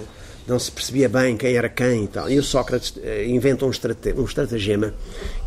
não 0.47 0.59
se 0.59 0.71
percebia 0.71 1.09
bem 1.09 1.37
quem 1.37 1.55
era 1.57 1.69
quem 1.69 2.05
e 2.05 2.09
tal. 2.09 2.31
E 2.31 2.39
o 2.39 2.43
Sócrates 2.43 2.95
eh, 3.03 3.27
inventa 3.27 3.67
um, 3.67 3.71
estrate, 3.71 4.13
um 4.13 4.25
estratagema 4.25 4.95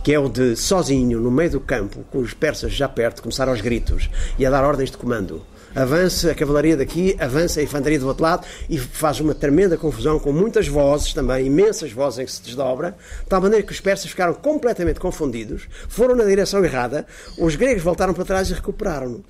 que 0.03 0.13
é 0.13 0.19
o 0.19 0.29
de, 0.29 0.55
sozinho, 0.55 1.19
no 1.19 1.31
meio 1.31 1.51
do 1.51 1.59
campo, 1.59 2.05
com 2.11 2.19
os 2.19 2.33
persas 2.33 2.73
já 2.73 2.87
perto, 2.87 3.21
começar 3.21 3.47
aos 3.47 3.61
gritos 3.61 4.09
e 4.37 4.45
a 4.45 4.49
dar 4.49 4.63
ordens 4.63 4.91
de 4.91 4.97
comando 4.97 5.41
avança 5.75 6.31
a 6.31 6.35
cavalaria 6.35 6.75
daqui, 6.75 7.15
avança 7.19 7.59
a 7.59 7.63
infantaria 7.63 7.99
do 7.99 8.07
outro 8.07 8.23
lado 8.23 8.45
e 8.69 8.77
faz 8.77 9.19
uma 9.19 9.35
tremenda 9.35 9.77
confusão 9.77 10.19
com 10.19 10.31
muitas 10.31 10.67
vozes 10.67 11.13
também, 11.13 11.45
imensas 11.45 11.91
vozes 11.91 12.19
em 12.19 12.25
que 12.25 12.31
se 12.31 12.41
desdobra, 12.41 12.95
de 13.21 13.25
tal 13.27 13.41
maneira 13.41 13.65
que 13.65 13.71
os 13.71 13.79
persas 13.79 14.09
ficaram 14.09 14.33
completamente 14.33 14.99
confundidos, 14.99 15.67
foram 15.87 16.15
na 16.15 16.23
direção 16.23 16.63
errada, 16.63 17.05
os 17.37 17.55
gregos 17.55 17.83
voltaram 17.83 18.13
para 18.13 18.25
trás 18.25 18.49
e 18.49 18.53
recuperaram-no. 18.53 19.23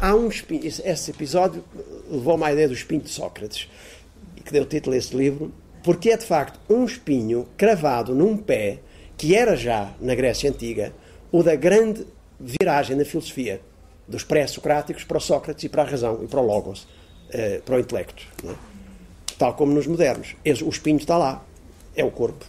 Há 0.00 0.12
um 0.14 0.26
espinho, 0.26 0.66
esse 0.66 1.10
episódio 1.10 1.64
levou-me 2.10 2.44
à 2.44 2.52
ideia 2.52 2.66
do 2.66 2.74
espinho 2.74 3.02
de 3.02 3.10
Sócrates, 3.10 3.68
que 4.48 4.52
deu 4.52 4.64
título 4.64 4.94
a 4.94 4.98
este 4.98 5.14
livro, 5.14 5.52
porque 5.84 6.10
é 6.10 6.16
de 6.16 6.24
facto 6.24 6.58
um 6.68 6.84
espinho 6.84 7.46
cravado 7.56 8.14
num 8.14 8.36
pé 8.36 8.80
que 9.16 9.36
era 9.36 9.54
já, 9.54 9.92
na 10.00 10.14
Grécia 10.14 10.48
Antiga, 10.48 10.92
o 11.30 11.42
da 11.42 11.54
grande 11.54 12.06
viragem 12.40 12.96
na 12.96 13.04
filosofia 13.04 13.60
dos 14.06 14.24
pré-socráticos 14.24 15.04
para 15.04 15.18
o 15.18 15.20
Sócrates 15.20 15.64
e 15.64 15.68
para 15.68 15.82
a 15.82 15.84
razão 15.84 16.20
e 16.22 16.26
para 16.26 16.40
o 16.40 16.46
Logos, 16.46 16.88
eh, 17.30 17.60
para 17.64 17.76
o 17.76 17.78
intelecto. 17.78 18.24
É? 18.44 18.54
Tal 19.36 19.54
como 19.54 19.72
nos 19.72 19.86
modernos. 19.86 20.34
O 20.64 20.68
espinho 20.68 20.96
está 20.96 21.18
lá. 21.18 21.44
É 21.94 22.04
o 22.04 22.10
corpo. 22.10 22.46